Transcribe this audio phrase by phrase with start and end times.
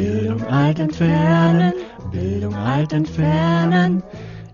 [0.00, 1.74] Bildung alt entfernen,
[2.10, 4.02] Bildung alt entfernen.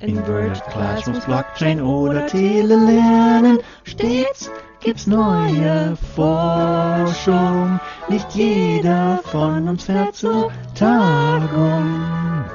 [0.01, 3.61] Inverted Classrooms, Blockchain oder Telelernen.
[3.85, 7.79] Stets gibt's neue Forschung.
[8.09, 12.01] Nicht jeder von uns fährt zur Tagung.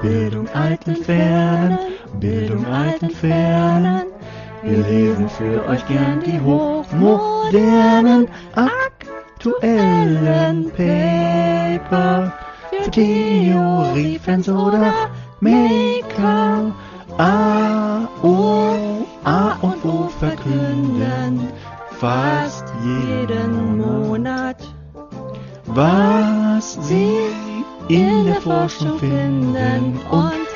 [0.02, 1.78] Bildung alt entfernen,
[2.20, 4.02] Bildung alt entfernen.
[4.62, 8.28] Wir lesen für euch gern die hochmodernen,
[9.40, 12.34] aktuellen Paper.
[12.72, 14.92] Für Theoriefans oder
[15.40, 16.74] Maker.
[17.18, 21.48] A, O, A und O verkünden
[22.00, 24.56] fast jeden Monat,
[25.66, 27.18] was sie
[27.88, 30.48] in der Forschung finden und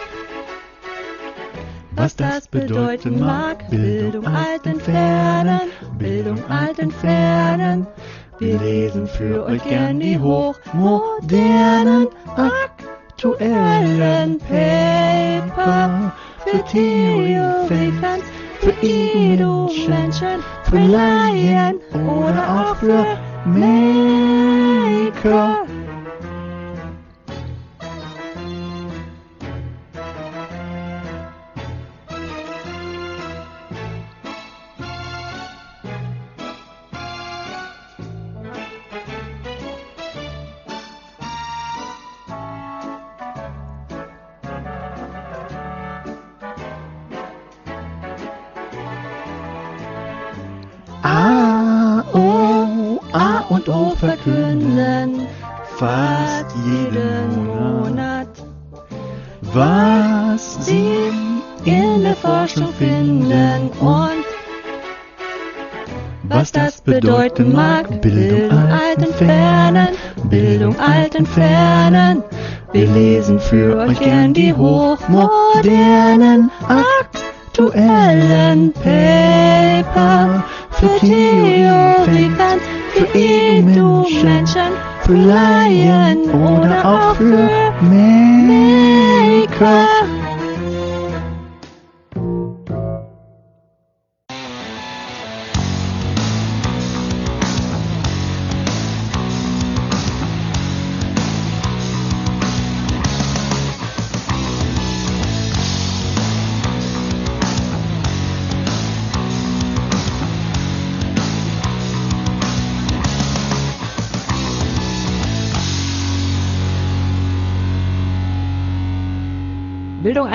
[1.92, 3.68] was das bedeuten mag.
[3.70, 5.60] Bildung alt entfernen,
[5.98, 7.86] Bildung alt entfernen.
[8.38, 16.12] Wir lesen für euch gern die hochmodernen, aktuellen Paper
[16.44, 18.24] für Theorie-Fans,
[18.60, 23.06] für Edu-Menschen, für Laien oder auch für
[23.46, 23.86] Maker.
[73.48, 77.95] Für euch gern die hochmodernen, aktuellen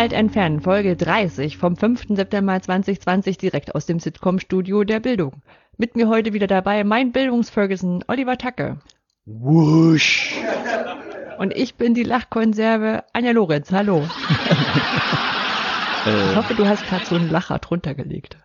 [0.01, 2.05] alt entfernen, Folge 30 vom 5.
[2.15, 5.43] September 2020 direkt aus dem Sitcom-Studio der Bildung.
[5.77, 8.79] Mit mir heute wieder dabei mein Bildungsferguson Oliver Tacke.
[9.25, 10.33] Wusch.
[11.37, 13.71] Und ich bin die Lachkonserve Anja Lorenz.
[13.71, 14.03] Hallo.
[16.03, 18.35] Ich Äh, hoffe, du hast gerade so einen Lacher drunter gelegt.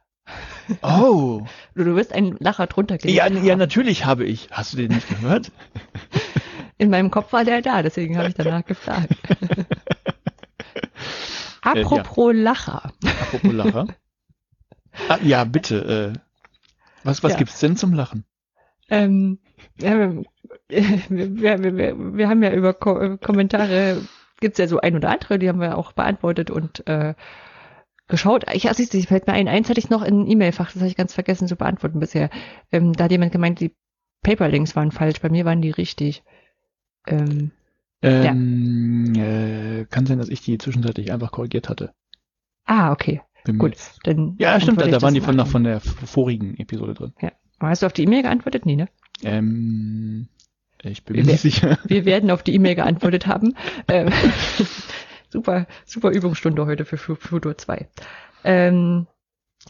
[0.83, 1.41] oh.
[1.75, 3.16] Du, du wirst einen Lacher drunter gelegt.
[3.16, 3.43] Ja, haben.
[3.43, 4.49] ja, natürlich habe ich.
[4.50, 5.50] Hast du den nicht gehört?
[6.77, 9.09] In meinem Kopf war der da, deswegen habe ich danach gefragt.
[11.66, 12.93] Apropos Lacher.
[13.04, 13.87] Apropos Lacher.
[15.10, 16.15] Ah, ja, bitte.
[16.15, 16.19] Äh,
[17.04, 17.38] was was Ja.
[17.38, 18.25] gibt's denn zum Lachen?
[18.88, 19.41] Ähm,
[19.78, 20.25] ja, wir,
[20.69, 24.00] wir, wir, wir, wir haben ja über Ko äh, Kommentare,
[24.41, 27.15] gibt's ja so ein oder andere, die haben wir auch beantwortet und äh,
[28.09, 28.44] geschaut.
[28.54, 30.97] Ich, also, du, fällt mir ein, eins hatte ich noch in E-Mail-Fach, das habe ich
[30.97, 32.31] ganz vergessen zu beantworten bisher.
[32.72, 33.75] Ähm, da hat jemand gemeint, die
[34.22, 36.22] Paperlinks waren falsch, bei mir waren die richtig.
[37.06, 37.50] Ähm,
[38.03, 41.93] Ähm, äh, kann sein, dass ich die zwischenzeitlich einfach korrigiert hatte.
[42.67, 43.77] ah, okay, Bin mir gut.
[44.05, 47.12] Dann Ja, stimmt, da, waren die von, noch von der vorigen Episode drin.
[47.59, 48.67] Aber Hast du auf die E-Mail geantwortet?
[48.67, 48.89] Nee, ne?
[49.23, 50.29] Ähm,
[50.83, 51.79] ich bin mir Wir- nicht sicher.
[51.84, 53.55] Wir werden auf die E-Mail geantwortet haben.
[53.89, 54.11] Ähm,
[55.31, 57.89] super, super Übungsstunde heute für Fu- Futur 2.
[58.45, 59.07] Ähm,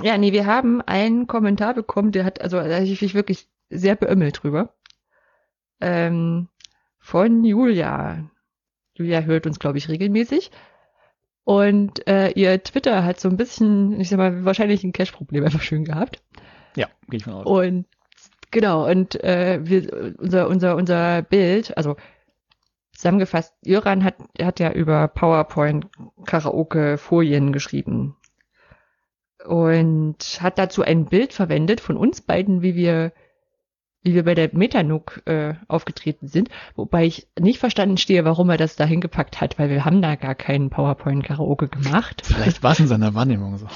[0.02, 3.49] ja, nee, wir haben einen Kommentar bekommen, der hat, also da hab ich mich wirklich
[3.70, 4.75] sehr beömmelt drüber.
[5.81, 6.49] Ähm,
[7.06, 8.29] von Julia.
[8.94, 10.50] Julia hört uns, glaube ich, regelmäßig.
[11.44, 15.62] Und äh, ihr Twitter hat so ein bisschen, ich sag mal, wahrscheinlich ein Cache-Problem einfach
[15.62, 16.20] schön gehabt.
[16.75, 17.47] Ja, gehe ich von aus.
[17.47, 17.87] Und
[18.50, 21.94] genau, und äh, wir, unser, unser, unser Bild, also
[22.93, 25.87] zusammengefasst, Jöran hat, hat ja über PowerPoint
[26.25, 28.17] Karaoke Folien geschrieben.
[29.44, 33.12] Und hat dazu ein Bild verwendet von uns beiden, wie wir,
[34.06, 38.56] wie wir bei der Metanook äh, aufgetreten sind, wobei ich nicht verstanden stehe, warum er
[38.56, 42.23] das da hingepackt hat, weil wir haben da gar keinen PowerPoint Karaoke gemacht.
[42.25, 43.67] Vielleicht war es in seiner Wahrnehmung so.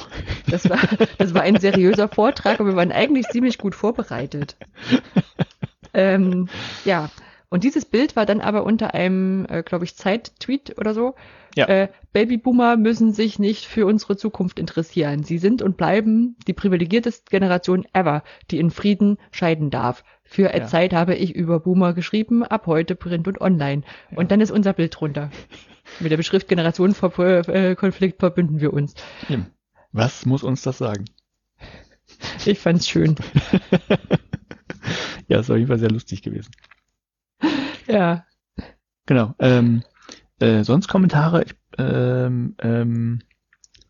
[0.48, 0.78] Das war,
[1.18, 4.56] das war ein seriöser Vortrag und wir waren eigentlich ziemlich gut vorbereitet.
[5.92, 6.48] ähm,
[6.84, 7.10] ja,
[7.50, 11.16] Und dieses Bild war dann aber unter einem, äh, glaube ich, Zeit-Tweet oder so.
[11.56, 11.66] Ja.
[11.66, 15.22] Äh, Babyboomer müssen sich nicht für unsere Zukunft interessieren.
[15.24, 20.04] Sie sind und bleiben die privilegierteste Generation ever, die in Frieden scheiden darf.
[20.22, 20.66] Für Ja.
[20.66, 23.82] Zeit habe ich über Boomer geschrieben, ab heute Print und Online.
[24.14, 25.30] Und dann ist unser Bild drunter.
[26.00, 28.94] Mit der Beschrift Generationenkonflikt verbünden wir uns.
[29.92, 31.04] Was muss uns das sagen?
[32.44, 33.16] Ich fand's schön.
[35.28, 36.50] Ja, ist auf jeden Fall sehr lustig gewesen.
[37.86, 38.26] Ja.
[39.06, 39.34] Genau.
[39.38, 39.84] Ähm,
[40.40, 41.44] äh, sonst Kommentare?
[41.44, 43.20] Ich, ähm, ähm,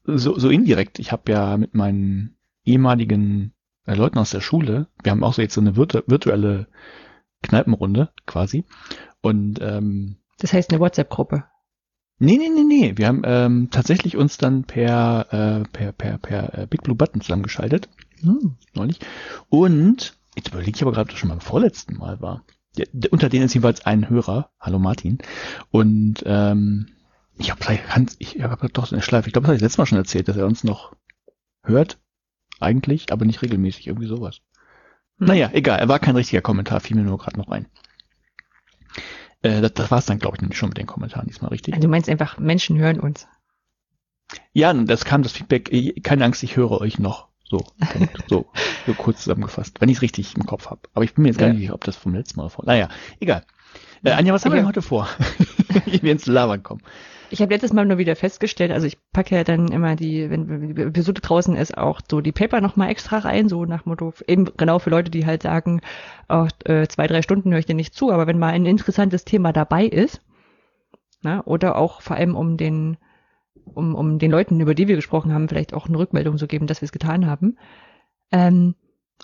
[0.05, 0.99] so, so indirekt.
[0.99, 3.55] Ich habe ja mit meinen ehemaligen
[3.87, 6.67] äh, Leuten aus der Schule, wir haben auch so jetzt so eine virtu virtuelle
[7.43, 8.65] Kneipenrunde quasi.
[9.23, 11.45] Und ähm, Das heißt eine WhatsApp-Gruppe.
[12.19, 12.93] nee, nee, nee, nee.
[12.97, 17.21] Wir haben ähm, tatsächlich uns dann per äh, per per per äh, Big Blue Button
[17.21, 17.89] zusammengeschaltet
[18.23, 18.57] Hm.
[18.75, 18.99] neulich.
[19.49, 22.45] Und jetzt überlege ich aber gerade, ob das schon beim vorletzten Mal war.
[22.77, 24.51] Ja, unter denen ist jeweils ein Hörer.
[24.61, 25.19] Hallo Martin.
[25.71, 26.89] Und ähm,
[27.37, 29.29] ich habe vielleicht Hans, ich habe doch so eine Schleife.
[29.29, 30.95] Ich glaube, das habe ich letztes Mal schon erzählt, dass er uns noch
[31.63, 31.99] hört.
[32.61, 33.87] Eigentlich, aber nicht regelmäßig.
[33.89, 34.41] Irgendwie sowas.
[35.19, 35.27] Hm.
[35.27, 35.79] Naja, egal.
[35.79, 37.67] Er war kein richtiger Kommentar, fiel mir nur gerade noch ein.
[39.43, 41.75] Äh, das das war es dann, glaube ich, nämlich schon mit den Kommentaren diesmal richtig.
[41.75, 43.27] Also du meinst einfach, Menschen hören uns.
[44.53, 47.30] Ja, das kam das Feedback, eh, keine Angst, ich höre euch noch.
[47.51, 48.23] So, Punkt.
[48.29, 48.47] so,
[48.87, 50.83] so kurz zusammengefasst, wenn ich es richtig im Kopf habe.
[50.95, 51.53] Aber ich bin mir jetzt gar Ja.
[51.53, 52.65] nicht sicher, ob das vom letzten Mal vor.
[52.65, 52.89] Naja,
[53.19, 53.43] egal.
[54.05, 55.09] Äh, Anja, was haben wir denn heute vor?
[55.87, 56.81] ich will ins Labern kommen.
[57.29, 60.75] Ich habe letztes Mal nur wieder festgestellt, also ich packe ja dann immer die, wenn
[60.75, 64.49] die Episode draußen ist, auch so die Paper nochmal extra rein, so nach Motto, eben
[64.57, 65.81] genau für Leute, die halt sagen,
[66.29, 69.25] oh, äh, zwei, drei Stunden höre ich dir nicht zu, aber wenn mal ein interessantes
[69.25, 70.23] Thema dabei ist,
[71.23, 72.97] na, oder auch vor allem um den,
[73.65, 76.67] um, um den Leuten, über die wir gesprochen haben, vielleicht auch eine Rückmeldung zu geben,
[76.67, 77.57] dass wir es getan haben.
[78.33, 78.75] Ähm,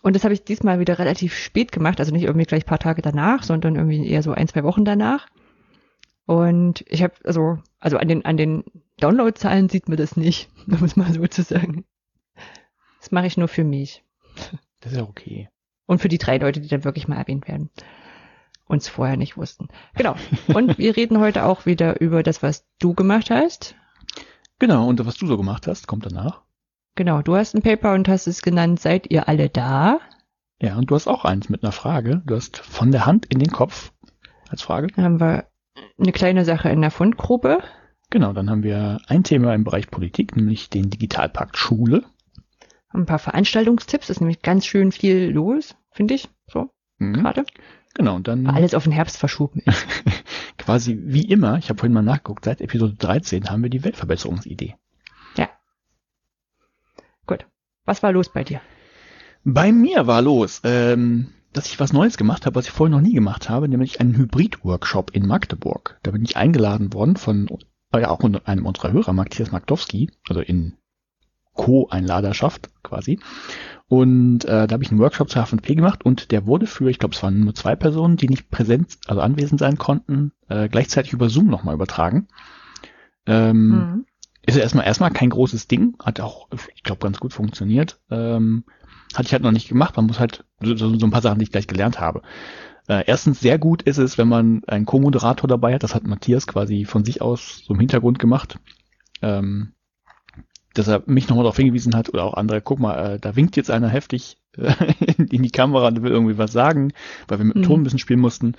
[0.03, 2.79] und das habe ich diesmal wieder relativ spät gemacht, also nicht irgendwie gleich ein paar
[2.79, 5.27] Tage danach, sondern irgendwie eher so ein, zwei Wochen danach.
[6.27, 8.65] Und ich habe, also, also an den, an den
[8.99, 11.85] Downloadzahlen sieht man das nicht, um es mal so zu sagen.
[13.01, 14.05] Das mache ich nur für mich.
[14.81, 15.49] Das ist ja okay.
[15.87, 17.71] Und für die drei Leute, die dann wirklich mal erwähnt werden.
[18.67, 19.69] Uns vorher nicht wussten.
[19.95, 20.17] Genau.
[20.49, 23.77] Und wir reden heute auch wieder über das, was du gemacht hast.
[24.59, 26.43] Genau, und was du so gemacht hast, kommt danach.
[26.95, 30.01] Genau, du hast ein Paper und hast es genannt, seid ihr alle da?
[30.61, 32.23] Ja, und du hast auch eins mit einer Frage.
[32.25, 33.93] Du hast von der Hand in den Kopf
[34.49, 34.87] als Frage.
[34.89, 35.45] Dann haben wir
[35.99, 37.63] eine kleine Sache in der Fundgruppe.
[38.09, 42.05] Genau, dann haben wir ein Thema im Bereich Politik, nämlich den Digitalpakt Schule.
[42.89, 47.13] Ein paar Veranstaltungstipps, ist nämlich ganz schön viel los, finde ich, so Mhm.
[47.13, 47.45] gerade.
[47.97, 49.87] Genau, und dann Alles auf den Herbst verschoben ist.
[50.59, 54.75] quasi wie immer, ich habe vorhin mal nachgeguckt, seit Episode 13 haben wir die Weltverbesserungsidee.
[57.27, 57.47] Gut.
[57.85, 58.61] Was war los bei dir?
[59.45, 63.03] Bei mir war los, ähm, dass ich was Neues gemacht habe, was ich vorher noch
[63.03, 65.99] nie gemacht habe, nämlich einen Hybrid-Workshop in Magdeburg.
[66.03, 67.49] Da bin ich eingeladen worden von
[67.95, 70.75] ja, auch unter einem unserer Hörer, Matthias Magdowski, also in
[71.57, 73.19] Co-Einladerschaft quasi.
[73.89, 76.99] Und äh, da habe ich einen Workshop zur H5P gemacht und der wurde für, ich
[76.99, 81.13] glaube, es waren nur zwei Personen, die nicht präsent, also anwesend sein konnten, äh, gleichzeitig
[81.13, 82.27] über Zoom nochmal übertragen.
[83.27, 84.05] Ähm, Mhm.
[84.45, 87.99] ist ja erstmal erstmal kein großes Ding, hat auch, ich glaube, ganz gut funktioniert.
[88.11, 88.65] Ähm,
[89.15, 89.97] hatte ich halt noch nicht gemacht.
[89.97, 92.23] Man muss halt so, so, so ein paar Sachen, die ich gleich gelernt habe.
[92.89, 95.83] Äh, erstens sehr gut ist es, wenn man einen Co-Moderator dabei hat.
[95.83, 98.59] Das hat Matthias quasi von sich aus so im Hintergrund gemacht.
[99.23, 99.73] Ähm,
[100.79, 103.57] dass er mich nochmal darauf hingewiesen hat oder auch andere, guck mal, äh, da winkt
[103.57, 104.73] jetzt einer heftig äh,
[105.31, 106.93] in die Kamera und will irgendwie was sagen,
[107.29, 107.67] weil wir mit dem Mhm.
[107.67, 108.55] Ton ein bisschen spielen mussten.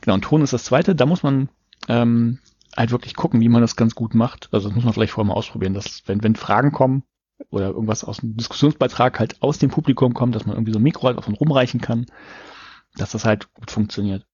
[0.00, 0.94] Genau, und Ton ist das zweite.
[0.94, 1.48] Da muss man
[1.88, 2.38] ähm,
[2.76, 4.48] halt wirklich gucken, wie man das ganz gut macht.
[4.52, 7.02] Also das muss man vielleicht vorher mal ausprobieren, dass wenn, wenn Fragen kommen
[7.50, 10.82] oder irgendwas aus dem Diskussionsbeitrag halt aus dem Publikum kommt, dass man irgendwie so ein
[10.82, 12.06] Mikro halt auf und rumreichen kann,
[12.96, 14.26] dass das halt gut funktioniert.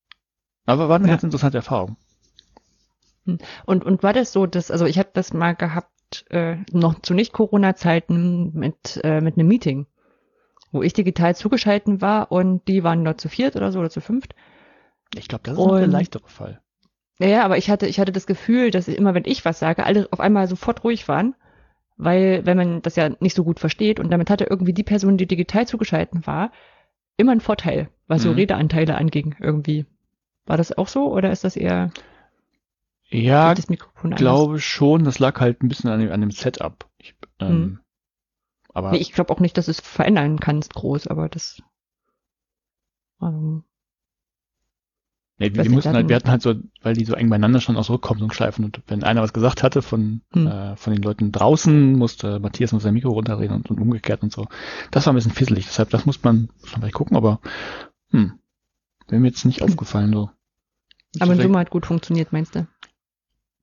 [0.66, 1.12] Aber war eine Ja.
[1.14, 1.96] ganz interessante Erfahrung.
[3.66, 5.90] Und, und war das so, dass, also ich habe das mal gehabt,
[6.30, 9.86] äh, noch zu Nicht-Corona-Zeiten mit, äh, mit einem Meeting,
[10.72, 14.00] wo ich digital zugeschalten war und die waren dort zu viert oder so oder zu
[14.00, 14.34] fünft.
[15.16, 16.60] Ich glaube, das ist noch der Und- leichtere Fall.
[17.20, 20.06] Naja, aber ich hatte, ich hatte das Gefühl, dass immer, wenn ich was sage, alle
[20.12, 21.34] auf einmal sofort ruhig waren,
[21.96, 25.16] weil, wenn man das ja nicht so gut versteht und damit hatte irgendwie die Person,
[25.16, 26.52] die digital zugeschalten war,
[27.16, 28.36] immer einen Vorteil, was so Mhm.
[28.36, 29.84] Redeanteile anging, irgendwie.
[30.46, 31.90] War das auch so oder ist das eher
[33.10, 34.18] Ja, das Mikrofon anders?
[34.18, 35.04] glaube schon.
[35.04, 36.88] Das lag halt ein bisschen an dem, an dem Setup.
[36.98, 37.78] Ich, ähm, Mhm.
[38.74, 41.62] Aber Nee, ich glaube auch nicht, dass es verändern kannst groß, aber das.
[43.20, 43.64] Ähm,
[45.38, 47.90] nee, wir, mussten halt, wir hatten halt so, weil die so eng beieinander schon aus
[47.90, 50.46] Rückkopplungsschleifen und wenn einer was gesagt hatte von, Hm.
[50.46, 54.32] äh, von den Leuten draußen, musste Matthias mit seinem Mikro runterreden und, und umgekehrt und
[54.32, 54.46] so.
[54.90, 55.66] Das war ein bisschen fisselig.
[55.66, 57.40] Deshalb, das muss man, muss man vielleicht gucken, aber
[58.10, 58.38] hm,
[59.08, 59.70] wäre mir jetzt nicht Hm.
[59.70, 60.30] aufgefallen so.
[61.20, 62.66] Aber in Summe hat gut funktioniert, meinst du?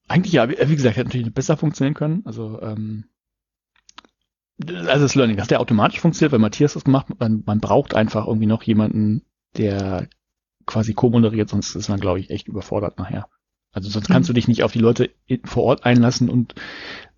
[0.07, 2.21] Eigentlich ja, wie wie gesagt, hätte natürlich besser funktionieren können.
[2.25, 3.05] Also, ähm,
[4.59, 7.95] also das Learning, dass der automatisch funktioniert, weil Matthias das gemacht hat, man, man braucht
[7.95, 9.23] einfach irgendwie noch jemanden,
[9.57, 10.07] der
[10.65, 13.27] quasi co-moderiert, sonst ist man, glaube ich, echt überfordert nachher.
[13.71, 15.11] Also sonst kannst du dich nicht auf die Leute
[15.43, 16.55] vor Ort einlassen und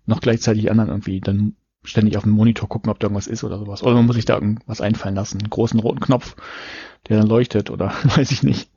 [0.06, 1.54] noch gleichzeitig anderen irgendwie dann
[1.84, 3.82] ständig auf den Monitor gucken, ob da irgendwas ist oder sowas.
[3.82, 5.38] Oder man muss sich da irgendwas einfallen lassen.
[5.38, 6.34] Einen großen roten Knopf,
[7.08, 8.70] der dann leuchtet oder weiß ich nicht.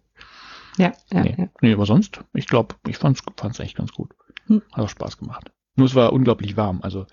[0.77, 1.35] Ja, ja, nee.
[1.37, 1.47] ja.
[1.61, 4.11] nee, aber sonst, ich glaube, ich fand's, fand's echt ganz gut.
[4.47, 4.61] Hm.
[4.71, 5.51] Hat auch Spaß gemacht.
[5.75, 6.79] Nur es war unglaublich warm.
[6.81, 7.05] Also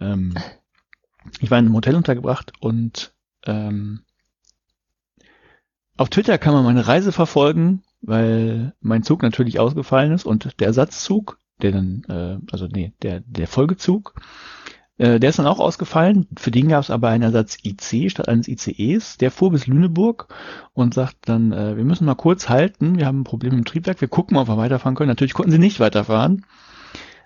[0.00, 0.34] ähm,
[1.40, 4.02] ich war in einem Hotel untergebracht und ähm,
[5.96, 10.66] auf Twitter kann man meine Reise verfolgen, weil mein Zug natürlich ausgefallen ist und der
[10.68, 14.14] Ersatzzug, der dann, äh, also nee, der, der Folgezug,
[14.98, 16.26] äh, der ist dann auch ausgefallen.
[16.38, 19.18] Für den gab es aber einen Ersatz IC statt eines ICEs.
[19.18, 20.28] Der fuhr bis Lüneburg
[20.72, 24.00] und sagt dann, äh, wir müssen mal kurz halten, wir haben ein Problem im Triebwerk,
[24.00, 25.08] wir gucken, ob wir weiterfahren können.
[25.08, 26.46] Natürlich konnten sie nicht weiterfahren.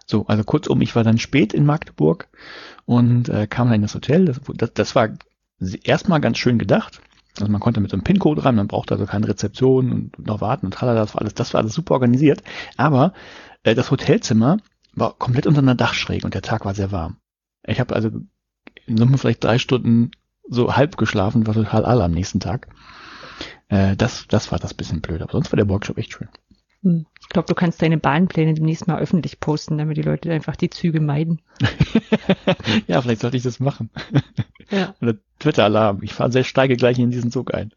[0.06, 2.28] So, also kurzum, ich war dann spät in Magdeburg
[2.84, 4.24] und äh, kam dann in das Hotel.
[4.24, 5.10] Das, das, das war
[5.84, 7.00] erstmal ganz schön gedacht.
[7.38, 10.40] Also man konnte mit so einem PIN-Code rein, man brauchte also keine Rezeption und noch
[10.40, 12.42] warten und tralala, das war alles, das war alles super organisiert.
[12.76, 13.12] Aber
[13.62, 14.56] äh, das Hotelzimmer
[14.94, 17.18] war komplett unter einer Dachschräge und der Tag war sehr warm.
[17.66, 18.10] Ich habe also
[18.86, 20.10] in Summe vielleicht drei Stunden
[20.48, 22.68] so halb geschlafen, war total alle am nächsten Tag.
[23.68, 26.28] Äh, das, das war das bisschen blöd, aber sonst war der Workshop echt schön.
[26.82, 27.06] Hm.
[27.20, 30.70] Ich glaube, du kannst deine Bahnpläne demnächst mal öffentlich posten, damit die Leute einfach die
[30.70, 31.42] Züge meiden.
[32.86, 33.90] ja, vielleicht sollte ich das machen.
[34.70, 34.94] Ja.
[35.00, 36.02] Oder Twitter-Alarm.
[36.02, 37.72] Ich fahre sehr steige gleich in diesen Zug ein.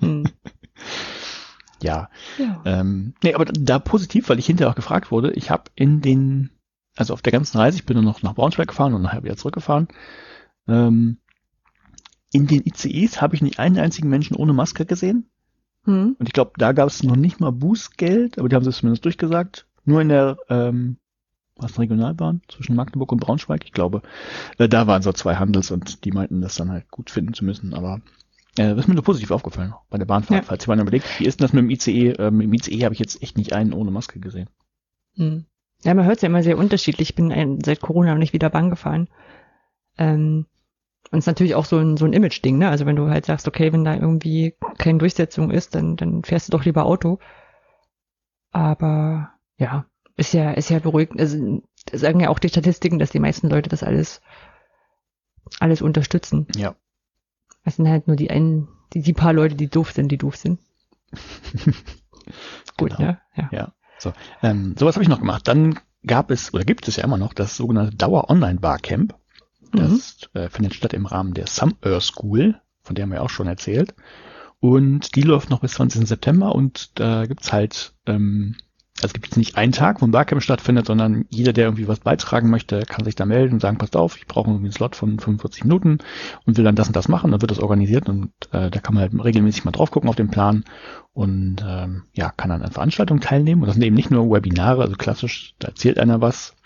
[0.00, 0.24] Hm.
[1.80, 2.10] Ja.
[2.38, 2.60] ja.
[2.64, 6.50] Ähm, nee, aber da positiv, weil ich hinterher auch gefragt wurde, ich habe in den,
[6.98, 9.36] also auf der ganzen Reise, ich bin nur noch nach Braunschweig gefahren und nachher wieder
[9.36, 9.88] zurückgefahren,
[10.66, 11.18] ähm,
[12.32, 15.30] in den ICEs habe ich nicht einen einzigen Menschen ohne Maske gesehen.
[15.84, 16.16] Hm.
[16.18, 19.04] Und ich glaube, da gab es noch nicht mal Bußgeld, aber die haben es zumindest
[19.04, 19.66] durchgesagt.
[19.84, 20.98] Nur in der ähm,
[21.56, 24.02] was Regionalbahn zwischen Magdeburg und Braunschweig, ich glaube,
[24.58, 27.44] äh, da waren so zwei Handels und die meinten das dann halt gut finden zu
[27.44, 27.74] müssen.
[27.74, 28.00] Aber
[28.58, 30.42] äh, das ist mir nur positiv aufgefallen bei der Bahnfahrt.
[30.42, 30.46] Ja.
[30.46, 32.10] Falls jemand überlegt, wie ist denn das mit dem ICE?
[32.18, 34.50] Ähm, Im ICE habe ich jetzt echt nicht einen ohne Maske gesehen.
[35.14, 35.46] Hm.
[35.84, 37.10] Ja, man hört es ja immer sehr unterschiedlich.
[37.10, 39.08] Ich bin ein, seit Corona noch nicht wieder Bahn gefahren.
[39.96, 40.46] Ähm,
[41.10, 42.68] und es ist natürlich auch so ein, so ein Image-Ding, ne?
[42.68, 46.48] Also wenn du halt sagst, okay, wenn da irgendwie keine Durchsetzung ist, dann, dann fährst
[46.48, 47.18] du doch lieber Auto.
[48.50, 51.20] Aber ja, ist ja, ist ja beruhigend.
[51.20, 54.20] Also sagen ja auch die Statistiken, dass die meisten Leute das alles,
[55.60, 56.46] alles unterstützen.
[56.56, 56.74] Ja.
[57.64, 60.36] Es sind halt nur die einen, die, die paar Leute, die doof sind, die doof
[60.36, 60.58] sind.
[62.76, 63.00] Gut, Genau.
[63.10, 63.20] ne?
[63.34, 63.48] Ja.
[63.52, 63.72] Ja.
[63.98, 64.12] So,
[64.42, 65.46] ähm, sowas habe ich noch gemacht.
[65.48, 69.14] Dann gab es, oder gibt es ja immer noch, das sogenannte Dauer-Online-Barcamp.
[69.72, 70.40] Das Mhm.
[70.40, 73.94] äh, findet statt im Rahmen der Summer School, von der haben wir auch schon erzählt.
[74.60, 76.06] Und die läuft noch bis 20.
[76.06, 78.56] September und da gibt's halt, ähm,
[79.02, 82.00] also gibt es nicht einen Tag, wo ein Barcamp stattfindet, sondern jeder, der irgendwie was
[82.00, 84.96] beitragen möchte, kann sich da melden und sagen, passt auf, ich brauche irgendwie einen Slot
[84.96, 85.98] von 45 Minuten
[86.44, 88.94] und will dann das und das machen, dann wird das organisiert und äh, da kann
[88.94, 90.64] man halt regelmäßig mal drauf gucken auf den Plan
[91.12, 93.62] und ähm, ja, kann dann an Veranstaltungen teilnehmen.
[93.62, 96.56] Und das sind eben nicht nur Webinare, also klassisch, da erzählt einer was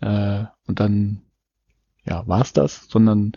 [0.00, 1.22] äh, und dann
[2.04, 3.32] ja, war's das, sondern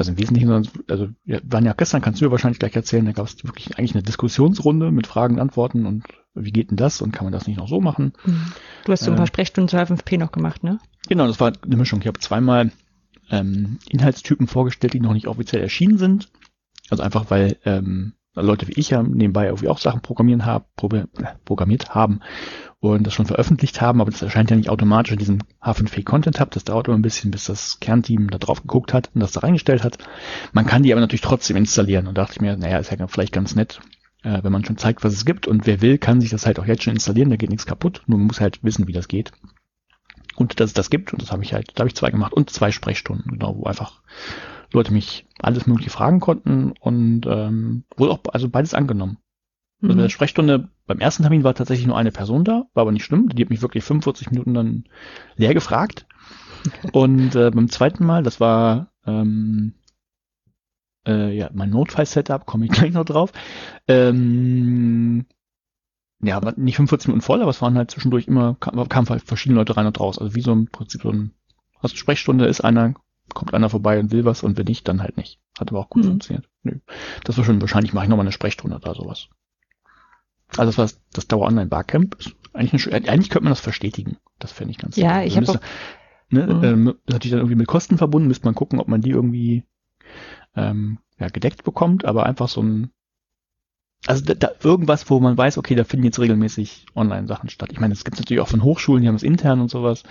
[0.00, 0.50] also im Wesentlichen,
[0.88, 3.76] also wir waren ja gestern, kannst du ja wahrscheinlich gleich erzählen, da gab es wirklich
[3.76, 6.04] eigentlich eine Diskussionsrunde mit Fragen, Antworten und
[6.34, 8.14] wie geht denn das und kann man das nicht noch so machen?
[8.24, 8.52] Mhm.
[8.86, 9.18] Du hast so ein Äh.
[9.18, 10.78] paar Sprechstunden zur H5P noch gemacht, ne?
[11.06, 12.00] Genau, das war eine Mischung.
[12.00, 12.72] Ich habe zweimal
[13.30, 16.30] ähm, Inhaltstypen vorgestellt, die noch nicht offiziell erschienen sind.
[16.88, 20.42] Also einfach, weil ähm, Leute wie ich ja nebenbei irgendwie auch Sachen programmieren
[20.76, 22.20] probe- äh, programmiert haben
[22.78, 26.40] und das schon veröffentlicht haben, aber das erscheint ja nicht automatisch in diesem H5P Content
[26.40, 26.50] Hub.
[26.52, 29.40] Das dauert immer ein bisschen, bis das Kernteam da drauf geguckt hat und das da
[29.40, 29.98] reingestellt hat.
[30.52, 33.32] Man kann die aber natürlich trotzdem installieren und dachte ich mir, naja, ist ja vielleicht
[33.32, 33.80] ganz nett,
[34.22, 36.58] äh, wenn man schon zeigt, was es gibt und wer will, kann sich das halt
[36.58, 39.08] auch jetzt schon installieren, da geht nichts kaputt, nur man muss halt wissen, wie das
[39.08, 39.32] geht.
[40.36, 42.32] Und dass es das gibt, und das habe ich halt, da habe ich zwei gemacht
[42.32, 44.00] und zwei Sprechstunden, genau, wo einfach
[44.72, 49.18] Leute mich alles mögliche fragen konnten und ähm, wohl auch, also beides angenommen.
[49.86, 50.10] Also bei der Mhm.
[50.10, 53.42] Sprechstunde, beim ersten Termin war tatsächlich nur eine Person da, war aber nicht schlimm, die
[53.42, 54.84] hat mich wirklich 45 Minuten dann
[55.36, 56.06] leer gefragt.
[56.92, 59.74] Und äh, beim zweiten Mal, das war ähm,
[61.06, 63.32] äh, ja mein Notfall-Setup, komme ich gleich noch drauf.
[63.88, 65.26] Ähm,
[66.22, 69.22] ja, war nicht 45 Minuten voll, aber es waren halt zwischendurch immer, kam, kamen halt
[69.22, 70.18] verschiedene Leute rein und raus.
[70.18, 71.32] Also wie so im Prinzip so ein,
[71.80, 72.94] also Sprechstunde ist einer,
[73.34, 75.38] kommt einer vorbei und will was und wenn nicht, dann halt nicht.
[75.58, 76.08] Hat aber auch gut Mhm.
[76.08, 76.48] funktioniert.
[76.62, 76.78] Nö.
[77.24, 79.28] Das war schon, wahrscheinlich mache ich nochmal eine Sprechstunde oder sowas.
[80.56, 82.16] Also das war das Dauer-Online-Barcamp.
[82.52, 84.16] Eigentlich, eine, schö- eigentlich könnte man das verstetigen.
[84.38, 85.60] Das fände ich ganz Ja, also ich habe müsste-
[86.30, 86.64] ne, Mhm.
[86.64, 89.64] ähm, ist natürlich dann irgendwie mit Kosten verbunden, müsste man gucken, ob man die irgendwie
[90.56, 92.90] ähm, ja, gedeckt bekommt, aber einfach so ein
[94.06, 97.68] also da, da irgendwas, wo man weiß, okay, da finden jetzt regelmäßig Online-Sachen statt.
[97.70, 100.04] Ich meine, es gibt natürlich auch von Hochschulen, die haben es intern und sowas,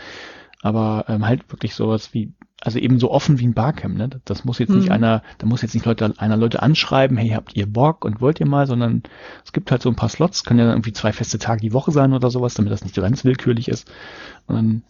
[0.61, 4.09] aber ähm, halt wirklich sowas wie, also eben so offen wie ein Barcamp, ne?
[4.25, 4.91] Das muss jetzt nicht Mhm.
[4.91, 8.39] einer, da muss jetzt nicht Leute, einer Leute anschreiben, hey, habt ihr Bock und wollt
[8.39, 9.03] ihr mal, sondern
[9.45, 11.73] es gibt halt so ein paar Slots, können ja dann irgendwie zwei feste Tage die
[11.73, 13.89] Woche sein oder sowas, damit das nicht so ganz willkürlich ist.
[14.47, 14.83] Und dann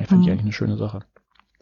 [0.00, 0.32] ich fand ich Mhm.
[0.32, 1.00] eigentlich eine schöne Sache.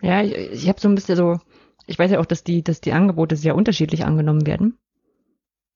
[0.03, 1.41] Ja, ich, ich habe so ein bisschen so,
[1.87, 4.77] ich weiß ja auch, dass die, dass die Angebote sehr unterschiedlich angenommen werden.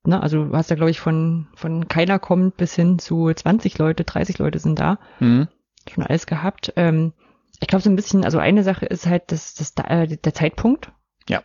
[0.04, 3.78] Ne, also du hast ja, glaube ich, von, von keiner kommt bis hin zu 20
[3.78, 4.98] Leute, 30 Leute sind da.
[5.20, 5.48] Mhm.
[5.90, 6.72] Schon alles gehabt.
[6.76, 7.12] Ähm,
[7.60, 10.92] ich glaube so ein bisschen, also eine Sache ist halt das, das, äh, der Zeitpunkt.
[11.28, 11.42] Ja.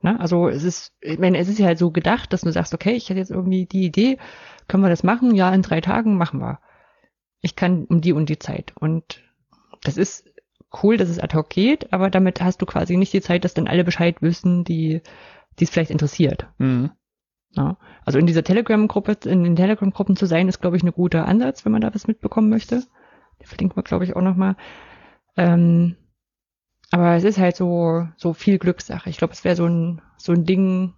[0.00, 2.74] Ne, also es ist, ich meine, es ist ja halt so gedacht, dass du sagst,
[2.74, 4.18] okay, ich hätte jetzt irgendwie die Idee,
[4.68, 5.34] können wir das machen?
[5.34, 6.60] Ja, in drei Tagen machen wir.
[7.40, 8.72] Ich kann um die und die Zeit.
[8.78, 9.22] Und
[9.82, 10.28] das ist
[10.82, 13.54] cool, dass es ad hoc geht, aber damit hast du quasi nicht die Zeit, dass
[13.54, 15.00] dann alle Bescheid wissen, die,
[15.58, 16.46] die es vielleicht interessiert.
[16.58, 16.90] Mhm.
[17.52, 17.78] Ja.
[18.04, 21.64] Also in dieser Telegram-Gruppe, in den Telegram-Gruppen zu sein, ist, glaube ich, ein guter Ansatz,
[21.64, 22.82] wenn man da was mitbekommen möchte.
[23.40, 24.56] Den verlinken wir, glaube ich, auch nochmal.
[25.38, 25.96] Ähm,
[26.90, 29.08] aber es ist halt so, so viel Glückssache.
[29.08, 30.94] Ich glaube, es wäre so ein, so ein Ding,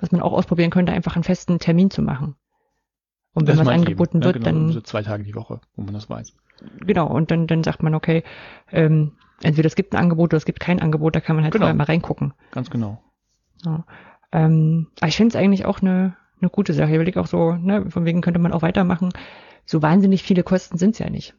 [0.00, 2.36] was man auch ausprobieren könnte, einfach einen festen Termin zu machen.
[3.34, 5.82] Und wenn Das was angeboten eben, wird, genau, dann so zwei Tage die Woche, wo
[5.82, 6.34] man das weiß.
[6.80, 8.24] genau, und dann, dann sagt man, okay,
[8.72, 11.52] ähm, entweder es gibt ein Angebot oder es gibt kein Angebot, da kann man halt
[11.52, 11.64] Genau.
[11.64, 12.32] vorher mal reingucken.
[12.52, 13.02] Ganz genau.
[13.64, 13.84] Ja.
[14.32, 16.88] Ähm, aber ich finde es eigentlich auch eine, eine gute Sache.
[16.88, 19.10] Ich überlege auch so, ne, von wegen könnte man auch weitermachen.
[19.66, 21.34] So wahnsinnig viele Kosten sind es ja nicht.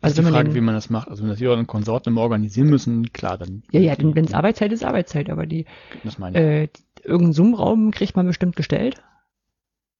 [0.00, 1.08] Also Also die wenn man Frage, den, wie man das macht.
[1.08, 3.62] Also wenn das jeder und Konsorten immer organisieren müssen, klar, dann.
[3.70, 5.64] ja, ja, denn wenn es Arbeitszeit ist, Arbeitszeit, aber die,
[6.04, 6.44] Das meine ich.
[6.44, 6.68] äh,
[7.02, 9.02] irgendeinen Zoom-Raum kriegt man bestimmt gestellt.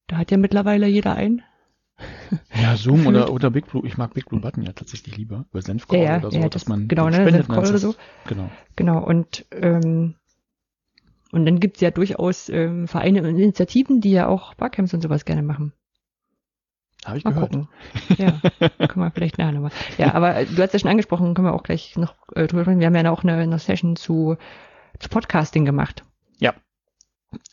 [0.09, 1.43] Da hat ja mittlerweile jeder einen.
[2.55, 3.87] ja, Zoom oder, oder Big Blue.
[3.87, 5.47] Ich mag Big Blue Button ja tatsächlich lieber.
[5.50, 7.95] Über Senfcall Ja, oder so, ja, dass das- man genau, ne, Senfcall das oder so.
[8.26, 8.50] Genau.
[8.76, 10.14] Genau, und ähm,
[11.32, 15.25] und dann gibt's ja durchaus ähm, Vereine und Initiativen, die ja auch Barcamps und sowas
[15.25, 15.73] gerne machen.
[17.06, 17.52] Habe ich Mal gehört.
[17.52, 17.69] gucken.
[18.19, 18.32] Ja,
[18.88, 19.71] können wir vielleicht nachher nochmal.
[19.97, 22.80] Ja, aber du hast ja schon angesprochen, können wir auch gleich noch äh, drüber sprechen.
[22.80, 24.36] Wir haben ja auch eine, eine Session zu,
[24.99, 26.02] zu Podcasting gemacht.
[26.38, 26.54] Ja.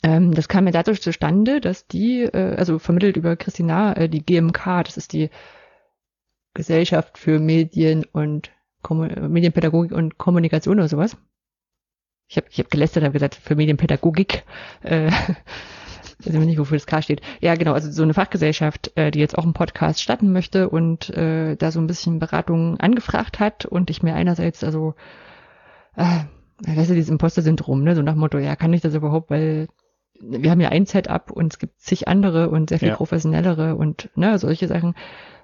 [0.02, 4.26] Ähm, das kam ja dadurch zustande, dass die, äh, also vermittelt über Christina, äh, die
[4.26, 5.30] GMK, das ist die
[6.56, 11.18] Gesellschaft für Medien und Kommu Medienpädagogik und Kommunikation oder sowas.
[12.28, 14.44] Ich habe ich hab gelästert, habe gesagt, für Medienpädagogik.
[14.82, 15.12] Äh,
[16.20, 17.22] weiß ich nicht, wofür das K steht.
[17.42, 21.10] Ja, genau, also so eine Fachgesellschaft, äh, die jetzt auch einen Podcast starten möchte und
[21.10, 24.96] äh, da so ein bisschen Beratung angefragt hat und ich mir einerseits, also,
[25.96, 26.26] äh,
[26.66, 29.68] weißt du, dieses Imposter-Syndrom, ne, so nach dem Motto, ja, kann ich das überhaupt, weil
[30.20, 32.96] wir haben ja ein Setup und es gibt zig andere und sehr viel Ja.
[32.96, 34.96] professionellere und ne, solche Sachen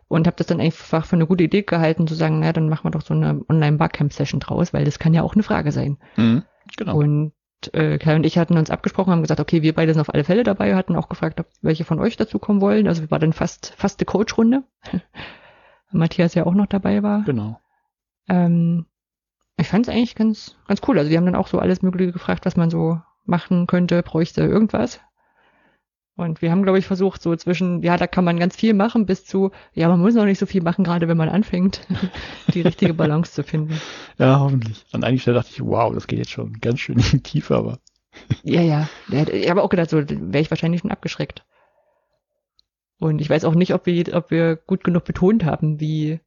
[0.07, 2.85] und habe das dann einfach für eine gute Idee gehalten, zu sagen, na, dann machen
[2.85, 5.97] wir doch so eine Online-Barcamp-Session draus, weil das kann ja auch eine Frage sein.
[6.17, 6.43] Mhm.
[6.77, 6.97] Genau.
[6.97, 7.33] Und
[7.73, 10.23] äh, Kai und ich hatten uns abgesprochen, haben gesagt, okay, wir beide sind auf alle
[10.23, 12.87] Fälle dabei, hatten auch gefragt, ob welche von euch dazu kommen wollen.
[12.87, 14.63] Also war dann fast fast eine Coach-Runde.
[15.91, 17.23] Matthias ja auch noch dabei war.
[17.23, 17.59] genau.
[18.27, 18.85] Ähm,
[19.57, 20.97] ich fand es eigentlich ganz ganz cool.
[20.97, 24.41] Also die haben dann auch so alles Mögliche gefragt, was man so machen könnte, bräuchte
[24.41, 24.99] irgendwas.
[26.19, 29.05] Und wir haben, glaube ich, versucht, so zwischen, ja, da kann man ganz viel machen,
[29.05, 31.87] bis zu, ja, man muss noch nicht so viel machen, gerade wenn man anfängt,
[32.53, 33.79] die richtige Balance zu finden.
[34.17, 34.85] Ja, hoffentlich.
[34.91, 37.55] An einigen Stellen dachte ich, wow, das geht jetzt schon ganz schön in die Tiefe,
[37.55, 37.79] aber
[38.43, 38.89] Ja, ja.
[39.31, 41.45] Ich habe auch gedacht, so wäre ich wahrscheinlich schon abgeschreckt.
[42.99, 46.19] Und ich weiß auch nicht, ob wir, ob wir gut genug betont haben, wie,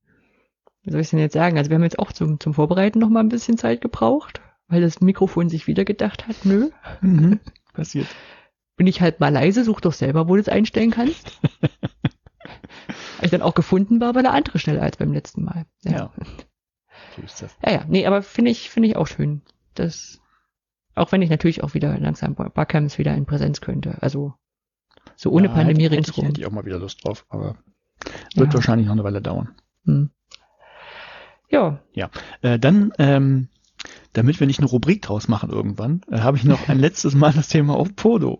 [0.85, 1.59] wie soll ich denn jetzt sagen?
[1.59, 4.81] Also wir haben jetzt auch zum, zum Vorbereiten noch mal ein bisschen Zeit gebraucht, weil
[4.81, 6.71] das Mikrofon sich wieder gedacht hat, nö,
[7.03, 7.41] mhm.
[7.75, 8.07] passiert.
[8.77, 11.39] Bin ich halt mal leise, such doch selber, wo du es einstellen kannst.
[13.17, 15.67] Habe ich dann auch gefunden, war aber eine andere schneller als beim letzten Mal.
[15.83, 16.11] Ja.
[17.17, 17.57] So ist das.
[17.65, 19.43] Ja, ja, nee, aber finde ich, finde ich auch schön.
[19.75, 20.21] Das,
[20.95, 23.99] auch wenn ich natürlich auch wieder langsam Bar- Barcamps wieder in Präsenz könnte.
[24.01, 24.35] Also,
[25.17, 26.27] so ohne ja, Pandemie hätte, ringsrum.
[26.27, 27.57] hätte ich auch mal wieder Lust drauf, aber
[28.35, 28.55] wird Ja.
[28.55, 29.55] wahrscheinlich noch eine Weile dauern.
[29.85, 30.11] Hm.
[31.51, 31.79] Ja,
[32.41, 33.49] Äh, dann, ähm,
[34.13, 37.33] damit wir nicht eine Rubrik draus machen irgendwann, äh, habe ich noch ein letztes Mal
[37.33, 38.39] das Thema auf Podo.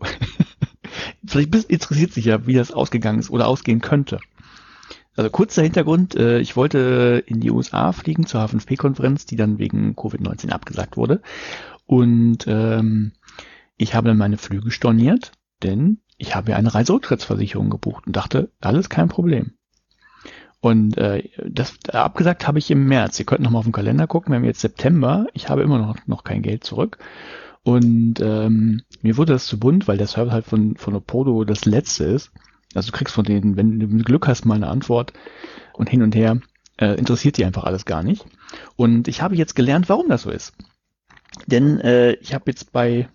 [1.27, 4.19] Vielleicht interessiert sich ja, wie das ausgegangen ist oder ausgehen könnte.
[5.15, 9.95] Also kurzer Hintergrund, äh, ich wollte in die USA fliegen zur H5P-Konferenz, die dann wegen
[9.95, 11.21] Covid-19 abgesagt wurde.
[11.87, 13.13] Und ähm,
[13.77, 18.51] ich habe dann meine Flüge storniert, denn ich habe ja eine Reiserücktrittsversicherung gebucht und dachte,
[18.61, 19.53] alles kein Problem.
[20.63, 23.19] Und äh, das abgesagt habe ich im März.
[23.19, 24.31] Ihr könnt noch mal auf den Kalender gucken.
[24.31, 25.27] Wir haben jetzt September.
[25.33, 26.99] Ich habe immer noch, noch kein Geld zurück.
[27.65, 31.65] Und ähm, mir wurde das zu bunt, weil der Server halt von, von Opodo das
[31.65, 32.31] letzte ist.
[32.75, 35.13] Also du kriegst von denen, wenn du Glück hast, mal eine Antwort
[35.73, 36.41] und hin und her.
[36.77, 38.25] Äh, interessiert die einfach alles gar nicht.
[38.77, 40.55] Und ich habe jetzt gelernt, warum das so ist.
[41.49, 43.09] Denn äh, ich habe jetzt bei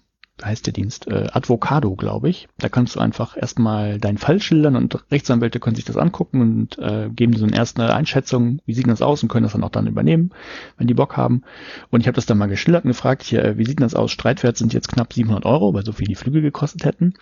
[0.43, 1.08] heißt der Dienst?
[1.08, 2.47] Äh, Advocado, glaube ich.
[2.58, 6.78] Da kannst du einfach erstmal deinen Fall schildern und Rechtsanwälte können sich das angucken und
[6.80, 9.69] äh, geben so eine erste Einschätzung, wie sieht das aus und können das dann auch
[9.69, 10.32] dann übernehmen,
[10.78, 11.43] wenn die Bock haben.
[11.89, 14.12] Und ich habe das dann mal geschildert und gefragt, hier, äh, wie sieht das aus?
[14.12, 17.13] Streitwert sind jetzt knapp 700 Euro, weil so viel die Flüge gekostet hätten.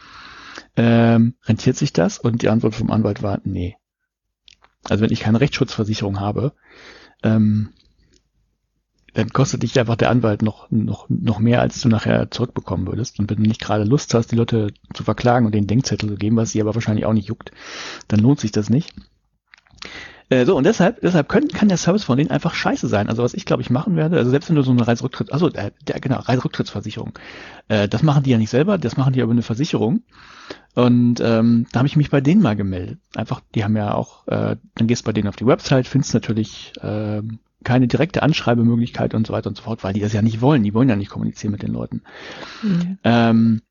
[0.76, 2.18] Ähm, rentiert sich das?
[2.18, 3.78] Und die Antwort vom Anwalt war, nee.
[4.84, 6.54] Also wenn ich keine Rechtsschutzversicherung habe,
[7.24, 7.70] ähm,
[9.16, 13.18] dann kostet dich einfach der Anwalt noch, noch, noch mehr, als du nachher zurückbekommen würdest.
[13.18, 16.16] Und wenn du nicht gerade Lust hast, die Leute zu verklagen und den Denkzettel zu
[16.18, 17.52] geben, was sie aber wahrscheinlich auch nicht juckt,
[18.10, 18.94] dann lohnt sich das nicht.
[20.30, 23.08] Äh, so, und deshalb, deshalb können, kann der Service von denen einfach scheiße sein.
[23.08, 25.50] Also was ich glaube ich machen werde, also selbst wenn du so eine Reiserücktritt, also
[25.54, 27.14] äh, der, genau, Reiserücktrittsversicherung,
[27.70, 30.02] äh, das machen die ja nicht selber, das machen die über eine Versicherung.
[30.74, 33.00] Und ähm, da habe ich mich bei denen mal gemeldet.
[33.16, 36.14] Einfach, die haben ja auch, äh, dann gehst du bei denen auf die Website, findest
[36.14, 37.22] natürlich äh,
[37.66, 40.64] keine direkte Anschreibemöglichkeit und so weiter und so fort, weil die das ja nicht wollen.
[40.64, 42.04] Die wollen ja nicht kommunizieren mit den Leuten.
[42.64, 42.98] Mhm.
[43.04, 43.62] Ähm,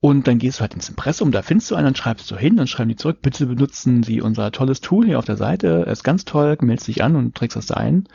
[0.00, 2.56] und dann gehst du halt ins Impressum, da findest du einen, dann schreibst du hin,
[2.56, 6.02] dann schreiben die zurück, bitte benutzen Sie unser tolles Tool hier auf der Seite, ist
[6.02, 8.08] ganz toll, meldest dich an und trägst das da ein.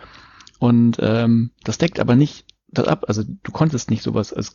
[0.60, 4.52] Und ähm, das deckt aber nicht das ab, also du konntest nicht sowas als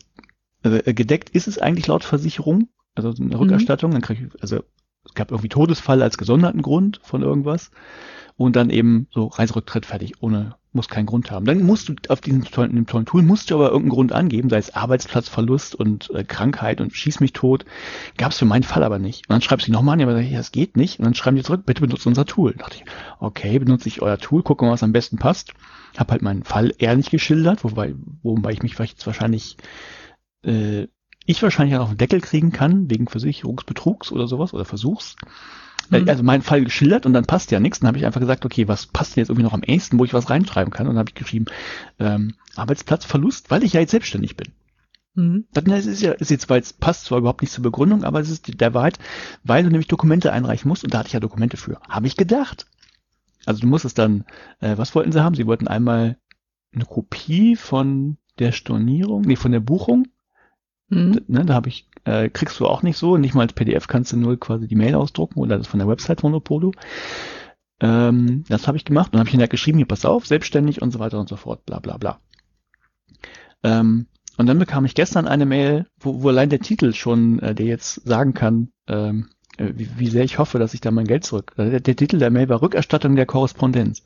[0.61, 3.93] also äh, gedeckt ist es eigentlich laut Versicherung, also eine Rückerstattung, mhm.
[3.95, 4.63] dann krieg ich, also
[5.05, 7.71] es gab irgendwie Todesfall als gesonderten Grund von irgendwas
[8.35, 11.45] und dann eben so Reiserücktritt fertig, ohne, muss keinen Grund haben.
[11.45, 14.49] Dann musst du auf diesem tollen, dem tollen Tool, musst du aber irgendeinen Grund angeben,
[14.49, 17.65] sei es Arbeitsplatzverlust und äh, Krankheit und schieß mich tot.
[18.17, 19.29] Gab es für meinen Fall aber nicht.
[19.29, 20.99] Und dann schreibst du nochmal an, ja, aber das geht nicht.
[20.99, 22.53] Und dann schreiben die zurück, bitte benutzt unser Tool.
[22.53, 22.85] Da dachte ich,
[23.19, 25.53] okay, benutze ich euer Tool, gucke mal, was am besten passt.
[25.95, 27.93] Hab halt meinen Fall ehrlich geschildert, wobei,
[28.23, 29.57] wobei ich mich vielleicht wahrscheinlich
[30.43, 30.87] äh,
[31.25, 35.15] ich wahrscheinlich auch auf den Deckel kriegen kann, wegen Versicherungsbetrugs oder sowas oder Versuchs.
[35.89, 36.09] Mhm.
[36.09, 37.79] Also mein Fall geschildert und dann passt ja nichts.
[37.79, 40.05] Dann habe ich einfach gesagt, okay, was passt denn jetzt irgendwie noch am ehesten, wo
[40.05, 40.87] ich was reinschreiben kann?
[40.87, 41.45] Und dann habe ich geschrieben,
[41.99, 44.53] ähm, Arbeitsplatzverlust, weil ich ja jetzt selbstständig bin.
[45.15, 45.45] Mhm.
[45.53, 48.29] Das ist ja, ist jetzt, weil es passt zwar überhaupt nicht zur Begründung, aber es
[48.29, 48.97] ist der Wahrheit,
[49.43, 51.79] weil du nämlich Dokumente einreichen musst und da hatte ich ja Dokumente für.
[51.87, 52.65] Habe ich gedacht.
[53.45, 54.25] Also du musst es dann,
[54.61, 55.35] äh, was wollten sie haben?
[55.35, 56.17] Sie wollten einmal
[56.73, 60.07] eine Kopie von der Stornierung, nee, von der Buchung
[60.93, 61.21] Mhm.
[61.27, 64.11] Ne, da habe ich, äh, kriegst du auch nicht so, nicht mal als PDF kannst
[64.11, 66.71] du nur quasi die Mail ausdrucken oder das von der Website von Opolo.
[67.79, 70.91] Ähm, das habe ich gemacht und habe ich ihnen geschrieben, hier pass auf, selbstständig und
[70.91, 72.19] so weiter und so fort, bla bla bla.
[73.63, 77.53] Ähm, und dann bekam ich gestern eine Mail, wo, wo allein der Titel schon, äh,
[77.55, 81.07] der jetzt sagen kann, ähm, äh, wie, wie sehr ich hoffe, dass ich da mein
[81.07, 81.53] Geld zurück.
[81.57, 84.03] Der, der Titel der Mail war Rückerstattung der Korrespondenz.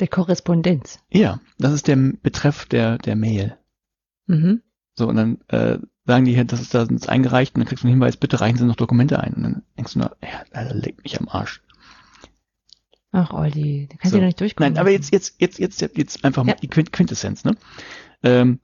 [0.00, 1.00] Der Korrespondenz.
[1.10, 3.56] Ja, das ist der Betreff der, der Mail.
[4.26, 4.62] Mhm.
[4.94, 7.82] So, und dann äh, sagen die hier, das ist da ist eingereicht und dann kriegst
[7.82, 9.34] du einen Hinweis, bitte reichen Sie noch Dokumente ein.
[9.34, 11.62] Und dann denkst du nur, ja, Alter, leg mich am Arsch.
[13.10, 14.16] Ach, Olli, da kannst so.
[14.16, 14.72] du ja nicht durchkommen.
[14.72, 16.54] Nein, aber jetzt, jetzt, jetzt, jetzt, jetzt einfach ja.
[16.54, 17.56] die Quintessenz, ne?
[18.22, 18.60] Ähm,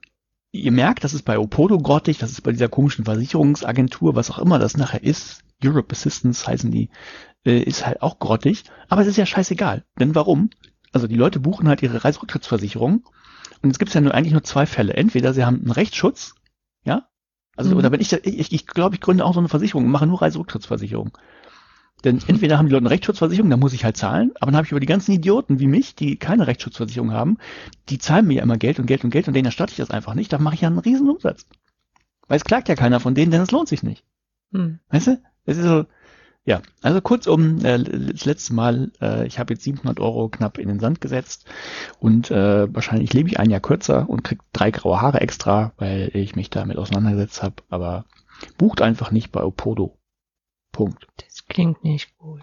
[0.51, 4.39] ihr merkt, das ist bei Opodo grottig, das ist bei dieser komischen Versicherungsagentur, was auch
[4.39, 6.89] immer das nachher ist, Europe Assistance heißen die,
[7.45, 9.85] äh, ist halt auch grottig, aber es ist ja scheißegal.
[9.99, 10.49] Denn warum?
[10.91, 13.05] Also die Leute buchen halt ihre Reiserücktrittsversicherung
[13.61, 14.93] und jetzt gibt es ja nur eigentlich nur zwei Fälle.
[14.93, 16.35] Entweder sie haben einen Rechtsschutz,
[16.83, 17.07] ja,
[17.55, 17.77] also mhm.
[17.77, 20.21] oder wenn ich, ich, ich glaube, ich gründe auch so eine Versicherung und mache nur
[20.21, 21.17] Reiserücktrittsversicherung.
[22.03, 22.23] Denn mhm.
[22.27, 24.71] entweder haben die Leute eine Rechtsschutzversicherung, da muss ich halt zahlen, aber dann habe ich
[24.71, 27.37] über die ganzen Idioten wie mich, die keine Rechtsschutzversicherung haben,
[27.89, 29.91] die zahlen mir ja immer Geld und Geld und Geld und denen erstatte ich das
[29.91, 31.45] einfach nicht, da mache ich ja einen riesen Umsatz.
[32.27, 34.03] Weil es klagt ja keiner von denen, denn es lohnt sich nicht.
[34.51, 34.79] Hm.
[34.89, 35.21] Weißt du?
[35.45, 35.85] Es ist so,
[36.51, 40.67] ja, also kurzum, äh, das letzte Mal, äh, ich habe jetzt 700 Euro knapp in
[40.67, 41.45] den Sand gesetzt
[41.97, 46.11] und äh, wahrscheinlich lebe ich ein Jahr kürzer und krieg drei graue Haare extra, weil
[46.13, 47.63] ich mich damit auseinandergesetzt habe.
[47.69, 48.03] Aber
[48.57, 49.97] bucht einfach nicht bei Opodo.
[50.73, 51.07] Punkt.
[51.15, 52.41] Das klingt nicht gut.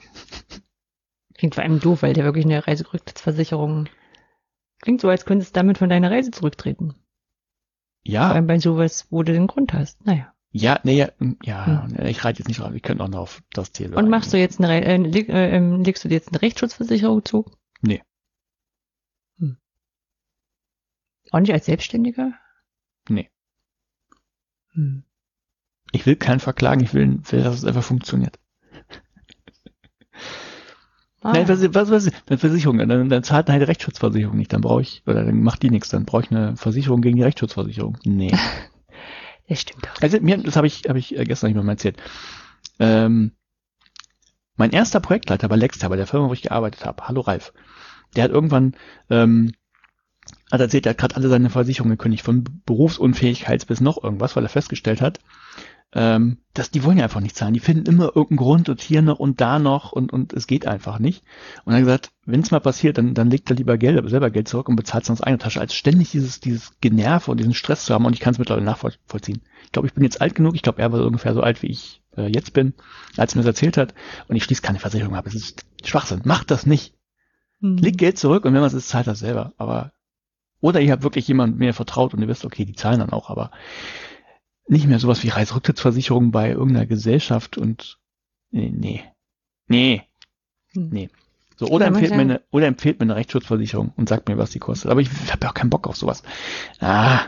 [1.34, 3.90] Klingt vor allem doof, weil der wirklich eine Reiserücktrittsversicherung
[4.80, 6.94] klingt so, als könntest du damit von deiner Reise zurücktreten.
[8.04, 8.28] Ja.
[8.28, 10.06] Vor allem bei sowas, wo du den Grund hast.
[10.06, 10.32] Naja.
[10.50, 11.10] Ja, nee, ja,
[11.42, 12.06] ja hm.
[12.06, 12.72] ich reite jetzt nicht drauf.
[12.74, 13.94] Ich könnte auch noch auf das Ziel.
[13.94, 17.24] Und machst du jetzt eine, äh, leg, äh, ähm, legst du dir jetzt eine Rechtsschutzversicherung
[17.24, 17.44] zu?
[17.82, 18.02] Nee.
[19.38, 19.58] Hm.
[21.30, 22.32] Auch nicht als Selbstständiger?
[23.08, 23.30] Nee.
[24.72, 25.04] Hm.
[25.92, 28.38] Ich will keinen verklagen, ich will, will dass es einfach funktioniert.
[31.20, 31.32] Ah.
[31.32, 35.02] Nein, was, was, was, eine Versicherung, dann, dann zahlt eine Rechtsschutzversicherung nicht, dann brauche ich,
[35.04, 37.98] oder dann macht die nichts, dann brauche ich eine Versicherung gegen die Rechtsschutzversicherung.
[38.04, 38.32] Nee.
[39.48, 40.02] Das stimmt doch.
[40.02, 41.96] Also mir, das habe ich, habe ich äh, gestern nicht mehr erzählt.
[42.78, 43.32] Ähm,
[44.56, 47.52] mein erster Projektleiter bei Lexter, bei der Firma, wo ich gearbeitet habe, hallo Ralf,
[48.14, 48.74] der hat irgendwann
[49.08, 49.52] ähm,
[50.50, 54.44] hat erzählt, er hat gerade alle seine Versicherungen gekündigt, von Berufsunfähigkeit bis noch irgendwas, weil
[54.44, 55.20] er festgestellt hat,
[55.94, 57.54] Ähm, das, die wollen ja einfach nicht zahlen.
[57.54, 60.66] Die finden immer irgendeinen Grund und hier noch und da noch und, und es geht
[60.66, 61.24] einfach nicht.
[61.64, 64.30] Und dann gesagt, wenn es mal passiert, dann, dann legt er lieber Geld, aber selber
[64.30, 67.54] Geld zurück und bezahlt es aus eigener Tasche, als ständig dieses, dieses Generve und diesen
[67.54, 68.04] Stress zu haben.
[68.04, 69.40] Und ich kann es mittlerweile nachvollziehen.
[69.64, 70.54] Ich glaube, ich bin jetzt alt genug.
[70.56, 72.74] Ich glaube, er war ungefähr so alt, wie ich äh, jetzt bin,
[73.16, 73.94] als er mir das erzählt hat.
[74.28, 75.26] Und ich schließe keine Versicherung ab.
[75.26, 76.20] Es ist Schwachsinn.
[76.24, 76.94] Macht das nicht.
[77.60, 77.78] Hm.
[77.78, 79.54] Legt Geld zurück und wenn man es ist, zahlt das selber.
[79.56, 79.92] Aber
[80.60, 83.30] oder ihr habt wirklich jemanden mehr vertraut und ihr wisst, okay, die zahlen dann auch,
[83.30, 83.52] aber
[84.68, 87.98] nicht mehr sowas wie Reiserücktrittsversicherung bei irgendeiner Gesellschaft und
[88.50, 89.04] nee, nee.
[89.66, 90.02] Nee.
[90.72, 90.88] Hm.
[90.90, 91.10] Nee.
[91.56, 94.60] So, oder empfiehlt, mir eine, oder empfiehlt mir eine Rechtsschutzversicherung und sagt mir, was die
[94.60, 94.90] kostet.
[94.90, 96.22] Aber ich habe ja auch keinen Bock auf sowas.
[96.80, 97.26] Ah.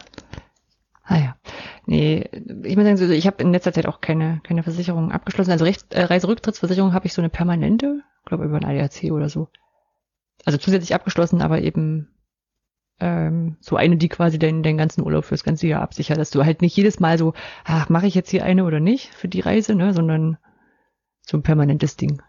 [1.02, 1.36] Ah ja.
[1.86, 2.28] Nee,
[2.62, 5.50] ich muss sagen, ich habe in letzter Zeit auch keine, keine Versicherung abgeschlossen.
[5.50, 9.48] Also Recht, äh, Reiserücktrittsversicherung habe ich so eine permanente, glaube über ein ADAC oder so.
[10.44, 12.08] Also zusätzlich abgeschlossen, aber eben
[13.00, 16.44] ähm, so eine, die quasi deinen, deinen ganzen Urlaub fürs ganze Jahr absichert, dass du
[16.44, 17.34] halt nicht jedes Mal so,
[17.64, 20.38] ach, mache ich jetzt hier eine oder nicht für die Reise, ne, sondern
[21.22, 22.22] so ein permanentes Ding.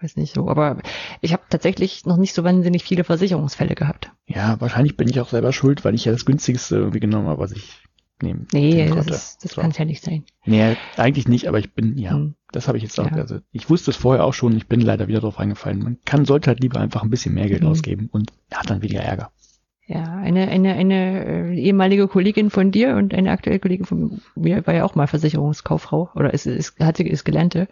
[0.00, 0.78] Weiß nicht so, aber
[1.20, 4.10] ich habe tatsächlich noch nicht so wahnsinnig viele Versicherungsfälle gehabt.
[4.26, 7.40] Ja, wahrscheinlich bin ich auch selber schuld, weil ich ja das günstigste irgendwie genommen habe,
[7.40, 7.82] was ich
[8.22, 8.48] nehmen.
[8.52, 9.60] Nee, das, ist, das so.
[9.60, 10.24] kann es ja nicht sein.
[10.44, 12.34] Nee, eigentlich nicht, aber ich bin, ja, hm.
[12.50, 13.16] das habe ich jetzt auch, ja.
[13.16, 15.80] also ich wusste es vorher auch schon, ich bin leider wieder drauf eingefallen.
[15.80, 17.68] Man kann, sollte halt lieber einfach ein bisschen mehr Geld hm.
[17.68, 19.30] ausgeben und hat dann weniger Ärger.
[19.86, 24.66] Ja, eine, eine, eine äh, ehemalige Kollegin von dir und eine aktuelle Kollegin von mir
[24.66, 27.68] war ja auch mal Versicherungskauffrau oder ist, ist, hat sie, ist Gelernte.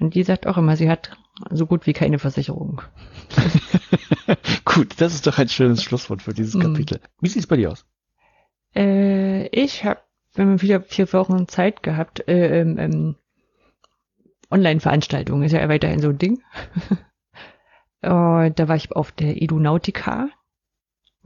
[0.00, 1.16] Und die sagt auch immer, sie hat
[1.50, 2.82] so gut wie keine Versicherung.
[4.64, 6.60] gut, das ist doch ein schönes Schlusswort für dieses mhm.
[6.60, 7.00] Kapitel.
[7.20, 7.86] Wie sieht's bei dir aus?
[8.74, 10.00] Äh, ich habe
[10.34, 12.28] wieder vier Wochen Zeit gehabt.
[12.28, 13.16] Äh, ähm, ähm,
[14.50, 16.42] Online-Veranstaltungen ist ja weiterhin so ein Ding.
[18.02, 20.28] Und da war ich auf der Edunautica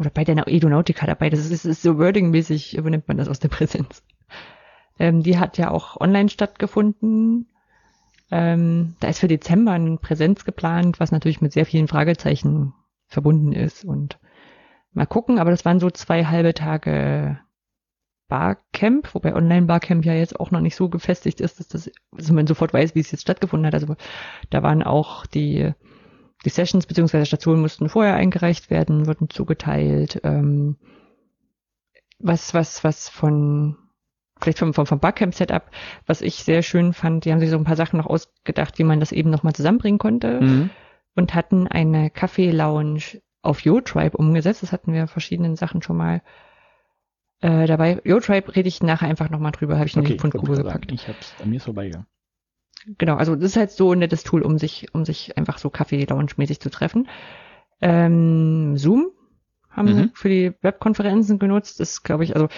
[0.02, 1.30] oder bei der Edonautica dabei.
[1.30, 4.02] Das ist, ist so wording-mäßig, übernimmt man das aus der Präsenz.
[4.98, 7.48] Ähm, die hat ja auch online stattgefunden.
[8.30, 12.74] Ähm, da ist für Dezember ein Präsenz geplant, was natürlich mit sehr vielen Fragezeichen
[13.06, 13.84] verbunden ist.
[13.84, 14.18] Und
[14.92, 17.38] mal gucken, aber das waren so zwei halbe Tage
[18.28, 22.46] Barcamp, wobei Online-Barcamp ja jetzt auch noch nicht so gefestigt ist, dass das, dass man
[22.46, 23.74] sofort weiß, wie es jetzt stattgefunden hat.
[23.74, 23.94] Also
[24.50, 25.72] da waren auch die
[26.44, 27.24] die Sessions bzw.
[27.24, 30.20] Stationen mussten vorher eingereicht werden, wurden zugeteilt.
[30.24, 30.76] Ähm,
[32.18, 33.76] was, was, was von,
[34.40, 35.70] vielleicht vom, vom, vom Barcamp-Setup,
[36.06, 38.84] was ich sehr schön fand, die haben sich so ein paar Sachen noch ausgedacht, wie
[38.84, 40.70] man das eben nochmal zusammenbringen konnte mhm.
[41.14, 44.62] und hatten eine Kaffee-Lounge auf YoTribe umgesetzt.
[44.62, 46.22] Das hatten wir verschiedenen Sachen schon mal
[47.40, 48.00] äh, dabei.
[48.04, 50.92] YoTribe rede ich nachher einfach nochmal drüber, habe ich in okay, den Fundgrube gepackt.
[50.92, 52.06] Ich hab's an mir vorbeigegangen
[52.98, 55.70] genau, also das ist halt so ein nettes Tool, um sich, um sich einfach so
[55.70, 57.08] Kaffee-Lounge-mäßig zu treffen.
[57.80, 59.10] Ähm, Zoom
[59.70, 60.10] haben mhm.
[60.14, 61.80] für die Webkonferenzen genutzt.
[61.80, 62.48] Das glaube ich, also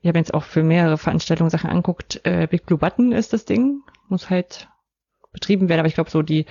[0.00, 2.20] ich habe jetzt auch für mehrere Veranstaltungen Sachen anguckt.
[2.24, 4.68] Äh, Big Blue Button ist das Ding, muss halt
[5.32, 6.46] betrieben werden, aber ich glaube so die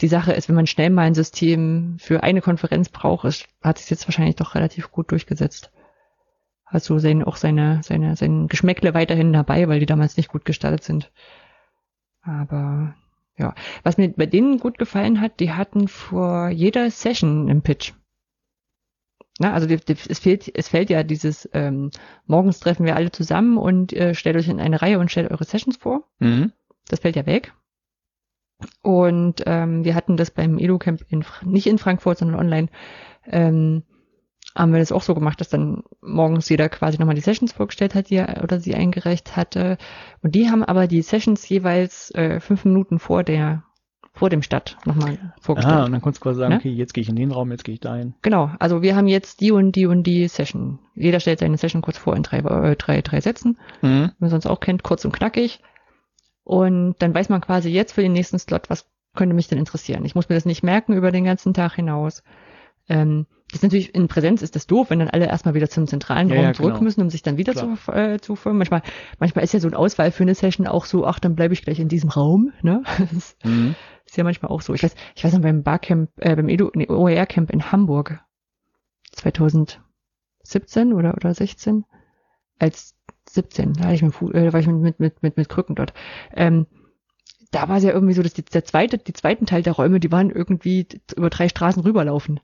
[0.00, 3.78] die Sache ist, wenn man schnell mal ein System für eine Konferenz braucht, ist, hat
[3.78, 5.72] sich jetzt wahrscheinlich doch relativ gut durchgesetzt.
[6.64, 10.84] Also sehen auch seine, seine, sein Geschmäckle weiterhin dabei, weil die damals nicht gut gestartet
[10.84, 11.10] sind.
[12.28, 12.94] Aber
[13.38, 17.94] ja, was mir bei denen gut gefallen hat, die hatten vor jeder Session einen Pitch.
[19.38, 21.90] Na, also die, die, es, fehlt, es fällt ja dieses, ähm,
[22.26, 25.44] morgens treffen wir alle zusammen und äh, stellt euch in eine Reihe und stellt eure
[25.44, 26.04] Sessions vor.
[26.18, 26.52] Mhm.
[26.88, 27.54] Das fällt ja weg.
[28.82, 32.68] Und ähm, wir hatten das beim EduCamp in, nicht in Frankfurt, sondern online,
[33.26, 33.84] ähm,
[34.54, 37.94] haben wir das auch so gemacht, dass dann morgens jeder quasi nochmal die Sessions vorgestellt
[37.94, 39.78] hat, die er oder sie eingereicht hatte.
[40.22, 43.62] Und die haben aber die Sessions jeweils äh, fünf Minuten vor der
[44.18, 45.76] vor dem Start nochmal vorgestellt.
[45.76, 46.58] Ah, und dann konntest du quasi sagen, ne?
[46.58, 48.14] okay, jetzt gehe ich in den Raum, jetzt gehe ich dahin.
[48.22, 50.80] Genau, also wir haben jetzt die und die und die Session.
[50.96, 54.10] Jeder stellt seine Session kurz vor in drei, äh, drei, drei Sätzen, mhm.
[54.10, 55.60] wie man sonst auch kennt, kurz und knackig.
[56.42, 60.04] Und dann weiß man quasi jetzt für den nächsten Slot, was könnte mich denn interessieren.
[60.04, 62.24] Ich muss mir das nicht merken über den ganzen Tag hinaus.
[62.88, 65.86] Ähm, das ist natürlich in Präsenz ist das doof, wenn dann alle erstmal wieder zum
[65.86, 66.84] zentralen Raum ja, zurück genau.
[66.84, 67.78] müssen, um sich dann wieder Klar.
[67.82, 68.58] zu, äh, zu folgen.
[68.58, 68.82] Manchmal,
[69.18, 71.62] manchmal ist ja so ein Auswahl für eine Session auch so, ach, dann bleibe ich
[71.62, 72.52] gleich in diesem Raum.
[72.62, 72.82] Ne?
[73.12, 73.74] Das mhm.
[74.04, 74.74] ist ja manchmal auch so.
[74.74, 78.20] Ich weiß, ich weiß noch beim Barcamp, äh, beim Edu, nee, OER Camp in Hamburg
[79.12, 81.84] 2017 oder oder 16
[82.58, 82.96] als
[83.30, 85.94] 17, da, hatte ich mit, äh, war ich mit, mit, mit, mit Krücken dort.
[86.34, 86.66] Ähm,
[87.50, 90.00] da war es ja irgendwie so, dass die, der zweite, die zweiten Teil der Räume,
[90.00, 92.40] die waren irgendwie über drei Straßen rüberlaufen.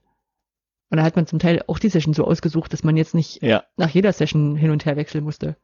[0.95, 3.43] Und da hat man zum Teil auch die Session so ausgesucht, dass man jetzt nicht
[3.43, 3.65] ja.
[3.77, 5.57] nach jeder Session hin und her wechseln musste.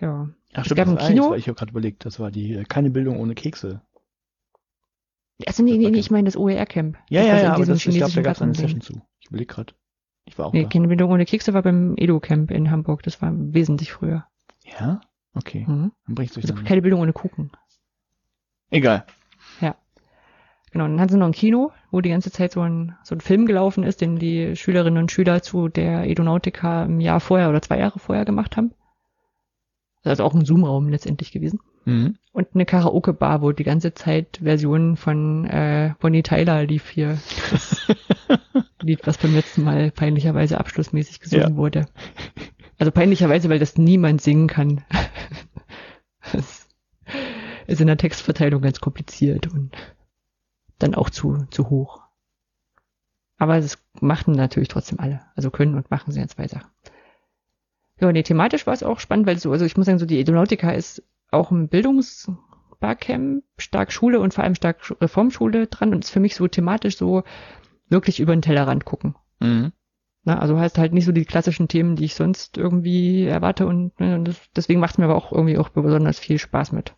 [0.00, 0.30] Ja.
[0.54, 1.32] Ach, es stimmt, gab ein Kino.
[1.32, 3.82] Eins, ich habe gerade überlegt, das war die äh, keine Bildung ohne Kekse.
[5.46, 6.96] Also nee, nee, nee, ich meine das OER-Camp.
[7.10, 9.02] Ja, ja, ja, aber das, ich glaube, da gab es eine Session zu.
[9.20, 9.74] Ich überlege gerade.
[10.24, 10.70] Ich war auch Nee, da.
[10.70, 13.02] keine Bildung ohne Kekse war beim Edu-Camp in Hamburg.
[13.02, 14.24] Das war wesentlich früher.
[14.64, 15.02] Ja?
[15.34, 15.66] Okay.
[15.68, 15.92] Mhm.
[16.06, 17.50] Dann bringst du Also keine Bildung ohne Kuchen.
[18.70, 19.04] Egal.
[20.74, 23.20] Genau, dann hatten sie noch ein Kino, wo die ganze Zeit so ein, so ein
[23.20, 27.62] Film gelaufen ist, den die Schülerinnen und Schüler zu der Edonautica im Jahr vorher oder
[27.62, 28.72] zwei Jahre vorher gemacht haben.
[30.02, 31.60] Also auch ein Zoom-Raum letztendlich gewesen.
[31.84, 32.16] Mhm.
[32.32, 37.18] Und eine Karaoke-Bar, wo die ganze Zeit Versionen von äh, Bonnie Tyler lief hier.
[37.52, 37.86] Das
[38.82, 41.56] Lied, was beim letzten Mal peinlicherweise abschlussmäßig gesungen Ja.
[41.56, 41.86] wurde.
[42.80, 44.82] Also peinlicherweise, weil das niemand singen kann.
[46.32, 46.66] Das
[47.68, 49.76] ist in der Textverteilung ganz kompliziert und
[50.84, 52.02] dann auch zu, zu hoch.
[53.36, 55.22] Aber das machten natürlich trotzdem alle.
[55.34, 56.70] Also können und machen sie ja zwei Sachen.
[58.00, 60.20] Ja, nee, thematisch war es auch spannend, weil so, also ich muss sagen, so die
[60.20, 66.04] Edonautica ist auch ein Bildungsbarcamp, stark Schule und vor allem stark Sch- Reformschule dran und
[66.04, 67.22] ist für mich so thematisch so
[67.88, 69.14] wirklich über den Tellerrand gucken.
[69.40, 69.72] Mhm.
[70.24, 70.40] Ne?
[70.40, 74.16] Also heißt halt nicht so die klassischen Themen, die ich sonst irgendwie erwarte und, ne,
[74.16, 76.94] und das, deswegen macht es mir aber auch irgendwie auch besonders viel Spaß mit.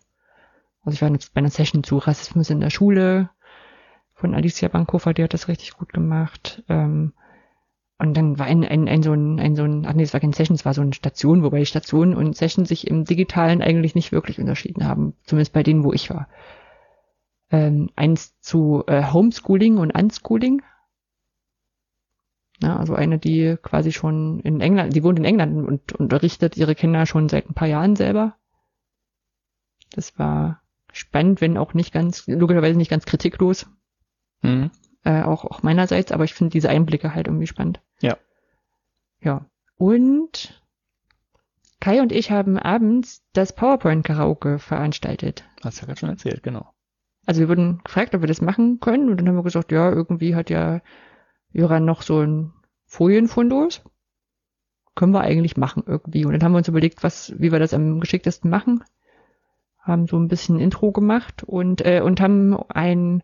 [0.83, 3.29] Also ich war jetzt bei einer Session zu Rassismus in der Schule
[4.17, 6.63] von Alicia Bankhofer, die hat das richtig gut gemacht.
[6.69, 7.13] Ähm,
[7.99, 10.19] und dann war ein, ein, ein so ein, ein so ein, ach nee, es war
[10.19, 13.95] kein Session, es war so eine Station, wobei Station und Session sich im Digitalen eigentlich
[13.95, 16.27] nicht wirklich unterschieden haben, zumindest bei denen, wo ich war.
[17.51, 20.63] Ähm, eins zu äh, Homeschooling und Unschooling.
[22.61, 26.73] Ja, also eine, die quasi schon in England, die wohnt in England und unterrichtet ihre
[26.73, 28.35] Kinder schon seit ein paar Jahren selber.
[29.91, 33.67] Das war spannend, wenn auch nicht ganz, logischerweise nicht ganz kritiklos,
[34.41, 34.71] Mhm.
[35.03, 37.81] äh, auch, auch meinerseits, aber ich finde diese Einblicke halt irgendwie spannend.
[38.01, 38.17] Ja.
[39.21, 39.45] Ja.
[39.77, 40.61] Und
[41.79, 45.43] Kai und ich haben abends das PowerPoint-Karaoke veranstaltet.
[45.63, 46.73] Hast ja gerade schon erzählt, genau.
[47.25, 49.91] Also wir wurden gefragt, ob wir das machen können und dann haben wir gesagt, ja,
[49.91, 50.81] irgendwie hat ja
[51.51, 52.53] Jöran noch so ein
[52.85, 53.83] Folienfundus.
[54.95, 56.25] Können wir eigentlich machen irgendwie.
[56.25, 58.83] Und dann haben wir uns überlegt, was, wie wir das am geschicktesten machen.
[59.79, 63.23] Haben so ein bisschen Intro gemacht und, äh, und haben ein,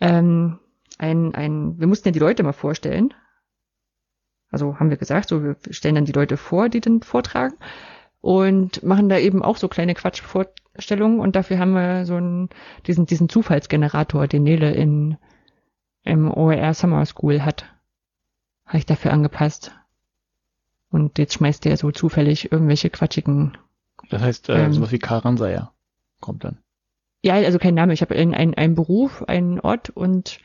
[0.00, 0.58] ähm,
[0.98, 3.14] ein, ein, wir mussten ja die Leute mal vorstellen.
[4.50, 7.56] Also haben wir gesagt, so wir stellen dann die Leute vor, die den vortragen
[8.20, 12.48] und machen da eben auch so kleine Quatschvorstellungen und dafür haben wir so einen,
[12.86, 15.16] diesen, diesen Zufallsgenerator, den Nele in,
[16.02, 17.66] im OER Summer School hat.
[18.64, 19.72] Habe ich dafür angepasst.
[20.90, 23.58] Und jetzt schmeißt der so zufällig irgendwelche quatschigen,
[24.10, 24.72] Das heißt, äh, Ähm.
[24.72, 25.72] sowas wie Karansaya
[26.20, 26.58] kommt dann.
[27.26, 30.38] Ja, also kein Name, ich habe einen, einen, einen Beruf, einen Ort und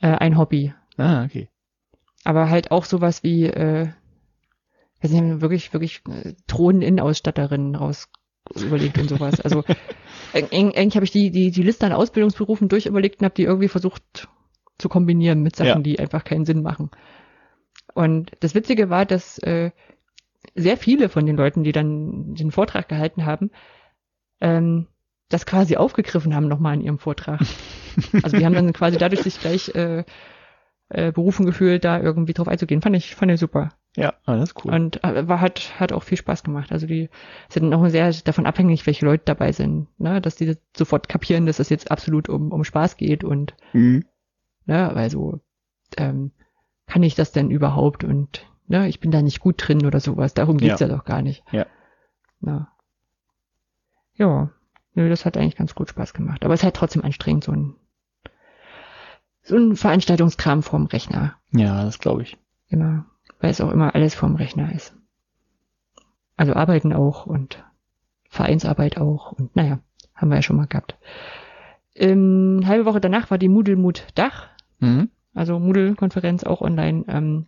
[0.00, 0.74] äh, ein Hobby.
[0.98, 1.48] Ah, okay.
[2.24, 3.88] aber halt auch sowas wie, äh,
[5.02, 8.08] weiß nicht, wirklich, wirklich äh, Throneninnenausstatterinnen raus
[8.54, 9.40] überlegt und sowas.
[9.40, 9.60] Also
[10.34, 13.44] eig- eig- eigentlich habe ich die, die, die Liste an Ausbildungsberufen durchüberlegt und habe die
[13.44, 14.28] irgendwie versucht
[14.78, 15.78] zu kombinieren mit Sachen, Ja.
[15.80, 16.90] die einfach keinen Sinn machen.
[17.94, 19.70] Und das Witzige war, dass äh,
[20.54, 23.50] sehr viele von den Leuten, die dann den Vortrag gehalten haben,
[24.40, 24.88] ähm,
[25.32, 27.40] das quasi aufgegriffen haben nochmal in ihrem Vortrag.
[28.22, 30.04] Also die haben dann quasi dadurch sich gleich äh,
[30.88, 32.80] äh, berufen gefühlt, da irgendwie drauf einzugehen.
[32.80, 33.68] Fand ich, fand ich super.
[33.96, 34.72] Ja, ah, das ist cool.
[34.72, 36.72] Und äh, war, hat, hat auch viel Spaß gemacht.
[36.72, 37.10] Also die
[37.50, 40.22] sind auch sehr davon abhängig, welche Leute dabei sind, ne?
[40.22, 44.06] dass die sofort kapieren, dass es jetzt absolut um, um Spaß geht und Mhm.
[44.64, 45.40] ne, weil so
[45.98, 46.30] ähm,
[46.86, 50.32] kann ich das denn überhaupt und ne, ich bin da nicht gut drin oder sowas.
[50.32, 50.96] Darum geht's ja, Ja.
[50.96, 51.44] doch gar nicht.
[51.52, 51.66] Ja.
[52.40, 52.72] Na.
[54.14, 54.50] Ja,
[54.94, 56.44] nö, das hat eigentlich ganz gut Spaß gemacht.
[56.44, 57.74] Aber es ist halt trotzdem anstrengend, so ein
[59.44, 61.36] so ein Veranstaltungskram vorm Rechner.
[61.50, 62.38] Ja, das glaube ich.
[62.68, 63.06] Immer,
[63.40, 64.94] weil es auch immer alles vorm Rechner ist.
[66.36, 67.64] Also arbeiten auch und
[68.28, 69.80] Vereinsarbeit auch und naja,
[70.14, 70.96] haben wir ja schon mal gehabt.
[71.94, 75.10] Ähm, halbe Woche danach war die Moodle Mood Dach, Mhm.
[75.34, 77.04] also Moodle-Konferenz auch online.
[77.08, 77.46] Ähm,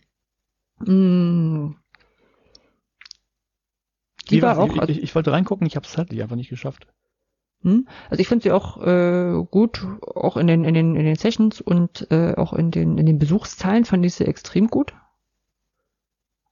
[0.81, 1.75] mh,
[4.31, 6.51] die Wie war auch, ich, ich, ich wollte reingucken, ich habe es halt einfach nicht
[6.51, 6.87] geschafft.
[7.65, 11.17] Hm, also ich finde sie auch äh, gut, auch in den in den in den
[11.17, 14.95] Sessions und äh, auch in den in den Besuchszahlen fand ich sie extrem gut.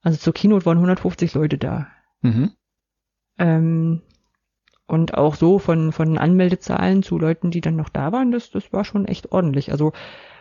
[0.01, 1.87] Also zur Keynote waren 150 Leute da.
[2.21, 2.51] Mhm.
[3.37, 4.01] Ähm,
[4.85, 8.73] und auch so von, von Anmeldezahlen zu Leuten, die dann noch da waren, das, das
[8.73, 9.71] war schon echt ordentlich.
[9.71, 9.93] Also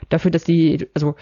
[0.08, 1.14] dafür, dass die, also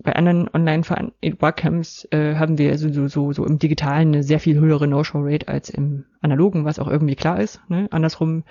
[0.00, 4.58] bei anderen Online-Barcamps äh, haben wir so, so, so, so im Digitalen eine sehr viel
[4.58, 7.60] höhere No-Show-Rate als im Analogen, was auch irgendwie klar ist.
[7.68, 7.88] Ne?
[7.90, 8.44] Andersrum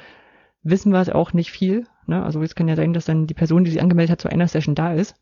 [0.63, 1.85] wissen wir es auch nicht viel.
[2.05, 2.21] Ne?
[2.21, 4.47] Also es kann ja sein, dass dann die Person, die sich angemeldet hat, zu einer
[4.47, 5.15] Session da ist.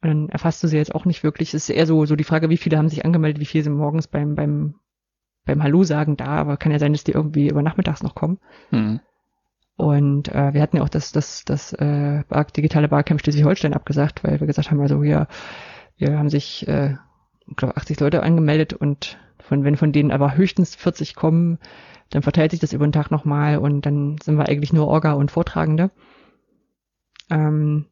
[0.00, 1.52] Und dann erfasst du sie jetzt auch nicht wirklich.
[1.52, 3.74] Es ist eher so, so die Frage, wie viele haben sich angemeldet, wie viele sind
[3.74, 4.76] morgens beim, beim,
[5.44, 8.38] beim Hallo sagen da, aber kann ja sein, dass die irgendwie über nachmittags noch kommen.
[8.70, 9.00] Mhm.
[9.78, 12.24] Und äh, wir hatten ja auch das, das, das äh,
[12.56, 15.28] digitale Barcamp Schleswig-Holstein abgesagt, weil wir gesagt haben, also hier,
[15.98, 16.96] wir haben sich, äh,
[17.54, 21.58] glaube, 80 Leute angemeldet und von, wenn von denen aber höchstens 40 kommen,
[22.10, 25.12] Dann verteilt sich das über den Tag nochmal und dann sind wir eigentlich nur Orga
[25.12, 25.92] und Vortragende.
[27.30, 27.86] Ähm,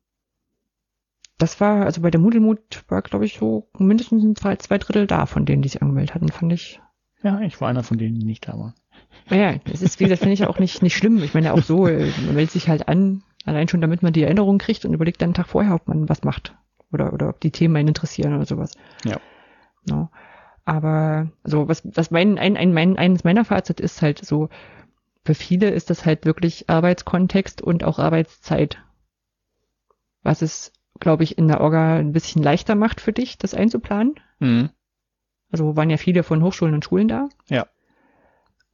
[1.39, 5.27] das war, also bei der Moodle-Mood war, glaube ich, so mindestens zwei, zwei Drittel da
[5.27, 6.81] von denen, die sich angemeldet hatten, fand ich.
[7.23, 8.75] Ja, ich war einer von denen, die nicht da waren.
[9.29, 11.23] Naja, es ist, wie gesagt, finde ich auch nicht, nicht schlimm.
[11.23, 14.23] Ich meine, auch so, äh, man meldet sich halt an, allein schon, damit man die
[14.23, 16.55] Erinnerung kriegt und überlegt dann einen Tag vorher, ob man was macht.
[16.93, 18.73] Oder, oder ob die Themen einen interessieren oder sowas.
[19.05, 19.21] Ja.
[19.89, 20.11] No.
[20.65, 24.49] Aber, also, was, was mein, ein, ein, mein, eines meiner Fazit ist halt so,
[25.25, 28.79] für viele ist das halt wirklich Arbeitskontext und auch Arbeitszeit.
[30.23, 34.15] Was es, glaube ich, in der Orga ein bisschen leichter macht für dich, das einzuplanen.
[34.39, 34.71] Mhm.
[35.51, 37.29] Also waren ja viele von Hochschulen und Schulen da.
[37.49, 37.67] Ja.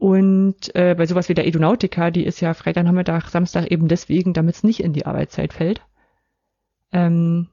[0.02, 4.56] Und äh, bei sowas wie der Edunautica, die ist ja Freitagnachmittag, Samstag eben deswegen, damit
[4.56, 5.80] es nicht in die Arbeitszeit fällt.
[6.90, 7.50] Ähm,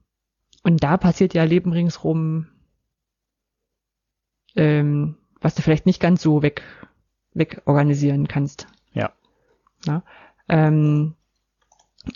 [0.63, 2.47] und da passiert ja Leben ringsrum,
[4.55, 6.63] ähm, was du vielleicht nicht ganz so weg,
[7.35, 8.65] weg organisieren kannst.
[8.93, 9.11] Ja.
[9.85, 10.01] ja?
[10.47, 11.13] Ähm,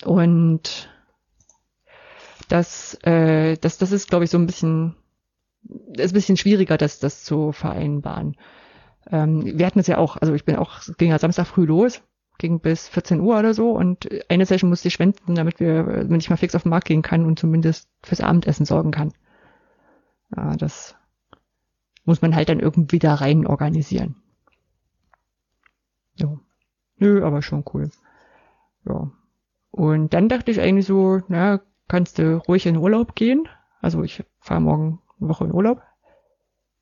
[0.04, 0.90] und
[2.50, 4.96] das, äh, das, das ist, glaube ich, so ein bisschen,
[5.96, 8.36] ist ein bisschen schwieriger, das, das zu vereinbaren.
[9.12, 12.02] Ähm, wir hatten es ja auch, also ich bin auch, ging ja Samstag früh los,
[12.38, 16.20] ging bis 14 Uhr oder so und eine Session musste ich schwenden, damit wir, wenn
[16.20, 19.14] ich mal fix auf den Markt gehen kann und zumindest fürs Abendessen sorgen kann.
[20.36, 20.96] Ja, das
[22.06, 24.16] muss man halt dann irgendwie da rein organisieren.
[26.16, 26.38] Ja.
[26.98, 27.90] Nö, aber schon cool.
[28.86, 29.12] Ja.
[29.72, 33.48] Und dann dachte ich eigentlich so, na, kannst du ruhig in Urlaub gehen.
[33.82, 35.82] Also ich fahre morgen eine Woche in Urlaub.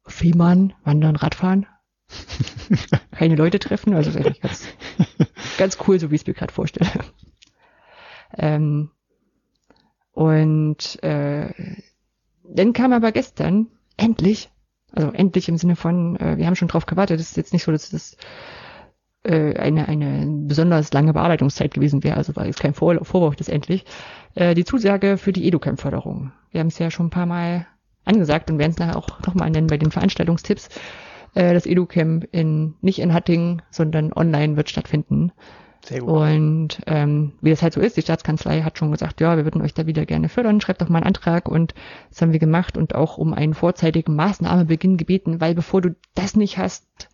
[0.05, 1.67] Fehmarn, wandern, Radfahren.
[3.11, 4.67] Keine Leute treffen, also ist eigentlich ganz,
[5.57, 6.89] ganz cool, so wie ich es mir gerade vorstelle.
[8.37, 8.91] Ähm,
[10.13, 11.49] und äh,
[12.43, 14.49] dann kam aber gestern endlich,
[14.91, 17.63] also endlich im Sinne von, äh, wir haben schon drauf gewartet, das ist jetzt nicht
[17.63, 18.17] so, dass das
[19.23, 23.49] äh, eine, eine besonders lange Bearbeitungszeit gewesen wäre, also war jetzt kein Vor Vorwurf das
[23.49, 23.85] endlich,
[24.35, 26.31] äh, die Zusage für die EduCamp-Förderung.
[26.51, 27.67] Wir haben es ja schon ein paar Mal
[28.03, 30.69] angesagt und werden es nachher auch nochmal nennen bei den Veranstaltungstipps.
[31.33, 35.31] Äh, das EduCamp in, nicht in Hattingen, sondern online wird stattfinden.
[35.83, 36.09] Sehr gut.
[36.09, 39.61] Und ähm, wie das halt so ist, die Staatskanzlei hat schon gesagt, ja, wir würden
[39.61, 41.73] euch da wieder gerne fördern, schreibt doch mal einen Antrag und
[42.09, 46.35] das haben wir gemacht und auch um einen vorzeitigen Maßnahmebeginn gebeten, weil bevor du das
[46.35, 47.09] nicht hast,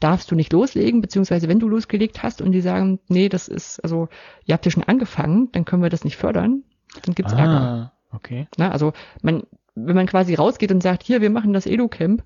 [0.00, 3.82] darfst du nicht loslegen, beziehungsweise wenn du losgelegt hast und die sagen, nee, das ist,
[3.84, 4.08] also
[4.44, 6.64] ihr habt ja schon angefangen, dann können wir das nicht fördern,
[7.04, 7.60] dann gibt's Ärger.
[7.60, 8.48] ah, okay.
[8.58, 12.22] Na, also man, wenn man quasi rausgeht und sagt, hier, wir machen das EduCamp,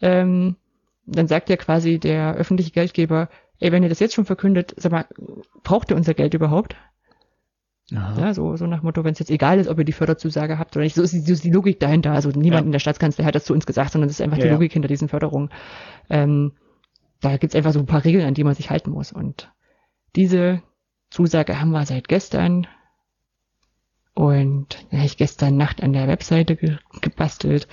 [0.00, 0.56] ähm,
[1.06, 3.28] dann sagt ja quasi der öffentliche Geldgeber,
[3.60, 5.06] ey, wenn ihr das jetzt schon verkündet, sag mal,
[5.62, 6.76] braucht ihr unser Geld überhaupt?
[7.94, 8.18] Aha.
[8.18, 10.74] Ja, so, so nach Motto, wenn es jetzt egal ist, ob ihr die Förderzusage habt
[10.74, 10.94] oder nicht.
[10.94, 12.12] So ist die, so ist die Logik dahinter.
[12.12, 12.66] Also niemand Ja.
[12.66, 14.54] in der Staatskanzlei hat das zu uns gesagt, sondern das ist einfach Ja, die ja.
[14.54, 15.50] Logik hinter diesen Förderungen.
[16.08, 16.52] Ähm,
[17.20, 19.12] da gibt's einfach so ein paar Regeln, an die man sich halten muss.
[19.12, 19.52] Und
[20.16, 20.62] diese
[21.10, 22.66] Zusage haben wir seit gestern.
[24.14, 27.68] Und habe ich gestern Nacht an der Webseite ge gebastelt.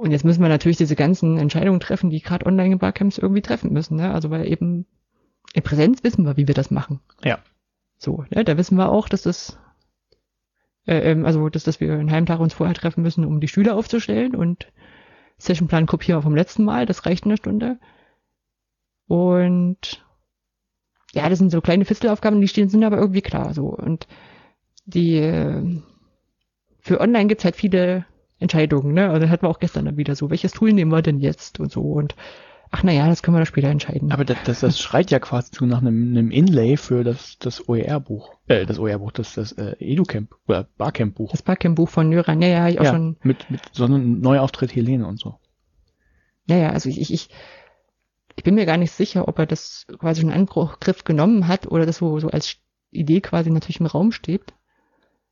[0.00, 3.42] Und jetzt müssen wir natürlich diese ganzen Entscheidungen treffen, die gerade online in Barcamps irgendwie
[3.42, 3.96] treffen müssen.
[3.96, 4.14] Ne?
[4.14, 4.86] Also weil eben
[5.52, 7.00] in Präsenz wissen wir, wie wir das machen.
[7.22, 7.38] Ja.
[7.98, 9.58] So, ne, da wissen wir auch, dass das,
[10.86, 13.48] äh, ähm, also dass, dass wir einen halben Tag uns vorher treffen müssen, um die
[13.48, 14.72] Stühle aufzustellen und
[15.36, 17.78] Sessionplan kopieren vom letzten Mal, das reicht eine Stunde.
[19.06, 20.02] Und
[21.12, 23.66] ja, das sind so kleine Fistelaufgaben, die stehen, sind aber irgendwie klar so.
[23.66, 24.06] Und
[24.86, 25.82] die äh,
[26.78, 28.06] für online gibt's halt viele
[28.40, 29.10] Entscheidungen, ne?
[29.10, 31.70] Also hatten wir auch gestern dann wieder so, welches Tool nehmen wir denn jetzt und
[31.70, 32.16] so und
[32.70, 34.12] ach naja, das können wir dann später entscheiden.
[34.12, 37.68] Aber das, das, das schreit ja quasi zu nach einem, einem Inlay für das, das
[37.68, 38.34] OER-Buch.
[38.46, 41.30] Äh, das OER-Buch, das, das äh, Educamp oder Barcamp-Buch.
[41.30, 44.74] das Barcamp-Buch von Jöran, ja, ja, ich auch Ja, schon mit, mit so einem Neuauftritt
[44.74, 45.38] Helene und so.
[46.46, 47.28] Naja, also ich, ich, ich,
[48.36, 51.66] ich bin mir gar nicht sicher, ob er das quasi schon in Angriff genommen hat
[51.66, 52.56] oder das so, so als
[52.90, 54.54] Idee quasi natürlich im Raum steht.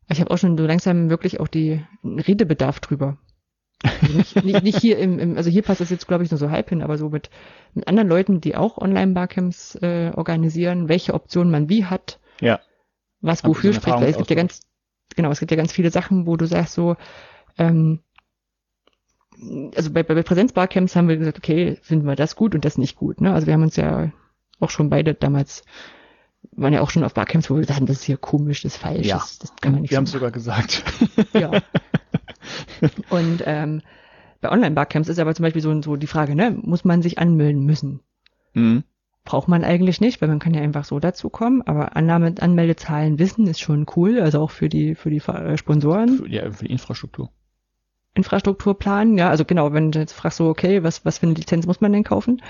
[0.09, 3.19] Ich habe auch schon so langsam wirklich auch die Redebedarf drüber.
[3.83, 6.39] Also nicht, nicht, nicht hier im, im, also hier passt das jetzt, glaube ich, nur
[6.39, 7.31] so halb hin, aber so mit,
[7.75, 12.61] mit anderen Leuten, die auch Online-Barcamps äh, organisieren, welche Optionen man wie hat, Ja.
[13.21, 14.61] was Haben wofür so spricht, weil es gibt ja ganz,
[15.15, 16.97] genau, es gibt ja ganz viele Sachen, wo du sagst so,
[17.59, 18.01] ähm,
[19.77, 22.97] also bei, bei Präsenzbarcamps haben wir gesagt, okay, finden wir das gut und das nicht
[22.97, 23.21] gut.
[23.21, 23.33] Ne?
[23.33, 24.11] Also wir haben uns ja
[24.59, 25.63] auch schon beide damals,
[26.61, 28.75] waren ja auch schon auf Barcamps, wo wir gesagt haben, das ist hier komisch, das
[28.75, 29.17] ist falsch, Ja.
[29.19, 30.83] das, das kann man nicht Wir haben es sogar gesagt.
[31.35, 31.51] ja.
[33.11, 33.83] Und ähm,
[34.41, 37.65] bei Online-Barcamps ist aber zum Beispiel so, so die Frage, ne, muss man sich anmelden
[37.65, 38.01] müssen?
[38.55, 38.85] Mhm.
[39.25, 43.47] Braucht man eigentlich nicht, weil man kann ja einfach so dazukommen, aber Annahme, Anmeldezahlen wissen
[43.47, 46.19] ist schon cool, also auch für die, für die äh, Sponsoren.
[46.19, 47.31] Für, ja, für die Infrastruktur.
[48.15, 51.67] Infrastrukturplan, ja, also genau, wenn du jetzt fragst so, okay, was, was für eine Lizenz
[51.67, 52.43] muss man denn kaufen?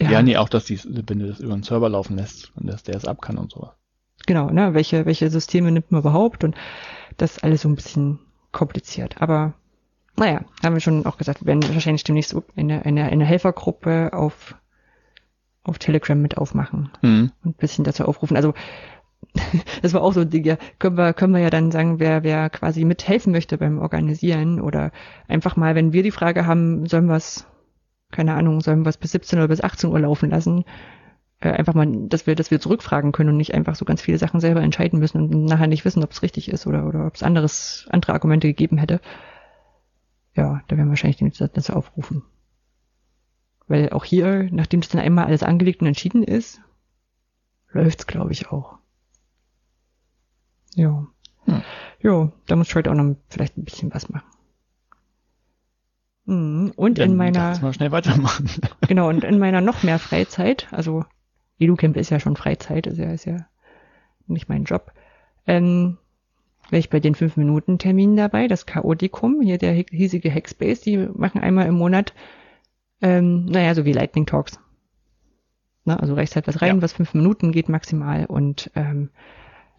[0.00, 2.66] Ja, ja nee, auch, dass die, wenn du das über einen Server laufen lässt und
[2.66, 3.70] dass der es ab kann und sowas.
[4.26, 6.54] Genau, ne, welche, welche Systeme nimmt man überhaupt und
[7.16, 8.20] das ist alles so ein bisschen
[8.52, 9.20] kompliziert.
[9.20, 9.54] Aber
[10.16, 14.54] naja, haben wir schon auch gesagt, wir werden wahrscheinlich demnächst eine, eine, eine Helfergruppe auf,
[15.62, 17.32] auf Telegram mit aufmachen mhm.
[17.42, 18.36] und ein bisschen dazu aufrufen.
[18.36, 18.54] Also
[19.82, 22.22] das war auch so ein Ding, ja, können wir, können wir ja dann sagen, wer,
[22.22, 24.92] wer quasi mithelfen möchte beim Organisieren oder
[25.28, 27.46] einfach mal, wenn wir die Frage haben, sollen wir es,
[28.10, 30.64] keine Ahnung, sollen wir es bis 17 oder bis 18 Uhr laufen lassen,
[31.40, 34.18] äh, einfach mal, dass wir, dass wir zurückfragen können und nicht einfach so ganz viele
[34.18, 37.14] Sachen selber entscheiden müssen und nachher nicht wissen, ob es richtig ist oder, oder ob
[37.14, 39.00] es anderes, andere Argumente gegeben hätte.
[40.34, 42.22] Ja, da werden wir wahrscheinlich den dazu aufrufen.
[43.66, 46.60] Weil auch hier, nachdem das dann einmal alles angelegt und entschieden ist,
[47.72, 48.78] läuft's, glaube ich, auch.
[50.74, 51.06] Ja.
[51.44, 51.62] Hm.
[52.00, 54.26] Ja, da muss ich heute auch noch vielleicht ein bisschen was machen.
[56.26, 56.72] Mhm.
[56.76, 57.58] Und Dann in meiner.
[57.60, 58.48] Mal schnell weitermachen.
[58.88, 61.04] genau, und in meiner noch mehr Freizeit, also
[61.58, 63.46] Educamp ist ja schon Freizeit, ist ja, ist ja
[64.26, 64.92] nicht mein Job.
[65.46, 65.98] Ähm,
[66.70, 71.66] wäre ich bei den 5-Minuten-Terminen dabei, das Chaotikum, hier der hiesige Hackspace, die machen einmal
[71.66, 72.14] im Monat,
[73.02, 74.60] ähm, naja, so wie Lightning Talks.
[75.84, 76.82] Na, also reicht halt was rein, ja.
[76.82, 79.10] was fünf Minuten geht maximal und ähm,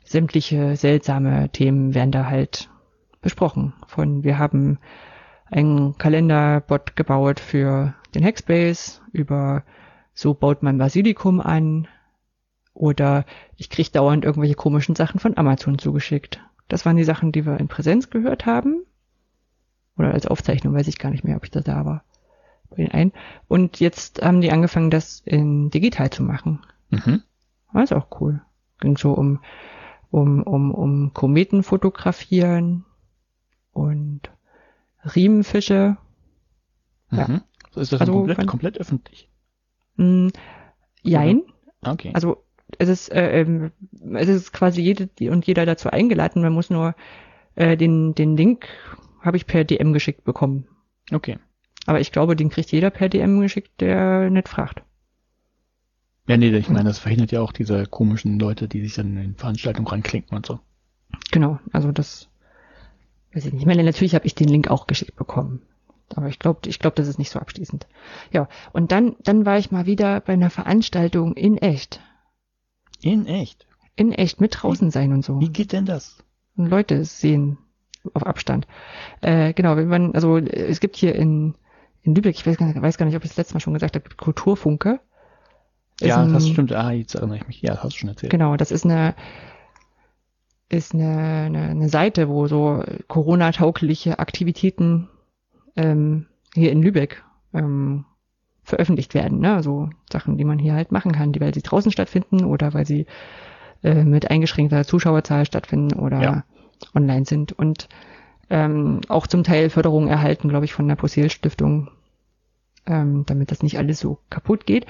[0.04, 2.70] sämtliche seltsame Themen werden da halt
[3.22, 3.74] besprochen.
[3.88, 4.80] Von wir haben
[5.52, 9.64] einen Kalenderbot gebaut für den Hackspace, über
[10.14, 11.88] so baut man Basilikum an
[12.74, 13.26] oder
[13.58, 16.42] ich krieg dauernd irgendwelche komischen Sachen von Amazon zugeschickt.
[16.68, 18.86] Das waren die Sachen, die wir in Präsenz gehört haben.
[19.98, 22.04] Oder als Aufzeichnung, weiß ich gar nicht mehr, ob ich da da war.
[22.70, 23.12] Bei den einen.
[23.48, 26.66] Und jetzt haben die angefangen, das in digital zu machen.
[26.90, 27.24] Mhm.
[27.74, 28.42] Das ist auch cool.
[28.80, 29.40] Ging so um
[30.12, 32.86] um, um, um Kometen fotografieren
[33.72, 34.30] und
[35.04, 35.98] Riemenfische.
[37.12, 37.28] Ja.
[37.28, 37.42] Mhm.
[37.76, 39.30] Ist das also, komplett, komplett öffentlich?
[39.96, 40.32] Mh, mm,
[41.04, 41.42] jein.
[41.82, 42.12] Okay.
[42.14, 42.44] Also
[42.78, 43.72] es ist, äh, ähm,
[44.14, 46.42] es ist quasi jede und jeder dazu eingeladen.
[46.42, 46.96] Man muss nur
[47.56, 48.68] äh, den, den Link
[49.22, 50.68] habe ich per DM geschickt bekommen.
[51.12, 51.38] Okay.
[51.86, 54.84] Aber ich glaube, den kriegt jeder per DM geschickt, der nicht fragt.
[56.28, 59.36] Ja, nee, ich meine, das verhindert ja auch diese komischen Leute, die sich dann in
[59.36, 60.60] Veranstaltungen ranklinken und so.
[61.32, 62.30] Genau, also das
[63.34, 63.62] weiß ich nicht.
[63.62, 65.62] Ich meine, natürlich habe ich den Link auch geschickt bekommen.
[66.16, 67.88] Aber ich glaube, ich glaube, das ist nicht so abschließend.
[68.32, 72.02] Ja, und dann, dann war ich mal wieder bei einer Veranstaltung in echt.
[73.02, 73.66] In echt?
[73.96, 75.40] In echt, mit draußen sein und so.
[75.40, 76.24] Wie geht denn das?
[76.58, 77.58] Und Leute sehen
[78.14, 78.68] auf Abstand.
[79.22, 81.56] Äh, genau, wenn man, also es gibt hier in,
[82.02, 83.74] in Lübeck, ich weiß gar, nicht, weiß gar nicht, ob ich das letzte Mal schon
[83.74, 85.00] gesagt habe, Kulturfunke
[86.08, 86.72] ja, ein, das stimmt.
[86.74, 87.62] Ah, jetzt erinnere ich mich.
[87.62, 88.32] Ja, das hast du schon erzählt.
[88.32, 89.16] Genau, das ist eine
[90.72, 95.10] ist eine, eine, eine Seite, wo so Corona-taugliche Aktivitäten
[95.76, 98.06] ähm, hier in Lübeck ähm,
[98.64, 99.40] veröffentlicht werden.
[99.40, 99.54] Ne?
[99.54, 102.86] Also Sachen, die man hier halt machen kann, die weil sie draußen stattfinden oder weil
[102.86, 103.06] sie
[103.84, 106.44] äh, mit eingeschränkter Zuschauerzahl stattfinden oder ja.
[106.94, 107.90] online sind und
[108.50, 111.90] ähm, auch zum Teil Förderung erhalten, glaube ich, von der Posel Stiftung
[112.86, 114.86] ähm, damit das nicht alles so kaputt geht.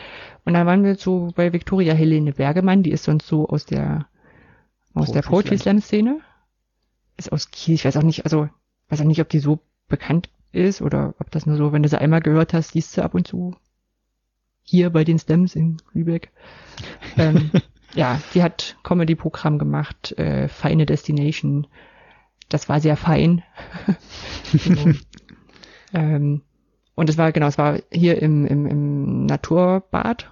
[0.45, 4.07] Und dann waren wir so bei Victoria Helene Bergemann, die ist sonst so aus der
[4.93, 6.19] aus der Poetry Slam Szene.
[7.17, 8.49] Ist aus Kiel, ich weiß auch nicht, also
[8.89, 11.89] weiß auch nicht, ob die so bekannt ist oder ob das nur so, wenn du
[11.89, 13.55] sie einmal gehört hast, liest sie ab und zu
[14.63, 16.31] hier bei den Slams in Lübeck.
[17.17, 17.51] ähm,
[17.93, 21.67] ja, die hat Comedy-Programm gemacht, äh, Feine Destination.
[22.49, 23.43] Das war sehr fein.
[24.51, 24.91] genau.
[25.93, 26.41] ähm,
[26.95, 30.31] und es war, genau, es war hier im, im, im Naturbad.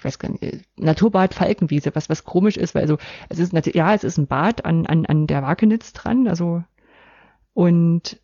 [0.00, 2.96] Ich weiß gar nicht, Naturbad Falkenwiese, was, was komisch ist, weil also,
[3.28, 6.64] es ist, ja, es ist ein Bad an, an, an der Wakenitz dran, also,
[7.52, 8.18] und,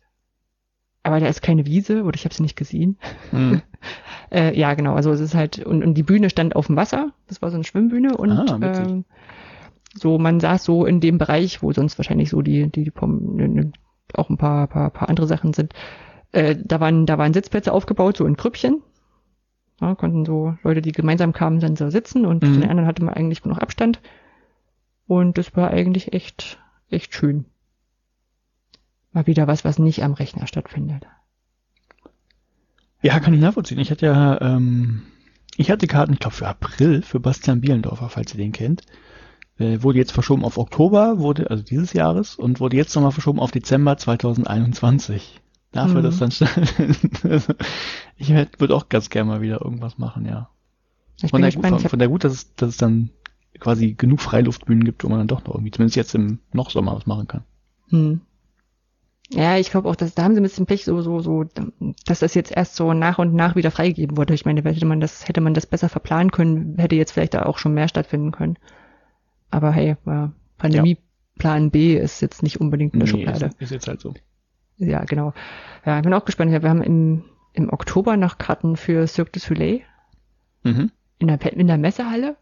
[1.03, 2.97] aber da ist keine Wiese, oder ich habe sie nicht gesehen.
[3.31, 3.61] Mhm.
[4.31, 7.11] äh, ja, genau, also es ist halt, und, und die Bühne stand auf dem Wasser,
[7.27, 9.05] das war so eine Schwimmbühne und, ah, ähm,
[9.93, 13.47] so, man saß so in dem Bereich, wo sonst wahrscheinlich so die, die, die ne,
[13.47, 13.71] ne,
[14.15, 15.73] auch ein paar, paar, paar andere Sachen sind,
[16.31, 18.81] äh, da waren, da waren Sitzplätze aufgebaut, so in Krüppchen.
[19.79, 22.53] Ja, konnten so Leute, die gemeinsam kamen, dann so sitzen und mhm.
[22.53, 24.01] zu den anderen hatte man eigentlich noch Abstand.
[25.07, 26.59] Und das war eigentlich echt,
[26.89, 27.45] echt schön.
[29.13, 31.05] Mal wieder was, was nicht am Rechner stattfindet.
[33.01, 33.79] Ja, kann ich nachvollziehen.
[33.79, 35.03] Ich hatte ja, ähm,
[35.55, 38.83] ich hatte Karten, ich glaube für April, für Bastian Bielendorfer, falls ihr den kennt.
[39.59, 43.39] Äh, wurde jetzt verschoben auf Oktober, wurde, also dieses Jahres, und wurde jetzt nochmal verschoben
[43.39, 45.41] auf Dezember 2021.
[45.77, 46.03] Dafür, mhm.
[46.05, 46.31] dass dann
[48.17, 50.49] ich würde auch ganz gerne mal wieder irgendwas machen, ja.
[51.21, 53.11] Ich von, der, gespannt, von, von der gut, dass es, dass es dann
[53.59, 56.95] quasi genug Freiluftbühnen gibt, wo man dann doch noch irgendwie, zumindest jetzt im noch Sommer
[56.95, 57.43] was machen kann.
[57.89, 58.21] Hm.
[59.29, 61.45] Ja, ich glaube auch, dass da haben sie ein bisschen Pech, so, so, so,
[62.07, 64.33] dass das jetzt erst so nach und nach wieder freigegeben wurde.
[64.33, 67.43] Ich meine, hätte man das, hätte man das besser verplanen können, hätte jetzt vielleicht da
[67.43, 68.57] auch schon mehr stattfinden können.
[69.51, 73.45] Aber hey, ja, Pandemieplan B ist jetzt nicht unbedingt eine Nee, Schublade.
[73.45, 74.15] ist, ist jetzt halt so.
[74.77, 75.33] Ja, genau.
[75.85, 76.51] Ja, ich bin auch gespannt.
[76.51, 77.23] Wir haben im,
[77.53, 79.81] im Oktober noch Karten für Cirque du Soleil
[80.63, 80.91] Mhm.
[81.19, 82.35] in der, in der Messehalle.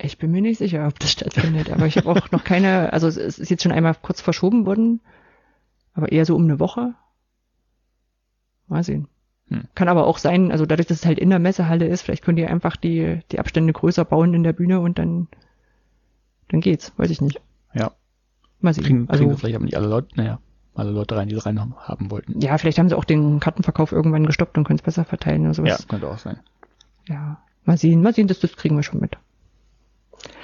[0.00, 3.08] Ich bin mir nicht sicher, ob das stattfindet, aber ich habe auch noch keine, also
[3.08, 5.00] es ist jetzt schon einmal kurz verschoben worden,
[5.92, 6.94] aber eher so um eine Woche.
[8.68, 9.08] Mal sehen.
[9.48, 9.64] Hm.
[9.74, 12.38] Kann aber auch sein, also dadurch, dass es halt in der Messehalle ist, vielleicht könnt
[12.38, 15.26] ihr einfach die, die Abstände größer bauen in der Bühne und dann,
[16.48, 17.40] dann geht's, weiß ich nicht.
[17.74, 17.92] Ja.
[18.60, 18.84] Mal sehen.
[18.84, 20.38] Kriegen, kriegen also, wir vielleicht aber nicht alle Leute, naja,
[20.78, 22.40] alle Leute rein, die sie rein haben wollten.
[22.40, 25.54] ja, vielleicht haben sie auch den Kartenverkauf irgendwann gestoppt und können es besser verteilen oder
[25.54, 25.78] sowas.
[25.80, 26.38] Ja, könnte auch sein.
[27.08, 27.42] Ja.
[27.64, 29.16] Mal sehen, mal sehen, das, das kriegen wir schon mit.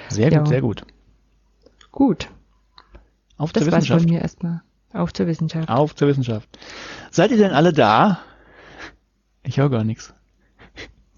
[0.09, 0.39] Sehr Ja.
[0.39, 0.85] gut, sehr gut.
[1.91, 2.29] Gut,
[3.37, 4.09] Auf das zur war's von Wissenschaft.
[4.13, 4.61] mir erstmal.
[4.93, 5.69] Auf zur Wissenschaft.
[5.69, 6.47] Auf zur Wissenschaft.
[7.11, 8.19] Seid ihr denn alle da?
[9.43, 10.13] Ich höre gar nichts.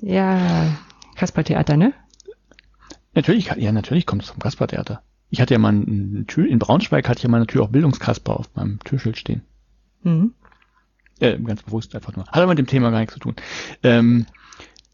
[0.02, 0.78] Ja,
[1.16, 1.94] Kaspertheater, ne?
[3.14, 5.02] Natürlich, ja, natürlich kommt es vom Kasper-Theater.
[5.30, 8.40] Ich hatte ja mal ein Tür, in Braunschweig hatte ich ja mal natürlich auch Bildungskasper
[8.40, 9.42] auf meinem Türschild stehen.
[10.04, 10.34] Mhm.
[11.20, 12.26] Äh, ganz bewusst einfach nur.
[12.28, 13.36] Hat aber mit dem Thema gar nichts zu tun.
[13.84, 14.26] Ähm,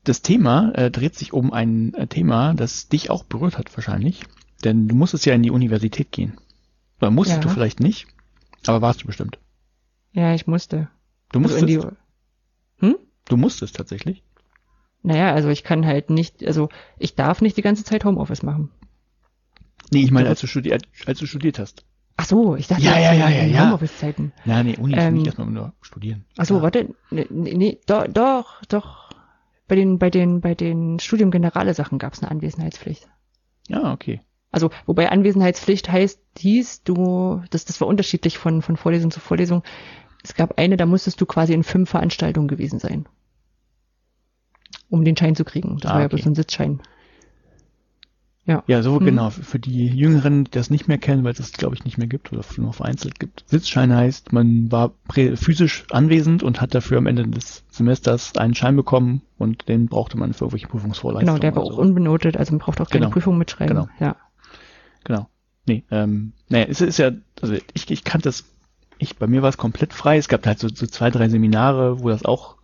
[0.05, 4.23] das Thema äh, dreht sich um ein äh, Thema, das dich auch berührt hat wahrscheinlich.
[4.63, 6.38] Denn du musstest ja in die Universität gehen.
[6.99, 7.43] Oder musstest Ja.
[7.43, 8.07] du vielleicht nicht,
[8.65, 9.38] aber warst du bestimmt.
[10.13, 10.88] Ja, ich musste.
[11.31, 12.95] Du Also musstest, in die, hm?
[13.27, 14.23] du musstest tatsächlich.
[15.01, 18.69] Naja, also ich kann halt nicht, also ich darf nicht die ganze Zeit Homeoffice machen.
[19.91, 21.86] Nee, ich meine, als du studiert, als du studiert hast.
[22.15, 23.65] Ach so, ich dachte, Ja, ja, ja, ja, ja.
[23.65, 24.34] Homeoffice-Zeiten.
[24.45, 26.25] Na, nee, Uni ist Ähm, nicht erstmal nur studieren.
[26.38, 26.61] Ach so, Ja.
[26.61, 29.09] warte, nee, nee, nee, doch, doch, doch.
[29.67, 33.07] Bei den, bei den, bei den Studium Generale Sachen gab es eine Anwesenheitspflicht.
[33.67, 34.21] Ja, okay.
[34.51, 39.63] Also, wobei Anwesenheitspflicht heißt, dies, du, das, das war unterschiedlich von, von Vorlesung zu Vorlesung.
[40.23, 43.07] Es gab eine, da musstest du quasi in fünf Veranstaltungen gewesen sein.
[44.89, 45.77] Um den Schein zu kriegen.
[45.79, 46.17] Das Ah, war ja okay.
[46.17, 46.81] bloß ein Sitzschein.
[48.46, 48.62] Ja.
[48.68, 49.06] Ja, so Hm.
[49.06, 49.30] genau.
[49.30, 52.08] Für die Jüngeren, die das nicht mehr kennen, weil es das, glaube ich, nicht mehr
[52.08, 53.46] gibt oder nur vereinzelt gibt.
[53.48, 58.76] Sitzschein heißt, man war physisch anwesend und hat dafür am Ende des Semesters einen Schein
[58.76, 61.39] bekommen und den brauchte man für irgendwelche Prüfungsvorleistungen.
[61.39, 61.82] Genau, der war auch so.
[61.82, 63.14] unbenotet, also man braucht auch keine Genau.
[63.14, 63.76] Prüfung mitschreiben.
[63.76, 63.88] Genau.
[64.00, 64.18] Ja.
[65.06, 65.30] Genau.
[65.66, 68.44] Nee, ähm, naja, es ist ja, also ich, ich kannte das,
[68.98, 70.18] ich, bei mir war es komplett frei.
[70.18, 72.58] Es gab halt so, so zwei, drei Seminare, wo das auch,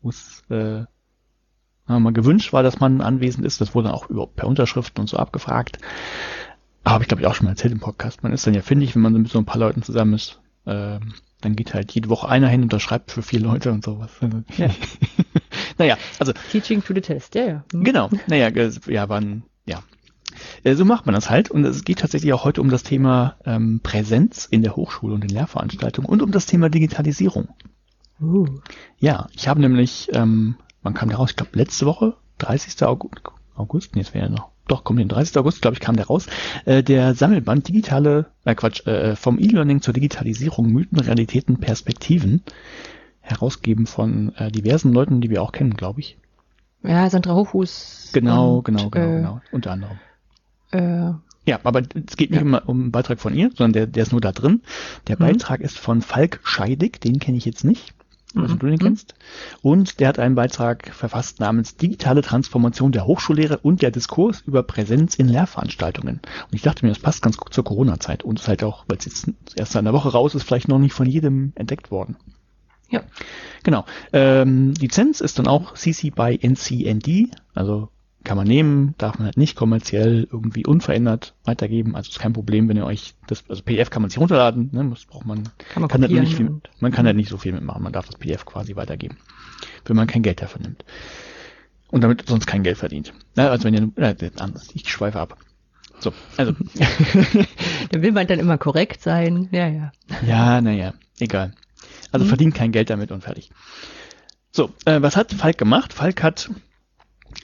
[0.00, 0.84] wo es, äh,
[1.86, 3.60] mal gewünscht war, dass man anwesend ist.
[3.60, 5.78] Das wurde auch überhaupt per Unterschriften und so abgefragt.
[6.82, 8.22] Aber ich glaube, ich auch schon mal erzählt im Podcast.
[8.22, 10.40] Man ist dann ja findig, wenn man so mit so ein paar Leuten zusammen ist.
[10.66, 14.10] Ähm, dann geht halt jede Woche einer hin und unterschreibt für vier Leute und sowas.
[14.56, 14.70] Ja.
[15.78, 17.64] naja, also Teaching to the test, ja, ja.
[17.72, 17.84] Hm.
[17.84, 18.48] Genau, naja,
[18.86, 19.82] ja, wann, ja.
[20.62, 23.36] Äh, So macht man das halt und es geht tatsächlich auch heute um das Thema
[23.44, 27.48] ähm, Präsenz in der Hochschule und in Lehrveranstaltungen und um das Thema Digitalisierung.
[28.20, 28.46] Uh.
[28.98, 31.30] Ja, ich habe nämlich, ähm, wann kam der raus?
[31.30, 32.80] Ich glaube letzte Woche, 30.
[32.84, 33.14] August,
[33.56, 35.36] August, nee, es wäre ja noch, doch, kommt den 30.
[35.38, 36.26] August, glaube ich, kam der raus,
[36.64, 42.42] äh, der Sammelband digitale, äh, Quatsch, äh, vom E-Learning zur Digitalisierung, Mythen, Realitäten, Perspektiven,
[43.20, 46.16] herausgeben von äh, diversen Leuten, die wir auch kennen, glaube ich.
[46.82, 48.10] Ja, Sandra Hochhuß.
[48.12, 49.98] Genau, und, genau, genau, äh, genau, unter anderem.
[50.72, 51.12] Äh,
[51.46, 52.46] Ja, aber es geht nicht Ja.
[52.46, 54.62] um, um einen Beitrag von ihr, sondern der, der ist nur da drin.
[55.08, 55.20] Der Mhm.
[55.20, 57.94] Beitrag ist von Falk Scheidig, den kenne ich jetzt nicht.
[58.34, 58.78] Weiß nicht, ob du den Mhm.
[58.78, 59.14] kennst.
[59.62, 64.62] Und der hat einen Beitrag verfasst namens Digitale Transformation der Hochschullehre und der Diskurs über
[64.62, 66.16] Präsenz in Lehrveranstaltungen.
[66.50, 68.98] Und ich dachte mir, das passt ganz gut zur Corona-Zeit und ist halt auch, weil
[68.98, 72.16] es jetzt erst in der Woche raus ist, vielleicht noch nicht von jedem entdeckt worden.
[72.90, 73.02] ja.
[73.62, 73.84] Genau.
[74.12, 77.88] Ähm, Lizenz ist dann auch CC by NCND, also
[78.24, 81.94] kann man nehmen, darf man halt nicht kommerziell irgendwie unverändert weitergeben.
[81.94, 84.88] Also ist kein Problem, wenn ihr euch das, also PDF kann man sich runterladen, ne,
[84.90, 87.52] das braucht man, Kann man kann halt nicht viel, man kann halt nicht so viel
[87.52, 89.18] mitmachen, man darf das PDF quasi weitergeben,
[89.84, 90.84] wenn man kein Geld dafür nimmt.
[91.90, 93.12] Und damit sonst kein Geld verdient.
[93.36, 95.36] Na, also wenn ihr, äh, anders, ich schweife ab.
[96.00, 96.52] So, also,
[97.90, 99.48] Da will man dann immer korrekt sein.
[99.52, 99.92] Ja, ja.
[100.26, 101.52] Ja, naja, egal.
[102.10, 102.28] Also Mhm.
[102.28, 103.50] verdient kein Geld damit und fertig.
[104.50, 105.92] So, äh, was hat Falk gemacht?
[105.92, 106.50] Falk hat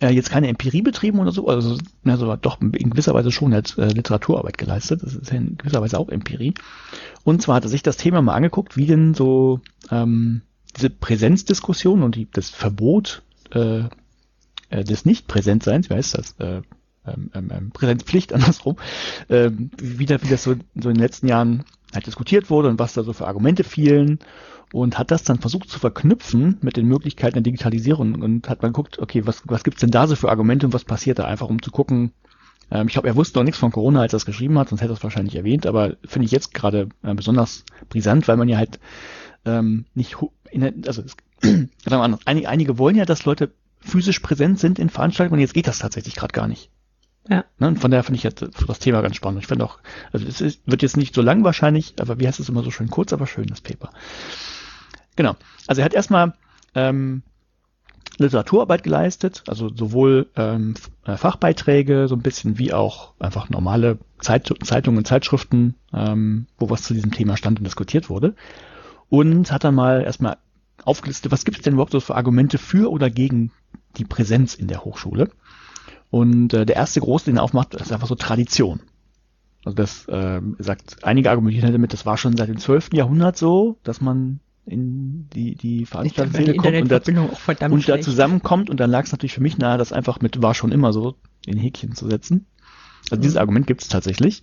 [0.01, 3.77] äh, jetzt keine Empirie betrieben oder so, also also doch in gewisser Weise schon als
[3.79, 5.03] äh, Literaturarbeit geleistet.
[5.03, 6.55] Das ist ja in gewisser Weise auch Empirie.
[7.25, 9.61] Und zwar hat er sich das Thema mal angeguckt, wie denn so
[9.91, 10.43] ähm,
[10.77, 13.23] diese Präsenzdiskussion und die, das Verbot
[13.53, 13.85] äh,
[14.71, 16.33] äh, des Nicht-Präsentseins, wie heißt das?
[16.39, 16.63] Äh,
[17.07, 18.77] ähm, ähm, ähm, Präsenzpflicht andersrum,
[19.29, 21.65] ähm, wie, wie das so, so in den letzten Jahren
[21.95, 24.19] halt diskutiert wurde und was da so für Argumente fielen
[24.73, 28.69] und hat das dann versucht zu verknüpfen mit den Möglichkeiten der Digitalisierung und hat mal
[28.69, 31.49] geguckt, okay, was, was gibt's denn da so für Argumente und was passiert da einfach,
[31.49, 32.13] um zu gucken,
[32.71, 34.81] Ähm, ich glaube, er wusste noch nichts von Corona, als er es geschrieben hat, sonst
[34.81, 38.49] hätte er es wahrscheinlich erwähnt, aber finde ich jetzt gerade äh, besonders brisant, weil man
[38.49, 38.79] ja halt
[39.45, 40.17] ähm, nicht,
[40.51, 41.17] in, also es,
[42.25, 45.79] einige, einige wollen ja, dass Leute physisch präsent sind in Veranstaltungen und jetzt geht das
[45.79, 46.71] tatsächlich gerade gar nicht.
[47.29, 47.45] Ja.
[47.59, 47.69] Ne?
[47.69, 49.43] Und von daher finde ich jetzt das Thema ganz spannend.
[49.43, 49.79] Ich finde auch,
[50.13, 52.71] also es ist, wird jetzt nicht so lang wahrscheinlich, aber wie heißt es immer so
[52.71, 53.91] schön, kurz, aber schön, das Paper.
[55.17, 55.37] Genau.
[55.67, 56.35] Also er hat erstmal
[56.75, 57.23] ähm,
[58.19, 64.53] Literaturarbeit geleistet, also sowohl ähm, äh, Fachbeiträge, so ein bisschen wie auch einfach normale Zeit,
[64.63, 68.35] Zeitungen, Zeitschriften, ähm, wo was zu diesem Thema stand und diskutiert wurde.
[69.09, 70.37] Und hat dann mal erstmal
[70.85, 73.53] aufgelistet, was gibt es denn überhaupt so für Argumente für oder gegen
[73.97, 75.31] die Präsenz in der Hochschule.
[76.11, 78.81] Und äh, der erste große, den er aufmacht, ist einfach so Tradition.
[79.65, 82.91] Also das äh, sagt, einige argumentieren damit, das war schon seit dem 12.
[82.95, 88.71] Jahrhundert so, dass man in die, die Veranstaltungsszene kommt und da, und da zusammenkommt.
[88.71, 91.17] Und dann lag es natürlich für mich nahe, das einfach mit war schon immer so
[91.47, 92.47] in Häkchen zu setzen.
[93.05, 93.23] Also mhm.
[93.23, 94.43] dieses Argument gibt es tatsächlich.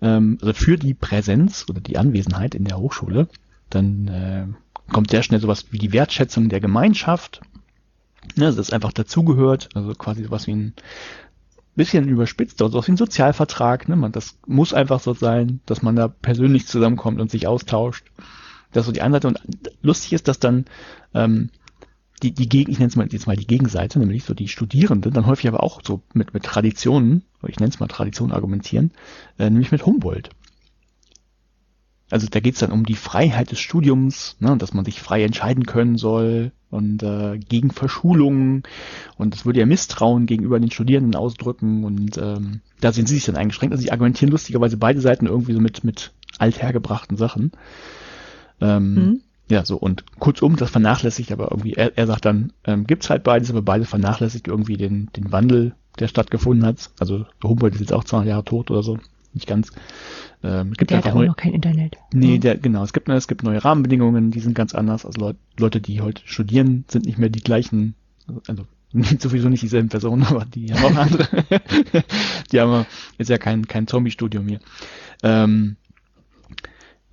[0.00, 3.28] Ähm, also für die Präsenz oder die Anwesenheit in der Hochschule,
[3.70, 4.46] dann äh,
[4.92, 7.40] kommt sehr schnell sowas wie die Wertschätzung der Gemeinschaft.
[8.36, 10.74] Ne, also das einfach dazugehört, also quasi sowas wie ein
[11.74, 13.88] bisschen überspitzt, also sowas wie ein Sozialvertrag.
[13.88, 13.96] Ne?
[13.96, 18.06] Man, das muss einfach so sein, dass man da persönlich zusammenkommt und sich austauscht.
[18.72, 19.28] Das ist so die eine Seite.
[19.28, 19.40] Und
[19.82, 20.64] lustig ist, dass dann
[21.14, 21.50] ähm,
[22.22, 25.12] die, die Gegen, ich nenne es mal jetzt mal die Gegenseite, nämlich so die Studierenden,
[25.12, 28.92] dann häufig aber auch so mit, mit Traditionen, ich nenne es mal Traditionen argumentieren,
[29.38, 30.30] äh, nämlich mit Humboldt.
[32.12, 35.24] Also da geht es dann um die Freiheit des Studiums, ne, dass man sich frei
[35.24, 38.64] entscheiden können soll und äh, gegen Verschulungen
[39.16, 43.24] und es würde ja Misstrauen gegenüber den Studierenden ausdrücken und ähm, da sind sie sich
[43.24, 43.72] dann eingeschränkt.
[43.72, 47.52] Also sie argumentieren lustigerweise beide Seiten irgendwie so mit, mit althergebrachten Sachen.
[48.60, 49.20] Ähm, mhm.
[49.50, 53.24] Ja, so und kurzum, das vernachlässigt aber irgendwie, er, er sagt dann, ähm, gibt's halt
[53.24, 56.90] beides, aber beides vernachlässigt irgendwie den, den Wandel, der stattgefunden hat.
[57.00, 58.98] Also Humboldt ist jetzt auch 200 Jahre tot oder so,
[59.34, 59.70] nicht ganz.
[60.42, 61.96] Ähm, gibt der hat auch neu, noch kein Internet.
[62.12, 65.06] Nee, der, genau, es gibt, es gibt neue Rahmenbedingungen, die sind ganz anders.
[65.06, 67.94] Also Leute, Leute, die heute studieren, sind nicht mehr die gleichen,
[68.48, 68.66] also
[69.18, 71.28] sowieso nicht dieselben Personen, aber die haben auch andere.
[72.52, 72.86] die haben,
[73.18, 74.60] ist ja kein, kein Zombie-Studium hier.
[75.22, 75.76] Ähm,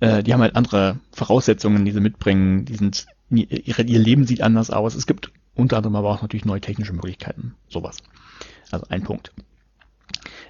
[0.00, 2.64] äh, die haben halt andere Voraussetzungen, die sie mitbringen.
[2.64, 4.94] Die sind, ihre, ihr Leben sieht anders aus.
[4.94, 7.54] Es gibt unter anderem aber auch natürlich neue technische Möglichkeiten.
[7.68, 7.98] Sowas.
[8.70, 9.32] Also ein Punkt.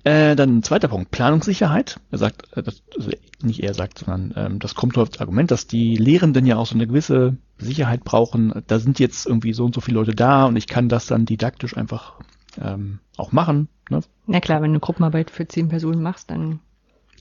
[0.05, 2.01] Äh, dann ein zweiter Punkt, Planungssicherheit.
[2.11, 3.11] Er sagt, äh, das, also
[3.43, 6.67] nicht er sagt, sondern ähm, das kommt auf das Argument, dass die Lehrenden ja auch
[6.67, 8.63] so eine gewisse Sicherheit brauchen.
[8.67, 11.27] Da sind jetzt irgendwie so und so viele Leute da und ich kann das dann
[11.27, 12.15] didaktisch einfach
[12.61, 13.69] ähm, auch machen.
[13.91, 14.01] Ne?
[14.27, 16.61] Na klar, wenn du Gruppenarbeit für zehn Personen machst, dann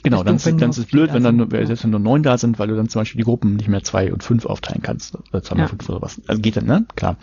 [0.02, 2.38] Genau, dann, ist, dann ist es blöd, wenn dann nur, selbst wenn nur neun da
[2.38, 5.18] sind, weil du dann zum Beispiel die Gruppen nicht mehr zwei und fünf aufteilen kannst.
[5.32, 5.68] Oder zwei mal ja.
[5.68, 6.22] fünf oder was.
[6.26, 6.86] Also geht dann, ne?
[6.96, 7.18] Klar.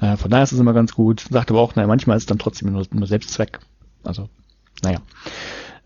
[0.00, 1.26] Äh, von daher ist es immer ganz gut.
[1.30, 3.60] Sagt aber auch, naja, manchmal ist es dann trotzdem nur, nur Selbstzweck.
[4.02, 4.28] Also,
[4.82, 5.00] naja.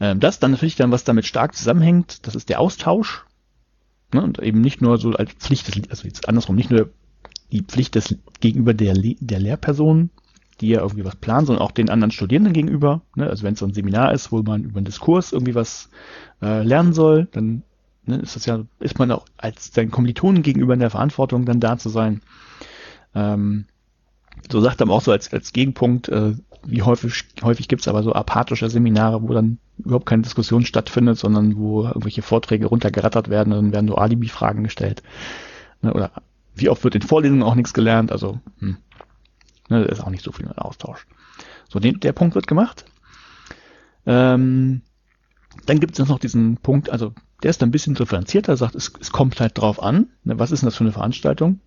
[0.01, 3.25] Ähm, das dann natürlich dann, was damit stark zusammenhängt, das ist der Austausch.
[4.13, 4.23] Ne?
[4.23, 6.91] Und eben nicht nur so als Pflicht des, also jetzt andersrum, nicht nur
[7.51, 10.11] die Pflicht des gegenüber der, der Lehrperson,
[10.61, 13.03] die ja irgendwie was planen, sondern auch den anderen Studierenden gegenüber.
[13.15, 13.29] Ne?
[13.29, 15.91] Also wenn es so ein Seminar ist, wo man über einen Diskurs irgendwie was
[16.41, 17.63] äh, lernen soll, dann
[18.07, 21.61] ne, ist das ja, ist man auch als seinen Kommilitonen gegenüber in der Verantwortung, dann
[21.61, 22.23] da zu sein.
[23.15, 23.67] Ähm,
[24.51, 26.35] so sagt er auch so als, als Gegenpunkt, äh,
[26.65, 31.19] wie häufig, häufig gibt es aber so apathische Seminare, wo dann überhaupt keine Diskussion stattfindet,
[31.19, 35.03] sondern wo irgendwelche Vorträge runtergerattert werden und dann werden nur Alibi-Fragen gestellt.
[35.81, 36.13] Ne, oder
[36.55, 38.77] wie oft wird in Vorlesungen auch nichts gelernt, also hm,
[39.73, 41.07] Ne, ist auch nicht so viel mit Austausch.
[41.69, 42.85] So, den, der Punkt wird gemacht.
[44.05, 44.83] Ähm,
[45.65, 49.13] dann gibt es noch diesen Punkt, also der ist ein bisschen differenzierter, sagt, es, es
[49.13, 51.61] kommt halt drauf an, ne, was ist denn das für eine Veranstaltung?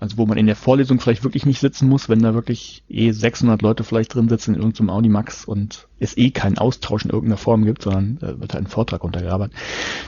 [0.00, 3.12] Also wo man in der Vorlesung vielleicht wirklich nicht sitzen muss, wenn da wirklich eh
[3.12, 7.36] 600 Leute vielleicht drin sitzen in irgendeinem Audimax und es eh keinen Austausch in irgendeiner
[7.36, 9.56] Form gibt, sondern äh, wird halt ein Vortrag untergearbeitet.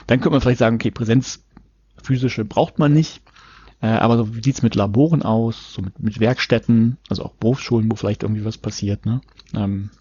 [0.07, 1.43] Dann könnte man vielleicht sagen, okay, Präsenz
[2.01, 3.21] physische braucht man nicht.
[3.81, 7.91] Äh, aber so, wie sieht's mit Laboren aus, so mit, mit Werkstätten, also auch Berufsschulen,
[7.91, 9.21] wo vielleicht irgendwie was passiert, ne?
[9.53, 9.91] Ähm,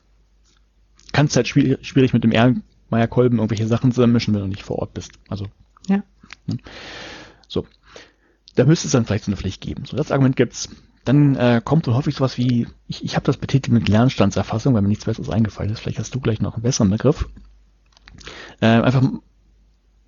[1.12, 4.95] kannst halt schwierig, schwierig mit dem Erlenmeyer-Kolben irgendwelche Sachen zusammenmischen, wenn du nicht vor Ort
[4.95, 5.12] bist.
[5.28, 5.49] Also.
[5.86, 6.03] Ja.
[6.47, 6.57] Ne?
[7.49, 7.66] So.
[8.55, 9.84] Da müsste es dann vielleicht so eine Pflicht geben.
[9.84, 10.68] So, das Argument gibt's.
[11.05, 14.82] Dann äh, kommt so häufig sowas wie, ich, ich habe das betitelt mit Lernstandserfassung, weil
[14.82, 15.80] mir nichts Besseres eingefallen ist.
[15.80, 17.28] Vielleicht hast du gleich noch einen besseren Begriff.
[18.61, 19.03] Äh, einfach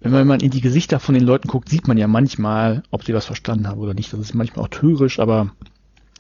[0.05, 3.15] wenn man in die Gesichter von den Leuten guckt, sieht man ja manchmal, ob sie
[3.15, 4.13] was verstanden haben oder nicht.
[4.13, 5.53] Das ist manchmal auch trügerisch, aber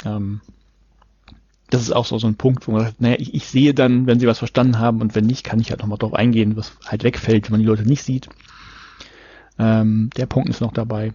[0.07, 0.41] ähm,
[1.69, 4.07] das ist auch so, so ein Punkt, wo man sagt, naja, ich, ich sehe dann,
[4.07, 6.73] wenn sie was verstanden haben und wenn nicht, kann ich halt nochmal drauf eingehen, was
[6.87, 8.29] halt wegfällt, wenn man die Leute nicht sieht.
[9.59, 11.13] Ähm, der Punkt ist noch dabei.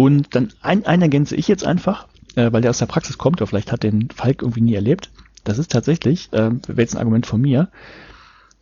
[0.00, 3.42] Und dann ein, ein ergänze ich jetzt einfach, äh, weil der aus der Praxis kommt,
[3.42, 5.10] oder vielleicht hat den Falk irgendwie nie erlebt.
[5.44, 7.68] Das ist tatsächlich, äh, wäre jetzt ein Argument von mir,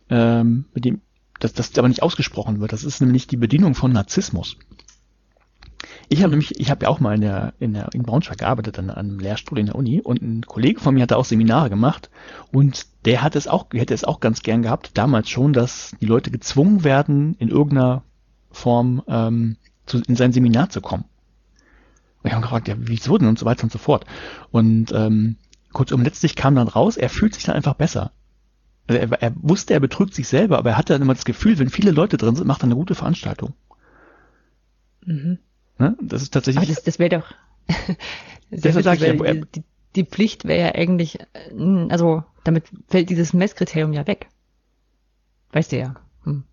[0.09, 0.99] ähm, mit dem,
[1.39, 2.73] das, das aber nicht ausgesprochen wird.
[2.73, 4.57] Das ist nämlich die Bedienung von Narzissmus.
[6.09, 8.77] Ich habe nämlich, ich habe ja auch mal in der, in der in Braunschweig gearbeitet
[8.77, 12.09] an, einem Lehrstuhl in der Uni und ein Kollege von mir hatte auch Seminare gemacht
[12.51, 16.05] und der hat es auch, hätte es auch ganz gern gehabt, damals schon, dass die
[16.05, 18.03] Leute gezwungen werden, in irgendeiner
[18.51, 21.05] Form ähm, zu, in sein Seminar zu kommen.
[22.21, 24.05] Und ich habe gefragt, ja, wieso denn und so weiter und so fort.
[24.51, 25.37] Und ähm,
[25.71, 28.11] kurzum, letztlich kam dann raus, er fühlt sich dann einfach besser.
[28.87, 31.59] Also er, er wusste, er betrügt sich selber, aber er hatte dann immer das Gefühl,
[31.59, 33.53] wenn viele Leute drin sind, macht er eine gute Veranstaltung.
[35.05, 35.39] Mhm.
[35.77, 35.95] Ne?
[36.01, 36.63] Das ist tatsächlich.
[36.63, 37.33] Aber das, das wäre doch.
[38.51, 39.63] das wär sag ich, die, die,
[39.95, 44.27] die Pflicht wäre ja eigentlich, äh, also damit fällt dieses Messkriterium ja weg.
[45.51, 45.95] Weißt du ja.
[46.23, 46.43] Hm.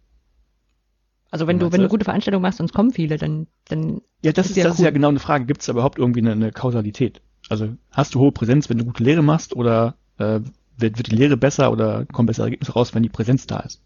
[1.31, 4.01] Also wenn du, wenn du gute Veranstaltungen machst und es kommen viele, dann, dann.
[4.23, 4.73] Ja, das ist, ist, das cool.
[4.73, 5.45] ist ja genau eine Frage.
[5.47, 7.21] Gibt es überhaupt irgendwie eine, eine Kausalität?
[7.49, 10.41] Also hast du hohe Präsenz, wenn du gute Lehre machst oder äh,
[10.77, 13.81] wird, wird die Lehre besser oder kommen bessere Ergebnisse raus, wenn die Präsenz da ist?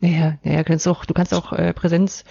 [0.00, 2.24] Ja, ja, ja, kannst auch, du kannst auch äh, Präsenz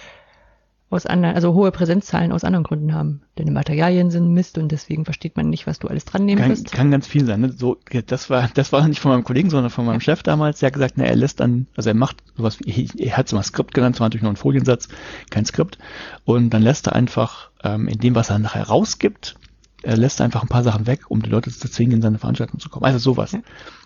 [0.92, 3.22] aus anderen, also hohe Präsenzzahlen aus anderen Gründen haben.
[3.36, 6.64] Deine Materialien sind Mist und deswegen versteht man nicht, was du alles dran nehmen kann.
[6.64, 7.40] Kann ganz viel sein.
[7.40, 7.52] Ne?
[7.52, 10.60] So, das war, das war nicht von meinem Kollegen, sondern von meinem Chef damals.
[10.60, 13.32] Der hat gesagt, na, er lässt dann, also er macht sowas wie, er hat es
[13.32, 14.88] mal Skript genannt, zwar natürlich nur ein Foliensatz,
[15.30, 15.78] kein Skript.
[16.24, 19.36] Und dann lässt er einfach ähm, in dem, was er nachher rausgibt,
[19.82, 22.60] er lässt einfach ein paar Sachen weg, um die Leute zu zwingen, in seine Veranstaltung
[22.60, 22.84] zu kommen.
[22.84, 23.32] Also sowas.
[23.32, 23.40] Ja,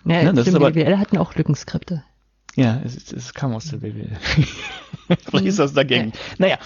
[0.05, 0.33] ja ne?
[0.33, 2.03] das stimmt, ist aber, BWL hatten auch Lückenskripte.
[2.57, 4.17] Ja, es, es kam aus der BWL.
[5.25, 6.07] Vielleicht ist das dagegen.
[6.07, 6.35] Ja.
[6.39, 6.57] Naja.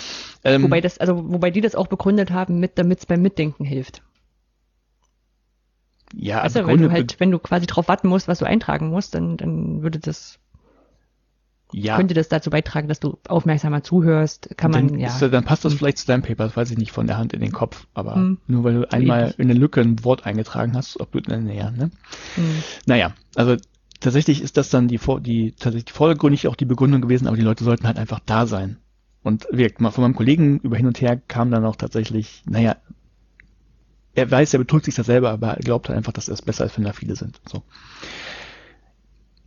[0.43, 3.63] Ähm, wobei das, also wobei die das auch begründet haben, mit, damit es beim Mitdenken
[3.63, 4.01] hilft.
[6.13, 9.15] Ja, also wenn du halt, wenn du quasi drauf warten musst, was du eintragen musst,
[9.15, 10.39] dann, dann würde das
[11.73, 11.95] ja.
[11.95, 15.07] könnte das dazu beitragen, dass du aufmerksamer zuhörst, kann man, ja.
[15.07, 17.33] Ist, dann passt das vielleicht zu deinem Paper, das weiß ich nicht, von der Hand
[17.33, 18.37] in den Kopf, aber hm.
[18.47, 21.91] nur weil du einmal in eine Lücke ein Wort eingetragen hast, ob du, naja, ne?
[22.35, 22.63] Hm.
[22.85, 23.55] Naja, also
[23.99, 27.63] tatsächlich ist das dann die, die, tatsächlich vordergründig auch die Begründung gewesen, aber die Leute
[27.63, 28.77] sollten halt einfach da sein.
[29.23, 32.77] Und wirkt mal von meinem Kollegen über hin und her kam dann auch tatsächlich, naja,
[34.13, 36.65] er weiß, er betrügt sich das selber, aber er glaubt halt einfach, dass es besser
[36.65, 37.39] ist, wenn da viele sind.
[37.47, 37.63] So.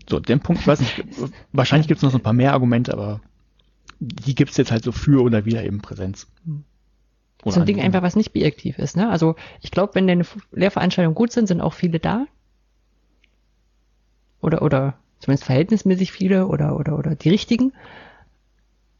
[0.08, 1.04] So, den Punkt, ich weiß nicht,
[1.52, 3.20] wahrscheinlich gibt es noch so ein paar mehr Argumente, aber
[4.00, 6.26] die gibt es jetzt halt so für oder wieder eben Präsenz.
[7.42, 8.96] Oder so ein Ding einfach, was nicht bijektiv ist.
[8.96, 9.08] Ne?
[9.08, 12.26] Also ich glaube, wenn deine Lehrveranstaltungen gut sind, sind auch viele da
[14.40, 17.72] oder, oder zumindest verhältnismäßig viele oder, oder, oder die richtigen.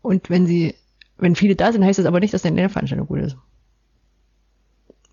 [0.05, 0.75] Und wenn sie,
[1.17, 3.39] wenn viele da sind, heißt das aber nicht, dass deine Lehrveranstaltung gut ist.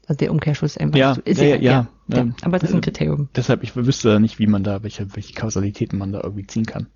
[0.06, 1.40] Also der Umkehrschluss einfach ja, ist.
[1.40, 3.30] Ja, ja, ja, ja, Aber das ist ein Kriterium.
[3.34, 6.88] Deshalb, ich wüsste nicht, wie man da, welche, welche Kausalitäten man da irgendwie ziehen kann.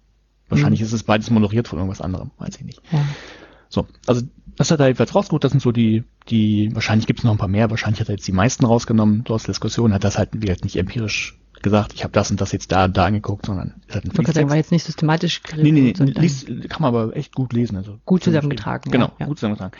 [0.49, 0.87] Wahrscheinlich mhm.
[0.87, 2.81] ist es beides moderiert von irgendwas anderem, weiß ich nicht.
[2.91, 3.05] Ja.
[3.69, 4.23] So, also
[4.57, 7.37] das hat er jedenfalls rausgeholt, das sind so die, die, wahrscheinlich gibt es noch ein
[7.37, 10.17] paar mehr, wahrscheinlich hat er jetzt die meisten rausgenommen, so aus der Diskussion, hat das
[10.17, 13.45] halt wie halt nicht empirisch gesagt, ich habe das und das jetzt da da angeguckt,
[13.45, 16.95] sondern es hat ein sagen, war jetzt nicht systematisch Nee, nee, nee liest, kann man
[16.95, 17.77] aber echt gut lesen.
[17.77, 18.91] Also gut zusammengetragen.
[18.91, 19.25] Genau, ja.
[19.25, 19.75] gut zusammengetragen.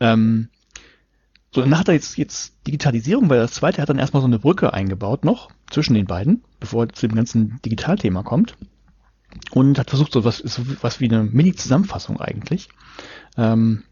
[0.00, 0.48] Ähm,
[1.52, 4.38] so, dann hat er jetzt, jetzt Digitalisierung, weil das zweite hat dann erstmal so eine
[4.38, 8.56] Brücke eingebaut noch zwischen den beiden, bevor er zu dem ganzen Digitalthema kommt.
[9.50, 12.68] Und hat versucht, so was, so was wie eine Mini-Zusammenfassung eigentlich.
[13.36, 13.84] Ähm,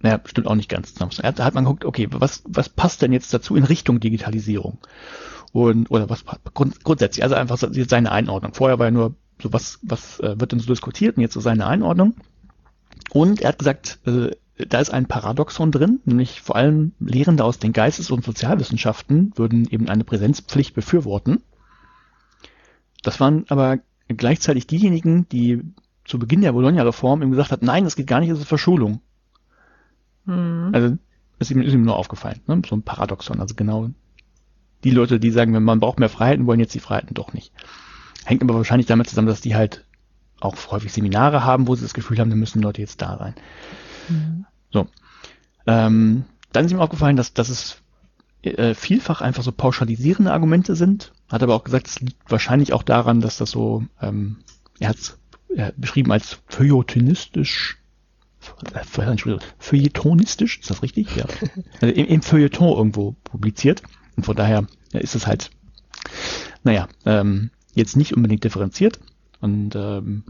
[0.00, 1.34] naja, bestimmt auch nicht ganz zusammenfassung.
[1.34, 4.78] Da hat man geguckt, okay, was, was passt denn jetzt dazu in Richtung Digitalisierung?
[5.52, 6.24] Und oder was
[6.54, 8.54] grund, grundsätzlich, also einfach seine Einordnung.
[8.54, 11.40] Vorher war ja nur so was, was äh, wird denn so diskutiert und jetzt so
[11.40, 12.14] seine Einordnung.
[13.12, 17.58] Und er hat gesagt, äh, da ist ein Paradoxon drin, nämlich vor allem Lehrende aus
[17.58, 21.42] den Geistes- und Sozialwissenschaften würden eben eine Präsenzpflicht befürworten.
[23.02, 23.78] Das waren aber
[24.08, 25.62] gleichzeitig diejenigen, die
[26.04, 29.00] zu Beginn der Bologna-Reform eben gesagt hat, nein, das geht gar nicht, das ist Verschulung.
[30.24, 30.70] Mhm.
[30.72, 30.98] Also
[31.38, 32.62] ist ihm, ist ihm nur aufgefallen, ne?
[32.68, 33.90] so ein Paradoxon, also genau
[34.84, 37.52] die Leute, die sagen, man braucht mehr Freiheiten, wollen jetzt die Freiheiten doch nicht.
[38.24, 39.84] Hängt aber wahrscheinlich damit zusammen, dass die halt
[40.40, 43.34] auch häufig Seminare haben, wo sie das Gefühl haben, da müssen Leute jetzt da sein.
[44.08, 44.44] Mhm.
[44.70, 44.88] So.
[45.66, 47.82] Ähm, dann ist ihm aufgefallen, dass, dass es
[48.42, 51.12] äh, vielfach einfach so pauschalisierende Argumente sind.
[51.30, 54.38] Hat aber auch gesagt, es liegt wahrscheinlich auch daran, dass das so, ähm,
[54.80, 55.18] er hat es
[55.76, 57.78] beschrieben als feuilletonistisch,
[58.74, 58.84] äh,
[59.58, 61.14] feuilletonistisch, ist das richtig?
[61.14, 61.24] Ja.
[61.80, 63.82] Also im, im Feuilleton irgendwo publiziert.
[64.16, 65.50] Und von daher ist es halt,
[66.64, 69.00] naja, ähm, jetzt nicht unbedingt differenziert.
[69.40, 70.24] Und ähm,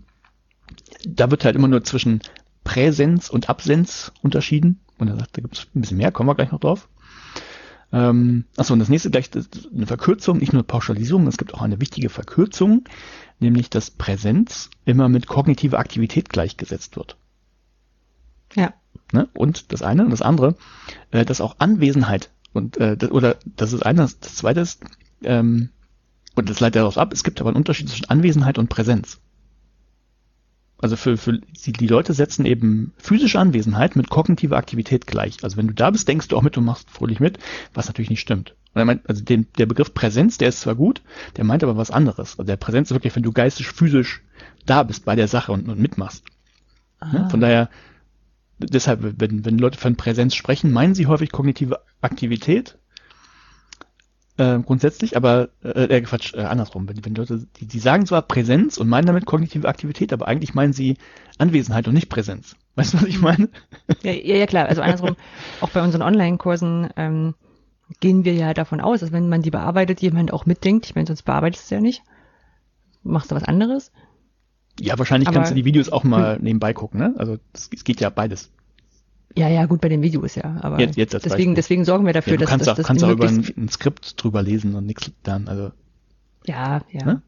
[1.04, 2.20] da wird halt immer nur zwischen
[2.64, 4.80] Präsenz und Absenz unterschieden.
[4.98, 6.88] Und er sagt, da gibt es ein bisschen mehr, kommen wir gleich noch drauf.
[7.92, 11.80] Ähm, achso, und das nächste gleich eine Verkürzung, nicht nur Pauschalisierung, es gibt auch eine
[11.80, 12.84] wichtige Verkürzung,
[13.38, 17.16] nämlich dass Präsenz immer mit kognitiver Aktivität gleichgesetzt wird.
[18.54, 18.72] Ja.
[19.12, 19.28] Ne?
[19.34, 20.56] Und das eine und das andere,
[21.10, 24.20] äh, dass auch Anwesenheit und äh, das, oder das ist eines.
[24.20, 24.82] Das zweite ist,
[25.24, 25.70] ähm,
[26.34, 29.18] Und das leitet daraus ab, es gibt aber einen Unterschied zwischen Anwesenheit und Präsenz.
[30.78, 35.44] Also für, für die, die Leute setzen eben physische Anwesenheit mit kognitiver Aktivität gleich.
[35.44, 37.38] Also wenn du da bist, denkst du auch mit, du machst fröhlich mit,
[37.72, 38.56] was natürlich nicht stimmt.
[38.74, 41.02] Und er meint, also den, der Begriff Präsenz, der ist zwar gut,
[41.36, 42.32] der meint aber was anderes.
[42.38, 44.22] Also der Präsenz ist wirklich, wenn du geistig, physisch
[44.66, 46.24] da bist bei der Sache und, und mitmachst.
[47.00, 47.28] Ne?
[47.30, 47.68] Von daher,
[48.66, 52.76] deshalb, wenn, wenn Leute von Präsenz sprechen, meinen sie häufig kognitive Aktivität
[54.38, 56.88] äh, grundsätzlich, aber äh, äh, Quatsch, äh, andersrum.
[56.88, 60.54] Wenn, wenn Leute, die, die sagen zwar Präsenz und meinen damit kognitive Aktivität, aber eigentlich
[60.54, 60.96] meinen sie
[61.38, 62.56] Anwesenheit und nicht Präsenz.
[62.74, 63.50] Weißt du, was ich meine?
[64.02, 64.66] Ja, ja, ja klar.
[64.66, 65.16] Also andersrum,
[65.60, 67.34] auch bei unseren Online-Kursen ähm,
[68.00, 70.86] gehen wir ja davon aus, dass wenn man die bearbeitet, jemand auch mitdenkt.
[70.86, 72.02] Ich meine, sonst bearbeitest du ja nicht.
[73.02, 73.92] Machst du was anderes?
[74.80, 77.14] Ja, wahrscheinlich Aber- kannst du die Videos auch mal nebenbei gucken, ne?
[77.18, 78.50] Also es, geht ja beides.
[79.36, 80.58] Ja, ja, gut, bei den Videos ja.
[80.60, 81.54] Aber Jetzt- jetzt deswegen, Beispiel.
[81.54, 83.46] deswegen sorgen wir dafür, Ja, du dass, kannst dass, auch, dass kannst auch über ein,
[83.56, 85.48] ein Skript drüber lesen und nichts dann.
[85.48, 85.72] Also
[86.46, 87.04] Ja, ja.
[87.04, 87.22] Ne?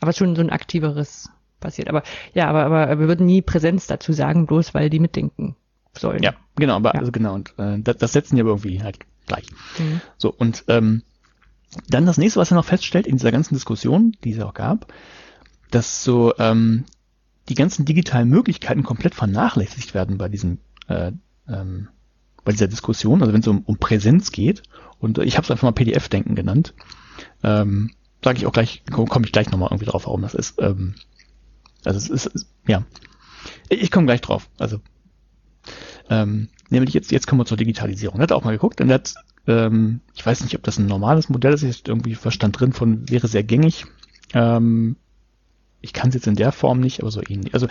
[0.00, 1.88] Aber schon so ein aktiveres passiert.
[1.88, 2.02] Aber
[2.34, 5.56] ja, aber, aber wir würden nie Präsenz dazu sagen, bloß weil die mitdenken
[5.96, 6.22] sollen.
[6.22, 7.00] ja, genau, aber Ja.
[7.00, 9.46] also genau und äh, das, das setzen die aber irgendwie halt gleich.
[9.78, 10.00] Mhm.
[10.18, 11.02] So und ähm,
[11.88, 14.92] dann das nächste, was er noch feststellt in dieser ganzen Diskussion, die es auch gab,
[15.70, 16.84] dass so ähm,
[17.48, 20.58] die ganzen digitalen Möglichkeiten komplett vernachlässigt werden bei diesem
[20.88, 21.12] äh,
[21.48, 21.88] ähm,
[22.44, 24.62] bei dieser Diskussion, also wenn es um, um Präsenz geht
[25.00, 26.74] und ich habe es einfach mal PDF-Denken genannt,
[27.42, 27.90] ähm,
[28.22, 30.60] sage ich auch gleich, komme komm ich gleich nochmal irgendwie drauf, warum das ist.
[30.60, 30.94] Ähm,
[31.84, 32.84] also es ist, ja,
[33.68, 34.48] ich, ich komme gleich drauf.
[34.58, 34.80] Also
[36.08, 38.20] ähm, nämlich jetzt, jetzt kommen wir zur Digitalisierung.
[38.20, 39.14] Er hat auch mal geguckt und hat,
[39.46, 43.08] ähm, ich weiß nicht, ob das ein normales Modell ist, ist irgendwie Verstand drin von,
[43.08, 43.86] wäre sehr gängig.
[44.34, 44.96] Ähm,
[45.80, 47.54] ich kann es jetzt in der Form nicht, aber so ähnlich.
[47.54, 47.68] Also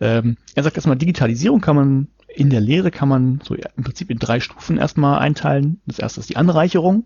[0.00, 4.10] ähm, er sagt erstmal, Digitalisierung kann man in der Lehre kann man so im Prinzip
[4.10, 5.80] in drei Stufen erstmal einteilen.
[5.86, 7.04] Das erste ist die Anreicherung.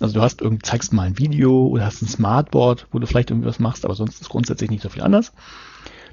[0.00, 3.30] Also du hast irgendwie, zeigst mal ein Video oder hast ein Smartboard, wo du vielleicht
[3.30, 5.32] irgendwie was machst, aber sonst ist grundsätzlich nicht so viel anders.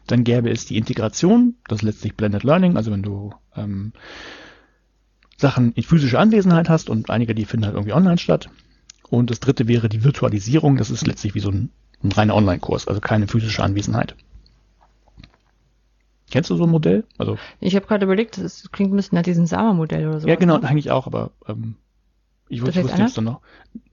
[0.08, 3.94] Dann gäbe es die Integration, das ist letztlich Blended Learning, also wenn du ähm,
[5.38, 8.50] Sachen in physischer Anwesenheit hast und einige, die finden halt irgendwie online statt.
[9.10, 11.70] Und das dritte wäre die Virtualisierung, das ist letztlich wie so ein,
[12.04, 14.16] ein reiner Online-Kurs, also keine physische Anwesenheit.
[16.32, 17.04] Kennst du so ein Modell?
[17.18, 20.28] Also Ich habe gerade überlegt, das klingt ein bisschen nach diesem Sama-Modell oder so.
[20.28, 21.76] ja, genau, eigentlich auch, aber ähm,
[22.50, 23.42] ich Das wusste, heißt wusste jetzt dann noch.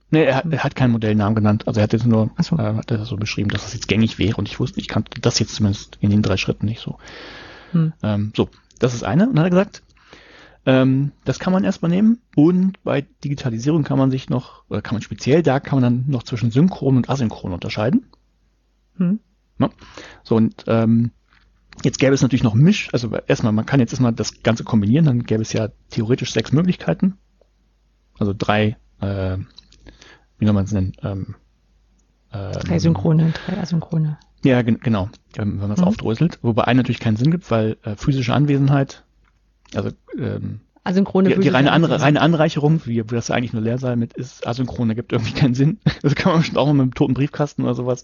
[0.09, 1.67] Nee, er, hat- er hat keinen Modellnamen genannt.
[1.67, 2.57] Also er hat jetzt nur so.
[2.57, 5.21] äh, hat das so beschrieben, dass das jetzt gängig wäre und ich wusste, ich kannte
[5.21, 6.97] das jetzt zumindest in den drei Schritten nicht so.
[7.71, 7.93] Hm.
[8.03, 8.49] Ähm, so,
[8.79, 9.29] das ist eine.
[9.29, 9.83] Und dann hat er gesagt,
[10.65, 14.95] ähm, das kann man erstmal nehmen und bei Digitalisierung kann man sich noch, oder kann
[14.95, 18.05] man speziell, da kann man dann noch zwischen synchron und asynchron unterscheiden.
[18.97, 19.19] Hm.
[19.57, 19.69] Ne?
[20.23, 21.11] So, und ähm,
[21.83, 25.05] jetzt gäbe es natürlich noch Misch, also erstmal, man kann jetzt erstmal das Ganze kombinieren,
[25.05, 27.17] dann gäbe es ja theoretisch sechs Möglichkeiten.
[28.19, 29.37] Also drei, äh,
[30.37, 30.93] wie soll man es nennen?
[31.01, 31.35] Ähm,
[32.33, 34.17] ähm, Drei Synchrone, drei Asynchrone.
[34.43, 35.85] Ja, gen genau, wenn man es Mhm.
[35.85, 36.39] aufdröselt.
[36.41, 39.03] Wobei einen natürlich keinen Sinn gibt, weil äh, physische Anwesenheit,
[39.75, 43.61] also ähm, Asynchrone die, die reine, Anre reine Anreicherung, wie, wie das ja eigentlich nur
[43.61, 45.79] Leerseil mit ist, asynchrone gibt irgendwie keinen Sinn.
[46.01, 48.03] Das kann man bestimmt auch mal mit einem toten Briefkasten oder sowas.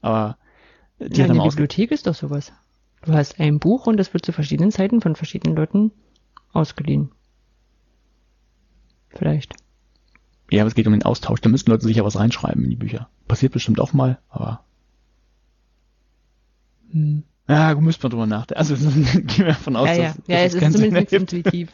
[0.00, 0.38] Aber
[0.98, 2.52] die Ja, ausge Bibliothek ist doch sowas.
[3.02, 5.92] Du hast ein Buch und das wird zu verschiedenen Zeiten von verschiedenen Leuten
[6.52, 7.10] ausgeliehen.
[9.10, 9.54] Vielleicht.
[10.50, 11.40] Ja, aber es geht um den Austausch.
[11.42, 13.08] Da müssen Leute sicher was reinschreiben in die Bücher.
[13.28, 14.64] Passiert bestimmt auch mal, aber
[16.92, 17.24] Hm.
[17.48, 18.58] Ja, müsste man drüber nachdenken.
[18.58, 18.74] Also
[19.14, 21.68] gehen wir davon aus, ja, ja, dass, ja, dass es ist zumindest intuitiv.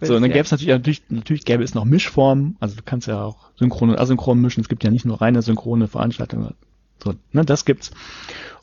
[0.00, 0.36] So, und dann Ja.
[0.36, 2.56] gäbe es natürlich, natürlich, natürlich gäbe es noch Mischformen.
[2.58, 4.62] Also du kannst ja auch synchron und asynchron mischen.
[4.62, 6.54] Es gibt ja nicht nur reine synchrone Veranstaltungen.
[7.02, 7.92] So, ne, das gibt's.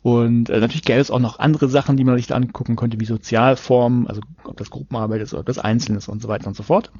[0.01, 2.99] Und äh, natürlich gäbe es auch noch andere Sachen, die man sich da angucken könnte,
[2.99, 6.47] wie Sozialformen, also ob das Gruppenarbeit ist oder ob das Einzelne ist und so weiter
[6.47, 6.91] und so fort.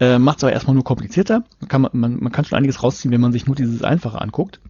[0.00, 1.44] Äh, Macht es aber erstmal nur komplizierter.
[1.60, 4.60] Man kann, man, man kann schon einiges rausziehen, wenn man sich nur dieses Einfache anguckt.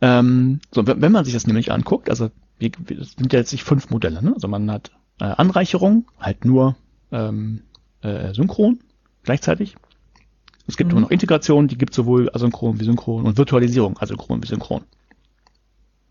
[0.00, 3.52] Ähm, so, wenn man sich das nämlich anguckt, also wir, wir, das sind ja jetzt
[3.52, 4.32] nicht fünf Modelle, ne?
[4.34, 4.90] Also man hat
[5.20, 6.76] äh, Anreicherung, halt nur
[7.12, 7.62] ähm,
[8.02, 8.80] äh, synchron
[9.22, 9.76] gleichzeitig.
[10.66, 10.98] Es gibt Mhm.
[10.98, 14.84] aber noch Integration, die gibt sowohl asynchron wie synchron und Virtualisierung, asynchron wie synchron.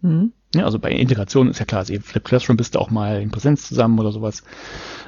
[0.02, 0.34] Hm.
[0.56, 3.32] Ja, also bei Integration ist ja klar, also Flip Classroom bist du auch mal in
[3.32, 4.44] Präsenz zusammen oder sowas.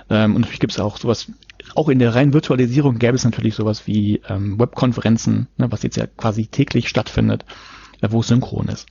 [0.10, 1.32] Ähm, und natürlich gibt es auch sowas,
[1.76, 5.98] auch in der reinen Virtualisierung gäbe es natürlich sowas wie ähm, Webkonferenzen, ne, was jetzt
[5.98, 7.46] ja quasi täglich stattfindet,
[8.10, 8.88] wo es synchron ist.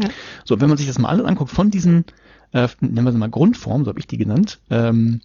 [0.00, 0.08] Ja.
[0.44, 2.04] So, wenn man sich das mal alles anguckt, von diesen,
[2.52, 5.20] äh, nennen wir sie mal Grundformen, so habe ich die genannt, ähm,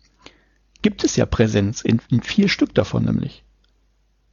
[0.82, 3.44] gibt es ja Präsenz in, in vier Stück davon nämlich.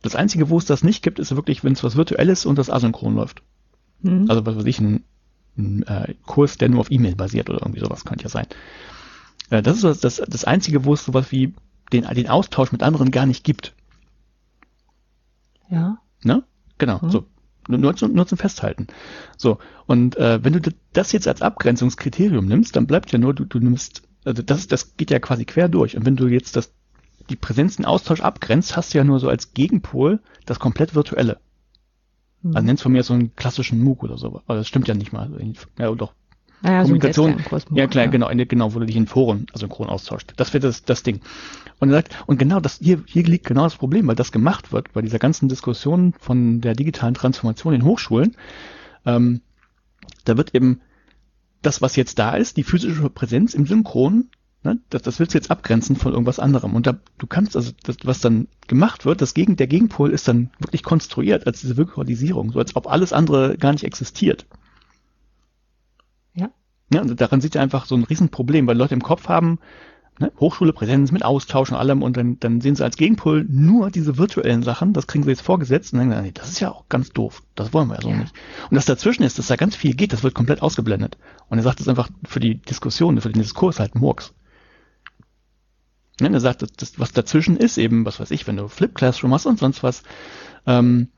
[0.03, 2.69] Das Einzige, wo es das nicht gibt, ist wirklich, wenn es was Virtuelles und das
[2.69, 3.43] asynchron läuft.
[4.03, 4.27] Hm.
[4.29, 5.05] Also was weiß ich, ein,
[5.57, 8.47] ein äh, Kurs, der nur auf E-Mail basiert oder irgendwie sowas könnte ja sein.
[9.51, 11.55] Äh, das ist das, das, das Einzige, wo es sowas wie
[11.93, 13.75] den, den Austausch mit anderen gar nicht gibt.
[15.71, 15.99] ja.
[16.23, 16.43] Ne?
[16.79, 17.11] Genau, mhm.
[17.11, 17.27] so.
[17.69, 18.89] Nur, zum, nur zum Festhalten.
[19.37, 20.61] So, und äh, wenn du
[20.93, 24.97] das jetzt als Abgrenzungskriterium nimmst, dann bleibt ja nur, du, du nimmst, also das, das
[24.97, 25.97] geht ja quasi quer durch.
[25.97, 26.73] Und wenn du jetzt das,
[27.31, 31.39] die Präsenzen Austausch abgrenzt, hast du ja nur so als Gegenpol das komplett Virtuelle.
[32.43, 32.57] Mhm.
[32.57, 34.43] Also nennst von mir so einen klassischen MOOC oder so.
[34.47, 35.31] Aber das stimmt ja nicht mal.
[35.79, 36.13] Ja, doch.
[36.65, 37.37] Naja, Kommunikation.
[37.51, 38.11] So ja, klar, ja.
[38.11, 40.33] genau, in, genau, wo du dich in Foren asynchron austauscht.
[40.37, 41.21] Das wird das, das Ding.
[41.79, 44.73] Und er sagt, und genau das, hier, hier liegt genau das Problem, weil das gemacht
[44.73, 48.35] wird bei dieser ganzen Diskussion von der digitalen Transformation in Hochschulen.
[49.05, 49.43] Ähm,
[50.25, 50.81] da wird eben
[51.61, 54.31] das, was jetzt da ist, die physische Präsenz im Synchron,
[54.63, 56.75] ne, das, das willst du jetzt abgrenzen von irgendwas anderem.
[56.75, 60.29] Und da, du kannst also, das, was dann gemacht wird, das Gegen, der Gegenpol ist
[60.29, 64.47] dann wirklich konstruiert als diese Virtualisierung, so als ob alles andere gar nicht existiert.
[66.95, 69.59] Ja, und daran sieht er einfach so ein Riesenproblem, weil Leute im Kopf haben,
[70.21, 73.91] ne, Hochschule, Präsenz mit Austausch und allem und dann, dann sehen sie als Gegenpol nur
[73.91, 76.89] diese virtuellen Sachen, das kriegen sie jetzt vorgesetzt und denken, nee, das ist ja auch
[76.89, 78.17] ganz doof, das wollen wir ja so ja.
[78.17, 78.33] nicht.
[78.71, 81.19] Und das dazwischen ist, dass da ganz viel geht, das wird komplett ausgeblendet.
[81.49, 84.33] Und er sagt das einfach für die Diskussion, für den Diskurs halt Murks.
[86.21, 89.35] Ne, er sagt, das, was dazwischen ist, eben, was weiß ich, wenn du Flip Classroom
[89.35, 90.05] hast und sonst was,
[90.65, 91.09] ähm,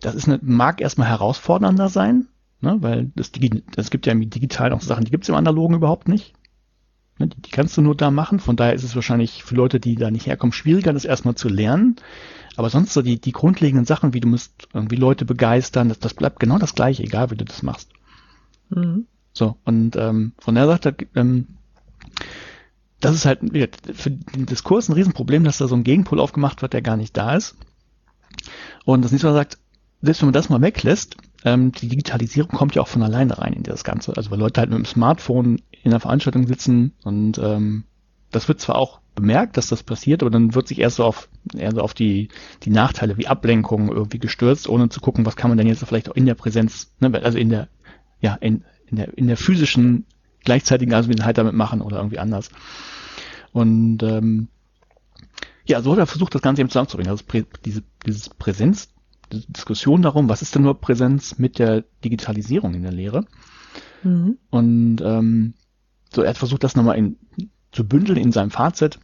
[0.00, 2.28] das ist eine, mag erstmal herausfordernder sein,
[2.60, 2.76] Ne?
[2.80, 3.32] Weil das,
[3.74, 6.34] das gibt ja im Digitalen auch Sachen, die gibt es im Analogen überhaupt nicht.
[7.18, 7.28] Ne?
[7.28, 8.40] Die, die, kannst du nur da machen.
[8.40, 11.48] Von daher ist es wahrscheinlich für Leute, die da nicht herkommen, schwieriger, das erstmal zu
[11.48, 11.96] lernen.
[12.56, 16.14] Aber sonst so die, die grundlegenden Sachen, wie du musst irgendwie Leute begeistern, das, das
[16.14, 17.90] bleibt genau das gleiche, egal wie du das machst.
[18.70, 19.06] Mhm.
[19.32, 21.48] So, und ähm, von der Seite, ähm,
[23.00, 26.72] das ist halt für den Diskurs ein Riesenproblem, dass da so ein Gegenpol aufgemacht wird,
[26.72, 27.56] der gar nicht da ist.
[28.86, 29.58] Und das nächste Mal sagt,
[30.00, 33.52] selbst wenn man das mal weglässt, ähm, die Digitalisierung kommt ja auch von alleine rein
[33.52, 34.16] in das Ganze.
[34.16, 37.84] Also weil Leute halt mit dem Smartphone in der Veranstaltung sitzen und ähm,
[38.30, 41.28] das wird zwar auch bemerkt, dass das passiert, aber dann wird sich erst so auf,
[41.56, 42.28] eher so auf die,
[42.62, 46.10] die Nachteile wie Ablenkung irgendwie gestürzt, ohne zu gucken, was kann man denn jetzt vielleicht
[46.10, 47.68] auch in der Präsenz, ne, also in der,
[48.20, 50.04] ja, in, in der, in der physischen
[50.44, 52.50] gleichzeitigen halt damit machen oder irgendwie anders.
[53.52, 54.48] Und ähm,
[55.64, 57.10] ja, so hat er versucht, das Ganze eben zusammenzubringen.
[57.10, 57.24] Also
[57.64, 58.88] diese, dieses Präsenz,
[59.32, 63.24] Diskussion darum, was ist denn nur Präsenz mit der Digitalisierung in der Lehre.
[64.02, 64.38] Mhm.
[64.50, 65.54] Und ähm,
[66.12, 67.16] so, er hat versucht, das nochmal in,
[67.72, 68.98] zu bündeln in seinem Fazit,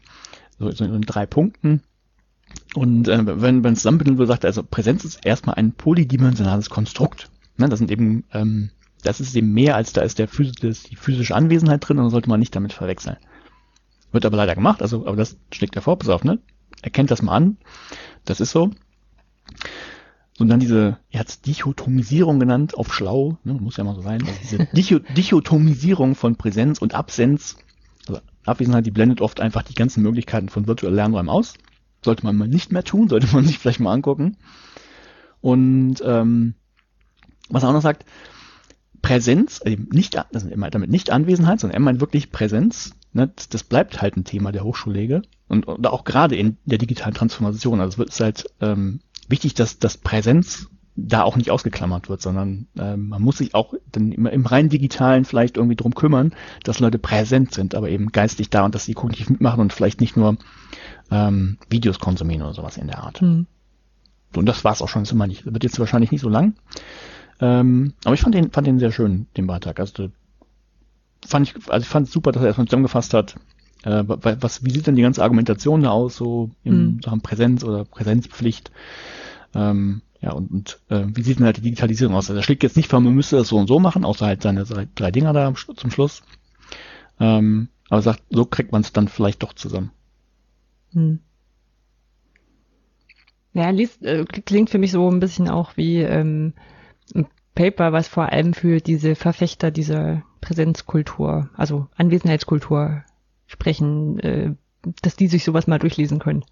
[0.58, 1.82] so, so in drei Punkten.
[2.74, 7.30] Und äh, wenn man zusammenbündeln will, sagt er, also Präsenz ist erstmal ein polydimensionales Konstrukt.
[7.56, 8.70] Ne, das sind eben, ähm,
[9.02, 12.28] das ist eben mehr als da ist der Phys die physische Anwesenheit drin und sollte
[12.28, 13.16] man nicht damit verwechseln.
[14.12, 16.38] Wird aber leider gemacht, also, aber das schlägt er vor, pass auf, ne?
[16.82, 17.56] Erkennt das mal an.
[18.24, 18.70] Das ist so
[20.42, 24.02] und dann diese, er hat es Dichotomisierung genannt, auf schlau, ne, muss ja mal so
[24.02, 27.56] sein, also diese Dicho Dichotomisierung von Präsenz und Absenz,
[28.08, 31.54] also Abwesenheit, die blendet oft einfach die ganzen Möglichkeiten von virtuellen Lernräumen aus.
[32.04, 34.36] Sollte man mal nicht mehr tun, sollte man sich vielleicht mal angucken.
[35.40, 36.54] Und ähm,
[37.48, 38.04] was er auch noch sagt,
[39.00, 42.94] Präsenz, eben nicht, das ist immer damit nicht Anwesenheit, sondern er meint wirklich Präsenz.
[43.12, 47.14] Ne, das bleibt halt ein Thema der Hochschullege und, und auch gerade in der digitalen
[47.14, 47.80] Transformation.
[47.80, 49.00] Also es wird halt ähm,
[49.32, 53.74] wichtig, dass das Präsenz da auch nicht ausgeklammert wird, sondern äh, man muss sich auch
[53.90, 58.12] dann immer im rein digitalen vielleicht irgendwie drum kümmern, dass Leute präsent sind, aber eben
[58.12, 60.36] geistig da und dass sie kognitiv mitmachen und vielleicht nicht nur
[61.10, 63.22] ähm, Videos konsumieren oder sowas in der Art.
[63.22, 63.46] Mhm.
[64.36, 66.54] Und das war es auch schon, das wird jetzt wahrscheinlich nicht so lang.
[67.40, 69.80] Ähm, aber ich fand den, fand den sehr schön, den Beitrag.
[69.80, 70.10] Also
[71.26, 73.36] fand ich, also ich fand es super, dass er erstmal zusammengefasst hat,
[73.82, 77.00] äh, was, wie sieht denn die ganze Argumentation da aus, so in mhm.
[77.02, 78.70] Sachen Präsenz oder Präsenzpflicht?
[79.54, 82.30] Ähm, ja, und, und äh, wie sieht denn halt die Digitalisierung aus?
[82.30, 84.42] Also er schlägt jetzt nicht vor, man müsste das so und so machen, außer halt
[84.42, 86.22] seine drei Dinger da zum Schluss.
[87.18, 89.90] Ähm, aber sagt, so kriegt man es dann vielleicht doch zusammen.
[90.92, 91.18] Hm.
[93.52, 96.54] Ja, liest, äh, klingt für mich so ein bisschen auch wie ähm,
[97.14, 103.04] ein Paper, was vor allem für diese Verfechter dieser Präsenzkultur, also Anwesenheitskultur
[103.52, 104.54] sprechen, äh,
[105.02, 106.44] dass die sich sowas mal durchlesen können.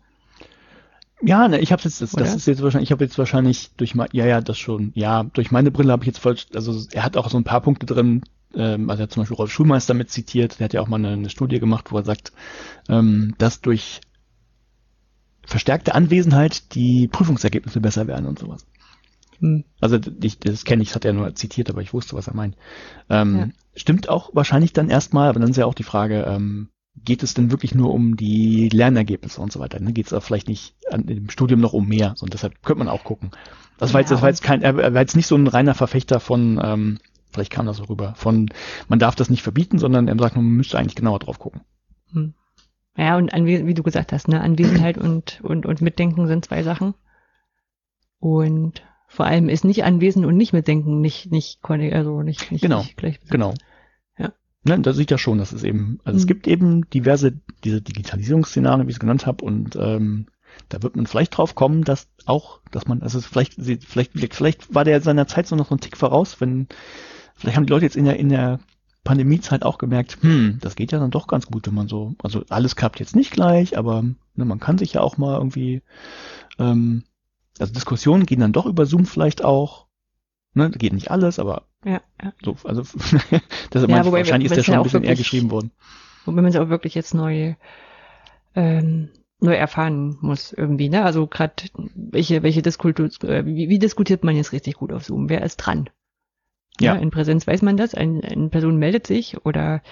[1.23, 3.95] Ja, ne, ich habe jetzt, das, das ist jetzt wahrscheinlich, ich habe jetzt wahrscheinlich durch
[3.95, 7.05] mein, ja, ja, das schon, ja, durch meine Brille habe ich jetzt voll, also er
[7.05, 8.23] hat auch so ein paar Punkte drin,
[8.55, 10.97] ähm, also er hat zum Beispiel Rolf Schulmeister mit zitiert, der hat ja auch mal
[10.97, 12.33] eine, eine Studie gemacht, wo er sagt,
[12.89, 14.01] ähm, dass durch
[15.45, 18.65] verstärkte Anwesenheit die Prüfungsergebnisse besser werden und sowas.
[19.41, 19.65] Hm.
[19.81, 22.35] Also ich, das kenne ich, das hat er nur zitiert, aber ich wusste, was er
[22.35, 22.57] meint.
[23.11, 23.49] Ähm, ja.
[23.75, 27.35] Stimmt auch wahrscheinlich dann erstmal, aber dann ist ja auch die Frage, ähm, geht es
[27.35, 29.81] denn wirklich nur um die Lernergebnisse und so weiter?
[29.81, 29.93] Ne?
[29.93, 32.15] Geht es auch vielleicht nicht an, im Studium noch um mehr?
[32.21, 33.31] Und deshalb könnte man auch gucken.
[33.79, 36.21] Das war jetzt, das war jetzt kein, er war jetzt nicht so ein reiner Verfechter
[36.21, 36.99] von, ähm,
[37.33, 38.51] vielleicht kam das so rüber, von,
[38.89, 41.63] man darf das nicht verbieten, sondern er sagt, man müsste eigentlich genauer drauf gucken.
[42.13, 42.35] Hm.
[42.97, 46.63] Ja, und Anwes wie du gesagt hast, ne, Anwesenheit und, und, und Mitdenken sind zwei
[46.63, 46.95] Sachen.
[48.19, 52.83] Und Vor allem ist nicht anwesend und nicht mitdenken, nicht, nicht, also nicht, nicht, Genau,
[52.83, 53.19] nicht gleich.
[53.31, 53.55] Genau.
[54.63, 56.29] Ne, da sieht ja schon, dass es eben, also es Mhm.
[56.29, 57.33] gibt eben diverse,
[57.65, 60.27] diese Digitalisierungsszenarien, wie ich es genannt habe, und ähm,
[60.69, 64.75] da wird man vielleicht drauf kommen, dass auch, dass man, also es vielleicht, vielleicht, vielleicht
[64.75, 66.69] war der seiner Zeit so noch so ein Tick voraus, wenn,
[67.37, 68.61] vielleicht haben die Leute jetzt in der, in der
[69.03, 72.45] Pandemiezeit auch gemerkt, hm, das geht ja dann doch ganz gut, wenn man so, also
[72.51, 75.83] alles klappt jetzt nicht gleich, aber ne, man kann sich ja auch mal irgendwie,
[76.59, 77.05] ähm,
[77.59, 79.87] also Diskussionen gehen dann doch über Zoom vielleicht auch,
[80.55, 82.33] ne, geht nicht alles, aber Ja, ja.
[82.43, 82.83] so, also
[83.71, 85.71] das Ja, ja, wobei, wahrscheinlich ist der schon ja ein bisschen eher wirklich- geschrieben worden.
[86.27, 87.55] Wobei man es auch wirklich jetzt neu,
[88.55, 89.09] ähm,
[89.41, 91.05] neu erfahren muss irgendwie, ne?
[91.05, 91.55] Also gerade
[91.95, 95.29] welche, welche Diskultur, äh, wie, wie diskutiert man jetzt richtig gut auf Zoom?
[95.29, 95.89] Wer ist dran?
[96.81, 96.95] Ja.
[96.95, 99.83] in Präsenz weiß man das, ein, eine Person meldet sich oder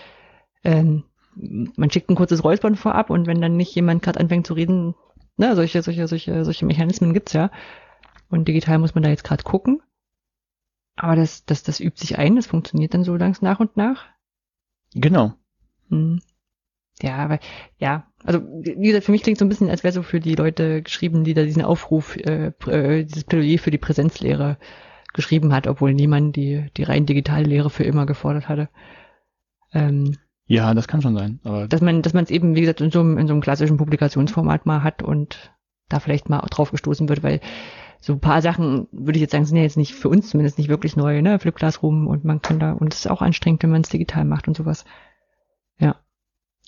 [0.64, 1.04] ähm,
[1.34, 4.94] man schickt ein kurzes Räuspern vorab und wenn dann nicht jemand gerade anfängt zu reden,
[5.36, 7.50] ne, solche, solche, solche, solche Mechanismen gibt's ja.
[8.30, 9.82] Und digital muss man da jetzt gerade gucken.
[10.98, 14.06] Aber das, das, das übt sich ein, das funktioniert dann so langsam nach und nach.
[14.94, 15.34] Genau.
[15.90, 16.20] Hm.
[17.00, 17.38] Ja, aber
[17.78, 20.34] ja, also wie gesagt, für mich klingt so ein bisschen, als wäre so für die
[20.34, 24.58] Leute geschrieben, die da diesen Aufruf, äh, äh, dieses Plädoyer für die Präsenzlehre
[25.14, 28.68] geschrieben hat, obwohl niemand die, die rein digitale Lehre für immer gefordert hatte.
[29.72, 30.16] Ähm,
[30.46, 31.40] Ja, das kann schon sein.
[31.44, 33.42] Aber dass man, dass man es eben, wie gesagt, in so, einem, in so einem
[33.42, 35.54] klassischen Publikationsformat mal hat und
[35.88, 37.40] da vielleicht mal drauf gestoßen wird, weil
[38.00, 40.58] so ein paar Sachen, würde ich jetzt sagen, sind ja jetzt nicht für uns zumindest
[40.58, 41.38] nicht wirklich neu, ne?
[41.38, 44.24] Flip Classroom und man kann da, und es ist auch anstrengend, wenn man es digital
[44.24, 44.84] macht und sowas.
[45.78, 45.96] Ja.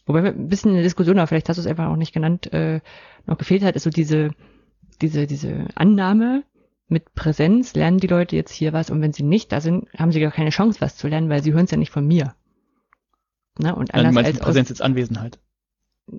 [0.07, 2.81] Wobei ein bisschen eine Diskussion, aber vielleicht hast du es einfach auch nicht genannt, äh,
[3.27, 4.31] noch gefehlt hat, ist so diese,
[5.01, 6.43] diese, diese Annahme,
[6.89, 10.11] mit Präsenz lernen die Leute jetzt hier was und wenn sie nicht da sind, haben
[10.11, 12.35] sie gar keine Chance, was zu lernen, weil sie hören es ja nicht von mir.
[13.59, 13.75] Ne?
[13.77, 15.39] Und ja, anders meinst als mit aus, Präsenz jetzt Anwesenheit.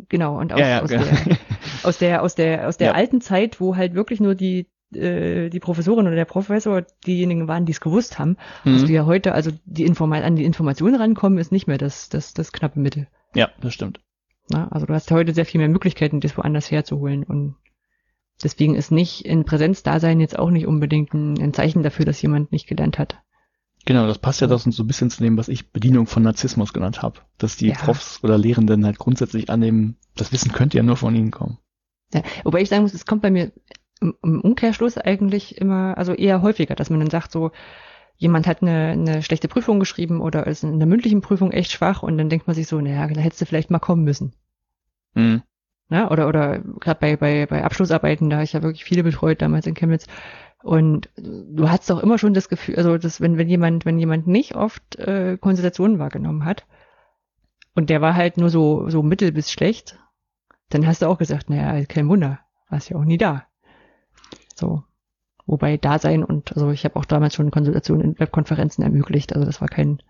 [0.07, 1.03] Genau, und aus, Ja, ja, aus, genau.
[1.03, 1.37] der,
[1.83, 2.93] aus der, aus der, aus der Ja.
[2.93, 7.65] alten Zeit, wo halt wirklich nur die, äh, die Professorin oder der Professor diejenigen waren,
[7.65, 8.93] die es gewusst haben, hast du Mhm.
[8.93, 12.51] ja heute, also die Informa an die Informationen rankommen, ist nicht mehr das, das, das
[12.51, 13.07] knappe Mittel.
[13.33, 13.99] Ja, das stimmt.
[14.51, 14.71] Ne?
[14.71, 17.55] Also du hast heute sehr viel mehr Möglichkeiten, das woanders herzuholen und
[18.43, 22.51] deswegen ist nicht in Präsenzdasein jetzt auch nicht unbedingt ein, ein Zeichen dafür, dass jemand
[22.51, 23.19] nicht gelernt hat.
[23.85, 26.71] Genau, das passt ja doch so ein bisschen zu dem, was ich Bedienung von Narzissmus
[26.71, 27.19] genannt habe.
[27.39, 27.75] Dass die Ja.
[27.75, 31.57] Profs oder Lehrenden halt grundsätzlich annehmen, das Wissen könnte ja nur von ihnen kommen.
[32.13, 33.51] Ja, wobei ich sagen muss, es kommt bei mir
[34.01, 37.51] im, im Umkehrschluss eigentlich immer, also eher häufiger, dass man dann sagt so,
[38.17, 42.03] jemand hat eine, eine schlechte Prüfung geschrieben oder ist in der mündlichen Prüfung echt schwach
[42.03, 44.33] und dann denkt man sich so, naja, da hättest du vielleicht mal kommen müssen.
[45.13, 45.43] Mhm.
[45.89, 46.09] Ne?
[46.09, 49.65] Oder oder gerade bei, bei, bei Abschlussarbeiten, da habe ich ja wirklich viele betreut damals
[49.65, 50.07] in Chemnitz.
[50.63, 54.27] Und du hast doch immer schon das Gefühl, also dass wenn, wenn jemand, wenn jemand
[54.27, 56.67] nicht oft äh, Konsultationen wahrgenommen hat
[57.73, 59.97] und der war halt nur so, so mittel bis schlecht,
[60.69, 63.47] dann hast du auch gesagt, naja, kein Wunder, warst ja auch nie da.
[64.61, 64.83] So.
[65.47, 69.45] Wobei da sein und also ich habe auch damals schon Konsultationen in Webkonferenzen ermöglicht, also
[69.45, 70.01] das war kein,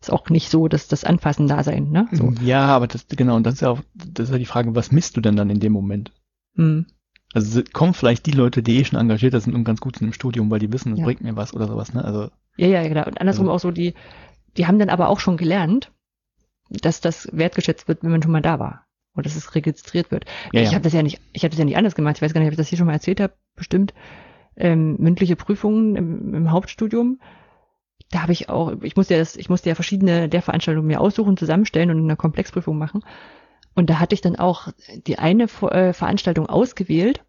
[0.00, 2.08] ist auch nicht so, dass das Anfassen da sein, ne?
[2.12, 2.32] So.
[2.42, 4.90] Ja, aber das, genau, und das ist ja auch, das ist ja die Frage, was
[4.90, 6.12] misst du denn dann in dem Moment?
[6.56, 6.86] Hm.
[7.34, 10.12] Also kommen vielleicht die Leute, die eh schon engagiert sind und ganz gut sind im
[10.14, 11.04] Studium, weil die wissen, das Ja.
[11.04, 12.02] bringt mir was oder sowas, ne?
[12.04, 13.04] Also, Ja, ja, genau.
[13.06, 13.94] Und andersrum Also- auch so, die,
[14.56, 15.92] die haben dann aber auch schon gelernt,
[16.70, 18.86] dass das wertgeschätzt wird, wenn man schon mal da war.
[19.20, 20.24] Und dass es registriert wird.
[20.52, 20.74] ja, Ich ja.
[20.74, 22.16] habe das ja nicht, ich habe das ja nicht anders gemacht.
[22.16, 23.94] Ich weiß gar nicht, ob ich das hier schon mal erzählt habe, bestimmt.
[24.56, 27.20] Ähm, mündliche Prüfungen im, im Hauptstudium.
[28.10, 31.00] Da habe ich auch, ich musste ja das, ich musste ja verschiedene der Veranstaltungen mir
[31.00, 33.04] aussuchen, zusammenstellen und eine Komplexprüfung machen.
[33.74, 34.68] Und da hatte ich dann auch
[35.06, 37.24] die eine äh, Veranstaltung ausgewählt,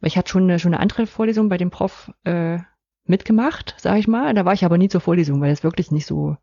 [0.00, 2.58] weil ich hatte schon eine, schon eine andere Vorlesung bei dem Prof äh,
[3.04, 4.32] mitgemacht, sage ich mal.
[4.34, 6.36] Da war ich aber nie zur Vorlesung, weil es wirklich nicht so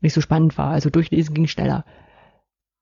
[0.00, 0.70] nicht so spannend war.
[0.70, 1.84] Also durchlesen ging schneller.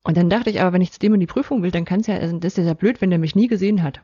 [0.07, 1.99] Und dann dachte ich aber, wenn ich zu dem in die Prüfung will, dann kann
[1.99, 4.03] es ja, also das ist ja blöd, wenn der mich nie gesehen hat.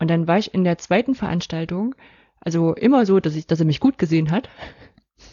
[0.00, 1.94] Und dann war ich in der zweiten Veranstaltung,
[2.40, 4.48] also immer so, dass ich, dass er mich gut gesehen hat.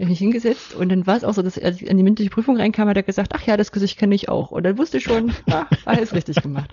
[0.00, 2.30] Ich mich hingesetzt und dann war es auch so, dass als ich an die mündliche
[2.30, 4.52] Prüfung reinkam, hat er gesagt, ach ja, das Gesicht kenne ich auch.
[4.52, 6.70] Und dann wusste ich schon, ah, alles richtig gemacht.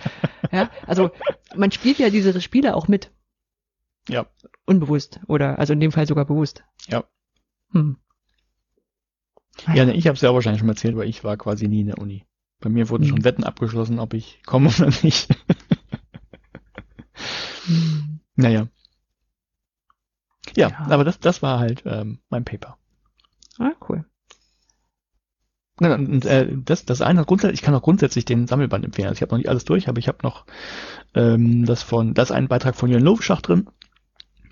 [0.51, 1.09] Ja, also
[1.55, 3.09] man spielt ja diese Spiele auch mit.
[4.07, 4.27] Ja.
[4.67, 5.21] Unbewusst.
[5.27, 6.63] Oder also in dem Fall sogar bewusst.
[6.87, 7.05] Ja.
[7.71, 7.97] Hm.
[9.73, 11.81] Ja, ne, ich habe es ja auch wahrscheinlich schon erzählt, weil ich war quasi nie
[11.81, 12.25] in der Uni.
[12.61, 13.09] Bei mir wurden Mhm.
[13.09, 15.27] schon Wetten abgeschlossen, ob ich komme oder nicht.
[17.67, 18.19] Hm.
[18.35, 18.67] naja.
[20.55, 20.87] Ja, Ja.
[20.89, 22.77] aber das, das war halt ähm, mein Paper.
[23.59, 24.05] Ah, cool.
[25.81, 29.09] Ja, und, äh, das, das eine grundsätzlich, ich kann auch grundsätzlich den Sammelband empfehlen.
[29.09, 30.45] Also ich habe noch nicht alles durch, aber ich habe noch
[31.15, 33.67] ähm, das von, das ist ein Beitrag von Jörn Lovenschach drin.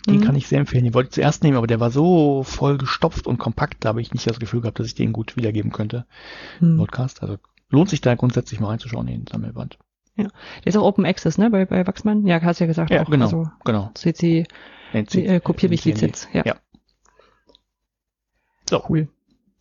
[0.08, 0.22] Den Mhm.
[0.22, 0.84] kann ich sehr empfehlen.
[0.84, 4.02] Den wollte ich zuerst nehmen, aber der war so voll gestopft und kompakt, da habe
[4.02, 6.06] ich nicht das Gefühl gehabt, dass ich den gut wiedergeben könnte.
[6.60, 6.78] Hm.
[6.78, 7.22] Podcast.
[7.22, 7.38] Also
[7.70, 9.78] lohnt sich da grundsätzlich mal reinzuschauen in den Sammelband.
[10.16, 10.30] Der
[10.66, 12.28] ist auch Open Access, ne, bei, bei Wachsmann?
[12.28, 12.92] Ja, hast du ja gesagt.
[12.92, 13.10] Ja, auch.
[13.10, 13.90] genau, Also, genau.
[13.96, 14.46] CC,
[14.94, 16.28] äh, kopier mich Lizenz.
[16.34, 16.44] Ja.
[16.46, 16.56] Ja.
[18.70, 19.08] So, Cool.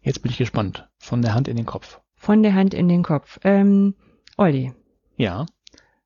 [0.02, 0.88] jetzt bin ich gespannt.
[0.98, 2.00] Von der Hand in den Kopf.
[2.16, 3.38] Von der Hand in den Kopf.
[3.44, 3.94] Ähm,
[4.36, 4.72] Olli,
[5.16, 5.46] Ja.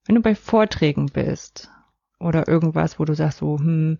[0.07, 1.71] wenn du bei Vorträgen bist
[2.19, 3.99] oder irgendwas, wo du sagst so, hm,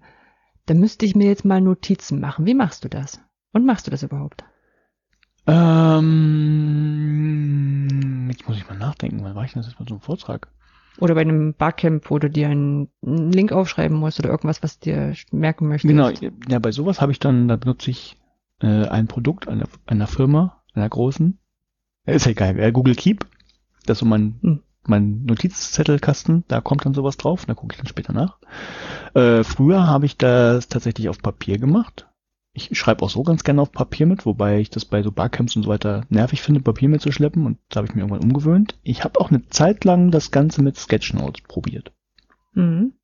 [0.67, 2.47] da müsste ich mir jetzt mal Notizen machen.
[2.47, 3.21] Wie machst du das?
[3.53, 4.45] Und machst du das überhaupt?
[5.47, 6.07] Ähm,
[8.31, 9.23] jetzt muss ich mal nachdenken.
[9.23, 10.49] Wann war ich denn das jetzt mal so einem Vortrag?
[10.99, 15.15] Oder bei einem Barcamp, wo du dir einen Link aufschreiben musst oder irgendwas, was dir
[15.31, 15.89] merken möchtest.
[15.89, 16.11] Genau,
[16.49, 18.17] ja, bei sowas habe ich dann, da benutze ich
[18.61, 21.39] äh, ein Produkt einer, einer Firma, einer großen.
[22.07, 23.27] Ist ja egal, äh, Google Keep.
[23.85, 24.63] Das ist so mein, Hm.
[24.89, 28.39] Mein Notizzettelkasten, da kommt dann sowas drauf, da gucke ich dann später nach.
[29.15, 32.09] Äh, früher habe ich das tatsächlich auf Papier gemacht.
[32.53, 35.57] Ich schreibe auch so ganz gerne auf Papier mit, wobei ich das bei so Barcamps
[35.57, 38.79] und so weiter nervig finde, Papier mitzuschleppen und da habe ich mir irgendwann umgewöhnt.
[38.83, 41.93] Ich habe auch eine Zeit lang das Ganze mit Sketchnotes probiert.
[42.55, 42.95] Mhm.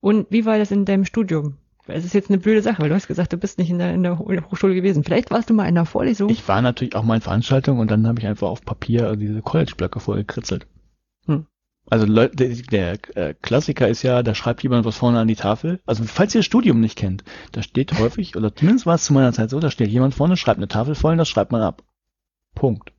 [0.00, 1.56] Und wie war das in deinem Studium?
[1.86, 3.92] Es ist jetzt eine blöde Sache, weil du hast gesagt, du bist nicht in der,
[3.92, 5.04] in der Hochschule gewesen.
[5.04, 6.30] Vielleicht warst du mal in der Vorlesung.
[6.30, 9.42] Ich war natürlich auch mal in Veranstaltungen und dann habe ich einfach auf Papier diese
[9.42, 10.66] College-Blöcke vorgekritzelt.
[11.26, 11.46] Hm.
[11.90, 15.34] Also Leute, der, der äh, Klassiker ist ja, da schreibt jemand was vorne an die
[15.34, 15.80] Tafel.
[15.84, 19.12] Also falls ihr das Studium nicht kennt, da steht häufig, oder zumindest war es zu
[19.12, 21.60] meiner Zeit so, da steht jemand vorne, schreibt eine Tafel voll und das schreibt man
[21.60, 21.82] ab.
[22.54, 22.92] Punkt.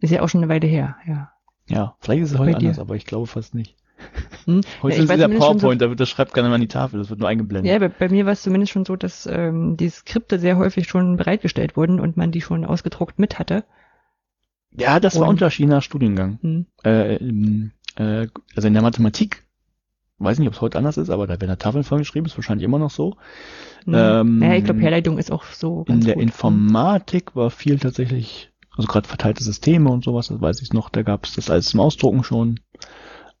[0.00, 1.30] ist ja auch schon eine Weile her, ja.
[1.66, 3.76] Ja, vielleicht ist es heute anders, aber ich glaube fast nicht.
[4.46, 4.60] Hm?
[4.82, 7.08] Heute Ja, ist schon PowerPoint, da wird, das schreibt keiner mehr an die Tafel, das
[7.10, 7.72] wird nur eingeblendet.
[7.72, 10.86] Ja, bei, bei mir war es zumindest schon so, dass ähm, die Skripte sehr häufig
[10.88, 13.64] schon bereitgestellt wurden und man die schon ausgedruckt mit hatte.
[14.76, 16.38] Ja, das war Und- Unterschied nach Studiengang.
[16.42, 16.66] Hm.
[16.84, 17.14] äh,
[17.96, 19.44] äh, also in der Mathematik,
[20.18, 22.78] weiß nicht, ob es heute anders ist, aber da werden Tafeln vollgeschrieben, ist wahrscheinlich immer
[22.78, 23.16] noch so.
[23.84, 23.94] Hm.
[23.94, 26.22] Ähm, naja, ich glaube, Herleitung ist auch so In der gut.
[26.22, 31.02] Informatik war viel tatsächlich, also gerade verteilte Systeme und sowas, das weiß ich noch, da
[31.02, 32.60] gab es das alles zum Ausdrucken schon.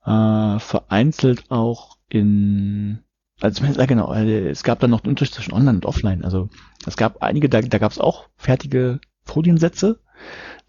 [0.04, 2.98] Äh, vereinzelt auch in,
[3.40, 6.24] also ja genau, es gab dann noch einen Unterschied zwischen Online und Offline.
[6.24, 6.50] Also
[6.86, 10.00] es gab einige, da, da gab es auch fertige Foliensätze,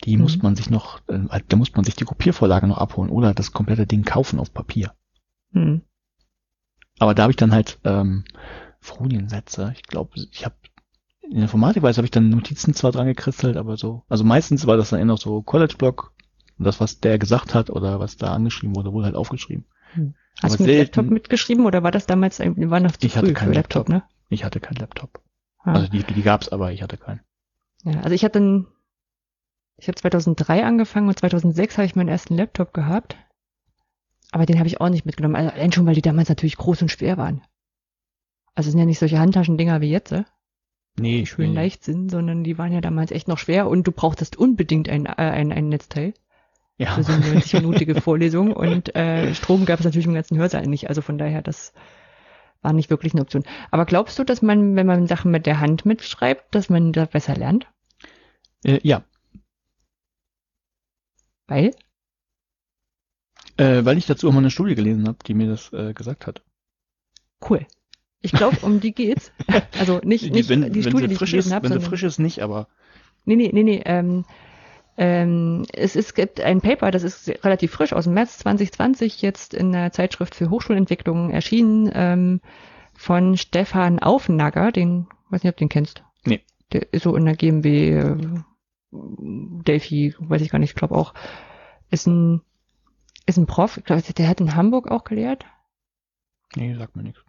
[0.03, 0.23] die Mhm.
[0.23, 3.51] muss man sich noch, äh, da muss man sich die Kopiervorlage noch abholen oder das
[3.51, 4.93] komplette Ding kaufen auf Papier.
[5.51, 5.81] Hm.
[6.99, 8.23] Aber da habe ich dann halt ähm,
[8.79, 9.73] Foliensätze.
[9.75, 10.55] Ich glaube, ich habe
[11.21, 14.77] in der Informatikweise habe ich dann Notizen zwar dran gekritzelt, aber so, also meistens war
[14.77, 16.13] das dann eher noch so College-Blog
[16.57, 19.65] und das, was der gesagt hat oder was da angeschrieben wurde, wurde halt aufgeschrieben.
[20.41, 23.05] Hast Aber du mit selten- Laptop mitgeschrieben oder war das damals, ein- war noch zu
[23.07, 24.03] Ich hatte keinen für Laptop, ne?
[24.29, 25.21] Ich hatte keinen Laptop.
[25.59, 25.73] Ah.
[25.73, 27.21] Also die, die gab's, aber ich hatte keinen.
[27.83, 28.67] Ja, also ich hatte einen,
[29.77, 33.17] ich habe 2003 angefangen und 2006 habe ich meinen ersten Laptop gehabt.
[34.31, 35.35] Aber den habe ich auch nicht mitgenommen.
[35.35, 37.41] Also allein schon, weil die damals natürlich groß und schwer waren.
[38.53, 40.23] Also es sind ja nicht solche Handtaschendinger wie jetzt, äh,
[40.97, 41.55] Nee, die schön nee.
[41.55, 45.05] leicht sind, sondern die waren ja damals echt noch schwer und du brauchtest unbedingt ein,
[45.05, 46.13] äh, ein, ein Netzteil
[46.77, 46.93] Ja.
[46.93, 50.89] für so eine 90-minütige Vorlesung und äh, Strom gab es natürlich im ganzen Hörsaal nicht.
[50.89, 51.73] Also von daher, das
[52.61, 53.43] war nicht wirklich eine Option.
[53.71, 57.05] Aber glaubst du, dass man, wenn man Sachen mit der Hand mitschreibt, dass man da
[57.05, 57.67] besser lernt?
[58.65, 59.03] Äh, ja,
[61.47, 61.71] Weil?
[63.57, 66.27] äh, weil ich dazu auch mal eine Studie gelesen habe, die mir das äh, gesagt
[66.27, 66.41] hat.
[67.47, 67.65] Cool.
[68.21, 69.31] Ich glaube, um die geht's.
[69.79, 72.17] Also nicht, nicht wenn, die wenn Studie, die ich gelesen habe, wenn sie frisch ist,
[72.17, 72.67] nicht, aber
[73.25, 73.81] nee, nee, nee, nee.
[73.85, 74.25] Ähm,
[74.97, 79.53] ähm, es, es gibt ein Paper, das ist relativ frisch aus dem März 2020 jetzt
[79.53, 82.41] in der Zeitschrift für Hochschulentwicklung erschienen ähm,
[82.93, 86.03] von Stefan Aufnagger, den weiß nicht, ob du den kennst.
[86.25, 86.41] Nee.
[86.71, 88.17] Der ist so in der GmbW äh,
[88.91, 91.13] Delphi, weiß ich gar nicht, ich glaube auch,
[91.91, 92.41] ist ein
[93.25, 95.45] ist ein Prof, ich glaube, der hat in Hamburg auch gelehrt.
[96.55, 97.21] nee, sagt mir nichts.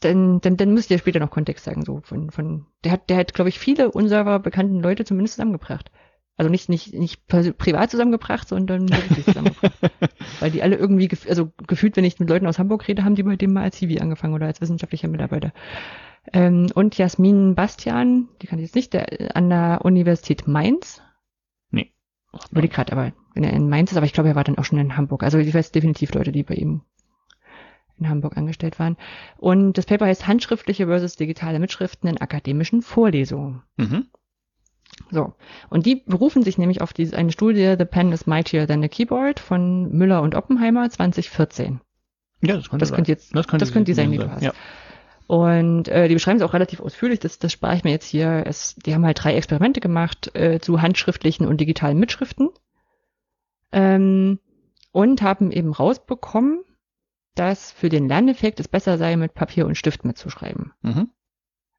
[0.00, 3.16] dann, dann, dann müsst ihr später noch Kontext sagen, so von, von, der hat, der
[3.16, 5.90] hat, glaube ich, viele unserer bekannten Leute zumindest zusammengebracht.
[6.36, 9.72] Also nicht, nicht, nicht privat zusammengebracht, sondern wirklich zusammengebracht.
[10.40, 13.14] Weil die alle irgendwie, gef also gefühlt, wenn ich mit Leuten aus Hamburg rede, haben
[13.14, 15.52] die bei dem mal als Hiwi angefangen oder als wissenschaftlicher Mitarbeiter.
[16.32, 21.02] Ähm, und Jasmin Bastian, die kann ich jetzt nicht, der, an der Universität Mainz.
[22.50, 24.64] Würde gerade aber, wenn er in Mainz ist, aber ich glaube, er war dann auch
[24.64, 25.22] schon in Hamburg.
[25.22, 26.82] Also ich weiß definitiv Leute, die bei ihm
[27.98, 28.96] in Hamburg angestellt waren.
[29.36, 33.62] Und das Paper heißt Handschriftliche versus digitale Mitschriften in akademischen Vorlesungen.
[33.76, 34.08] Mhm.
[35.10, 35.34] So.
[35.70, 38.88] Und die berufen sich nämlich auf diese, eine Studie The Pen is Mightier Than a
[38.88, 41.80] Keyboard von Müller und Oppenheimer 2014.
[42.42, 42.96] Ja, das könnte Das sein.
[42.96, 44.42] könnte jetzt, das könnte, das könnte die sein, die du hast.
[44.42, 44.52] Ja.
[45.26, 48.44] Und äh, die beschreiben es auch relativ ausführlich, das, das spare ich mir jetzt hier.
[48.46, 52.50] Es, die haben halt drei Experimente gemacht äh, zu handschriftlichen und digitalen Mitschriften
[53.72, 54.38] ähm,
[54.92, 56.62] und haben eben rausbekommen,
[57.34, 60.72] dass für den Lerneffekt es besser sei, mit Papier und Stift mitzuschreiben.
[60.82, 61.10] Mhm.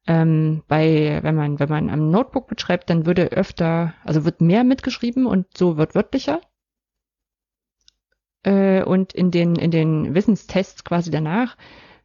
[0.06, 4.62] Ähm, bei, wenn man, wenn man am Notebook mitschreibt, dann würde öfter, also wird mehr
[4.62, 6.40] mitgeschrieben und so wird wörtlicher.
[8.44, 11.56] Äh, und in den, in den Wissenstests quasi danach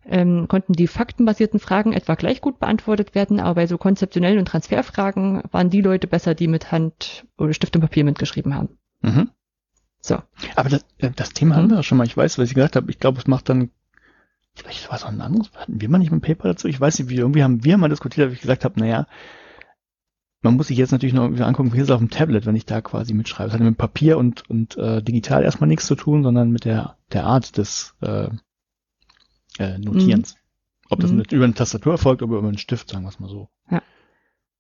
[0.06, 4.48] ähm, konnten die faktenbasierten Fragen etwa gleich gut beantwortet werden, aber bei so konzeptionellen und
[4.48, 8.80] Transferfragen waren die Leute besser, die mit Hand oder Stift und Papier mitgeschrieben haben.
[9.02, 9.30] Mhm.
[10.02, 10.18] So.
[10.56, 11.60] Aber das, äh, das Thema Mhm.
[11.60, 12.08] haben wir ja schon mal.
[12.08, 12.90] Ich weiß, was ich gesagt habe.
[12.90, 13.70] Ich glaube, es macht dann,
[14.56, 16.68] vielleicht war es auch ein anderes, hatten wir mal nicht ein Paper dazu?
[16.68, 19.08] Ich weiß nicht, wie, irgendwie haben wir mal diskutiert, ob ich gesagt habe, naja,
[20.44, 22.56] man muss sich jetzt natürlich noch irgendwie angucken, wie ist es auf dem Tablet, wenn
[22.56, 23.50] ich da quasi mitschreibe.
[23.52, 26.98] Das hat mit Papier und, und äh, digital erstmal nichts zu tun, sondern mit der,
[27.14, 28.30] der Art des äh,
[29.60, 30.36] äh, Notierens.
[30.90, 31.18] Ob das Mhm.
[31.20, 33.50] mit, über eine Tastatur erfolgt oder über einen Stift, sagen wir es mal so.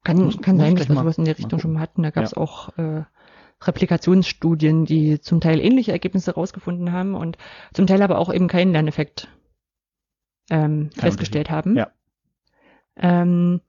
[0.04, 2.02] Kann, Muss- kann muss sein, dass wir sowas in der Richtung schon mal hatten.
[2.04, 3.04] Da gab es auch äh,
[3.62, 7.38] Replikationsstudien, die zum Teil ähnliche Ergebnisse rausgefunden haben und
[7.74, 9.28] zum Teil aber auch eben keinen Lerneffekt
[10.52, 11.76] ähm, festgestellt haben.
[11.76, 11.92] Ja.
[12.98, 13.62] Ähm,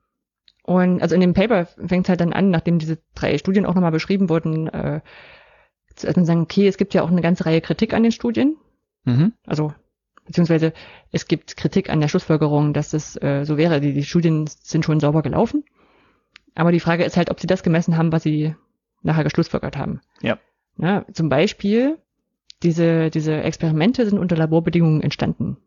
[0.63, 3.73] und also in dem Paper fängt es halt dann an, nachdem diese drei Studien auch
[3.73, 5.01] nochmal beschrieben wurden, äh,
[5.95, 8.57] zu erstmal sagen, okay, es gibt ja auch eine ganze Reihe Kritik an den Studien.
[9.05, 9.33] Mhm.
[9.45, 9.73] Also
[10.25, 10.73] beziehungsweise
[11.11, 13.81] es gibt Kritik an der Schlussfolgerung, dass es äh, so wäre.
[13.81, 15.63] Die, die Studien sind schon sauber gelaufen.
[16.55, 18.55] Aber die Frage ist halt, ob sie das gemessen haben, was sie
[19.01, 20.01] nachher geschlussfolgert haben.
[20.21, 20.37] Ja.
[20.77, 21.97] Ja, zum Beispiel,
[22.63, 25.57] diese, diese Experimente sind unter Laborbedingungen entstanden.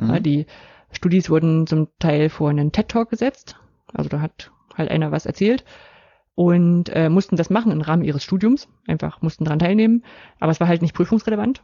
[0.00, 0.22] Mhm.
[0.22, 0.46] Die
[0.92, 3.56] Studis wurden zum Teil vor einen TED-Talk gesetzt.
[3.92, 5.64] Also da hat halt einer was erzählt
[6.34, 8.68] und äh, mussten das machen im Rahmen ihres Studiums.
[8.86, 10.04] Einfach mussten daran teilnehmen.
[10.38, 11.62] Aber es war halt nicht prüfungsrelevant.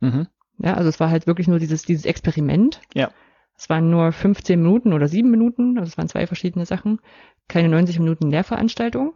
[0.00, 0.28] Mhm.
[0.58, 2.80] Ja, also es war halt wirklich nur dieses, dieses Experiment.
[2.94, 3.10] Ja.
[3.56, 7.00] Es waren nur 15 Minuten oder 7 Minuten, also es waren zwei verschiedene Sachen.
[7.48, 9.14] Keine 90 Minuten Lehrveranstaltung.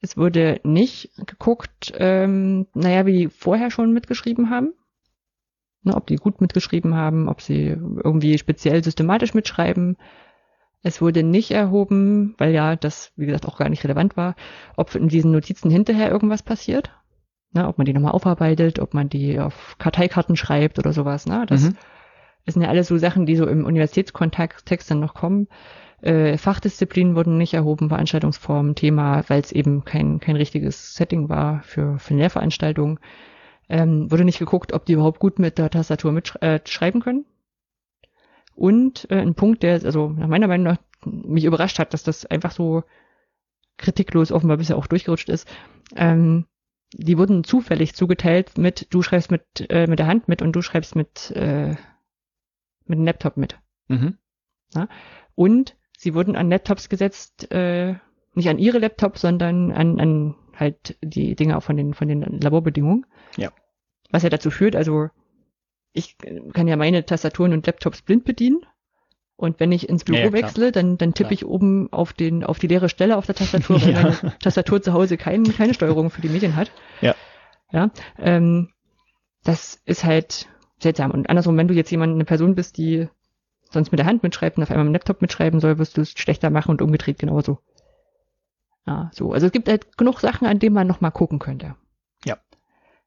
[0.00, 4.74] Es wurde nicht geguckt, ähm, naja, wie die vorher schon mitgeschrieben haben.
[5.84, 9.96] Ne, ob die gut mitgeschrieben haben, ob sie irgendwie speziell systematisch mitschreiben.
[10.84, 14.36] Es wurde nicht erhoben, weil ja das, wie gesagt, auch gar nicht relevant war,
[14.76, 16.92] ob in diesen Notizen hinterher irgendwas passiert.
[17.52, 21.26] Ne, ob man die nochmal aufarbeitet, ob man die auf Karteikarten schreibt oder sowas.
[21.26, 21.44] Ne?
[21.46, 21.76] Das, Mhm.
[22.46, 25.48] das sind ja alles so Sachen, die so im Universitätskontext dann noch kommen.
[26.00, 31.62] Äh, Fachdisziplinen wurden nicht erhoben, Veranstaltungsformen, Thema, weil es eben kein, kein richtiges Setting war
[31.62, 32.98] für, für eine Lehrveranstaltung.
[33.68, 37.24] Ähm, wurde nicht geguckt, ob die überhaupt gut mit der Tastatur mitschreiben äh, schreiben können.
[38.54, 42.26] Und äh, ein Punkt, der also nach meiner Meinung nach mich überrascht hat, dass das
[42.26, 42.84] einfach so
[43.78, 45.48] kritiklos offenbar bisher auch durchgerutscht ist.
[45.96, 46.46] Ähm,
[46.94, 50.62] die wurden zufällig zugeteilt mit, du schreibst mit, äh, mit der Hand mit und du
[50.62, 51.70] schreibst mit, äh,
[52.84, 53.58] mit dem Laptop mit.
[53.88, 54.18] Mhm.
[55.34, 57.94] Und sie wurden an Laptops gesetzt, äh,
[58.34, 62.22] nicht an ihre Laptops, sondern an, an halt die Dinge auch von den, von den
[62.40, 63.06] Laborbedingungen.
[63.36, 63.50] Ja.
[64.10, 65.08] Was ja dazu führt, also
[65.92, 66.16] ich
[66.52, 68.64] kann ja meine Tastaturen und Laptops blind bedienen.
[69.36, 71.32] Und wenn ich ins Büro Ja, wechsle, dann, dann tippe Klar.
[71.32, 74.02] ich oben auf den, auf die leere Stelle auf der Tastatur, weil Ja.
[74.02, 76.70] meine Tastatur zu Hause kein, keine Steuerung für die Medien hat.
[77.00, 77.14] Ja.
[77.72, 77.90] Ja.
[78.18, 78.68] Ähm,
[79.42, 80.48] das ist halt
[80.78, 81.10] seltsam.
[81.10, 83.08] Und andersrum, wenn du jetzt jemand, eine Person bist, die
[83.70, 86.02] sonst mit der Hand mitschreibt und auf einmal mit dem Laptop mitschreiben soll, wirst du
[86.02, 87.58] es schlechter machen und umgedreht genauso.
[88.86, 89.32] Ja, so.
[89.32, 91.74] Also es gibt halt genug Sachen, an denen man noch mal gucken könnte.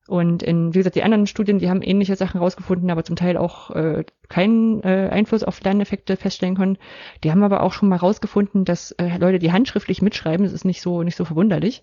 [0.07, 0.15] Ja.
[0.15, 3.37] Und in, wie gesagt, die anderen Studien, die haben ähnliche Sachen rausgefunden, aber zum Teil
[3.37, 6.77] auch äh, keinen äh, Einfluss auf Lerneffekte feststellen können.
[7.23, 10.65] Die haben aber auch schon mal rausgefunden, dass äh, Leute, die handschriftlich mitschreiben, das ist
[10.65, 11.81] nicht so nicht so verwunderlich,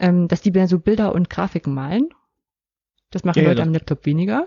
[0.00, 2.08] ähm, dass die mehr so Bilder und Grafiken malen.
[3.10, 4.44] Das machen Ja, ja, Leute das- am Laptop weniger.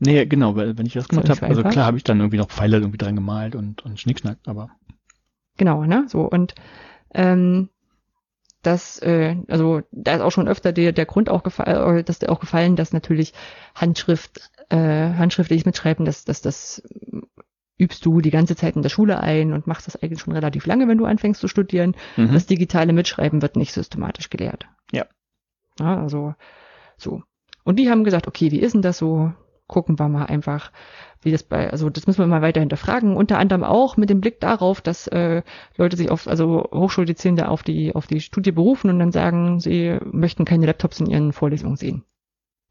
[0.00, 2.20] Nee, genau, weil wenn ich das gemacht ja nicht habe, also klar habe ich dann
[2.20, 4.70] irgendwie noch Pfeile irgendwie dran gemalt und, und Schnickschnack, aber
[5.56, 6.04] Genau, ne?
[6.06, 6.54] So und
[7.12, 7.68] ähm,
[8.62, 12.30] das, äh, also da ist auch schon öfter der, der Grund auch gefallen, dass der
[12.30, 13.32] auch gefallen, dass natürlich
[13.74, 17.20] Handschrift, äh, handschriftliches Mitschreiben, dass, dass das äh,
[17.78, 20.66] übst du die ganze Zeit in der Schule ein und machst das eigentlich schon relativ
[20.66, 21.94] lange, wenn du anfängst zu studieren.
[22.16, 22.32] mhm.
[22.32, 24.66] Das digitale Mitschreiben wird nicht systematisch gelehrt.
[24.90, 25.06] Ja.
[25.78, 26.00] ja.
[26.00, 26.34] Also
[26.96, 27.22] so.
[27.62, 29.32] Und die haben gesagt, okay, wie ist denn das so?
[29.68, 30.72] Gucken wir mal einfach,
[31.22, 33.16] wie das bei, also das müssen wir mal weiter hinterfragen.
[33.16, 35.42] Unter anderem auch mit dem Blick darauf, dass äh,
[35.76, 39.98] Leute sich auf, also Hochschuldezernte auf die auf die Studie berufen und dann sagen, sie
[40.10, 42.04] möchten keine Laptops in ihren Vorlesungen sehen.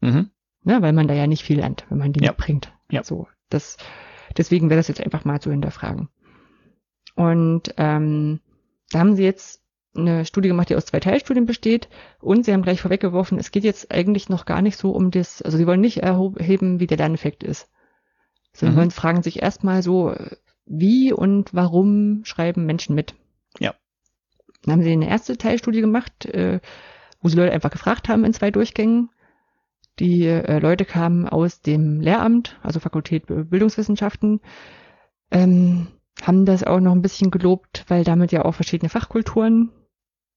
[0.00, 0.30] Mhm.
[0.64, 2.32] Ne, weil man da ja nicht viel lernt, wenn man die Ja.
[2.32, 2.72] mitbringt.
[2.90, 3.04] Ja.
[3.04, 3.76] So, das,
[4.36, 6.08] deswegen wäre das jetzt einfach mal zu hinterfragen.
[7.14, 8.40] Und ähm,
[8.90, 9.57] da haben sie jetzt
[9.96, 11.88] eine Studie gemacht, die aus zwei Teilstudien besteht.
[12.20, 15.42] Und sie haben gleich vorweggeworfen, es geht jetzt eigentlich noch gar nicht so um das,
[15.42, 17.70] also sie wollen nicht erheben, wie der Lerneffekt ist.
[18.52, 18.80] Sondern Mhm.
[18.80, 20.14] wollen fragen sich erstmal so,
[20.66, 23.14] wie und warum schreiben Menschen mit?
[23.58, 23.74] Ja.
[24.62, 26.60] Dann haben sie eine erste Teilstudie gemacht, äh,
[27.20, 29.10] wo sie Leute einfach gefragt haben in zwei Durchgängen.
[29.98, 34.40] Die äh, Leute kamen aus dem Lehramt, also Fakultät Bildungswissenschaften,
[35.30, 35.88] ähm,
[36.22, 39.70] haben das auch noch ein bisschen gelobt, weil damit ja auch verschiedene Fachkulturen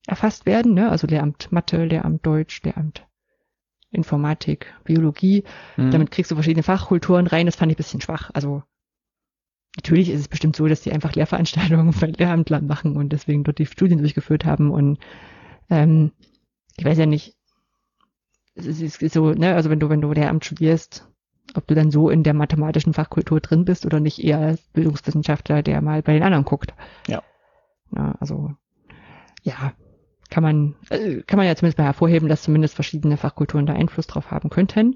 [0.08, 0.90] erfasst werden, ne?
[0.90, 3.08] Also Lehramt Mathe, Lehramt Deutsch, Lehramt
[3.92, 5.44] Informatik, Biologie.
[5.78, 5.92] Mhm.
[5.92, 7.46] Damit kriegst du verschiedene Fachkulturen rein.
[7.46, 8.32] Das fand ich ein bisschen schwach.
[8.34, 8.64] Also
[9.76, 13.60] natürlich ist es bestimmt so, dass die einfach Lehrveranstaltungen für Lehramtler machen und deswegen dort
[13.60, 14.72] die Studien durchgeführt haben.
[14.72, 15.00] Und
[15.70, 16.12] ähm,
[16.78, 17.36] ich weiß ja nicht,
[18.56, 21.11] es ist so, ne, also wenn du, wenn du Lehramt studierst,
[21.56, 25.64] ob du dann so in der mathematischen Fachkultur drin bist oder nicht eher als Bildungswissenschaftler,
[25.64, 26.74] der mal bei den anderen guckt.
[27.08, 27.22] Ja.
[27.96, 28.52] ja also,
[29.44, 29.74] ja,
[30.30, 34.08] kann man, äh, kann man ja zumindest mal hervorheben, dass zumindest verschiedene Fachkulturen da Einfluss
[34.08, 34.96] drauf haben könnten.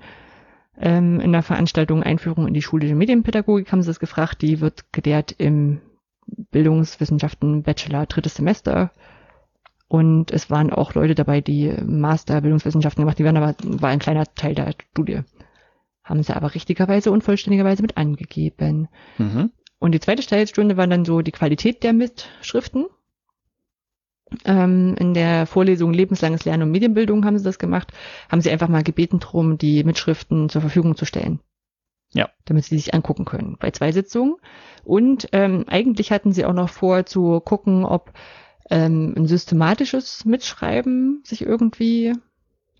[0.80, 4.92] Ähm, in der Veranstaltung Einführung in die schulische Medienpädagogik haben sie es gefragt, die wird
[4.92, 5.82] gelehrt im
[6.28, 8.92] Bildungswissenschaften Bachelor drittes Semester.
[9.88, 14.00] Und es waren auch Leute dabei, die Master Bildungswissenschaften gemacht, die waren aber, war ein
[14.00, 15.22] kleiner Teil der Studie.
[16.06, 18.88] Haben sie aber richtigerweise unvollständigerweise mit angegeben.
[19.18, 19.52] Mhm.
[19.80, 22.86] Und die zweite Teilstunde war dann so die Qualität der Mitschriften.
[24.46, 27.92] Ähm, in der Vorlesung Lebenslanges Lernen und Medienbildung haben sie das gemacht,
[28.30, 31.40] haben sie einfach mal gebeten drum, die Mitschriften zur Verfügung zu stellen.
[32.14, 32.30] Ja.
[32.46, 34.36] Damit sie sich angucken können bei zwei Sitzungen.
[34.84, 38.14] Und ähm, eigentlich hatten sie auch noch vor zu gucken, ob
[38.70, 42.14] ähm, ein systematisches Mitschreiben sich irgendwie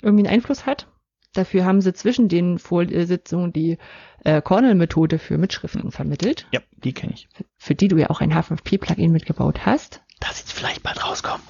[0.02, 0.88] irgendwie einen Einfluss hat.
[1.36, 3.78] Dafür haben sie zwischen den Vorlesungen die
[4.24, 7.28] äh, Cornell-Methode für Mitschriften vermittelt, Ja, die kenne ich.
[7.58, 10.02] für die du ja auch ein H5P-Plugin mitgebaut hast.
[10.20, 11.44] Dass jetzt vielleicht bald rauskommt.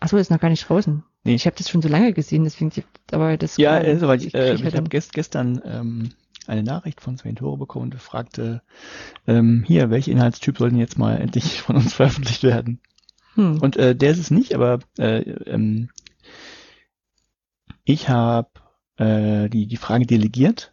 [0.00, 1.02] Achso, ist noch gar nicht draußen.
[1.24, 1.34] Nee.
[1.34, 2.72] Ich habe das schon so lange gesehen, deswegen,
[3.12, 6.10] aber das Ja, kann- also, weil ich, äh, ich habe gest, gestern ähm,
[6.48, 8.62] eine Nachricht von Sven Tore bekommen und fragte,
[9.28, 12.80] ähm, hier, welcher Inhaltstyp soll denn jetzt mal endlich von uns veröffentlicht werden?
[13.34, 13.60] hm.
[13.60, 15.88] Und äh, der ist es nicht, aber äh, ähm,
[17.84, 18.48] ich habe
[19.02, 20.72] äh, die, die Frage delegiert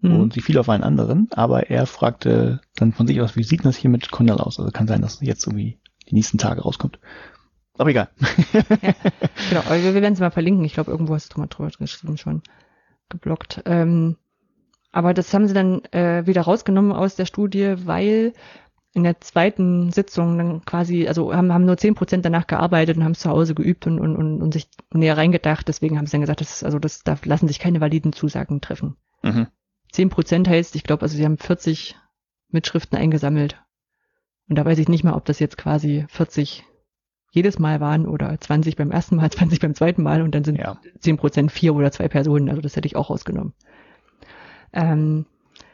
[0.00, 0.20] hm.
[0.20, 3.64] und sie fiel auf einen anderen, aber er fragte dann von sich aus, wie sieht
[3.64, 4.58] das hier mit Condal aus?
[4.58, 5.78] Also kann sein, dass es jetzt irgendwie
[6.08, 6.98] die nächsten Tage rauskommt.
[7.78, 8.10] Aber egal.
[9.48, 10.64] Genau, aber wir, wir werden es mal verlinken.
[10.64, 12.42] Ich glaube, irgendwo hast du mal drüber geschrieben schon.
[13.08, 13.62] Geblockt.
[13.64, 14.16] Ähm,
[14.92, 18.32] aber das haben sie dann äh, wieder rausgenommen aus der Studie, weil
[18.92, 23.04] in der zweiten Sitzung dann quasi, also haben, haben nur zehn Prozent danach gearbeitet und
[23.04, 25.68] haben es zu Hause geübt und, und, und, und sich näher reingedacht.
[25.68, 28.60] Deswegen haben sie dann gesagt, das ist, also das, da lassen sich keine validen Zusagen
[28.60, 28.96] treffen.
[29.22, 29.46] Mhm.
[29.92, 31.96] Zehn Prozent heißt, ich glaube, also sie haben 40
[32.48, 33.62] Mitschriften eingesammelt.
[34.48, 36.64] Und da weiß ich nicht mal, ob das jetzt quasi 40
[37.30, 40.58] jedes Mal waren oder 20 beim ersten Mal, 20 beim zweiten Mal und dann sind
[40.58, 40.80] Ja.
[40.98, 42.48] 10 Prozent vier oder zwei Personen.
[42.48, 43.54] Also das hätte ich auch rausgenommen.
[44.72, 45.26] Ähm,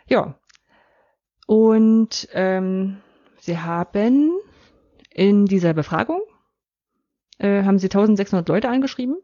[0.07, 0.39] ja.
[1.47, 2.99] Und ähm,
[3.47, 4.33] sie haben
[5.11, 6.21] in dieser Befragung
[7.39, 9.17] äh, haben sie 1600 Leute angeschrieben.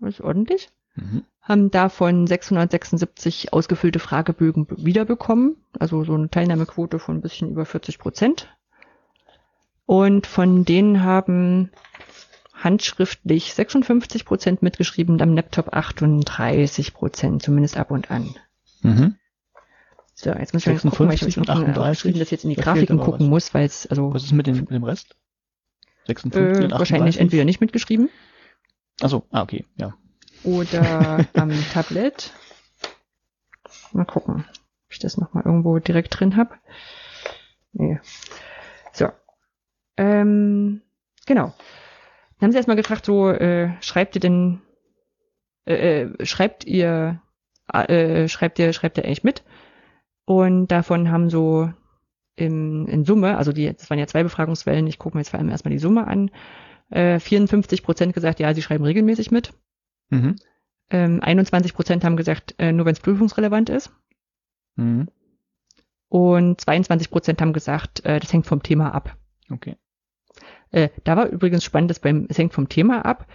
[0.00, 1.22] Das ist ordentlich Mhm.
[1.40, 7.64] haben davon 676 ausgefüllte Fragebögen be- wiederbekommen, also so eine Teilnahmequote von ein bisschen über
[7.64, 8.48] 40 Prozent.
[9.86, 11.70] Und von denen haben
[12.52, 18.34] handschriftlich 56 Prozent mitgeschrieben, am Laptop 38 Prozent, zumindest ab und an.
[18.82, 19.14] Mhm.
[20.20, 21.80] So, jetzt muss ich mal gucken, weil ich 56 und hab schon 38.
[21.80, 23.28] aufgeschrieben, dass ich jetzt in die Da Grafiken gucken was.
[23.28, 25.14] muss, weil es, also Was ist mit, den, mit dem Rest?
[26.08, 26.78] 56 äh, und 38?
[26.80, 28.10] wahrscheinlich entweder nicht mitgeschrieben
[29.00, 29.94] Achso, ah, okay, ja.
[30.42, 32.32] oder am Tablet.
[33.92, 36.56] Mal gucken, ob ich das nochmal irgendwo direkt drin habe.
[37.72, 38.00] Nee.
[38.92, 39.10] So.
[39.96, 40.82] Ähm,
[41.26, 41.54] genau.
[42.40, 44.62] Dann haben sie erstmal gefragt, so, äh, schreibt ihr denn,
[45.64, 47.22] äh, äh, schreibt ihr,
[47.72, 49.44] äh, schreibt ihr, schreibt ihr eigentlich mit?
[50.28, 51.72] Und davon haben so
[52.36, 55.40] im, in Summe, also die, das waren ja zwei Befragungswellen, ich gucke mir jetzt vor
[55.40, 56.30] allem erstmal die Summe an,
[56.90, 59.54] äh, 54 Prozent gesagt, ja, sie schreiben regelmäßig mit.
[60.10, 60.36] Mhm.
[60.90, 63.90] Ähm, 21 Prozent haben gesagt, äh, nur wenn es prüfungsrelevant ist.
[64.76, 65.08] Mhm.
[66.10, 69.16] Und 22 Prozent haben gesagt, äh, das hängt vom Thema ab.
[69.48, 69.76] Okay.
[70.72, 73.26] Äh, da war übrigens spannend, dass beim es hängt vom Thema ab.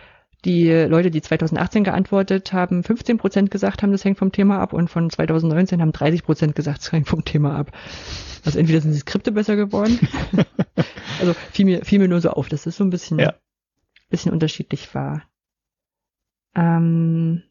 [0.45, 4.73] Die Leute, die 2018 geantwortet haben, 15 Prozent gesagt haben, das hängt vom Thema ab.
[4.73, 7.71] Und von 2019 haben 30 Prozent gesagt, es hängt vom Thema ab.
[8.43, 9.99] Also entweder sind die Skripte besser geworden.
[11.19, 13.35] also fiel mir, fiel mir nur so auf, dass das so ein bisschen, Ja.
[14.09, 15.23] bisschen unterschiedlich war.
[16.55, 17.43] Ähm,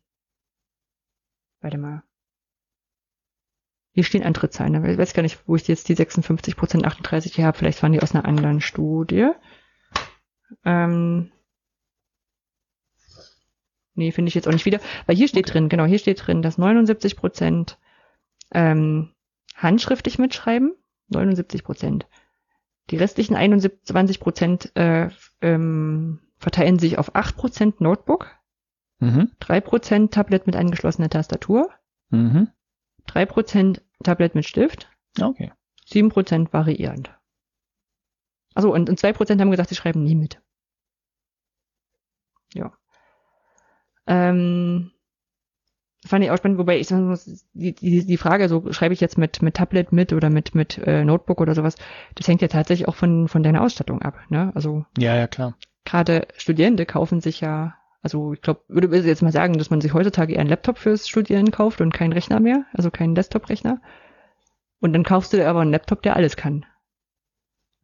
[1.63, 2.03] warte mal.
[3.95, 4.77] Hier stehen andere Zahlen.
[4.77, 7.57] aber Ich weiß gar nicht, wo ich jetzt die 56 Prozent 38 hier habe.
[7.57, 9.31] Vielleicht waren die aus einer anderen Studie.
[10.65, 11.31] Ähm,
[13.95, 14.81] nee, finde ich jetzt auch nicht wieder.
[15.07, 17.79] Weil hier steht drin, genau, hier steht drin, dass 79 Prozent
[18.53, 19.11] ähm,
[19.55, 20.75] handschriftlich mitschreiben.
[21.09, 22.07] 79 Prozent.
[22.91, 25.11] Die restlichen 21 Prozent äh,
[25.41, 28.31] ähm, verteilen sich auf 8 Prozent Notebook,
[28.99, 29.33] Mhm.
[29.41, 31.69] 3 Prozent Tablet mit angeschlossener Tastatur,
[32.11, 32.49] Mhm.
[33.07, 34.89] 3 Prozent Tablet mit Stift,
[35.21, 35.53] Okay.
[35.87, 37.11] 7 Prozent variierend.
[38.55, 40.41] Also und, und 2 Prozent haben gesagt, sie schreiben nie mit.
[42.55, 42.73] Ja.
[44.13, 44.91] Ähm,
[46.05, 49.01] fand ich auch spannend, wobei ich sagen muss, die, die, die Frage, so schreibe ich
[49.01, 51.77] jetzt mit, mit Tablet mit oder mit, mit äh, Notebook oder sowas,
[52.15, 54.19] das hängt ja tatsächlich auch von, von deiner Ausstattung ab.
[54.29, 54.53] Ne?
[54.55, 55.57] Also Ja, ja, klar.
[55.85, 59.81] gerade Studierende kaufen sich ja, also ich glaube, würde würde jetzt mal sagen, dass man
[59.81, 63.81] sich heutzutage eher einen Laptop fürs Studieren kauft und keinen Rechner mehr, also keinen Desktop-Rechner.
[64.81, 66.67] Und dann kaufst du dir aber einen Laptop, der alles kann.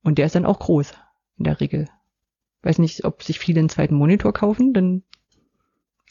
[0.03, 0.93] Und der ist dann auch groß,
[1.39, 1.87] in der Regel.
[2.63, 5.05] Weiß nicht, ob sich viele einen zweiten Monitor kaufen, dann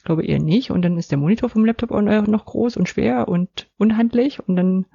[0.08, 0.72] glaube eher nicht.
[0.72, 4.56] Und dann ist der Monitor vom Laptop auch noch groß und schwer und unhandlich und
[4.56, 4.86] dann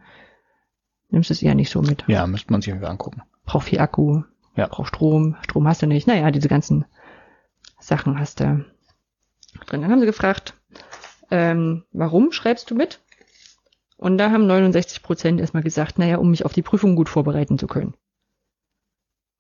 [1.10, 2.04] nimmst du es eher nicht so mit.
[2.08, 3.22] Ja, müsste man sich irgendwie angucken.
[3.44, 4.22] Braucht viel Akku,
[4.56, 4.66] Ja.
[4.66, 6.06] braucht Strom, Strom hast du nicht.
[6.06, 6.84] Naja, diese ganzen
[7.78, 8.64] Sachen hast du
[9.66, 9.82] drin.
[9.82, 10.54] Dann haben sie gefragt,
[11.30, 13.00] ähm, warum schreibst du mit?
[13.96, 17.58] Und da haben 69 Prozent erstmal gesagt, naja, um mich auf die Prüfung gut vorbereiten
[17.58, 17.94] zu können.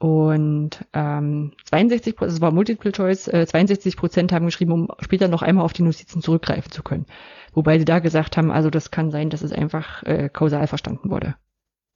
[0.02, 5.28] Und ähm, 62 Prozent, das war Multiple Choice, äh, 62 Prozent haben geschrieben, um später
[5.28, 7.06] noch einmal auf die Notizen zurückgreifen zu können.
[7.52, 11.08] Wobei sie da gesagt haben, also das kann sein, dass es einfach äh, kausal verstanden
[11.08, 11.36] wurde.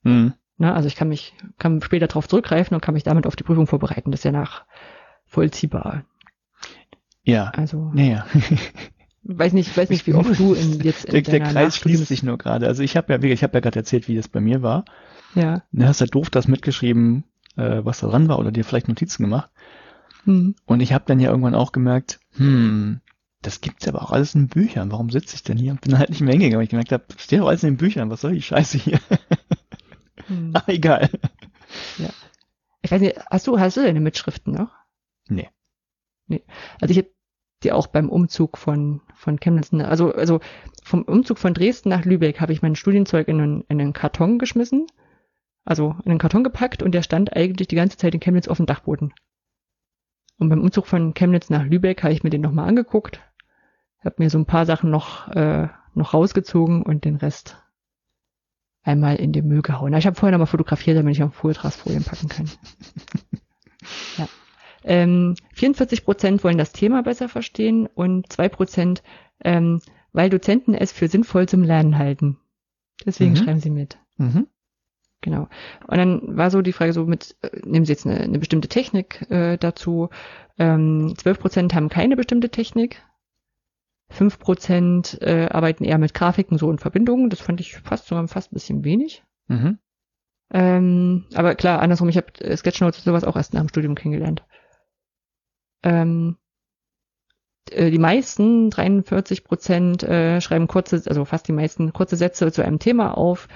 [0.04, 0.34] Mhm.
[0.56, 0.72] Ne?
[0.72, 3.66] Also ich kann mich, kann später darauf zurückgreifen und kann mich damit auf die Prüfung
[3.66, 4.12] vorbereiten.
[4.12, 6.04] Das ist ja nachvollziehbar.
[7.24, 7.50] Ja.
[7.56, 8.24] Also Naja.
[9.24, 12.22] weiß nicht, weiß nicht, wie oft du in, jetzt in Der, der Kreis schließt sich
[12.22, 12.68] nur gerade.
[12.68, 14.84] Also ich habe ja, ich habe ja gerade erzählt, wie das bei mir war.
[15.34, 15.64] Ja.
[15.72, 17.24] Du hast ja doof das mitgeschrieben,
[17.56, 19.50] äh, was da dran war oder dir vielleicht Notizen gemacht.
[20.24, 20.54] Hm.
[20.64, 23.00] Und ich habe dann ja irgendwann auch gemerkt, hm,
[23.42, 24.90] das gibt's aber auch alles in Büchern.
[24.90, 27.04] Warum sitze ich denn hier und bin halt nicht mehr hingegangen, weil ich gemerkt habe,
[27.08, 28.10] das steht doch alles in den Büchern.
[28.10, 28.98] Was soll die Scheiße hier?
[30.26, 30.50] Hm.
[30.54, 31.08] ah, egal.
[32.82, 34.70] Ich weiß nicht, hast du, hast du deine Mitschriften noch?
[35.28, 35.48] Nee.
[36.26, 36.42] Nee.
[36.80, 37.10] Also ich habe
[37.62, 40.40] die auch beim Umzug von, von Chemnitz, ne, also, also
[40.84, 44.38] vom Umzug von Dresden nach Lübeck habe ich mein Studienzeug in einen, in einen Karton
[44.38, 44.86] geschmissen.
[45.66, 48.56] Also in einen Karton gepackt und der stand eigentlich die ganze Zeit in Chemnitz auf
[48.56, 49.12] dem Dachboden.
[50.38, 53.20] Und beim Umzug von Chemnitz nach Lübeck habe ich mir den nochmal angeguckt,
[54.04, 57.62] habe mir so ein paar Sachen noch, äh, noch rausgezogen und den Rest
[58.82, 59.92] einmal in den Müll gehauen.
[59.94, 62.48] Ich habe vorher nochmal fotografiert, damit ich auf Folien packen kann.
[64.18, 64.28] ja.
[64.84, 69.02] Ähm, 44 Prozent wollen das Thema besser verstehen und zwei Prozent,
[69.42, 69.80] ähm,
[70.12, 72.38] weil Dozenten es für sinnvoll zum Lernen halten.
[73.04, 73.36] Deswegen Mhm.
[73.36, 73.98] schreiben sie mit.
[74.16, 74.46] Mhm.
[75.26, 75.48] Genau.
[75.88, 78.68] Und dann war so die Frage so mit, äh, nehmen Sie jetzt eine, eine bestimmte
[78.68, 80.08] Technik äh, dazu.
[80.56, 83.02] Ähm, 12 Prozent haben keine bestimmte Technik.
[84.10, 87.28] 5 Prozent äh, arbeiten eher mit Grafiken so und Verbindungen.
[87.28, 89.24] Das fand ich fast sogar fast ein bisschen wenig.
[89.48, 89.80] Mhm.
[90.52, 93.96] Ähm, aber klar, andersrum, ich habe äh, Sketchnotes und sowas auch erst nach dem Studium
[93.96, 94.44] kennengelernt.
[95.82, 96.36] Ähm,
[97.72, 102.64] äh, die meisten, 43 Prozent, äh, schreiben kurze, also fast die meisten kurze Sätze zu
[102.64, 103.48] einem Thema auf.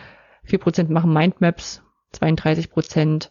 [0.51, 1.83] 4 Prozent machen Mindmaps,
[2.13, 3.31] 32 Prozent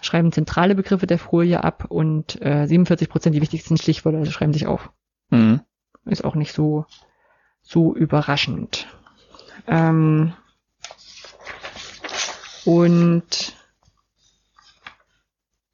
[0.00, 4.52] schreiben zentrale Begriffe der Folie ab und äh, 47 Prozent die wichtigsten Stichwörter also schreiben
[4.52, 4.90] sich auf.
[5.30, 5.60] Mhm.
[6.04, 6.86] Ist auch nicht so,
[7.60, 8.88] so überraschend.
[9.66, 10.32] Ähm,
[12.64, 13.54] und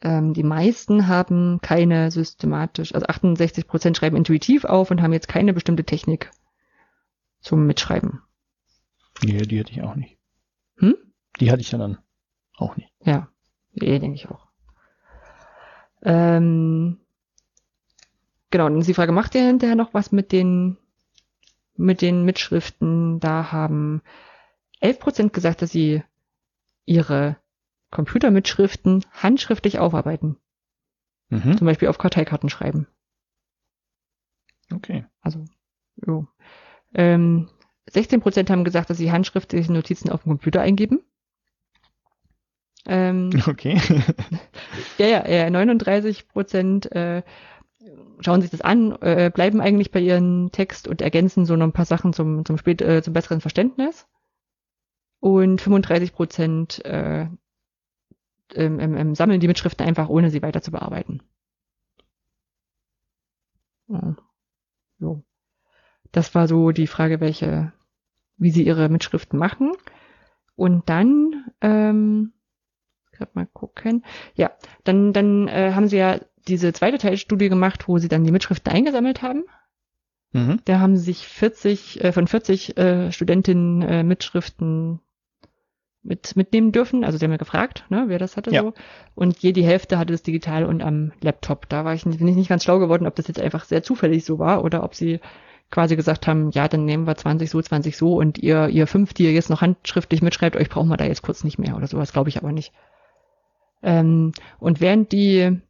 [0.01, 5.29] ähm, die meisten haben keine systematisch, also 68 Prozent schreiben intuitiv auf und haben jetzt
[5.29, 6.31] keine bestimmte Technik
[7.41, 8.23] zum Mitschreiben.
[9.23, 10.18] Nee, die hätte ich auch nicht.
[11.41, 11.99] Die hatte ich ja dann
[12.57, 12.93] auch nicht.
[13.05, 13.29] Ja,
[13.75, 14.49] eh, denke ich auch.
[16.03, 16.99] Ähm,
[18.51, 20.77] genau, dann ist die Frage, macht ihr hinterher noch was mit den,
[21.77, 23.21] mit den Mitschriften?
[23.21, 24.03] Da haben
[24.81, 26.03] 11% gesagt, dass sie
[26.85, 27.37] ihre
[27.91, 30.37] Computermitschriften handschriftlich aufarbeiten.
[31.31, 31.59] Mhm.
[31.59, 32.87] Zum Beispiel auf Karteikarten schreiben.
[34.73, 35.07] Okay.
[35.21, 35.45] Also,
[36.07, 36.27] jo.
[36.95, 37.49] Ähm,
[37.91, 41.03] 16% haben gesagt, dass sie handschriftliche Notizen auf dem Computer eingeben.
[42.87, 43.81] Ähm, Okay.
[44.99, 47.23] Ja, ja, ja 39 Prozent äh,
[48.21, 51.73] schauen sich das an, äh, bleiben eigentlich bei ihrem Text und ergänzen so noch ein
[51.73, 54.07] paar Sachen zum, zum, spät, äh, zum besseren Verständnis.
[55.21, 57.27] Und 35 Prozent äh,
[58.55, 61.23] ähm, ähm, sammeln die Mitschriften einfach, ohne sie weiter zu bearbeiten.
[63.89, 64.17] Ja.
[64.99, 65.25] So.
[66.13, 67.73] Das war so die Frage, welche,
[68.37, 69.73] wie sie ihre Mitschriften machen.
[70.57, 72.33] Und dann, ähm,
[73.19, 74.05] gerade mal gucken.
[74.35, 74.53] Ja,
[74.85, 78.73] dann, dann äh, haben sie ja diese zweite Teilstudie gemacht, wo sie dann die Mitschriften
[78.73, 79.45] eingesammelt haben.
[80.33, 80.61] Mhm.
[80.65, 85.01] Da haben sich 40, äh, von 40 äh, Studentinnen äh, Mitschriften
[86.03, 87.05] mit, mitnehmen dürfen.
[87.05, 88.63] Also sie haben ja gefragt, ne, wer das hatte Ja.
[88.63, 88.75] so.
[89.15, 91.69] Und je die Hälfte hatte das digital und am Laptop.
[91.69, 94.25] Da war ich, bin ich nicht ganz schlau geworden, ob das jetzt einfach sehr zufällig
[94.25, 95.21] so war oder ob sie
[95.71, 99.13] quasi gesagt haben, ja, dann nehmen wir 20 so, 20 so und ihr, ihr fünf,
[99.13, 101.87] die ihr jetzt noch handschriftlich mitschreibt, euch brauchen wir da jetzt kurz nicht mehr oder
[101.87, 102.73] sowas, glaube ich aber nicht.
[103.83, 105.61] Ähm, und während die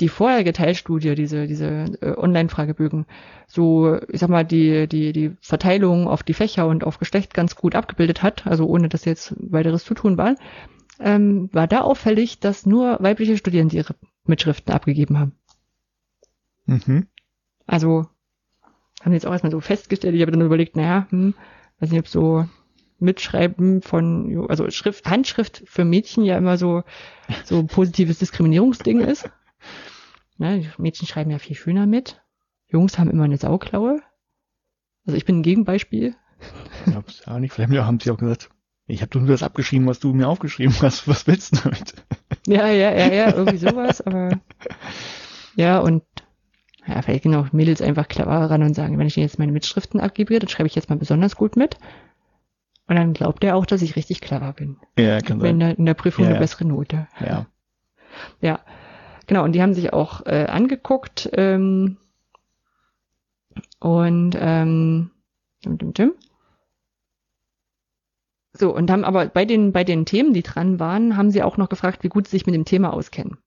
[0.00, 3.06] die vorherige Teilstudie, diese, diese äh, Online-Fragebögen,
[3.46, 7.56] so, ich sag mal, die, die, die Verteilung auf die Fächer und auf Geschlecht ganz
[7.56, 10.34] gut abgebildet hat, also ohne dass jetzt weiteres zu tun war,
[10.98, 13.94] ähm, war da auffällig, dass nur weibliche Studierende ihre
[14.24, 15.32] Mitschriften abgegeben haben.
[16.66, 17.06] Mhm.
[17.66, 18.06] Also
[19.02, 21.34] haben jetzt auch erstmal so festgestellt, ich habe dann überlegt, naja, hm,
[21.80, 22.46] weiß nicht, ob so
[23.02, 26.84] Mitschreiben von, also Schrift, Handschrift für Mädchen ja immer so,
[27.44, 29.28] so ein positives Diskriminierungsding ist.
[30.38, 32.22] Ne, Mädchen schreiben ja viel schöner mit.
[32.68, 34.00] Jungs haben immer eine Sauklaue.
[35.06, 36.14] Also ich bin ein Gegenbeispiel.
[36.86, 37.52] Ich hab's auch nicht.
[37.52, 38.50] Vielleicht haben sie auch gesagt,
[38.86, 41.06] ich habe nur das abgeschrieben, was du mir aufgeschrieben hast.
[41.08, 41.94] Was willst du damit?
[42.46, 44.40] Ja, ja, ja, ja, irgendwie sowas, aber
[45.54, 46.02] ja, und
[46.86, 50.00] ja, vielleicht gehen auch Mädels einfach clever ran und sagen, wenn ich jetzt meine Mitschriften
[50.00, 51.76] abgebe, dann schreibe ich jetzt mal besonders gut mit.
[52.92, 54.76] Und dann glaubt er auch, dass ich richtig clever bin.
[54.98, 55.60] Ja, kann In sein.
[55.60, 57.08] der, in der Prüfung Ja, eine bessere Note.
[57.20, 57.46] Ja.
[58.42, 58.60] Ja,
[59.26, 59.42] genau.
[59.44, 61.96] Und die haben sich auch äh, angeguckt ähm,
[63.80, 65.10] und ähm,
[65.64, 66.12] dim, dim, dim.
[68.52, 71.56] so und haben aber bei den bei den Themen, die dran waren, haben sie auch
[71.56, 73.38] noch gefragt, wie gut sie sich mit dem Thema auskennen,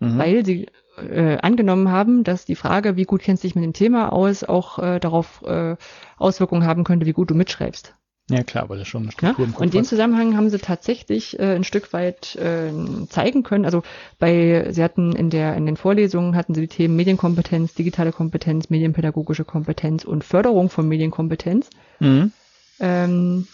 [0.00, 0.18] Mhm.
[0.18, 3.74] weil sie äh, angenommen haben, dass die Frage, wie gut kennst du dich mit dem
[3.74, 5.76] Thema aus, auch äh, darauf äh,
[6.16, 7.94] Auswirkungen haben könnte, wie gut du mitschreibst.
[8.30, 9.12] Ja, klar, weil das schon eine Ja?
[9.12, 9.86] Struktur im Kopf Und den hat.
[9.88, 12.72] Zusammenhang haben sie tatsächlich äh, ein Stück weit äh,
[13.08, 13.64] zeigen können.
[13.64, 13.82] Also
[14.18, 18.70] bei, sie hatten in der in den Vorlesungen hatten sie die Themen Medienkompetenz, digitale Kompetenz,
[18.70, 21.68] medienpädagogische Kompetenz und Förderung von Medienkompetenz.
[22.00, 22.32] Mhm.
[22.80, 23.46] Ähm,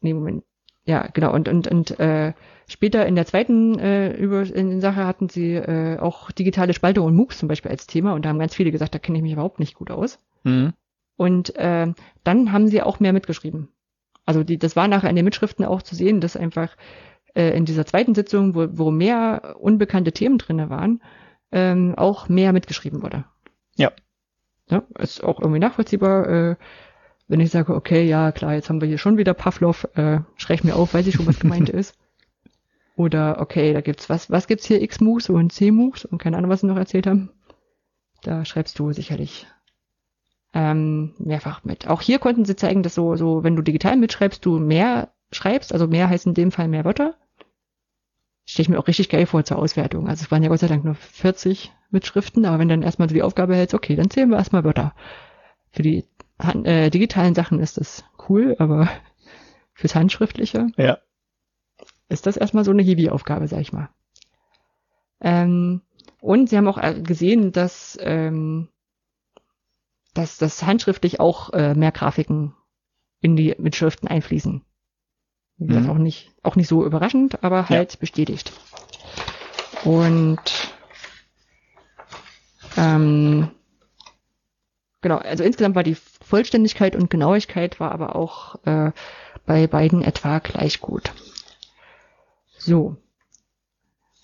[0.00, 0.44] nee, Moment.
[0.84, 1.32] Ja, genau.
[1.34, 2.32] Und und und äh,
[2.66, 7.06] später in der zweiten äh, über in der Sache hatten sie äh, auch digitale Spaltung
[7.06, 9.22] und MOOCs zum Beispiel als Thema und da haben ganz viele gesagt, da kenne ich
[9.22, 10.18] mich überhaupt nicht gut aus.
[10.44, 10.72] Mhm.
[11.18, 11.92] Und äh,
[12.22, 13.68] dann haben sie auch mehr mitgeschrieben.
[14.24, 16.76] Also die, das war nachher in den Mitschriften auch zu sehen, dass einfach
[17.34, 21.02] äh, in dieser zweiten Sitzung, wo, wo mehr unbekannte Themen drinne waren,
[21.50, 23.24] ähm, auch mehr mitgeschrieben wurde.
[23.76, 23.90] Ja.
[24.70, 26.28] Ja, ist auch irgendwie nachvollziehbar.
[26.28, 26.56] Äh,
[27.26, 30.62] wenn ich sage, okay, ja klar, jetzt haben wir hier schon wieder Pavlov, äh, schreib
[30.62, 31.98] mir auf, weiß ich schon, was gemeint ist.
[32.94, 36.60] Oder okay, da gibt's was, was gibt's hier X-Moves und C-Moves und keine Ahnung, was
[36.60, 37.30] sie noch erzählt haben.
[38.22, 39.48] Da schreibst du sicherlich
[40.54, 41.88] ähm, mehrfach mit.
[41.88, 45.72] Auch hier konnten sie zeigen, dass so, so, wenn du digital mitschreibst, du mehr schreibst,
[45.72, 47.14] also mehr heißt in dem Fall mehr Wörter.
[48.46, 50.08] Stehe ich mir auch richtig geil vor zur Auswertung.
[50.08, 53.14] Also es waren ja Gott sei Dank nur 40 Mitschriften, aber wenn dann erstmal so
[53.14, 54.94] die Aufgabe hältst, okay, dann zählen wir erstmal Wörter.
[55.70, 56.04] Für die
[56.64, 58.88] äh, digitalen Sachen ist das cool, aber
[59.74, 60.98] fürs Handschriftliche Ja.
[62.08, 63.90] ist das erstmal so eine Hiwi-Aufgabe, sag ich mal.
[65.20, 65.82] Ähm,
[66.20, 68.68] und sie haben auch äh, gesehen, dass, ähm,
[70.14, 72.54] dass das handschriftlich auch äh, mehr Grafiken
[73.20, 74.62] in die Mitschriften einfließen.
[75.58, 75.90] Wie gesagt, Mhm.
[75.92, 78.52] auch nicht, auch nicht so überraschend, aber halt bestätigt.
[79.84, 80.40] Und
[82.76, 83.50] ähm,
[85.00, 88.92] genau, also insgesamt war die Vollständigkeit und Genauigkeit war aber auch äh,
[89.46, 91.12] bei beiden etwa gleich gut.
[92.58, 92.96] So.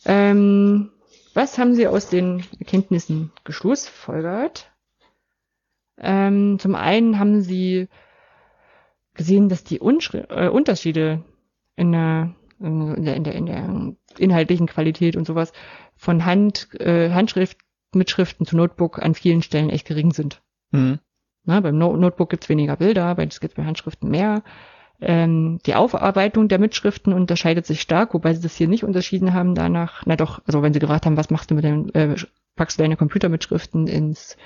[0.05, 0.91] Ähm,
[1.33, 4.71] was haben Sie aus den Erkenntnissen geschlussfolgert?
[5.99, 7.89] Ähm, zum einen haben Sie
[9.15, 11.23] gesehen, dass die Unschri äh, Unterschiede
[11.77, 15.53] in der, in der, in der, in der inhaltlichen Qualität und sowas
[15.97, 17.59] von Hand, äh, Handschrift,
[17.95, 20.43] Mitschriften zu Notebook an vielen Stellen echt gering sind.
[20.73, 20.99] Mhm.
[21.45, 24.43] Na, beim no Notebook gibt's weniger Bilder, bei es gibt bei Handschriften mehr.
[25.01, 29.55] Ähm, die Aufarbeitung der Mitschriften unterscheidet sich stark, wobei sie das hier nicht unterschieden haben
[29.55, 30.05] danach.
[30.07, 32.17] Na doch, also wenn sie gefragt haben, was machst du mit den, äh,
[32.57, 34.37] packst du deine Computermitschriften ins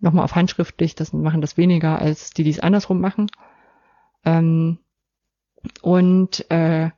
[0.00, 3.30] nochmal auf handschriftlich, das machen das weniger als die, die es andersrum machen.
[4.24, 4.78] Ähm,
[5.82, 6.90] und äh,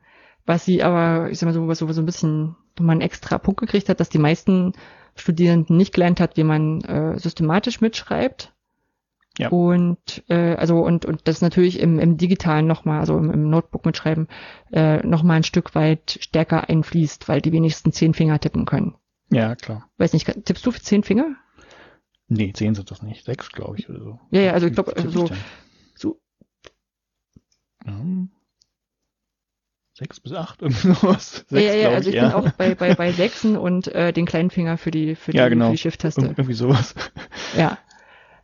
[0.47, 3.39] was sie aber, ich sag mal so, was so, so ein bisschen nochmal einen extra
[3.39, 4.73] Punkt gekriegt hat, dass die meisten
[5.15, 8.53] Studierenden nicht gelernt hat, wie man äh, systematisch mitschreibt.
[9.37, 9.51] Ja.
[9.51, 13.87] Und äh, also und und das natürlich im, im digitalen nochmal, also im, im Notebook
[13.87, 14.27] mitschreiben,
[14.73, 18.95] äh, nochmal ein Stück weit stärker einfließt, weil die wenigsten zehn Finger tippen können.
[19.31, 19.89] Ja, klar.
[19.99, 21.37] Weiß nicht, tippst du für zehn Finger?
[22.29, 23.25] Nee, zehn sind das nicht.
[23.25, 24.21] Sechs, glaube ich, oder so.
[24.31, 25.31] Ja, ja, also ich glaube, ich so,
[25.95, 26.21] so
[27.87, 28.01] Ja.
[29.95, 31.45] Sechs bis acht, irgendwie sowas.
[31.51, 33.89] ja, Sechs, ja, ja, glaub also ich ich, bin auch bei, bei, bei Sechsen und
[33.89, 35.67] äh, den kleinen Finger für die, für die, Ja, genau.
[35.67, 36.21] für die Shift-Taste.
[36.21, 36.95] Ir- Irgendwie sowas.
[37.57, 37.79] Ja,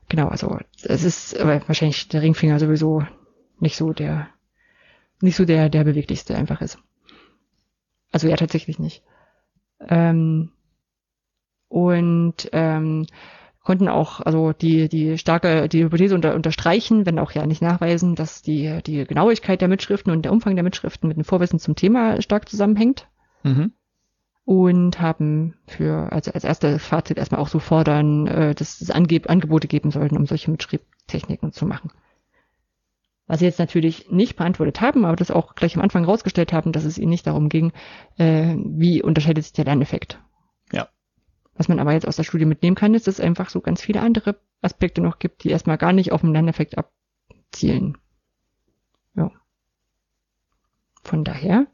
[0.09, 3.06] genau, also es ist aber wahrscheinlich der Ringfinger sowieso
[3.61, 4.28] nicht so der,
[5.20, 6.78] nicht so der, der beweglichste einfach ist.
[8.11, 9.02] Also ja, tatsächlich nicht.
[9.89, 10.51] Ähm,
[11.69, 13.06] und ähm,
[13.64, 18.14] konnten auch also die die starke die Hypothese unter, unterstreichen, wenn auch ja nicht nachweisen,
[18.14, 21.74] dass die die Genauigkeit der Mitschriften und der Umfang der Mitschriften mit dem Vorwissen zum
[21.74, 23.08] Thema stark zusammenhängt.
[23.42, 23.72] Mhm.
[24.44, 29.28] und haben für, also als erstes Fazit erstmal auch so fordern, äh, dass es Angeb
[29.30, 31.90] Angebote geben sollten, um solche Mitschreibtechniken zu machen.
[33.26, 36.72] Was sie jetzt natürlich nicht beantwortet haben, aber das auch gleich am Anfang rausgestellt haben,
[36.72, 37.72] dass es ihnen nicht darum ging,
[38.18, 40.20] äh, wie unterscheidet sich der Lerneffekt.
[41.56, 43.81] Was man aber jetzt aus der Studie mitnehmen kann, ist, dass es einfach so ganz
[43.81, 47.97] viele andere Aspekte noch gibt, die erstmal gar nicht auf den Lerneffekt abzielen.
[49.14, 49.31] Ja.
[51.02, 51.66] Von daher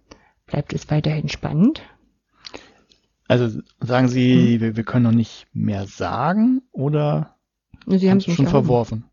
[0.47, 1.83] bleibt es weiterhin spannend.
[3.29, 4.61] Also sagen Sie, hm.
[4.61, 7.37] wir, wir, können noch nicht mehr sagen oder
[7.87, 9.05] Sie haben es schon verworfen?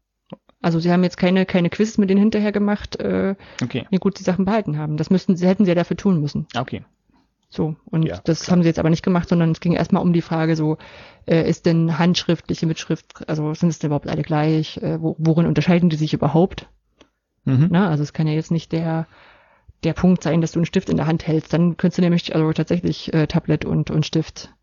[0.61, 3.85] Also sie haben jetzt keine, keine Quizzes mit denen hinterher gemacht, äh, okay.
[3.91, 4.98] wie gut die Sachen behalten haben.
[4.98, 6.48] Das müssten sie, hätten sie ja dafür tun müssen.
[6.57, 6.84] Okay.
[7.49, 8.56] So, und ja, das klar.
[8.56, 10.78] haben sie jetzt aber nicht gemacht, sondern es ging erstmal um die Frage so,
[11.26, 15.45] äh, ist denn handschriftliche Mitschrift, also sind es denn überhaupt alle gleich, äh, wo, worin
[15.45, 16.68] unterscheiden die sich überhaupt?
[17.45, 17.69] Mhm.
[17.72, 19.07] Na, also es kann ja jetzt nicht der,
[19.84, 21.53] der Punkt sein, dass du einen Stift in der Hand hältst.
[21.53, 24.53] Dann könntest du nämlich also tatsächlich äh, Tablet und, und Stift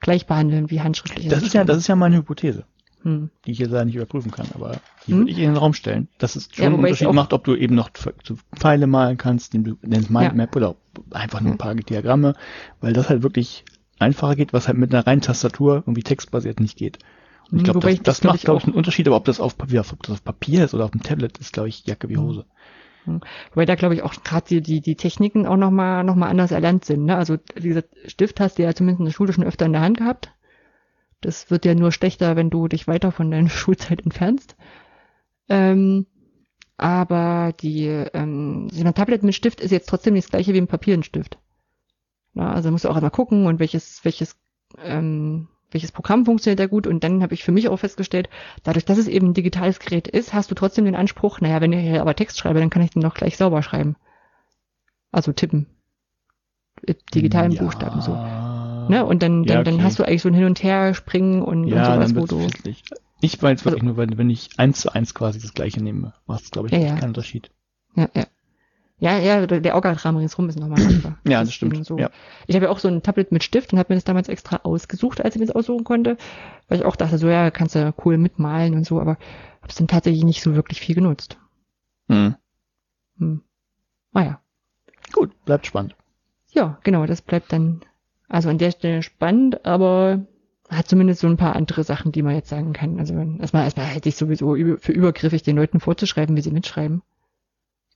[0.00, 1.28] gleich behandeln wie handschriftliche.
[1.28, 2.66] Das ist ja, das ist ja meine Hypothese
[3.02, 3.30] hm.
[3.44, 4.76] die ich jetzt leider nicht überprüfen kann, aber
[5.06, 5.18] die hm.
[5.18, 7.54] würde ich in den Raum stellen, dass es schon ja, einen Unterschied macht, ob du
[7.54, 7.90] eben noch
[8.56, 10.60] Pfeile malen kannst, den du nennst Mindmap ja.
[10.60, 10.76] oder
[11.10, 12.34] einfach nur ein paar Diagramme,
[12.80, 13.64] weil das halt wirklich
[13.98, 16.98] einfacher geht, was halt mit einer reinen Tastatur irgendwie textbasiert nicht geht.
[17.50, 19.56] Und ich glaube, das, das, das macht, glaube ich, einen Unterschied, aber ob das auf
[19.56, 22.16] Papier, ob das auf Papier ist oder auf dem Tablet, ist, glaube ich, Jacke wie
[22.16, 22.22] hm.
[22.22, 22.44] Hose.
[23.52, 26.50] Wobei da, glaube ich, auch gerade die, die, die Techniken auch nochmal noch mal anders
[26.50, 27.06] erlernt sind.
[27.06, 27.16] Ne?
[27.16, 29.98] Also dieser Stift hast du ja zumindest in der Schule schon öfter in der Hand
[29.98, 30.30] gehabt.
[31.20, 34.56] Das wird ja nur schlechter, wenn du dich weiter von deiner Schulzeit entfernst.
[35.48, 36.06] Ähm,
[36.76, 40.68] aber die, ähm, ein Tablet mit Stift ist jetzt trotzdem nicht das gleiche wie ein
[40.68, 41.38] Papier und Stift.
[42.34, 44.36] Na, also musst du auch einmal gucken und welches, welches,
[44.84, 46.86] ähm, welches Programm funktioniert da gut.
[46.86, 48.28] Und dann habe ich für mich auch festgestellt,
[48.62, 51.72] dadurch, dass es eben ein digitales Gerät ist, hast du trotzdem den Anspruch, naja, wenn
[51.72, 53.96] ich hier aber Text schreibe, dann kann ich den doch gleich sauber schreiben.
[55.10, 55.66] Also tippen.
[56.86, 57.62] Mit digitalen ja.
[57.62, 58.12] Buchstaben so.
[58.88, 59.04] Ne?
[59.04, 59.70] Und dann, dann, ja, okay.
[59.70, 62.42] dann hast du eigentlich so ein Hin- und Her-Springen und, ja, und sowas, wo du.
[62.48, 62.82] Festlich.
[63.20, 66.14] Ich weiß wirklich also, nur, weil wenn ich eins zu eins quasi das gleiche nehme,
[66.26, 67.50] macht es, glaube ich, ja, keinen Unterschied.
[67.96, 68.26] Ja, ja.
[69.00, 71.12] Ja, ja, der Orga-Rahmen ringsrum ist nochmal einfach.
[71.24, 71.84] ja, das, das stimmt.
[71.84, 71.98] So.
[71.98, 72.10] Ja.
[72.46, 74.60] Ich habe ja auch so ein Tablet mit Stift und habe mir das damals extra
[74.64, 76.16] ausgesucht, als ich mir das aussuchen konnte,
[76.68, 79.76] weil ich auch dachte, so ja, kannst du cool mitmalen und so, aber habe es
[79.76, 81.38] dann tatsächlich nicht so wirklich viel genutzt.
[82.08, 82.34] Hm.
[83.18, 83.42] Hm.
[84.12, 84.40] Ah ja.
[85.12, 85.94] Gut, bleibt spannend.
[86.50, 87.82] Ja, genau, das bleibt dann
[88.28, 90.26] also an der Stelle spannend, aber
[90.68, 92.98] hat zumindest so ein paar andere Sachen, die man jetzt sagen kann.
[92.98, 97.02] Also erstmal, erstmal hätte ich sowieso für übergriffig den Leuten vorzuschreiben, wie sie mitschreiben.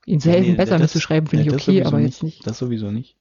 [0.06, 2.46] Ihnen zu helfen, nee, besser das, mitzuschreiben, finde nee, ich okay, aber jetzt nicht.
[2.46, 3.16] Das sowieso nicht.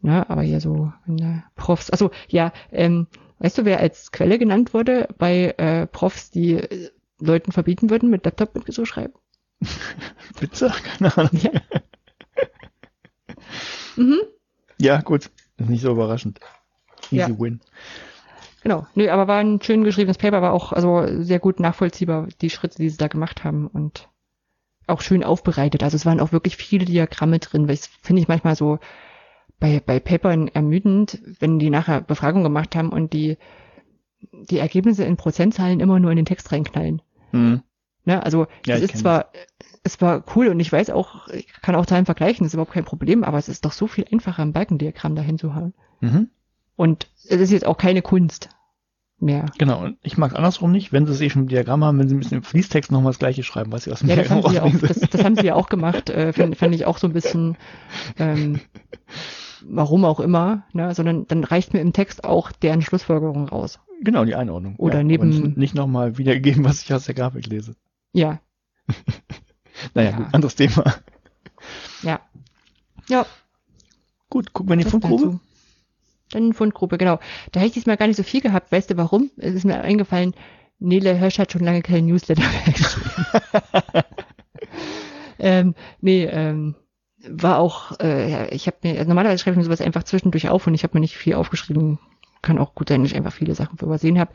[0.00, 3.06] Na, aber hier so, wenn da Profs, also ja, ähm,
[3.40, 8.08] weißt du, wer als Quelle genannt wurde bei äh, Profs, die äh, Leuten verbieten würden,
[8.08, 9.14] mit Laptop mitzuschreiben?
[10.40, 10.72] Bitte?
[10.98, 11.32] Keine Ahnung.
[11.32, 11.50] Ja.
[13.96, 14.20] mhm.
[14.78, 15.30] Ja, gut.
[15.60, 16.40] Das ist nicht so überraschend.
[17.10, 17.38] Easy ja.
[17.38, 17.60] win.
[18.62, 18.86] Genau.
[18.94, 22.78] Nö, aber war ein schön geschriebenes Paper, war auch also sehr gut nachvollziehbar, die Schritte,
[22.78, 24.08] die sie da gemacht haben und
[24.86, 25.82] auch schön aufbereitet.
[25.82, 28.78] Also es waren auch wirklich viele Diagramme drin, weil ich finde ich manchmal so
[29.58, 33.36] bei, bei Papern ermüdend, wenn die nachher Befragung gemacht haben und die,
[34.32, 37.02] die Ergebnisse in Prozentzahlen immer nur in den Text reinknallen.
[37.32, 37.62] Mhm.
[38.06, 41.48] Ne, also ja, es ist zwar, das es war cool und ich weiß auch, ich
[41.62, 44.04] kann auch Zahlen vergleichen, das ist überhaupt kein Problem, aber es ist doch so viel
[44.10, 45.72] einfacher, ein Balkendiagramm dahin zu haben.
[46.00, 46.28] Mhm.
[46.76, 48.50] Und es ist jetzt auch keine Kunst
[49.18, 49.46] mehr.
[49.58, 51.98] Genau, und ich mag es andersrum nicht, wenn sie es eh schon im Diagramm haben,
[51.98, 54.16] wenn sie ein bisschen im Fließtext nochmal das gleiche schreiben, was sie aus dem ja,
[54.16, 56.74] Diagramm das haben, sie auch, das, das, haben sie ja auch gemacht, äh, fand, fand
[56.74, 57.56] ich auch so ein bisschen,
[58.18, 58.60] ähm,
[59.62, 63.78] warum auch immer, ne, sondern dann reicht mir im Text auch deren Schlussfolgerung raus.
[64.02, 64.76] Genau, die Einordnung.
[64.76, 65.28] Oder ja, neben.
[65.28, 67.76] Nicht, nicht nochmal wiedergegeben, was ich aus der Grafik lese.
[68.12, 68.40] Ja.
[69.94, 70.16] Naja, ja.
[70.16, 70.94] gut, anderes Thema.
[72.02, 72.20] Ja.
[73.08, 73.26] Ja.
[74.28, 75.40] Gut, gucken wir in die Fundgrube.
[76.30, 77.18] Dann Fundgrube, genau.
[77.50, 78.70] Da hätte ich diesmal gar nicht so viel gehabt.
[78.70, 79.30] Weißt du warum?
[79.36, 80.34] Es ist mir eingefallen,
[80.78, 83.26] Nele Hirsch hat schon lange keinen Newsletter mehr geschrieben.
[85.38, 86.76] ähm, nee, ähm,
[87.28, 90.48] war auch, äh, ja, ich habe mir, also normalerweise schreibe ich mir sowas einfach zwischendurch
[90.48, 91.98] auf und ich habe mir nicht viel aufgeschrieben.
[92.42, 94.32] Kann auch gut sein, dass ich einfach viele Sachen übersehen habe.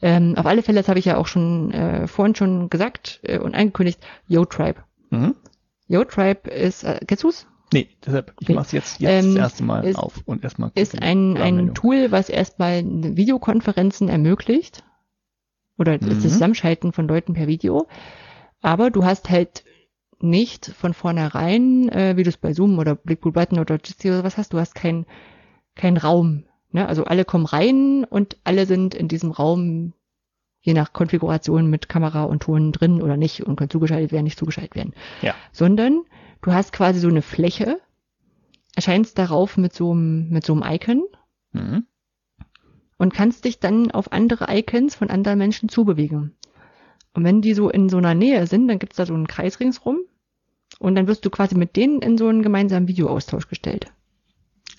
[0.00, 3.38] Ähm, auf alle Fälle, das habe ich ja auch schon äh, vorhin schon gesagt äh,
[3.38, 4.82] und angekündigt, YoTribe.
[5.10, 5.36] Mhm.
[5.88, 7.46] YoTribe ist, äh, kennst du's?
[7.72, 8.54] Nee, deshalb, ich okay.
[8.54, 11.74] mache es jetzt, jetzt ähm, das erste Mal ist, auf und erstmal Ist ein, ein
[11.74, 14.84] Tool, was erstmal Videokonferenzen ermöglicht.
[15.78, 16.08] Oder mhm.
[16.08, 17.88] das Zusammenschalten von Leuten per Video.
[18.60, 19.64] Aber du hast halt
[20.20, 24.22] nicht von vornherein, äh, wie du es bei Zoom oder Blackpool Button oder Jitsi oder
[24.22, 25.06] was hast, du hast keinen
[25.74, 26.88] kein Raum Ne?
[26.88, 29.92] Also alle kommen rein und alle sind in diesem Raum
[30.60, 34.38] je nach Konfiguration mit Kamera und Ton drin oder nicht und können zugeschaltet werden, nicht
[34.38, 34.94] zugeschaltet werden.
[35.20, 35.34] Ja.
[35.50, 36.02] Sondern
[36.40, 37.80] du hast quasi so eine Fläche,
[38.76, 41.02] erscheinst darauf mit so einem, mit so einem Icon
[41.54, 41.84] Mhm.
[42.96, 46.34] und kannst dich dann auf andere Icons von anderen Menschen zubewegen.
[47.12, 49.60] Und wenn die so in so einer Nähe sind, dann gibt's da so einen Kreis
[49.60, 49.98] ringsrum
[50.78, 53.92] und dann wirst du quasi mit denen in so einen gemeinsamen Videoaustausch gestellt.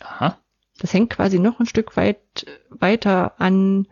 [0.02, 0.40] Aha.
[0.84, 3.88] Das hängt quasi noch ein Stück weit weiter an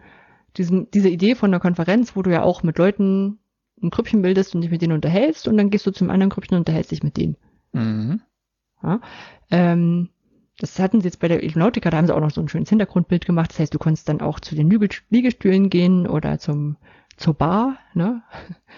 [0.57, 3.39] diesem, dieser Idee von einer Konferenz, wo du ja auch mit Leuten
[3.81, 6.55] ein Grüppchen bildest und dich mit denen unterhältst und dann gehst du zum anderen Grüppchen
[6.55, 7.37] und unterhältst dich mit denen.
[7.71, 8.19] Mhm.
[9.51, 10.09] Ähm,
[10.59, 12.67] das hatten sie jetzt bei der Ilonautica, da haben sie auch noch so ein schönes
[12.67, 13.51] Hintergrundbild gemacht.
[13.51, 16.75] Das heißt, du konntest dann auch zu den Liege- Liegestühlen gehen oder zum,
[17.15, 18.21] zur Bar, ne?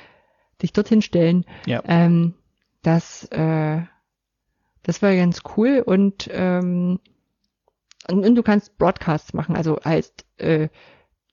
[0.61, 1.45] dich dorthin stellen.
[1.65, 1.81] Ja.
[1.88, 2.35] Ähm,
[2.84, 3.81] das, äh,
[4.84, 6.99] das war ganz cool und, ähm,
[8.10, 9.56] und, du kannst Broadcasts machen.
[9.56, 10.70] Also heißt, äh,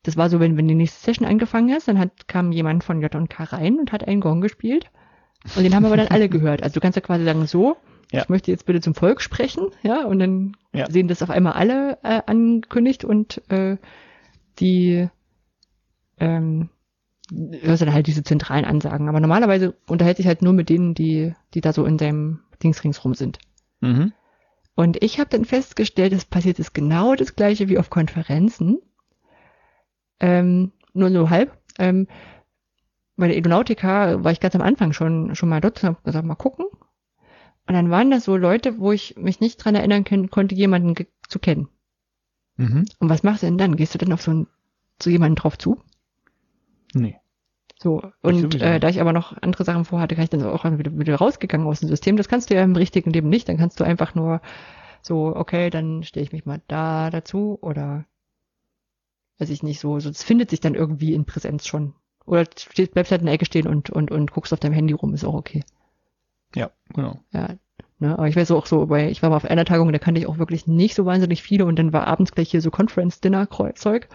[0.03, 3.01] das war so, wenn, wenn die nächste Session angefangen ist, dann hat, kam jemand von
[3.03, 4.91] J&K rein und hat einen Gong gespielt.
[5.57, 6.63] Und den haben aber dann alle gehört.
[6.63, 7.77] Also du kannst ja quasi sagen, so,
[8.13, 8.23] Ja.
[8.23, 10.91] ich möchte jetzt bitte zum Volk sprechen, ja, und dann Ja.
[10.91, 13.77] sehen das auf einmal alle äh, angekündigt und äh,
[14.59, 15.09] die
[16.19, 16.69] ähm,
[17.63, 19.09] hörst du dann halt diese zentralen Ansagen.
[19.09, 22.83] Aber normalerweise unterhält sich halt nur mit denen, die, die da so in seinem Dings
[22.85, 23.39] ringsrum sind.
[23.81, 24.13] Mhm.
[24.81, 28.79] Und ich habe dann festgestellt, es passiert ist genau das gleiche wie auf Konferenzen.
[30.21, 31.55] Ähm, nur so halb.
[31.79, 32.09] Ähm,
[33.15, 36.25] bei der Edonautica war ich ganz am Anfang schon, schon mal dort und habe gesagt,
[36.25, 36.65] mal gucken.
[37.67, 40.95] Und dann waren das so Leute, wo ich mich nicht dran erinnern können, konnte, jemanden
[40.95, 41.69] ge zu kennen.
[42.57, 42.87] Mhm.
[43.01, 43.77] Und was machst du denn dann?
[43.77, 44.47] Gehst du dann auf so, ein,
[45.03, 45.83] so jemanden drauf zu?
[46.95, 47.21] Nee.
[47.83, 50.99] So, und äh, da ich aber noch andere Sachen vorhatte, kann ich dann auch wieder,
[50.99, 52.19] wieder rausgegangen aus dem System.
[52.19, 53.49] Das kannst du ja im richtigen Leben nicht.
[53.49, 54.43] Dann kannst du einfach nur
[55.01, 58.05] so, okay, dann stelle ich mich mal da dazu oder
[59.39, 61.95] weiß ich nicht, so, so, es findet sich dann irgendwie in Präsenz schon.
[62.27, 64.75] Oder du stehst, bleibst halt in der Ecke stehen und, und, und guckst auf deinem
[64.75, 65.65] Handy rum, ist auch okay.
[66.55, 67.19] Ja, genau.
[67.33, 67.49] Ja.
[67.99, 70.21] Ne, aber ich weiß auch so, weil ich war mal auf einer Tagung, da kannte
[70.21, 74.09] ich auch wirklich nicht so wahnsinnig viele und dann war abends gleich hier so Conference-Dinner-Zeug.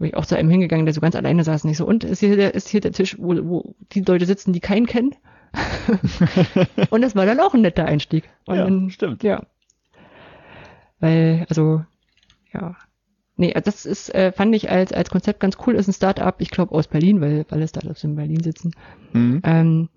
[0.00, 2.04] Habe ich auch zu einem hingegangen, der so ganz alleine saß und ich so, und
[2.04, 5.14] ist hier der, ist hier der Tisch, wo, wo die Leute sitzen, die keinen kennen?
[6.90, 8.24] und das war dann auch ein netter Einstieg.
[8.46, 9.22] Und ja, dann, stimmt.
[9.22, 9.42] ja.
[11.00, 11.84] Weil, also,
[12.50, 12.76] ja.
[13.36, 16.50] Nee, das ist, äh, fand ich als, als Konzept ganz cool, ist ein Startup, ich
[16.50, 18.72] glaube aus Berlin, weil alle Startups in Berlin sitzen.
[19.12, 19.42] Mhm.
[19.44, 19.88] Ähm,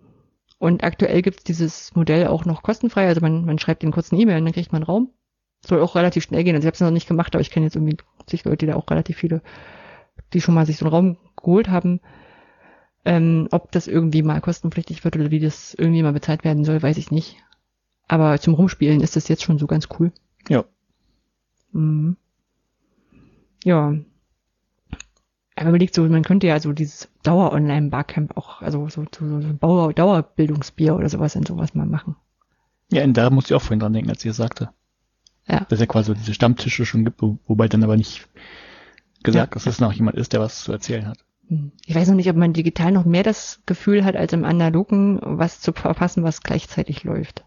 [0.60, 3.08] und aktuell gibt's dieses Modell auch noch kostenfrei.
[3.08, 5.12] Also man, man schreibt den kurzen E-Mail und dann kriegt man Raum.
[5.66, 6.56] Soll auch relativ schnell gehen.
[6.56, 7.98] Also ich habe es noch nicht gemacht, aber ich kenne jetzt irgendwie
[8.30, 9.42] sich Leute, die da auch relativ viele,
[10.34, 12.00] die schon mal sich so einen Raum geholt haben.
[13.06, 16.82] Ähm, ob das irgendwie mal kostenpflichtig wird oder wie das irgendwie mal bezahlt werden soll,
[16.82, 17.38] weiß ich nicht.
[18.08, 20.12] Aber zum Rumspielen ist das jetzt schon so ganz cool.
[20.48, 20.64] Ja.
[21.74, 22.16] Mhm.
[23.64, 23.96] Ja.
[25.56, 29.94] Aber überlegt so, man könnte ja so dieses Dauer-Online-Barcamp auch, also so, so, so Bauer-
[29.94, 32.16] Dauerbildungsbier oder sowas in sowas mal machen.
[32.92, 34.70] Ja, und da musste ich auch vorhin dran denken, als ich das sagte.
[35.48, 35.60] Ja.
[35.62, 38.28] Dass es ja quasi diese Stammtische schon gibt, wo, wobei dann aber nicht
[39.24, 39.56] gesagt, Ja.
[39.56, 41.18] dass es noch jemand ist, der was zu erzählen hat.
[41.48, 41.72] Hm.
[41.86, 45.20] Ich weiß noch nicht, ob man digital noch mehr das Gefühl hat, als im analogen,
[45.22, 47.46] was zu verpassen, was gleichzeitig läuft.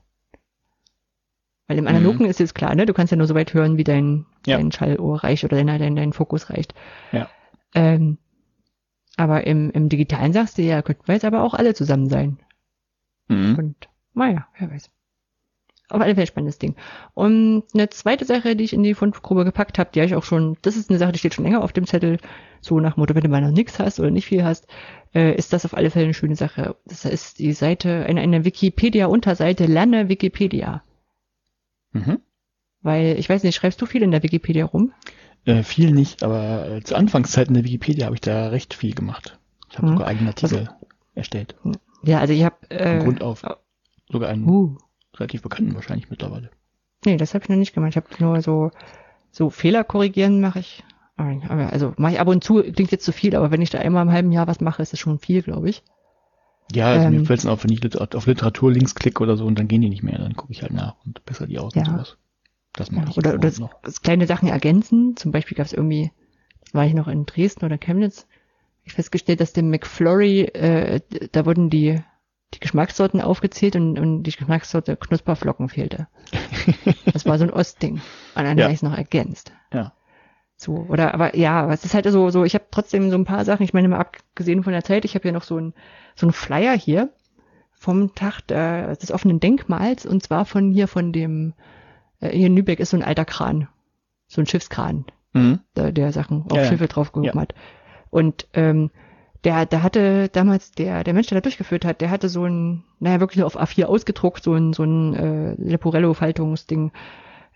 [1.69, 2.87] Weil im analogen ist jetzt klar, ne?
[2.87, 4.57] Du kannst ja nur so weit hören, wie dein, Ja.
[4.57, 6.75] dein Schallohr reicht oder dein, dein, dein Fokus reicht.
[7.11, 7.29] Ja.
[7.75, 8.19] Ähm,
[9.17, 12.39] aber im, im digitalen sagst du ja, könnten wir jetzt aber auch alle zusammen sein.
[13.29, 13.57] Mhm.
[13.59, 14.91] Und naja, wer weiß.
[15.89, 16.75] Auf alle Fälle spannendes Ding.
[17.15, 20.25] Und eine zweite Sache, die ich in die Fundgrube gepackt habe, die habe ich auch
[20.25, 22.19] schon, das ist eine Sache, die steht schon länger auf dem Zettel,
[22.61, 24.67] so nach Motto, wenn du mal noch nichts hast oder nicht viel hast,
[25.15, 26.75] äh, ist das auf alle Fälle eine schöne Sache.
[26.87, 30.83] Das ist die Seite, eine, eine Wikipedia-Unterseite Lerne Wikipedia.
[31.93, 32.19] Mhm.
[32.83, 34.93] Weil, ich weiß nicht, schreibst du viel in der Wikipedia rum?
[35.45, 39.39] Äh, viel nicht, aber äh, zu Anfangszeiten der Wikipedia habe ich da recht viel gemacht.
[39.71, 39.93] Ich habe Mhm.
[39.93, 40.69] sogar eigene Artikel
[41.15, 41.55] erstellt.
[42.03, 43.43] Ja, also ich habe äh, Grund auf.
[44.11, 44.77] Sogar einen uh,
[45.21, 46.51] relativ bekannten wahrscheinlich mittlerweile.
[47.05, 47.91] Nee, das habe ich noch nicht gemacht.
[47.91, 48.71] Ich habe nur so,
[49.31, 50.85] so Fehler korrigieren mache ich.
[51.17, 54.03] Also mache ich ab und zu, klingt jetzt zu viel, aber wenn ich da einmal
[54.03, 55.83] im halben Jahr was mache, ist das schon viel, glaube ich.
[56.73, 57.15] Ja, also Ähm.
[57.15, 59.89] mir fällt es auf, wenn ich auf Literaturlinks klicke oder so und dann gehen die
[59.89, 61.93] nicht mehr, dann gucke ich halt nach und besser die aus und Ja.
[61.93, 62.17] sowas.
[62.75, 63.75] Das mache Ja, ich oder oder noch.
[64.03, 65.17] kleine Sachen ergänzen.
[65.17, 66.11] Zum Beispiel gab es irgendwie,
[66.73, 68.27] war ich noch in Dresden oder Chemnitz,
[68.85, 71.01] ich festgestellt, dass dem McFlurry, äh,
[71.33, 72.03] da wurden die,
[72.55, 76.07] die Geschmackssorten aufgezählt und, und die Geschmackssorte Knusperflocken fehlte.
[77.13, 77.95] Das war so ein Ostding.
[77.95, 78.65] Und dann Ja.
[78.65, 79.53] habe ich es noch ergänzt.
[79.73, 79.93] Ja.
[80.57, 83.27] So, oder, aber ja, aber es ist halt so, so, ich habe trotzdem so ein
[83.27, 85.75] paar Sachen, ich meine mal abgesehen von der Zeit, ich habe hier noch so ein,
[86.15, 87.11] so ein Flyer hier
[87.73, 91.53] vom Tag der, des offenen Denkmals und zwar von hier von dem,
[92.21, 93.69] äh, hier in Lübeck ist so ein alter Kran,
[94.29, 95.05] so ein Schiffskran,
[95.35, 95.61] Mhm.
[95.77, 96.65] der, der Sachen auf ja.
[96.65, 97.41] Schiffe draufgehoben Ja.
[97.43, 97.55] hat.
[98.09, 98.91] Und ähm,
[99.47, 102.83] der, der hatte damals, der, der Mensch, der da durchgeführt hat, der hatte so ein,
[102.99, 106.91] naja, wirklich nur auf A4 ausgedruckt, so ein, so ein äh, Leporello-Faltungsding,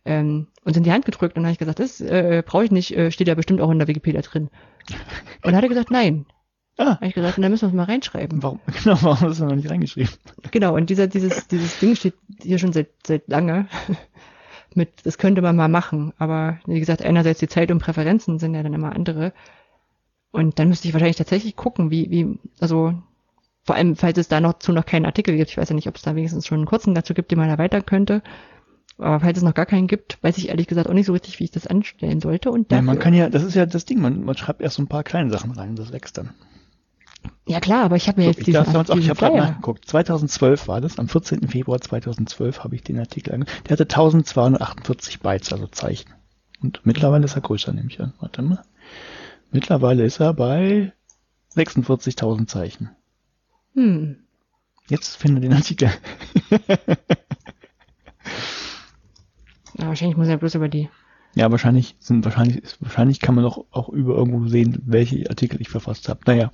[0.04, 2.70] ähm, uns in die Hand gedrückt und dann habe ich gesagt, das äh, brauche ich
[2.70, 4.50] nicht, äh, steht ja bestimmt auch in der Wikipedia drin.
[5.42, 6.26] Und dann hat er gesagt, nein.
[6.76, 8.42] Ah, Habe ich gesagt, und dann müssen wir es mal reinschreiben.
[8.42, 10.12] warum, genau, warum hast du noch nicht reingeschrieben?
[10.50, 13.66] Genau, und dieser, dieses, dieses Ding steht hier schon seit, seit lange.
[14.74, 16.12] Mit, das könnte man mal machen.
[16.18, 19.32] Aber wie gesagt, einerseits die Zeit und Präferenzen sind ja dann immer andere.
[20.32, 22.94] Und dann müsste ich wahrscheinlich tatsächlich gucken, wie, wie, also
[23.64, 25.50] vor allem, falls es da noch zu noch keinen Artikel gibt.
[25.50, 27.48] Ich weiß ja nicht, ob es da wenigstens schon einen kurzen dazu gibt, den man
[27.50, 28.22] erweitern könnte.
[28.98, 31.40] Aber falls es noch gar keinen gibt, weiß ich ehrlich gesagt auch nicht so richtig,
[31.40, 32.50] wie ich das anstellen sollte.
[32.50, 34.76] Und Ja, dafür, man kann ja, das ist ja das Ding, man, man schreibt erst
[34.76, 36.30] so ein paar kleine Sachen rein, das wächst dann.
[37.46, 39.36] ja klar, aber ich habe mir So, jetzt ich diesen, darf auch, ich habe gerade
[39.36, 39.86] nachgeguckt.
[39.86, 41.48] 2012 war das, am 14.
[41.48, 43.68] Februar 2012 habe ich den Artikel angeguckt.
[43.68, 46.12] Der hatte 1248 Bytes, also Zeichen.
[46.62, 48.12] Und mittlerweile ist er größer, nehme ich an.
[48.20, 48.62] Warte mal.
[49.50, 50.92] Mittlerweile ist er bei
[51.56, 52.90] 46.000 Zeichen.
[53.74, 54.16] Hm.
[54.88, 55.90] Jetzt finde den Artikel.
[59.78, 60.88] Ja, wahrscheinlich muss er bloß über die.
[61.34, 65.68] Ja, wahrscheinlich sind wahrscheinlich wahrscheinlich kann man doch auch über irgendwo sehen, welche Artikel ich
[65.68, 66.20] verfasst habe.
[66.26, 66.50] Naja,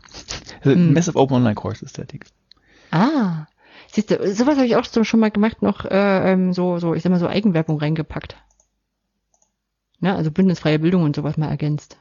[0.62, 0.92] also Hm.
[0.92, 2.28] Massive Open Online Course ist der Artikel.
[2.90, 3.46] Ah.
[3.90, 6.94] Siehst du, sowas habe ich auch so schon mal gemacht, noch äh, ähm, so, so,
[6.94, 8.36] ich sag mal, so Eigenwerbung reingepackt.
[10.00, 11.96] Ne, also bündnisfreie Bildung und sowas mal ergänzt.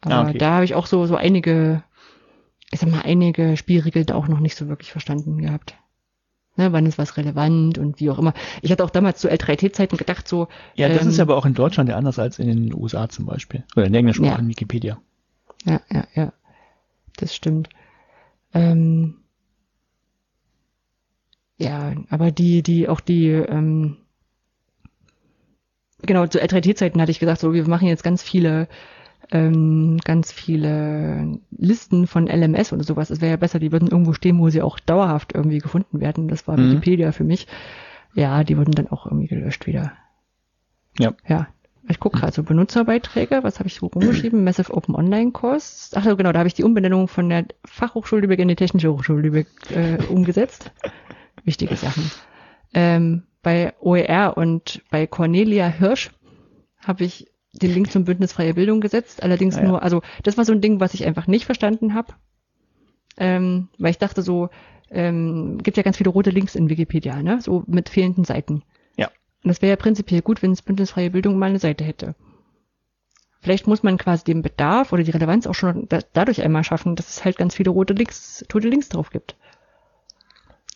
[0.00, 0.38] Aber Ah, okay.
[0.38, 1.82] da habe ich auch so, so einige,
[2.70, 5.76] ich sag mal, einige Spielregeln da auch noch nicht so wirklich verstanden gehabt.
[6.56, 8.34] Ne, wann ist was relevant und wie auch immer.
[8.62, 11.54] Ich hatte auch damals zu L3T-Zeiten gedacht, so, Ja, das Ähm, ist aber auch in
[11.54, 13.62] Deutschland ja anders als in den USA zum Beispiel.
[13.76, 15.00] Oder in der englischsprachigen Wikipedia.
[15.64, 16.32] Ja, ja, ja.
[17.16, 17.68] Das stimmt.
[18.54, 19.18] Ähm,
[21.58, 23.98] ja, aber die, die, auch die, ähm,
[26.02, 28.68] genau, zu L3T-Zeiten hatte ich gesagt, so, wir machen jetzt ganz viele,
[29.30, 33.10] ähm, ganz viele Listen von LMS oder sowas.
[33.10, 36.28] Es wäre ja besser, die würden irgendwo stehen, wo sie auch dauerhaft irgendwie gefunden werden.
[36.28, 36.70] Das war Mhm.
[36.72, 37.46] Wikipedia für mich.
[38.14, 39.92] Ja, die wurden dann auch irgendwie gelöscht wieder.
[40.98, 41.12] Ja.
[41.26, 41.48] Ja.
[41.90, 44.42] Ich gucke gerade so Benutzerbeiträge, was habe ich so rumgeschrieben?
[44.44, 45.94] Massive Open Online Course.
[45.96, 48.92] Ach so, genau, da habe ich die Umbenennung von der Fachhochschule Lübeck in die Technische
[48.92, 50.70] Hochschule Lübeck äh, umgesetzt.
[51.44, 52.10] Wichtige Sachen.
[52.74, 56.10] Ähm, bei OER und bei Cornelia Hirsch
[56.78, 59.22] habe ich den Link zum Bündnis Freie Bildung gesetzt.
[59.22, 59.68] Allerdings Ah ja.
[59.68, 62.14] nur, also das war so ein Ding, was ich einfach nicht verstanden habe.
[63.16, 64.50] Ähm, weil ich dachte so,
[64.90, 67.40] ähm, gibt ja ganz viele rote Links in Wikipedia, ne?
[67.40, 68.62] So mit fehlenden Seiten.
[68.96, 69.08] Ja.
[69.42, 72.14] Und das wäre ja prinzipiell gut, wenn es Bündnisfreie Bildung mal eine Seite hätte.
[73.40, 76.96] Vielleicht muss man quasi den Bedarf oder die Relevanz auch schon da, dadurch einmal schaffen,
[76.96, 79.36] dass es halt ganz viele rote Links, tote Links drauf gibt.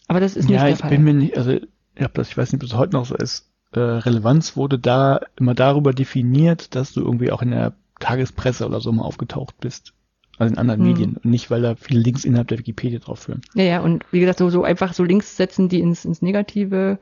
[0.07, 0.91] Aber das ist nicht ja, der ich Fall.
[0.91, 3.17] bin mir nicht, also ich habe das, ich weiß nicht, ob das heute noch so
[3.17, 3.52] ist.
[3.73, 8.81] Äh, Relevanz wurde da immer darüber definiert, dass du irgendwie auch in der Tagespresse oder
[8.81, 9.95] so mal aufgetaucht bist.
[10.39, 10.89] Also in anderen Hm.
[10.89, 11.17] Medien.
[11.17, 13.43] Und nicht, weil da viele Links innerhalb der Wikipedia drauf führen.
[13.55, 16.99] Ja, ja, und wie gesagt, so, so einfach so Links setzen, die ins, ins Negative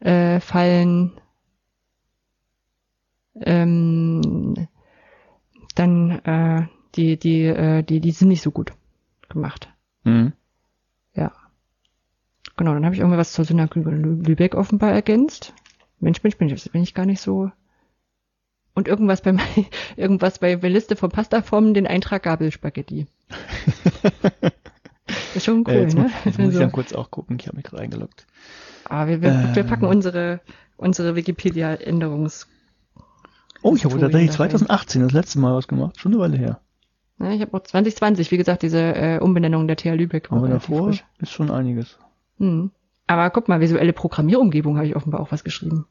[0.00, 1.12] äh, fallen.
[3.40, 4.68] Ähm,
[5.74, 8.72] dann äh, die, die, äh, die, die sind nicht so gut
[9.28, 9.68] gemacht.
[10.04, 10.32] Mhm.
[11.14, 11.32] Ja.
[12.56, 15.52] Genau, dann habe ich irgendwie was zur Synagoge Lü- Lübeck offenbar ergänzt.
[16.00, 17.50] Mensch, Mensch, Mensch, das bin ich gar nicht so.
[18.74, 19.46] Und irgendwas bei mein,
[19.96, 23.06] irgendwas bei der Liste von Pastaformen, den Eintrag Gabelspaghetti.
[24.02, 24.52] Das
[25.36, 26.02] ist schon cool, äh, jetzt, ne?
[26.02, 28.26] mu- jetzt muss ich Also- dann kurz auch gucken, ich habe mich gerade eingeloggt.
[28.86, 29.66] Aber wir, wir, wir Ähm.
[29.68, 30.40] packen unsere,
[30.76, 32.48] unsere Wikipedia-Änderungs...
[33.62, 34.48] Oh, ich habe tatsächlich dabei.
[34.48, 35.98] 2018 das letzte Mal was gemacht.
[35.98, 36.60] Schon eine Weile her.
[37.16, 40.30] Ne, ich habe auch 2020, wie gesagt, diese äh, Umbenennung der TH Lübeck.
[40.30, 41.04] Aber davor frisch.
[41.20, 41.96] ist schon einiges.
[42.38, 42.72] Hm.
[43.06, 45.86] Aber guck mal, visuelle Programmierumgebung habe ich offenbar auch was geschrieben.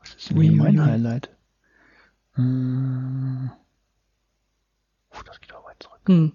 [0.00, 0.84] Was ist denn hier Ui, mein ui.
[0.84, 1.30] Highlight?
[2.34, 3.50] Hm.
[5.10, 6.00] Puh, das geht aber weit zurück.
[6.06, 6.32] Hm.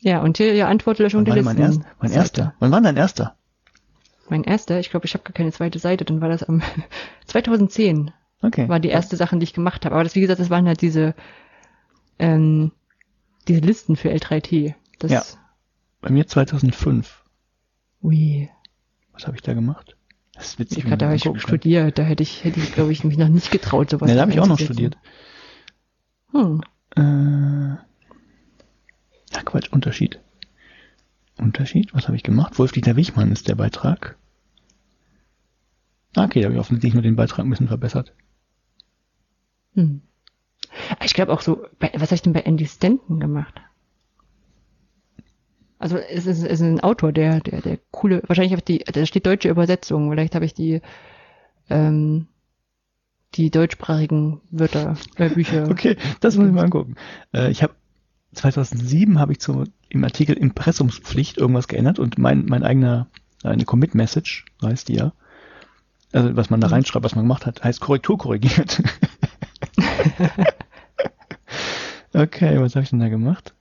[0.00, 1.54] Ja, und hier ja Antwortlöschung der Listen.
[1.54, 2.20] mein, erst, mein Seite.
[2.20, 2.54] erster?
[2.60, 3.36] Wann war denn dein erster?
[4.28, 6.62] Mein erster, ich glaube, ich habe gar keine zweite Seite, dann war das am
[7.26, 8.12] 2010
[8.44, 8.68] Okay.
[8.68, 9.94] war die erste Sache, die ich gemacht habe.
[9.94, 11.14] Aber das, wie gesagt, das waren halt diese,
[12.18, 12.72] ähm,
[13.46, 14.74] diese Listen für L3T.
[14.98, 15.22] Das, Ja.
[16.00, 17.21] Bei mir 2005.
[18.02, 18.48] Ui.
[19.12, 19.96] Was habe ich da gemacht?
[20.34, 20.84] Das ist witzig.
[20.84, 23.50] Gerade, da habe ich studiert, da hätte ich, hätte ich, glaube ich, mich noch nicht
[23.50, 24.96] getraut, sowas Ne, da habe ich auch noch studiert.
[26.32, 26.62] Hm.
[26.96, 27.76] Äh,
[29.32, 30.20] ja, Quatsch, Unterschied.
[31.38, 31.94] Unterschied?
[31.94, 32.58] Was habe ich gemacht?
[32.58, 34.16] Wolf-Dieter Wichmann ist der Beitrag.
[36.16, 38.14] Ah, Okay, da habe ich offensichtlich nur den Beitrag ein bisschen verbessert.
[39.74, 40.02] Hm.
[41.04, 43.60] Ich glaube auch so, bei, was habe ich denn bei Andy Stanton gemacht?
[45.82, 49.04] Also es ist, es ist ein Autor, der, der, der coole, wahrscheinlich auf die, da
[49.04, 50.80] steht deutsche Übersetzung, vielleicht habe ich die,
[51.70, 52.28] ähm,
[53.34, 55.64] die deutschsprachigen Wörter, äh, Bücher.
[55.68, 56.94] Okay, das muss ich mal angucken.
[57.34, 57.74] Äh, ich habe
[58.34, 63.08] 2007 habe ich zu, im Artikel Impressumspflicht irgendwas geändert und mein, mein eigener,
[63.42, 65.12] eine Commit-Message, heißt die ja,
[66.12, 68.80] Also was man da reinschreibt, was man gemacht hat, heißt Korrektur korrigiert.
[72.14, 73.52] okay, was habe ich denn da gemacht?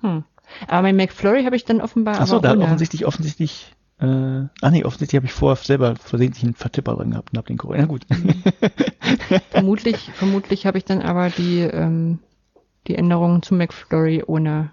[0.00, 0.24] Hm.
[0.68, 2.20] Aber mein McFlurry habe ich dann offenbar.
[2.20, 2.64] Achso, da ohne.
[2.64, 7.30] offensichtlich, offensichtlich, äh, ah nee, offensichtlich habe ich vorher selber versehentlich einen Vertipper drin gehabt
[7.32, 7.88] und hab den korrigiert.
[8.10, 9.40] Na gut.
[9.50, 12.18] vermutlich, vermutlich habe ich dann aber die, ähm,
[12.86, 14.70] die Änderungen zu McFlurry ohne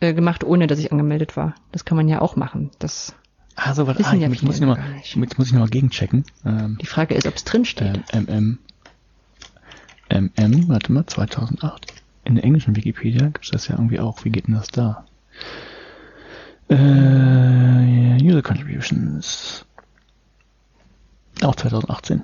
[0.00, 1.54] äh, gemacht, ohne dass ich angemeldet war.
[1.72, 2.70] Das kann man ja auch machen.
[2.78, 3.14] Das
[3.56, 5.14] Ah, so was, Wissen ah, ja jetzt muss ich gar nicht.
[5.14, 6.24] jetzt muss ich nochmal gegenchecken.
[6.44, 8.02] Ähm, die Frage ist, ob es drin steht.
[8.12, 8.58] ähm,
[10.10, 11.86] MM, MM, warte mal, 2008.
[12.24, 14.24] In der englischen Wikipedia gibt es das ja irgendwie auch.
[14.24, 15.04] Wie geht denn das da?
[16.68, 19.66] Äh, User Contributions.
[21.42, 22.22] Auch 2018.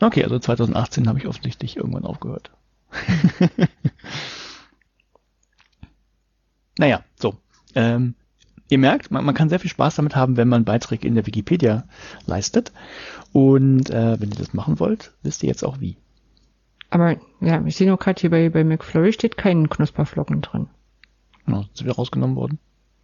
[0.00, 2.50] Okay, also 2018 habe ich offensichtlich irgendwann aufgehört.
[6.78, 7.36] naja, so.
[7.74, 8.14] Ähm,
[8.68, 11.26] ihr merkt, man, man kann sehr viel Spaß damit haben, wenn man Beiträge in der
[11.26, 11.84] Wikipedia
[12.26, 12.72] leistet.
[13.32, 15.96] Und äh, wenn ihr das machen wollt, wisst ihr jetzt auch wie.
[16.90, 20.68] Aber ja, ich sehe nur gerade hier bei, bei McFlurry steht kein Knusperflocken drin.
[21.44, 22.58] Genau, sind wir rausgenommen worden.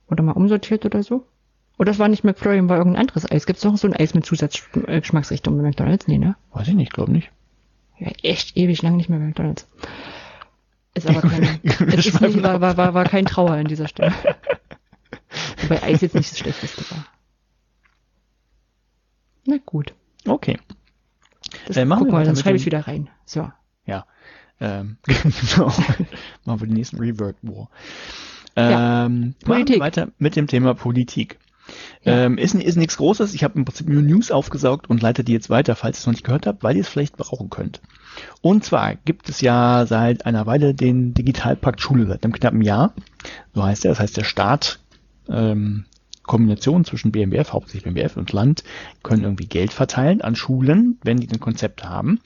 [0.09, 1.27] Oder mal umsortiert oder so.
[1.79, 3.47] Oder das war nicht McFlurry, war irgendein anderes Eis.
[3.47, 6.07] Gibt es noch so ein Eis mit Zusatzgeschmacksrichtung bei McDonalds?
[6.07, 6.37] Nee, ne?
[6.53, 7.31] Weiß ich nicht, glaube nicht.
[7.99, 9.69] Ja, echt ewig lang nicht mehr bei McDonalds.
[10.95, 14.13] Ist aber kein, es ist nicht, war, war, war, war kein Trauer an dieser Stelle.
[15.63, 17.07] Wobei Eis jetzt nicht das Schlechteste war.
[19.47, 19.95] Na gut.
[20.27, 20.59] Okay.
[21.67, 23.11] Das, Äh, machen guck wir mal, dann schreibe ich wieder rein.
[23.25, 23.51] So.
[23.87, 24.07] Ja.
[24.61, 25.67] Ähm, genau.
[26.45, 27.69] Machen wir den nächsten Revert War.
[28.57, 29.07] Ja.
[29.07, 29.77] Ähm, machen Politik.
[29.77, 31.39] wir weiter mit dem Thema Politik.
[32.03, 32.25] Ja.
[32.25, 33.35] Ähm, ist, ist nichts Großes.
[33.35, 36.07] Ich habe im Prinzip nur News aufgesaugt und leite die jetzt weiter, falls ihr es
[36.07, 37.81] noch nicht gehört habt, weil ihr es vielleicht brauchen könnt.
[38.43, 42.95] Und zwar gibt es ja seit einer Weile den Digitalpakt Schule, seit einem knappen Jahr.
[43.55, 43.93] So heißt er.
[43.93, 44.81] Das heißt, der Staat,
[45.29, 45.87] ähm,
[46.23, 48.65] Kombination zwischen BMBF, hauptsächlich BMBF und Land,
[49.03, 52.21] können irgendwie Geld verteilen an Schulen, wenn die ein Konzept haben.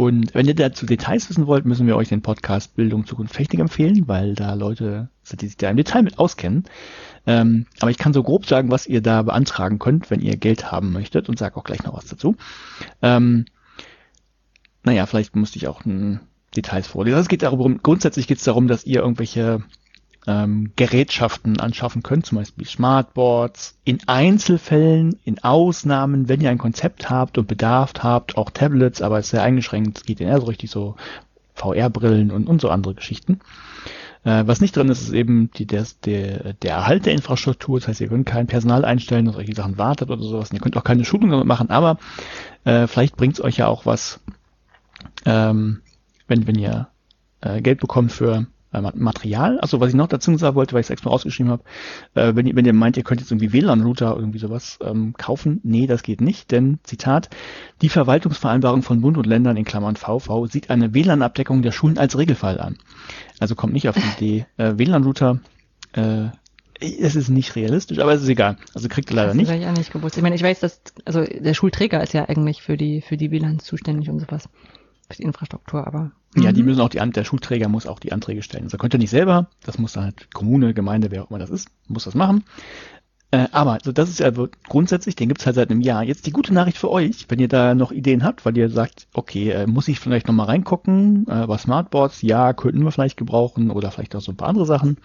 [0.00, 3.60] Und wenn ihr dazu Details wissen wollt, müssen wir euch den Podcast Bildung Zukunft Technik
[3.60, 6.64] empfehlen, weil da Leute sind, die sich da im Detail mit auskennen.
[7.26, 10.72] Ähm, aber ich kann so grob sagen, was ihr da beantragen könnt, wenn ihr Geld
[10.72, 12.34] haben möchtet und sage auch gleich noch was dazu.
[13.02, 13.44] Ähm,
[14.84, 15.82] naja, vielleicht musste ich auch
[16.56, 17.16] Details vorlesen.
[17.16, 19.62] Also Es geht darum, grundsätzlich geht es darum, dass ihr irgendwelche
[20.30, 27.10] ähm, Gerätschaften anschaffen könnt, zum Beispiel Smartboards, in Einzelfällen, in Ausnahmen, wenn ihr ein Konzept
[27.10, 30.40] habt und Bedarf habt, auch Tablets, aber es ist sehr eingeschränkt, es geht ja eher
[30.40, 30.94] so richtig so
[31.54, 33.40] VR-Brillen und, und so andere Geschichten.
[34.22, 37.80] Äh, was nicht drin ist, ist eben die, der, der, der Erhalt der Infrastruktur.
[37.80, 40.50] Das heißt, ihr könnt kein Personal einstellen, das solche Sachen wartet oder sowas.
[40.50, 41.98] Und ihr könnt auch keine Schulung damit machen, aber
[42.64, 44.20] äh, vielleicht bringt es euch ja auch was,
[45.24, 45.80] ähm,
[46.28, 46.88] wenn, wenn ihr
[47.40, 49.58] äh, Geld bekommt für äh, Ma- Material.
[49.60, 51.62] Also was ich noch dazu sagen wollte, weil ich es extra rausgeschrieben habe,
[52.14, 55.60] äh, wenn, ihr, wenn ihr meint, ihr könnt jetzt irgendwie WLAN-Router irgendwie sowas ähm, kaufen,
[55.62, 57.30] nee, das geht nicht, denn Zitat,
[57.82, 62.16] die Verwaltungsvereinbarung von Bund und Ländern in Klammern VV sieht eine WLAN-Abdeckung der Schulen als
[62.18, 62.76] Regelfall an.
[63.38, 65.40] Also kommt nicht auf die Idee, äh, WLAN-Router,
[65.92, 66.26] äh,
[66.82, 68.56] es ist nicht realistisch, aber es ist egal.
[68.72, 69.50] Also kriegt ihr leider Das nicht.
[69.50, 70.16] habe ich auch nicht gewusst.
[70.16, 73.30] Ich meine, ich weiß, dass, also der Schulträger ist ja eigentlich für die, für die
[73.30, 74.48] WLANs zuständig und sowas.
[75.10, 76.12] Für die Infrastruktur, aber.
[76.36, 76.68] Ja, die Mhm.
[76.68, 78.64] müssen auch die der Schulträger muss auch die Anträge stellen.
[78.64, 81.50] Also könnt ihr nicht selber, das muss dann halt Kommune, Gemeinde, wer auch immer das
[81.50, 82.44] ist, muss das machen.
[83.32, 84.30] Äh, aber also das ist ja
[84.68, 86.02] grundsätzlich, den gibt's halt seit einem Jahr.
[86.02, 89.06] Jetzt die gute Nachricht für euch, wenn ihr da noch Ideen habt, weil ihr sagt,
[89.12, 93.70] okay, äh, muss ich vielleicht nochmal reingucken, äh, bei Smartboards, ja, könnten wir vielleicht gebrauchen
[93.70, 94.96] oder vielleicht auch so ein paar andere Sachen.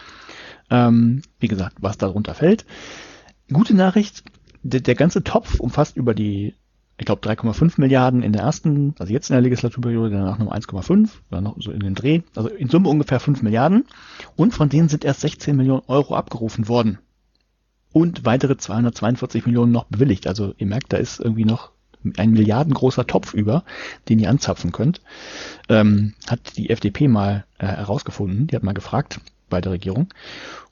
[0.71, 2.65] Ähm, wie gesagt, was darunter fällt.
[3.53, 4.23] Gute Nachricht,
[4.63, 6.55] der, der ganze Topf umfasst über die,
[6.97, 11.09] ich glaube 3,5 Milliarden in der ersten, also jetzt in der Legislaturperiode, danach noch 1,5
[11.29, 13.85] oder noch so in den Dreh, also in Summe ungefähr 5 Milliarden
[14.35, 16.99] und von denen sind erst 16 Millionen Euro abgerufen worden
[17.91, 20.27] und weitere 242 Millionen noch bewilligt.
[20.27, 21.71] Also ihr merkt, da ist irgendwie noch
[22.17, 23.63] ein milliardengroßer Topf über,
[24.09, 25.01] den ihr anzapfen könnt.
[25.69, 29.19] Ähm, hat die FDP mal äh, herausgefunden, die hat mal gefragt
[29.49, 30.07] bei der Regierung.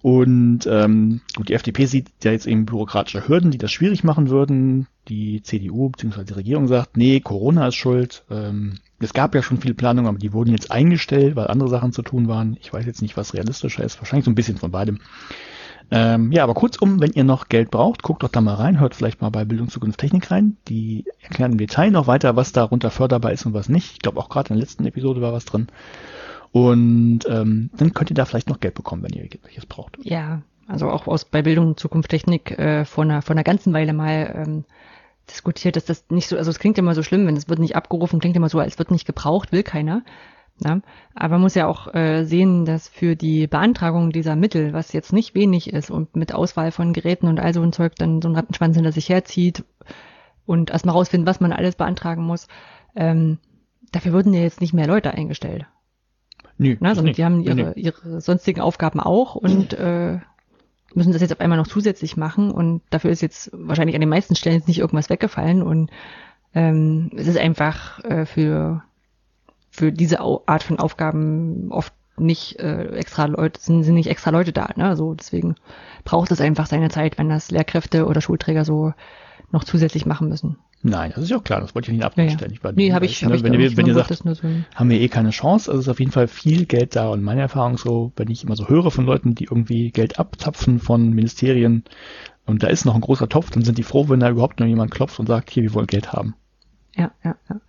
[0.01, 4.29] Und ähm, gut, die FDP sieht ja jetzt eben bürokratische Hürden, die das schwierig machen
[4.29, 4.87] würden.
[5.07, 6.25] Die CDU bzw.
[6.25, 8.23] die Regierung sagt, nee, Corona ist schuld.
[8.29, 11.93] Ähm, es gab ja schon viele Planungen, aber die wurden jetzt eingestellt, weil andere Sachen
[11.93, 12.57] zu tun waren.
[12.61, 13.99] Ich weiß jetzt nicht, was realistischer ist.
[13.99, 14.99] Wahrscheinlich so ein bisschen von beidem.
[15.91, 18.95] Ähm, ja, aber kurzum, wenn ihr noch Geld braucht, guckt doch da mal rein, hört
[18.95, 20.57] vielleicht mal bei Bildung Zukunft Technik rein.
[20.67, 23.91] Die erklären im Detail noch weiter, was darunter förderbar ist und was nicht.
[23.93, 25.67] Ich glaube auch gerade in der letzten Episode war was drin.
[26.53, 29.97] Und ähm, dann könnt ihr da vielleicht noch Geld bekommen, wenn ihr welches braucht.
[30.03, 33.91] Ja, also auch aus bei Bildung Zukunft Technik äh, vor einer vor einer ganzen Weile
[33.91, 34.63] mal ähm,
[35.27, 37.75] diskutiert, dass das nicht so, also es klingt immer so schlimm, wenn es wird nicht
[37.75, 40.03] abgerufen, klingt immer so, als wird nicht gebraucht, will keiner.
[40.59, 40.81] Na?
[41.15, 45.11] Aber man muss ja auch äh, sehen, dass für die Beantragung dieser Mittel, was jetzt
[45.11, 48.29] nicht wenig ist und mit Auswahl von Geräten und all so ein Zeug dann so
[48.29, 49.63] ein Rattenschwanz hinter sich herzieht
[50.45, 52.47] und erstmal rausfinden, was man alles beantragen muss,
[52.95, 53.39] ähm,
[53.91, 55.65] dafür wurden ja jetzt nicht mehr Leute eingestellt.
[56.57, 57.17] Nö, Na, sondern nicht.
[57.17, 60.19] die haben ihre, ihre sonstigen Aufgaben auch und äh,
[60.93, 64.09] müssen das jetzt auf einmal noch zusätzlich machen und dafür ist jetzt wahrscheinlich an den
[64.09, 65.89] meisten Stellen jetzt nicht irgendwas weggefallen und
[66.53, 68.83] ähm, es ist einfach äh, für
[69.71, 74.29] für diese Au Art von Aufgaben oft nicht äh, extra Leute sind, sind nicht extra
[74.29, 74.95] Leute da, ne?
[74.95, 75.55] So deswegen
[76.03, 78.93] braucht es einfach seine Zeit, wenn das Lehrkräfte oder Schulträger so
[79.51, 80.59] noch zusätzlich machen müssen.
[80.85, 82.37] Nein, das ist ja auch klar, das wollte ich nicht Ja, abstellen.
[82.39, 82.47] ja.
[82.51, 84.25] Ich war- Nee, habe ich, ne, hab ich wenn ihr, nicht wenn ihr sagt, das
[84.25, 87.07] nur so haben wir eh keine Chance, also ist auf jeden Fall viel Geld da
[87.09, 90.79] und meine Erfahrung so, wenn ich immer so höre von Leuten, die irgendwie Geld abzapfen
[90.79, 91.85] von Ministerien
[92.45, 94.67] und da ist noch ein großer Topf, dann sind die froh, wenn da überhaupt noch
[94.67, 96.35] jemand klopft und sagt, hier, wir wollen Geld haben.
[96.97, 97.61] Ja, ja, ja.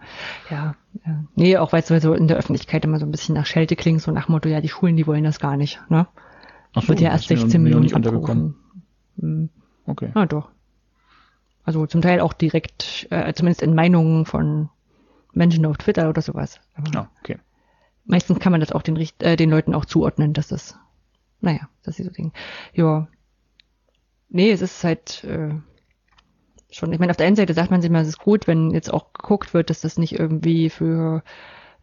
[0.51, 0.75] Ja,
[1.07, 1.25] ja.
[1.37, 4.03] Nee, auch weil es so in der Öffentlichkeit immer so ein bisschen nach Schelte klingt,
[4.03, 6.09] so nach Motto, ja, die Schulen, die wollen das gar nicht, ne?
[6.75, 8.55] Ach Wird ja erst ist mir 16 noch- mir noch Millionen abgerufen.
[9.21, 9.49] Hm,
[9.87, 10.11] Okay.
[10.15, 10.49] Na doch.
[11.65, 14.69] Also zum Teil auch direkt, äh, zumindest in Meinungen von
[15.33, 16.61] Menschen auf Twitter oder sowas.
[16.75, 17.39] Aber Ja, okay.
[18.05, 20.79] meistens kann man das auch den, äh, den Leuten auch zuordnen, dass das,
[21.41, 22.33] naja, dass sie so denken.
[22.75, 23.09] Ja.
[24.29, 25.55] Nee, es ist halt äh,
[26.71, 28.71] schon, ich meine, auf der einen Seite sagt man sich immer, es ist gut, wenn
[28.71, 31.23] jetzt auch geguckt wird, dass das nicht irgendwie für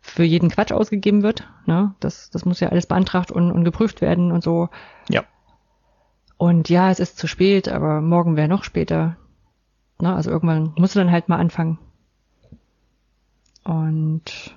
[0.01, 1.47] für jeden Quatsch ausgegeben wird.
[1.67, 1.93] Ne?
[1.99, 4.69] Das, das muss ja alles beantragt und, und geprüft werden und so.
[5.09, 5.23] Ja.
[6.37, 9.15] Und ja, es ist zu spät, aber morgen wäre noch später.
[10.01, 10.13] Ne?
[10.13, 11.77] Also irgendwann musst du dann halt mal anfangen.
[13.63, 14.55] Und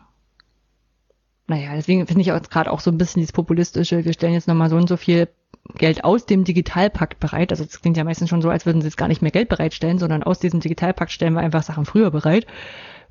[1.47, 4.49] naja, deswegen finde ich auch gerade auch so ein bisschen dieses populistische, wir stellen jetzt
[4.49, 5.29] nochmal so und so viel
[5.75, 7.53] Geld aus dem Digitalpakt bereit.
[7.53, 9.49] Also es klingt ja meistens schon so, als würden sie jetzt gar nicht mehr Geld
[9.49, 12.47] bereitstellen, sondern aus diesem Digitalpakt stellen wir einfach Sachen früher bereit,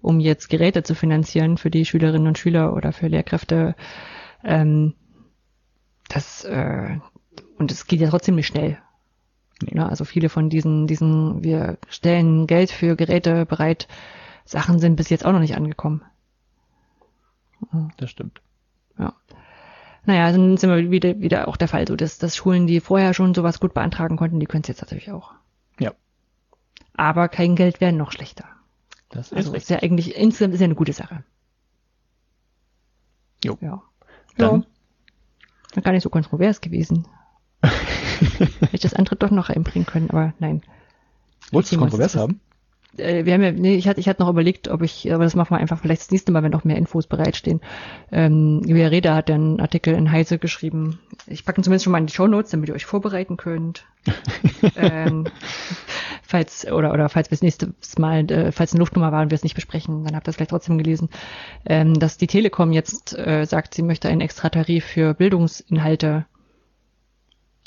[0.02, 3.76] um jetzt Geräte zu finanzieren für die Schülerinnen und Schüler oder für Lehrkräfte.
[4.44, 4.94] Ähm,
[6.10, 6.98] das äh,
[7.58, 8.78] und es geht ja trotzdem nicht schnell.
[9.72, 9.88] Ne?
[9.88, 13.88] Also viele von diesen, diesen, wir stellen Geld für Geräte bereit,
[14.46, 16.02] Sachen sind bis jetzt auch noch nicht angekommen.
[17.98, 18.42] Das stimmt.
[19.00, 19.14] Ja.
[20.06, 23.14] Naja, dann sind wir wieder, wieder auch der Fall, so dass, dass Schulen, die vorher
[23.14, 25.32] schon sowas gut beantragen konnten, die können es jetzt natürlich auch.
[25.80, 25.94] Ja.
[26.96, 28.46] Aber kein Geld wäre noch schlechter.
[29.10, 31.24] Das ist Also ist ja eigentlich, insgesamt ist ja eine gute Sache.
[33.44, 33.58] Jo.
[33.62, 33.82] Ja.
[34.38, 34.68] Dann- Ja.
[35.74, 37.08] Dann gar nicht so kontrovers gewesen.
[38.20, 40.62] Hätte ich das andere doch noch reinbringen können, aber nein.
[41.52, 42.40] Wolltest du kontrovers haben?
[42.98, 45.36] Äh, wir haben ja, nee, ich hatte, ich hatte noch überlegt, ob ich, aber das
[45.36, 47.62] machen wir einfach vielleicht das nächste Mal, wenn noch mehr Infos bereitstehen.
[48.12, 51.00] Ähm, Julia Reda hat ja einen Artikel in Heise geschrieben.
[51.28, 53.86] Ich packe ihn zumindest schon mal in die Show Notes, damit ihr euch vorbereiten könnt.
[54.76, 55.26] ähm,
[56.22, 59.36] falls, oder, oder falls wir das nächste Mal, äh, falls eine Luftnummer war und wir
[59.36, 61.10] es nicht besprechen, dann habt ihr es vielleicht trotzdem gelesen,
[61.66, 66.26] ähm, dass die Telekom jetzt äh, sagt, sie möchte einen extra Tarif für Bildungsinhalte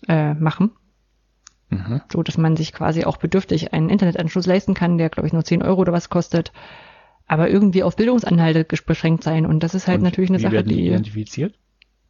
[0.08, 0.70] äh, machen
[1.68, 2.00] Mhm.
[2.12, 5.42] so dass man sich quasi auch bedürftig einen Internetanschluss leisten kann, der glaube ich nur
[5.44, 6.52] 10 Euro oder was kostet,
[7.26, 10.52] aber irgendwie auf Bildungsanhalte beschränkt sein und das ist halt Und natürlich eine wie Sache,
[10.52, 11.54] werden die identifiziert?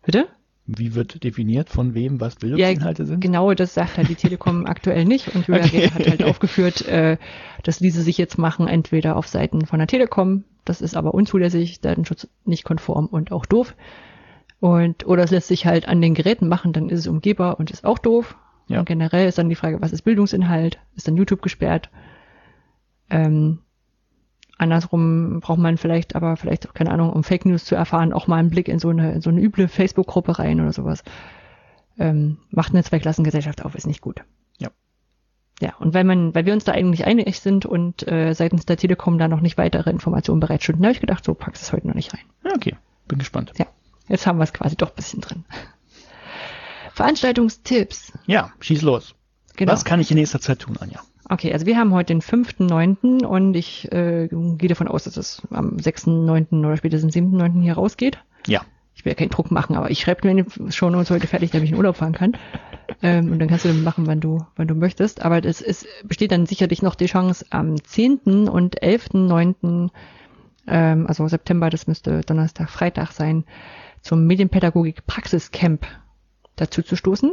[0.05, 0.27] bitte
[0.67, 3.21] Wie wird definiert, von wem was Bildungsinhalte sind?
[3.23, 5.91] genau das sagt halt die Telekom aktuell nicht und Julia Okay.
[5.91, 7.17] Hat halt aufgeführt, äh,
[7.63, 11.81] das ließe sich jetzt machen entweder auf Seiten von der Telekom, das ist aber unzulässig,
[11.81, 13.75] Datenschutz nicht konform und auch doof
[14.61, 17.71] und oder es lässt sich halt an den Geräten machen, dann ist es umgehbar und
[17.71, 18.37] ist auch doof.
[18.69, 18.81] Ja.
[18.81, 20.79] Und generell ist dann die Frage, was ist Bildungsinhalt?
[20.97, 21.91] Ist dann YouTube gesperrt?
[23.11, 23.61] Ähm,
[24.59, 28.27] andersrum braucht man vielleicht, aber vielleicht auch, keine Ahnung, um Fake News zu erfahren, auch
[28.27, 31.05] mal einen Blick in so eine, in so eine üble Facebook-Gruppe rein oder sowas.
[31.99, 34.23] Ähm, macht eine Zweiklassengesellschaft auf, ist nicht gut.
[34.59, 34.71] Ja.
[35.61, 38.77] Ja, und weil man, weil wir uns da eigentlich einig sind und äh, seitens der
[38.77, 41.95] Telekom da noch nicht weitere Informationen bereitstellen, habe ich gedacht, so packst es heute noch
[41.95, 42.25] nicht rein.
[42.45, 42.77] Ja, okay.
[43.09, 43.53] Bin gespannt.
[43.57, 43.67] Ja,
[44.09, 45.45] jetzt haben wir es quasi doch ein bisschen drin.
[46.95, 48.13] Veranstaltungstipps.
[48.27, 49.15] Ja, schieß los.
[49.57, 49.73] Genau.
[49.73, 51.01] Was kann ich in nächster Zeit tun, Anja?
[51.29, 53.25] Okay, also wir haben heute den 5.9.
[53.25, 56.61] und ich äh, gehe davon aus, dass es am 6.9.
[56.61, 57.63] oder spätestens 7.9.
[57.63, 58.19] hier rausgeht.
[58.47, 58.63] Ja.
[58.95, 61.67] Ich will ja keinen Druck machen, aber ich schreibe mir schon uns heute fertig, damit
[61.67, 62.37] ich in Urlaub fahren kann.
[63.03, 65.23] Ähm, und dann kannst du dann machen, wann du, wann du möchtest.
[65.23, 68.49] Aber es ist, besteht dann sicherlich noch die Chance, am 10.
[68.49, 69.91] und 11.9.,
[70.69, 73.45] ähm, also September, das müsste Donnerstag, Freitag sein,
[74.07, 75.87] zum Medienpädagogik Praxiscamp
[76.57, 77.33] dazu zu stoßen.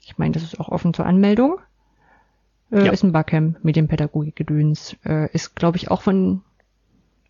[0.00, 1.58] Ich meine, das ist auch offen zur Anmeldung.
[2.70, 2.92] Äh, Ja.
[2.92, 4.96] Ist ein Barcamp, Medienpädagogik Gedöns.
[5.04, 6.42] Äh, ist, glaube ich, auch von,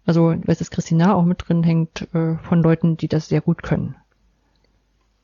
[0.06, 3.62] also, weiß, dass Christina auch mit drin hängt, äh, von Leuten, die das sehr gut
[3.62, 3.96] können.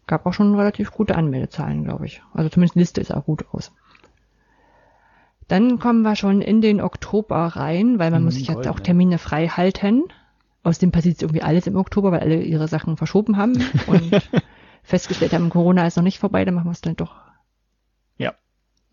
[0.06, 2.22] Gab auch schon relativ gute Anmeldezahlen, glaube ich.
[2.34, 3.72] Also zumindest Liste ist auch gut aus.
[5.48, 8.80] Dann kommen wir schon in den Oktober rein, weil man Mhm, muss sich jetzt auch.
[8.80, 10.04] Termine frei halten.
[10.62, 14.10] Außerdem passiert irgendwie alles im Oktober, weil alle ihre Sachen verschoben haben und
[14.82, 17.16] festgestellt haben, Corona ist noch nicht vorbei, dann machen wir es dann doch.
[18.18, 18.34] Ja.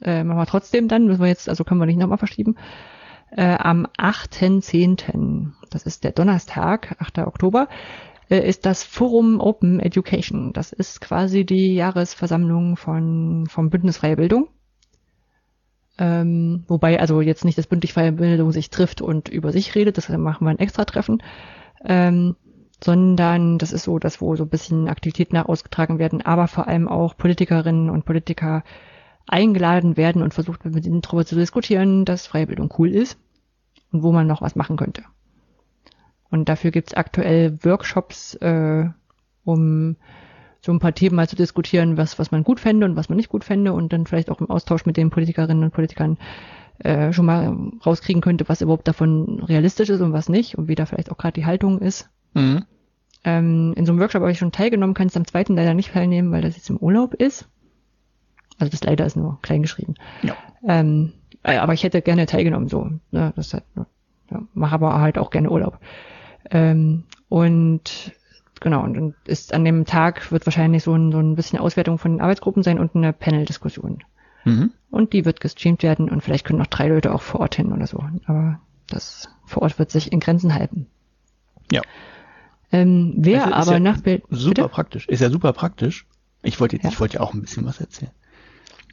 [0.02, 2.56] Äh, machen wir trotzdem dann, müssen wir jetzt, also können wir nicht nochmal verschieben.
[3.32, 7.20] Äh, am 8.10., das ist der Donnerstag, 8.
[7.20, 7.68] Oktober,
[8.30, 10.54] äh, ist das Forum Open Education.
[10.54, 14.48] Das ist quasi die Jahresversammlung von, vom Bündnis Freie Bildung.
[15.98, 19.98] Ähm, wobei also jetzt nicht das Bündnis Freie Bildung sich trifft und über sich redet,
[19.98, 21.24] das machen wir ein extra Treffen,
[21.84, 22.36] ähm,
[22.84, 26.68] sondern das ist so, dass wo so ein bisschen Aktivitäten nach ausgetragen werden, aber vor
[26.68, 28.64] allem auch Politikerinnen und Politiker
[29.28, 33.20] eingeladen werden und versucht mit ihnen darüber zu diskutieren, dass freie Bildung cool ist
[33.92, 35.04] und wo man noch was machen könnte.
[36.30, 38.86] Und dafür gibt's aktuell Workshops, äh,
[39.44, 39.96] um
[40.62, 43.18] so ein paar Themen mal zu diskutieren, was, was man gut fände und was man
[43.18, 46.18] nicht gut fände und dann vielleicht auch im Austausch mit den Politikerinnen und Politikern
[46.80, 47.56] äh, schon mal
[47.86, 51.18] rauskriegen könnte, was überhaupt davon realistisch ist und was nicht und wie da vielleicht auch
[51.18, 52.10] gerade die Haltung ist.
[52.34, 52.66] Mhm.
[53.24, 55.92] Ähm, in so einem Workshop habe ich schon teilgenommen, kann es am zweiten leider nicht
[55.92, 57.50] teilnehmen, weil das jetzt im Urlaub ist.
[58.60, 59.96] Also das leider ist nur klein geschrieben.
[60.24, 60.36] Ja.
[60.68, 61.14] Ähm,
[61.44, 62.90] äh, aber ich hätte gerne teilgenommen, so.
[63.12, 63.64] Ne, das halt,
[64.32, 65.80] ja, mache aber halt auch gerne Urlaub.
[66.52, 68.14] Ähm, und
[68.60, 72.14] genau, und ist an dem Tag wird wahrscheinlich so ein, so ein bisschen Auswertung von
[72.14, 74.04] den Arbeitsgruppen sein und eine Panel-Diskussion.
[74.48, 74.72] Mhm.
[74.90, 77.72] Und die wird gestreamt werden und vielleicht können noch drei Leute auch vor Ort hin
[77.72, 78.04] oder so.
[78.26, 80.88] Aber das vor Ort wird sich in Grenzen halten.
[81.72, 81.82] Ja.
[82.72, 84.70] Ähm, wer aber ja nach Bild super bitte?
[84.70, 85.08] praktisch.
[85.08, 86.06] Ist ja super praktisch.
[86.44, 86.90] Ich wollte jetzt, ja.
[86.90, 88.12] ich wollte ja auch ein bisschen was erzählen.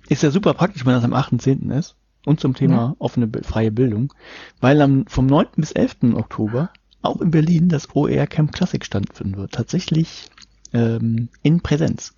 [0.08, 1.76] Ist ja super praktisch, wenn das am 8.10.
[1.76, 1.96] ist.
[2.26, 2.96] Und zum Thema ja.
[2.98, 4.12] offene freie Bildung.
[4.60, 5.46] Weil am, vom 9.
[5.56, 6.14] bis 11.
[6.14, 6.70] Oktober
[7.02, 9.52] auch in Berlin das OER Camp Classic stattfinden wird.
[9.52, 10.30] Tatsächlich
[10.72, 12.14] ähm, in Präsenz.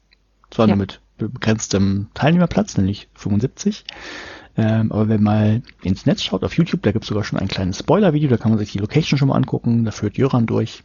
[0.51, 3.84] Zwar nur mit begrenztem Teilnehmerplatz, nämlich 75.
[4.56, 7.48] Ähm, aber wenn mal ins Netz schaut, auf YouTube, da gibt es sogar schon ein
[7.48, 10.82] kleines Spoiler-Video, da kann man sich die Location schon mal angucken, da führt Jöran durch.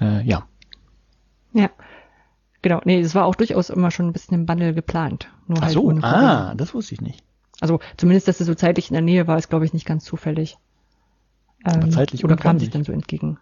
[0.00, 0.46] Äh, ja.
[1.52, 1.70] Ja.
[2.60, 5.30] Genau, nee, das war auch durchaus immer schon ein bisschen im Bundle geplant.
[5.46, 7.22] Nur Ach halt so, ah, das wusste ich nicht.
[7.60, 10.04] Also zumindest, dass es so zeitlich in der Nähe war, ist, glaube ich, nicht ganz
[10.04, 10.58] zufällig.
[11.64, 13.38] Ähm, zeitlich oder kam sich dann so entgegen.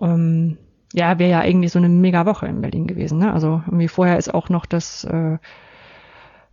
[0.00, 0.58] Ähm,
[0.94, 3.18] ja, wäre ja eigentlich so eine mega Woche in Berlin gewesen.
[3.18, 3.32] Ne?
[3.32, 5.38] Also irgendwie vorher ist auch noch das äh,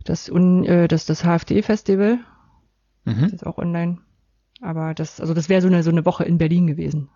[0.04, 2.18] das, Un, äh, das, das HFD-Festival.
[3.04, 3.20] Mhm.
[3.22, 3.98] Das ist auch online.
[4.60, 7.08] Aber das, also das wäre so eine, so eine Woche in Berlin gewesen.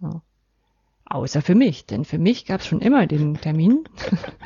[0.00, 0.22] Ja.
[1.06, 3.84] Außer für mich, denn für mich gab es schon immer den Termin.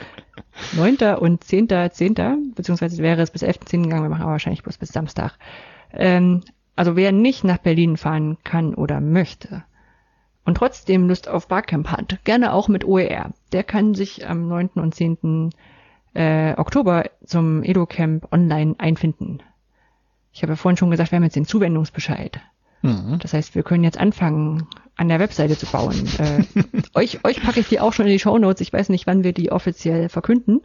[0.77, 0.97] 9.
[1.19, 3.85] und 10.10., 10., beziehungsweise wäre es bis 11.10.
[3.85, 5.39] gegangen, wir machen aber wahrscheinlich bloß bis Samstag.
[5.93, 6.43] Ähm,
[6.75, 9.63] also wer nicht nach Berlin fahren kann oder möchte
[10.49, 14.71] und trotzdem Lust auf Barcamp hat, gerne auch mit OER, der kann sich am 9.
[14.77, 15.51] und 10.
[16.15, 19.43] Äh, Oktober zum EduCamp online einfinden.
[20.33, 22.41] Ich habe ja vorhin schon gesagt, wir haben jetzt den Zuwendungsbescheid.
[22.81, 23.19] Mhm.
[23.21, 24.67] Das heißt, wir können jetzt anfangen,
[24.97, 26.09] an der Webseite zu bauen.
[26.19, 26.45] äh,
[26.95, 28.63] euch, euch packe ich die auch schon in die Show Notes.
[28.63, 30.63] Ich weiß nicht, wann wir die offiziell verkünden.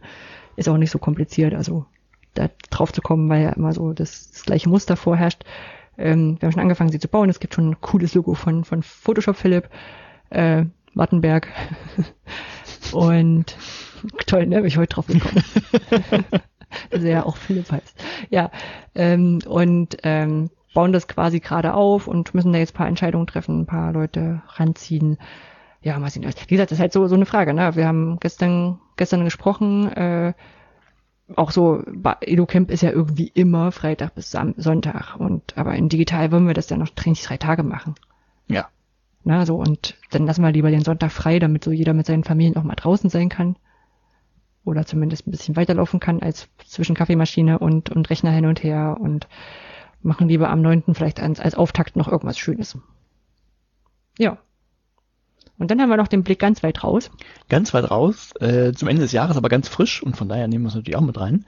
[0.56, 1.84] Ist auch nicht so kompliziert, also
[2.32, 5.44] da drauf zu kommen, weil ja immer so das, das gleiche Muster vorherrscht.
[5.98, 7.30] Ähm, wir haben schon angefangen, sie zu bauen.
[7.30, 9.68] Es gibt schon ein cooles Logo von, von Photoshop Philipp,
[10.30, 10.64] äh,
[10.94, 11.48] Wattenberg.
[12.92, 13.56] Und
[14.26, 14.56] toll, ne?
[14.56, 15.42] Bin ich heute drauf gekommen.
[16.90, 18.04] dass er ja auch Philipp heißt.
[18.30, 18.50] Ja,
[18.94, 23.26] ähm, und ähm, bauen das quasi gerade auf und müssen da jetzt ein paar Entscheidungen
[23.26, 25.18] treffen, ein paar Leute ranziehen.
[25.82, 26.24] Ja, mal sehen.
[26.24, 27.54] Wie gesagt, das ist halt so, so eine Frage.
[27.54, 27.76] Ne?
[27.76, 30.32] Wir haben gestern, gestern gesprochen, äh,
[31.36, 31.82] auch so,
[32.20, 35.16] EduCamp ist ja irgendwie immer Freitag bis Sam Sonntag.
[35.18, 37.94] Und aber in digital wollen wir das ja noch nicht drei Tage machen.
[38.48, 38.68] Ja.
[39.24, 42.24] Na, so, und dann lassen wir lieber den Sonntag frei, damit so jeder mit seinen
[42.24, 43.56] Familien auch mal draußen sein kann.
[44.64, 48.96] Oder zumindest ein bisschen weiterlaufen kann als zwischen Kaffeemaschine und, und Rechner hin und her
[48.98, 49.28] und
[50.02, 50.94] machen lieber am 9.
[50.94, 52.78] vielleicht als, als Auftakt noch irgendwas Schönes.
[54.18, 54.38] Ja.
[55.58, 57.10] Und dann haben wir noch den Blick ganz weit raus.
[57.48, 60.64] Ganz weit raus, äh, zum Ende des Jahres, aber ganz frisch und von daher nehmen
[60.64, 61.44] wir es natürlich auch mit rein.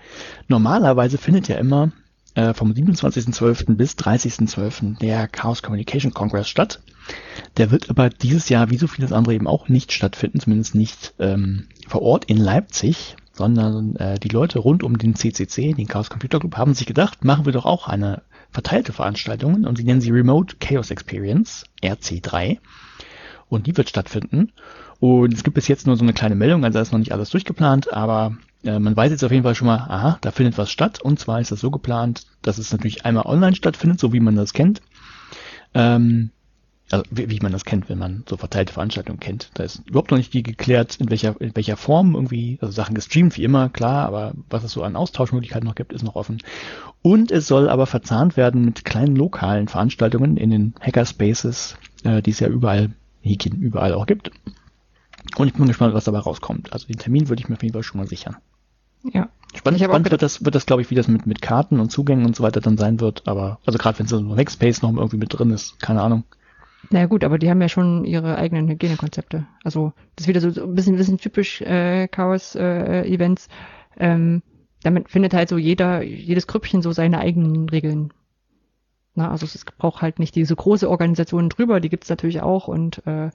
[0.48, 1.90] Normalerweise findet ja immer
[2.34, 3.74] äh, vom 27.12.
[3.76, 4.98] bis 30.12.
[4.98, 6.80] der Chaos Communication Congress statt.
[7.56, 11.14] Der wird aber dieses Jahr, wie so vieles andere, eben auch nicht stattfinden, zumindest nicht
[11.18, 16.10] ähm, vor Ort in Leipzig, sondern äh, die Leute rund um den CCC, den Chaos
[16.10, 20.00] Computer Club, haben sich gedacht, machen wir doch auch eine verteilte Veranstaltung und sie nennen
[20.00, 22.58] sie Remote Chaos Experience, RC3.
[23.48, 24.52] Und die wird stattfinden.
[24.98, 27.30] Und es gibt bis jetzt nur so eine kleine Meldung, also ist noch nicht alles
[27.30, 30.70] durchgeplant, aber äh, man weiß jetzt auf jeden Fall schon mal, aha, da findet was
[30.70, 31.00] statt.
[31.00, 34.36] Und zwar ist das so geplant, dass es natürlich einmal online stattfindet, so wie man
[34.36, 34.80] das kennt.
[35.74, 36.30] Ähm,
[36.90, 39.50] also wie, wie man das kennt, wenn man so verteilte Veranstaltungen kennt.
[39.54, 42.94] Da ist überhaupt noch nicht die geklärt, in welcher, in welcher Form irgendwie, also Sachen
[42.94, 46.38] gestreamt wie immer, klar, aber was es so an Austauschmöglichkeiten noch gibt, ist noch offen.
[47.02, 52.30] Und es soll aber verzahnt werden mit kleinen lokalen Veranstaltungen in den Hackerspaces, äh, die
[52.30, 52.90] es ja überall
[53.26, 54.30] Häkchen überall auch gibt.
[55.36, 56.72] Und ich bin gespannt, was dabei rauskommt.
[56.72, 58.36] Also den Termin würde ich mir auf jeden Fall schon mal sichern.
[59.02, 59.28] Ja.
[59.54, 62.26] Spannend, spannend wird das, wird das, glaube ich, wie das mit, mit Karten und Zugängen
[62.26, 63.26] und so weiter dann sein wird.
[63.26, 66.24] Aber, also gerade wenn so ein Hackspace noch irgendwie mit drin ist, keine Ahnung.
[66.90, 69.46] Na gut, aber die haben ja schon ihre eigenen Hygienekonzepte.
[69.64, 73.48] Also das ist wieder so, so ein bisschen, bisschen typisch äh, Chaos-Events.
[73.98, 74.42] ähm,
[74.82, 78.12] damit findet halt so jeder, jedes Grüppchen so seine eigenen Regeln.
[79.16, 83.04] Na, also es braucht halt nicht diese große Organisation drüber, die gibt's natürlich auch und
[83.06, 83.30] äh,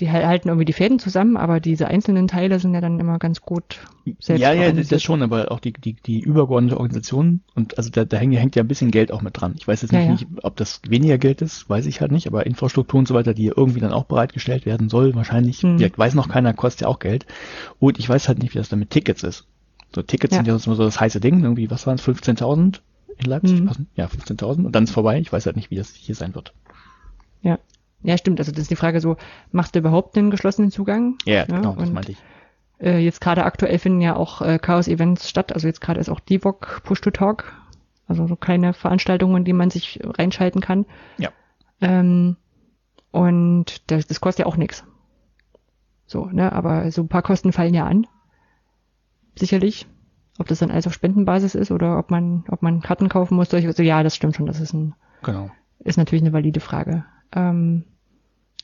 [0.00, 3.18] die hal- halten irgendwie die Fäden zusammen, aber diese einzelnen Teile sind ja dann immer
[3.18, 3.80] ganz gut
[4.18, 8.04] selbst ja, ja, das, schon, aber auch die, die, die übergeordnete Organisation und also da,
[8.04, 9.54] da hängt, hängt ja ein bisschen Geld auch mit dran.
[9.58, 10.12] Ich weiß jetzt Ja, nicht, ja.
[10.14, 13.32] nicht, ob das weniger Geld ist, weiß ich halt nicht, aber Infrastruktur und so weiter,
[13.34, 15.76] die irgendwie dann auch bereitgestellt werden soll, wahrscheinlich, Hm.
[15.76, 17.26] gesagt, weiß noch keiner, kostet ja auch Geld.
[17.78, 19.46] Und ich weiß halt nicht, wie das dann mit Tickets ist.
[19.94, 20.38] So Tickets Ja.
[20.38, 22.82] sind ja so das heiße Ding, irgendwie, was waren es, 15.000
[23.24, 23.60] in Leipzig?
[23.60, 23.68] Mhm.
[23.68, 23.80] Was?
[23.94, 25.18] Ja, 15.000 und dann ist vorbei.
[25.18, 26.52] Ich weiß halt nicht, wie das hier sein wird.
[27.42, 27.58] Ja.
[28.02, 28.40] Ja, stimmt.
[28.40, 29.16] Also das ist die Frage so,
[29.52, 31.18] machst du überhaupt einen geschlossenen Zugang?
[31.24, 32.18] Ja, genau, das und, meinte ich.
[32.80, 35.52] Äh, jetzt gerade aktuell finden ja auch äh, Chaos-Events statt.
[35.52, 37.52] Also jetzt gerade ist auch DIVOC Push to Talk.
[38.08, 40.84] Also so kleine Veranstaltungen, die man sich reinschalten kann.
[41.18, 41.30] Ja.
[41.80, 42.36] Ähm,
[43.12, 44.84] und das, das kostet ja auch nichts.
[46.06, 48.06] So, ne, aber so ein paar Kosten fallen ja an.
[49.38, 49.86] Sicherlich.
[50.38, 53.48] Ob das dann alles auf Spendenbasis ist oder ob man, ob man Karten kaufen muss.
[53.50, 54.46] Durch, also ja, das stimmt schon.
[54.46, 55.50] Das ist ein, Genau.
[55.80, 57.04] ist natürlich eine valide Frage.
[57.34, 57.84] Ähm,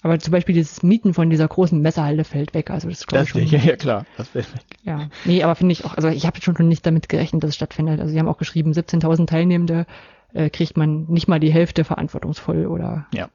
[0.03, 2.70] aber zum Beispiel das Mieten von dieser großen Messehalle fällt weg.
[2.70, 3.43] Also das Das, ich schon.
[3.47, 4.07] ja, ja, klar.
[4.16, 4.47] Das wäre
[4.82, 7.57] Ja, nee, aber finde ich auch, also ich habe schon nicht damit gerechnet, dass es
[7.57, 8.01] stattfindet.
[8.01, 9.86] Also sie haben auch geschrieben, 17.000 Teilnehmende
[10.32, 13.28] äh, kriegt man nicht mal die Hälfte verantwortungsvoll oder Ja.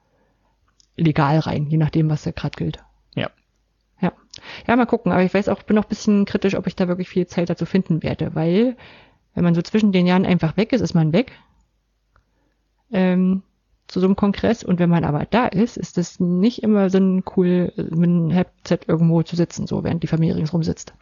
[0.96, 2.84] legal rein, je nachdem, was da gerade gilt.
[4.04, 4.12] Ja.
[4.68, 4.76] Ja.
[4.76, 5.12] Mal gucken.
[5.12, 7.50] Aber ich weiß auch, bin noch ein bisschen kritisch, ob ich da wirklich viel Zeit
[7.50, 8.76] dazu finden werde, weil
[9.34, 11.32] wenn man so zwischen den Jahren einfach weg ist, ist man weg.
[12.92, 13.42] Ähm,
[13.88, 17.00] zu so einem Kongress und wenn man aber da ist, ist das nicht immer so
[17.00, 20.94] ein cool, mit einem Headset irgendwo zu sitzen, so während die Familie ringsrum sitzt.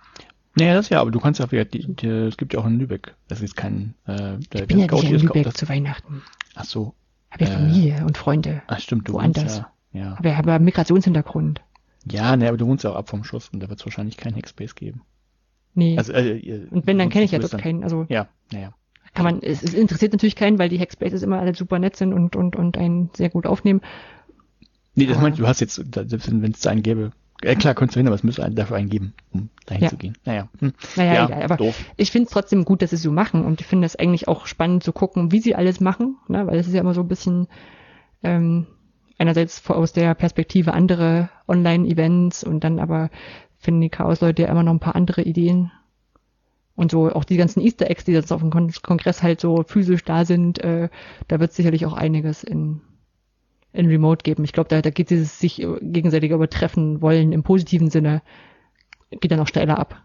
[0.56, 2.80] Naja, das ja, aber du kannst ja, wieder- die, die, es gibt ja auch in
[2.80, 3.14] Lübeck.
[3.28, 6.22] Das ist kein, äh, der, Ich bin ja nicht in Lübeck das- zu Weihnachten.
[6.56, 6.94] Ach so.
[7.30, 8.62] Habe ja Äh, Familie und Freunde.
[8.68, 9.58] Ach stimmt, du Woanders.
[9.60, 9.72] ja.
[9.94, 11.62] Ja, Aber ich habe einen Migrationshintergrund.
[12.10, 14.18] Ja ne, aber du wohnst ja auch ab vom Schuss und da wird es wahrscheinlich
[14.18, 15.02] keinen Hackspace geben.
[15.74, 15.98] Nee.
[15.98, 17.84] Also, äh, ihr- und wenn, dann kenne ich ja dort dann- keinen.
[17.84, 18.74] Also Ja, naja.
[19.14, 22.14] kann man, es, es interessiert natürlich keinen, weil die Hackspaces immer alle super nett sind
[22.14, 23.82] und, und, und einen sehr gut aufnehmen.
[24.96, 27.12] Nee, das meinte ich, du hast jetzt, wenn es einen gäbe,
[27.42, 29.90] äh, klar, könntest du hin, aber es müsste einen dafür einen geben, um dahin Ja.
[29.90, 30.18] zu gehen.
[30.26, 30.50] Naja.
[30.60, 30.74] Hm.
[30.98, 31.86] Naja, ja, egal, aber doof.
[31.96, 34.28] ich finde es trotzdem gut, dass sie es so machen und ich finde es eigentlich
[34.28, 36.46] auch spannend zu gucken, wie sie alles machen, ne?
[36.46, 37.48] weil es ist ja immer so ein bisschen
[38.24, 38.68] ähm,
[39.22, 43.10] einerseits aus der Perspektive andere Online-Events und dann aber
[43.60, 45.72] finden die Chaos-Leute ja immer noch ein paar andere Ideen.
[46.76, 49.64] Und so auch die ganzen Easter Eggs, die jetzt auf dem Kon Kongress halt so
[49.64, 50.90] physisch da sind, äh,
[51.28, 52.82] da wird sicherlich auch einiges in,
[53.74, 54.44] in Remote geben.
[54.44, 58.24] Ich glaube, da, da geht dieses sich gegenseitig übertreffen wollen im positiven Sinne,
[59.12, 60.02] geht dann auch steiler ab.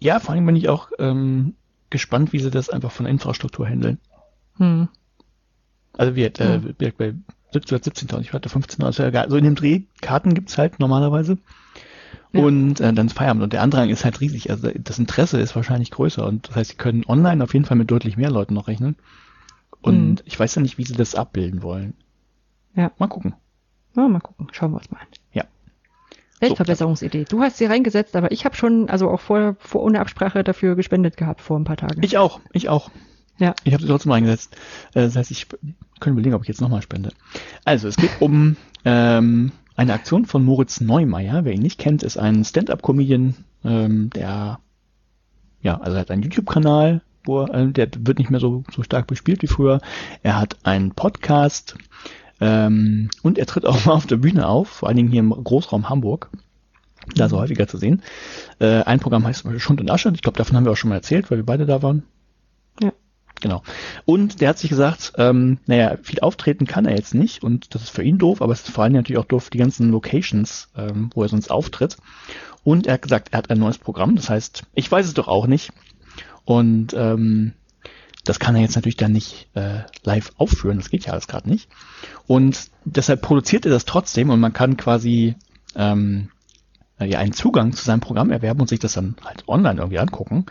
[0.00, 1.54] Ja, vor allem bin ich auch ähm,
[1.88, 3.98] gespannt, wie sie das einfach von Infrastruktur handeln.
[4.58, 4.88] Hm.
[5.96, 6.74] Also wir, äh, hm.
[6.98, 7.14] bei
[7.52, 7.82] 17.
[7.82, 8.20] 17.
[8.20, 8.84] ich warte 15.
[8.84, 9.82] Also ja, so in dem Dreh.
[10.00, 11.38] Karten gibt's halt normalerweise.
[12.32, 12.42] Ja.
[12.42, 13.42] Und äh, dann Feierabend.
[13.42, 14.50] Und der Andrang ist halt riesig.
[14.50, 16.26] Also das Interesse ist wahrscheinlich größer.
[16.26, 18.96] Und das heißt, sie können online auf jeden Fall mit deutlich mehr Leuten noch rechnen.
[19.80, 20.22] Und mhm.
[20.24, 21.94] ich weiß ja nicht, wie sie das abbilden wollen.
[22.74, 22.92] Ja.
[22.98, 23.34] Mal gucken.
[23.96, 24.48] Ja, mal gucken.
[24.52, 25.06] Schauen wir uns mal an.
[25.32, 25.44] Ja.
[26.40, 27.24] Weltverbesserungsidee.
[27.28, 30.76] Du hast sie reingesetzt, aber ich habe schon, also auch vor, vor ohne Absprache dafür
[30.76, 32.02] gespendet gehabt vor ein paar Tagen.
[32.02, 32.90] Ich auch, ich auch.
[33.38, 33.54] Ja.
[33.64, 34.56] Ich habe sie trotzdem eingesetzt.
[34.94, 35.46] Äh, Das heißt, ich
[36.00, 37.10] können überlegen, ob ich jetzt nochmal spende.
[37.64, 41.44] Also, es geht um ähm, eine Aktion von Moritz Neumeier.
[41.44, 44.58] Wer ihn nicht kennt, ist ein Stand-up-Comedian, ähm, der
[45.60, 48.82] ja, also er hat einen YouTube-Kanal, wo er, äh, der wird nicht mehr so, so
[48.82, 49.80] stark bespielt wie früher.
[50.22, 51.76] Er hat einen Podcast
[52.40, 55.30] ähm, und er tritt auch mal auf der Bühne auf, vor allen Dingen hier im
[55.30, 56.30] Großraum Hamburg.
[57.14, 58.02] Da er häufiger zu sehen.
[58.58, 60.12] Äh, ein Programm heißt zum Beispiel Schund und Asche.
[60.14, 62.02] Ich glaube, davon haben wir auch schon mal erzählt, weil wir beide da waren.
[62.82, 62.92] Ja.
[63.40, 63.62] Genau.
[64.04, 67.82] Und der hat sich gesagt, ähm, naja, viel auftreten kann er jetzt nicht und das
[67.82, 69.90] ist für ihn doof, aber es ist vor allem natürlich auch doof für die ganzen
[69.90, 71.96] Locations, ähm, wo er sonst auftritt.
[72.64, 75.28] Und er hat gesagt, er hat ein neues Programm, das heißt, ich weiß es doch
[75.28, 75.70] auch nicht.
[76.44, 77.52] Und ähm,
[78.24, 81.48] das kann er jetzt natürlich dann nicht äh, live aufführen, das geht ja alles gerade
[81.48, 81.68] nicht.
[82.26, 85.36] Und deshalb produziert er das trotzdem und man kann quasi
[85.76, 86.30] ähm,
[87.00, 90.46] ja, einen Zugang zu seinem Programm erwerben und sich das dann halt online irgendwie angucken.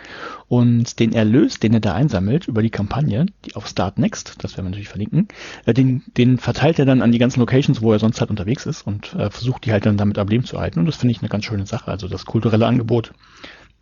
[0.47, 4.53] Und den Erlös, den er da einsammelt über die Kampagne, die auf Start Next, das
[4.53, 5.27] werden wir natürlich verlinken,
[5.65, 8.65] äh, den, den verteilt er dann an die ganzen Locations, wo er sonst halt unterwegs
[8.65, 10.79] ist und äh, versucht die halt dann damit am Leben zu halten.
[10.79, 11.91] Und das finde ich eine ganz schöne Sache.
[11.91, 13.13] Also das kulturelle Angebot,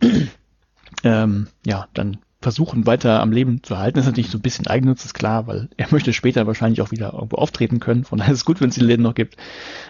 [1.03, 3.97] ähm, ja, dann versuchen, weiter am Leben zu halten.
[3.97, 7.13] Ist natürlich so ein bisschen Eigennutz, ist klar, weil er möchte später wahrscheinlich auch wieder
[7.13, 8.03] irgendwo auftreten können.
[8.03, 9.35] Von daher ist es gut, wenn es die Läden noch gibt.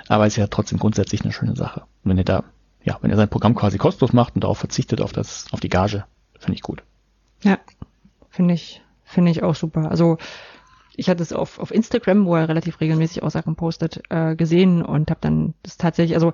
[0.07, 1.83] Aber es ist ja trotzdem grundsätzlich eine schöne Sache.
[2.05, 2.43] Wenn er da,
[2.85, 5.69] ja, wenn er sein Programm quasi kostenlos macht und darauf verzichtet, auf das, auf die
[5.69, 6.05] Gage,
[6.39, 6.83] finde ich gut.
[7.43, 7.57] Ja,
[8.29, 9.89] finde ich, finde ich auch super.
[9.89, 10.17] Also,
[10.95, 14.81] ich hatte es auf, auf Instagram, wo er relativ regelmäßig auch Sachen postet, äh, gesehen
[14.81, 16.31] und habe dann das tatsächlich, also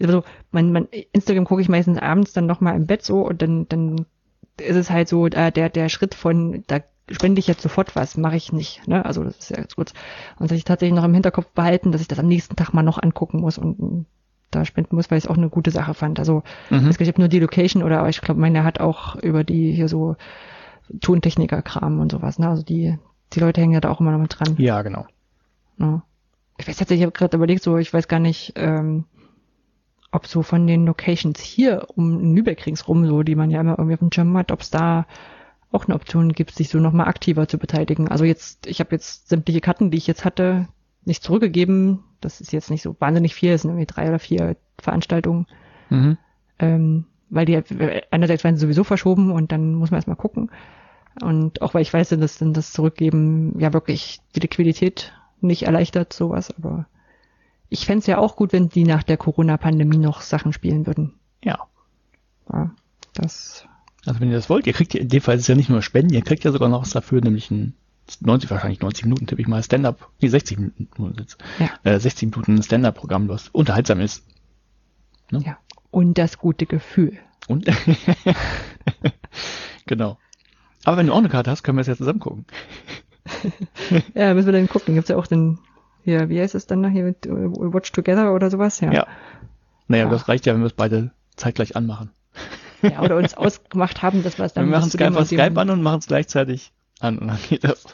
[0.00, 3.68] also mein, mein Instagram gucke ich meistens abends dann nochmal im Bett so und dann,
[3.68, 4.06] dann
[4.58, 8.16] ist es halt so, äh, der, der Schritt von, da spende ich jetzt sofort was,
[8.16, 8.86] mache ich nicht.
[8.88, 9.04] Ne?
[9.04, 9.92] Also das ist ja ganz gut.
[10.38, 12.82] Und dass ich tatsächlich noch im Hinterkopf behalten, dass ich das am nächsten Tag mal
[12.82, 14.06] noch angucken muss und
[14.54, 16.18] da spenden muss, weil ich es auch eine gute Sache fand.
[16.18, 16.88] Also mhm.
[16.88, 20.16] es gibt nur die Location oder ich glaube, meine hat auch über die hier so
[21.00, 22.38] Tontechniker-Kram und sowas.
[22.38, 22.48] Ne?
[22.48, 22.98] Also die,
[23.32, 24.54] die Leute hängen ja da auch immer noch mit dran.
[24.58, 25.06] Ja, genau.
[25.78, 26.02] Ja.
[26.58, 29.04] Ich weiß tatsächlich, ich habe gerade überlegt, so ich weiß gar nicht, ähm,
[30.12, 33.94] ob so von den Locations hier um Lübeck ringsrum, so, die man ja immer irgendwie
[33.94, 35.06] auf dem Schirm hat, ob es da
[35.72, 38.08] auch eine Option gibt, sich so nochmal aktiver zu beteiligen.
[38.08, 40.68] Also jetzt, ich habe jetzt sämtliche Karten, die ich jetzt hatte,
[41.04, 42.04] nicht zurückgegeben.
[42.24, 45.46] Das ist jetzt nicht so wahnsinnig viel, es sind irgendwie drei oder vier Veranstaltungen.
[45.90, 46.18] Mhm.
[46.58, 47.62] Ähm, weil die
[48.10, 50.50] einerseits werden sowieso verschoben und dann muss man erstmal gucken.
[51.20, 56.12] Und auch weil ich weiß, dass dann das Zurückgeben ja wirklich die Liquidität nicht erleichtert,
[56.12, 56.86] sowas, aber
[57.68, 61.14] ich fände es ja auch gut, wenn die nach der Corona-Pandemie noch Sachen spielen würden.
[61.42, 61.58] Ja.
[62.52, 62.70] ja.
[63.14, 63.66] Das.
[64.04, 65.80] Also wenn ihr das wollt, ihr kriegt ja, in dem Fall ist ja nicht nur
[65.80, 67.74] Spenden, ihr kriegt ja sogar noch was dafür, nämlich ein
[68.20, 71.26] 90, wahrscheinlich 90 Minuten, tippe ich mal, Stand-up, nee, 60 Minuten,
[71.58, 71.70] ja.
[71.84, 74.24] äh, 60 Minuten Stand-up-Programm, was unterhaltsam ist.
[75.30, 75.40] Ne?
[75.44, 75.58] Ja.
[75.90, 77.18] Und das gute Gefühl.
[77.48, 77.66] Und,
[79.86, 80.18] genau.
[80.84, 82.44] Aber wenn du auch eine Karte hast, können wir es ja zusammen gucken.
[84.14, 84.94] ja, müssen wir dann gucken.
[84.94, 85.58] Gibt's ja auch den
[86.04, 88.80] hier, wie heißt es dann nachher mit äh, Watch Together oder sowas?
[88.80, 88.92] Ja.
[88.92, 89.06] ja.
[89.86, 90.10] Naja, ja.
[90.10, 92.10] das reicht ja, wenn wir es beide zeitgleich anmachen.
[92.82, 95.70] Ja, oder uns ausgemacht haben, dass wir es dann Wir machen es einfach Skype an
[95.70, 96.72] und machen es gleichzeitig
[97.02, 97.84] an und dann geht das.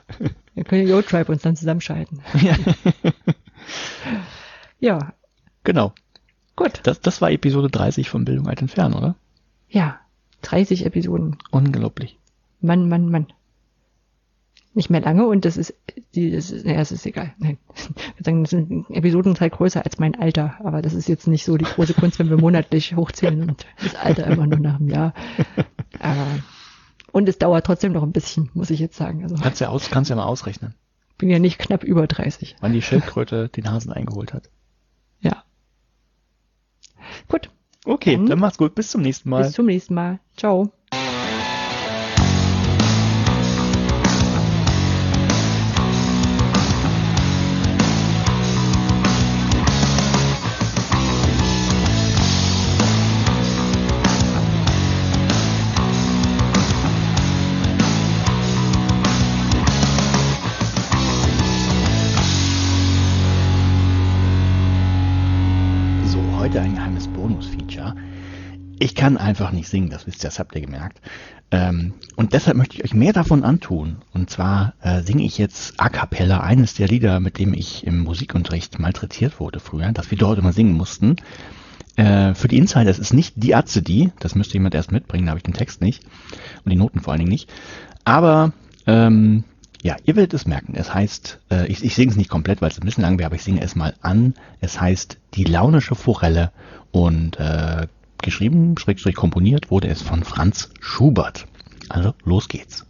[0.55, 2.21] Wir können Yo-Tribe uns dann zusammenschalten.
[2.41, 2.57] Ja.
[4.81, 5.13] ja.
[5.65, 5.93] Genau.
[6.57, 6.81] Gut.
[6.83, 9.17] Das, das war Episode 30 von Bildung alt entfernen, oder?
[9.69, 10.01] Ja.
[10.43, 11.39] 30 Episoden.
[11.51, 12.19] Unglaublich.
[12.61, 13.27] Mann, Mann, Mann
[14.79, 15.75] nicht mehr lange und das ist,
[16.15, 17.35] die, das ist, naja, es ist egal.
[17.39, 17.59] Nein.
[18.17, 21.57] Wir sagen, das sind Episodenteil größer als mein Alter, aber das ist jetzt nicht so
[21.57, 25.15] die große Kunst, wenn wir monatlich hochzählen und das Alter immer nur nach einem Jahr.
[25.99, 26.27] Aber,
[27.13, 29.23] und es dauert trotzdem noch ein bisschen, muss ich jetzt sagen.
[29.23, 30.75] Also, kannst ja aus, kannst ja mal ausrechnen.
[31.17, 32.57] Bin ja nicht knapp über 30.
[32.61, 34.51] Wann die Schildkröte den Hasen eingeholt hat.
[35.21, 35.43] Ja.
[37.27, 37.51] Gut.
[37.85, 38.75] Okay, dann, dann mach's gut.
[38.75, 39.43] Bis zum nächsten Mal.
[39.43, 40.21] Bis zum nächsten Mal.
[40.37, 40.71] Ciao.
[68.89, 71.03] Ich kann einfach nicht singen, das wisst ihr, das habt ihr gemerkt.
[71.51, 73.99] Ähm, und deshalb möchte ich euch mehr davon antun.
[74.15, 77.99] Und zwar äh, singe ich jetzt a cappella eines der Lieder, mit dem ich im
[77.99, 81.17] Musikunterricht malträtiert wurde früher, das wir dort immer singen mussten.
[81.97, 85.27] Äh, für die Insider, es ist nicht die Atze die, das müsste jemand erst mitbringen,
[85.27, 86.03] da habe ich den Text nicht
[86.65, 87.53] und die Noten vor allen Dingen nicht.
[88.07, 88.55] Aber
[88.87, 89.45] ähm,
[89.83, 90.73] ja, ihr werdet es merken.
[90.75, 93.27] Es heißt, äh, ich, ich singe es nicht komplett, weil es ein bisschen lang wäre,
[93.27, 94.33] aber ich singe es mal an.
[94.63, 96.53] Es heißt Die launische Forelle
[96.91, 97.87] und äh,
[98.23, 101.47] geschrieben, schrägstrich komponiert wurde es von Franz Schubert.
[101.89, 102.87] Also los geht's.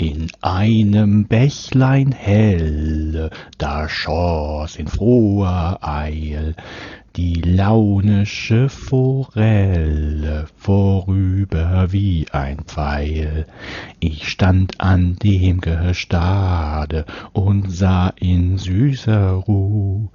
[0.00, 6.54] In einem Bächlein helle, da schoss in froher Eil
[7.18, 13.46] die launische Forelle vorüber wie ein Pfeil.
[13.98, 20.10] Ich stand an dem Gestade und sah in süßer Ruh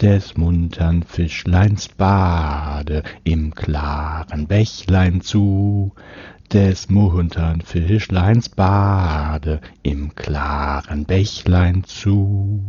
[0.00, 5.92] des muntern Fischleins Bade im klaren Bächlein zu
[6.50, 12.64] des muntern Fischleins Bade im klaren Bächlein zu.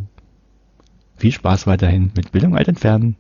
[1.16, 3.16] Viel Spaß weiterhin mit Bildung alt entfernen.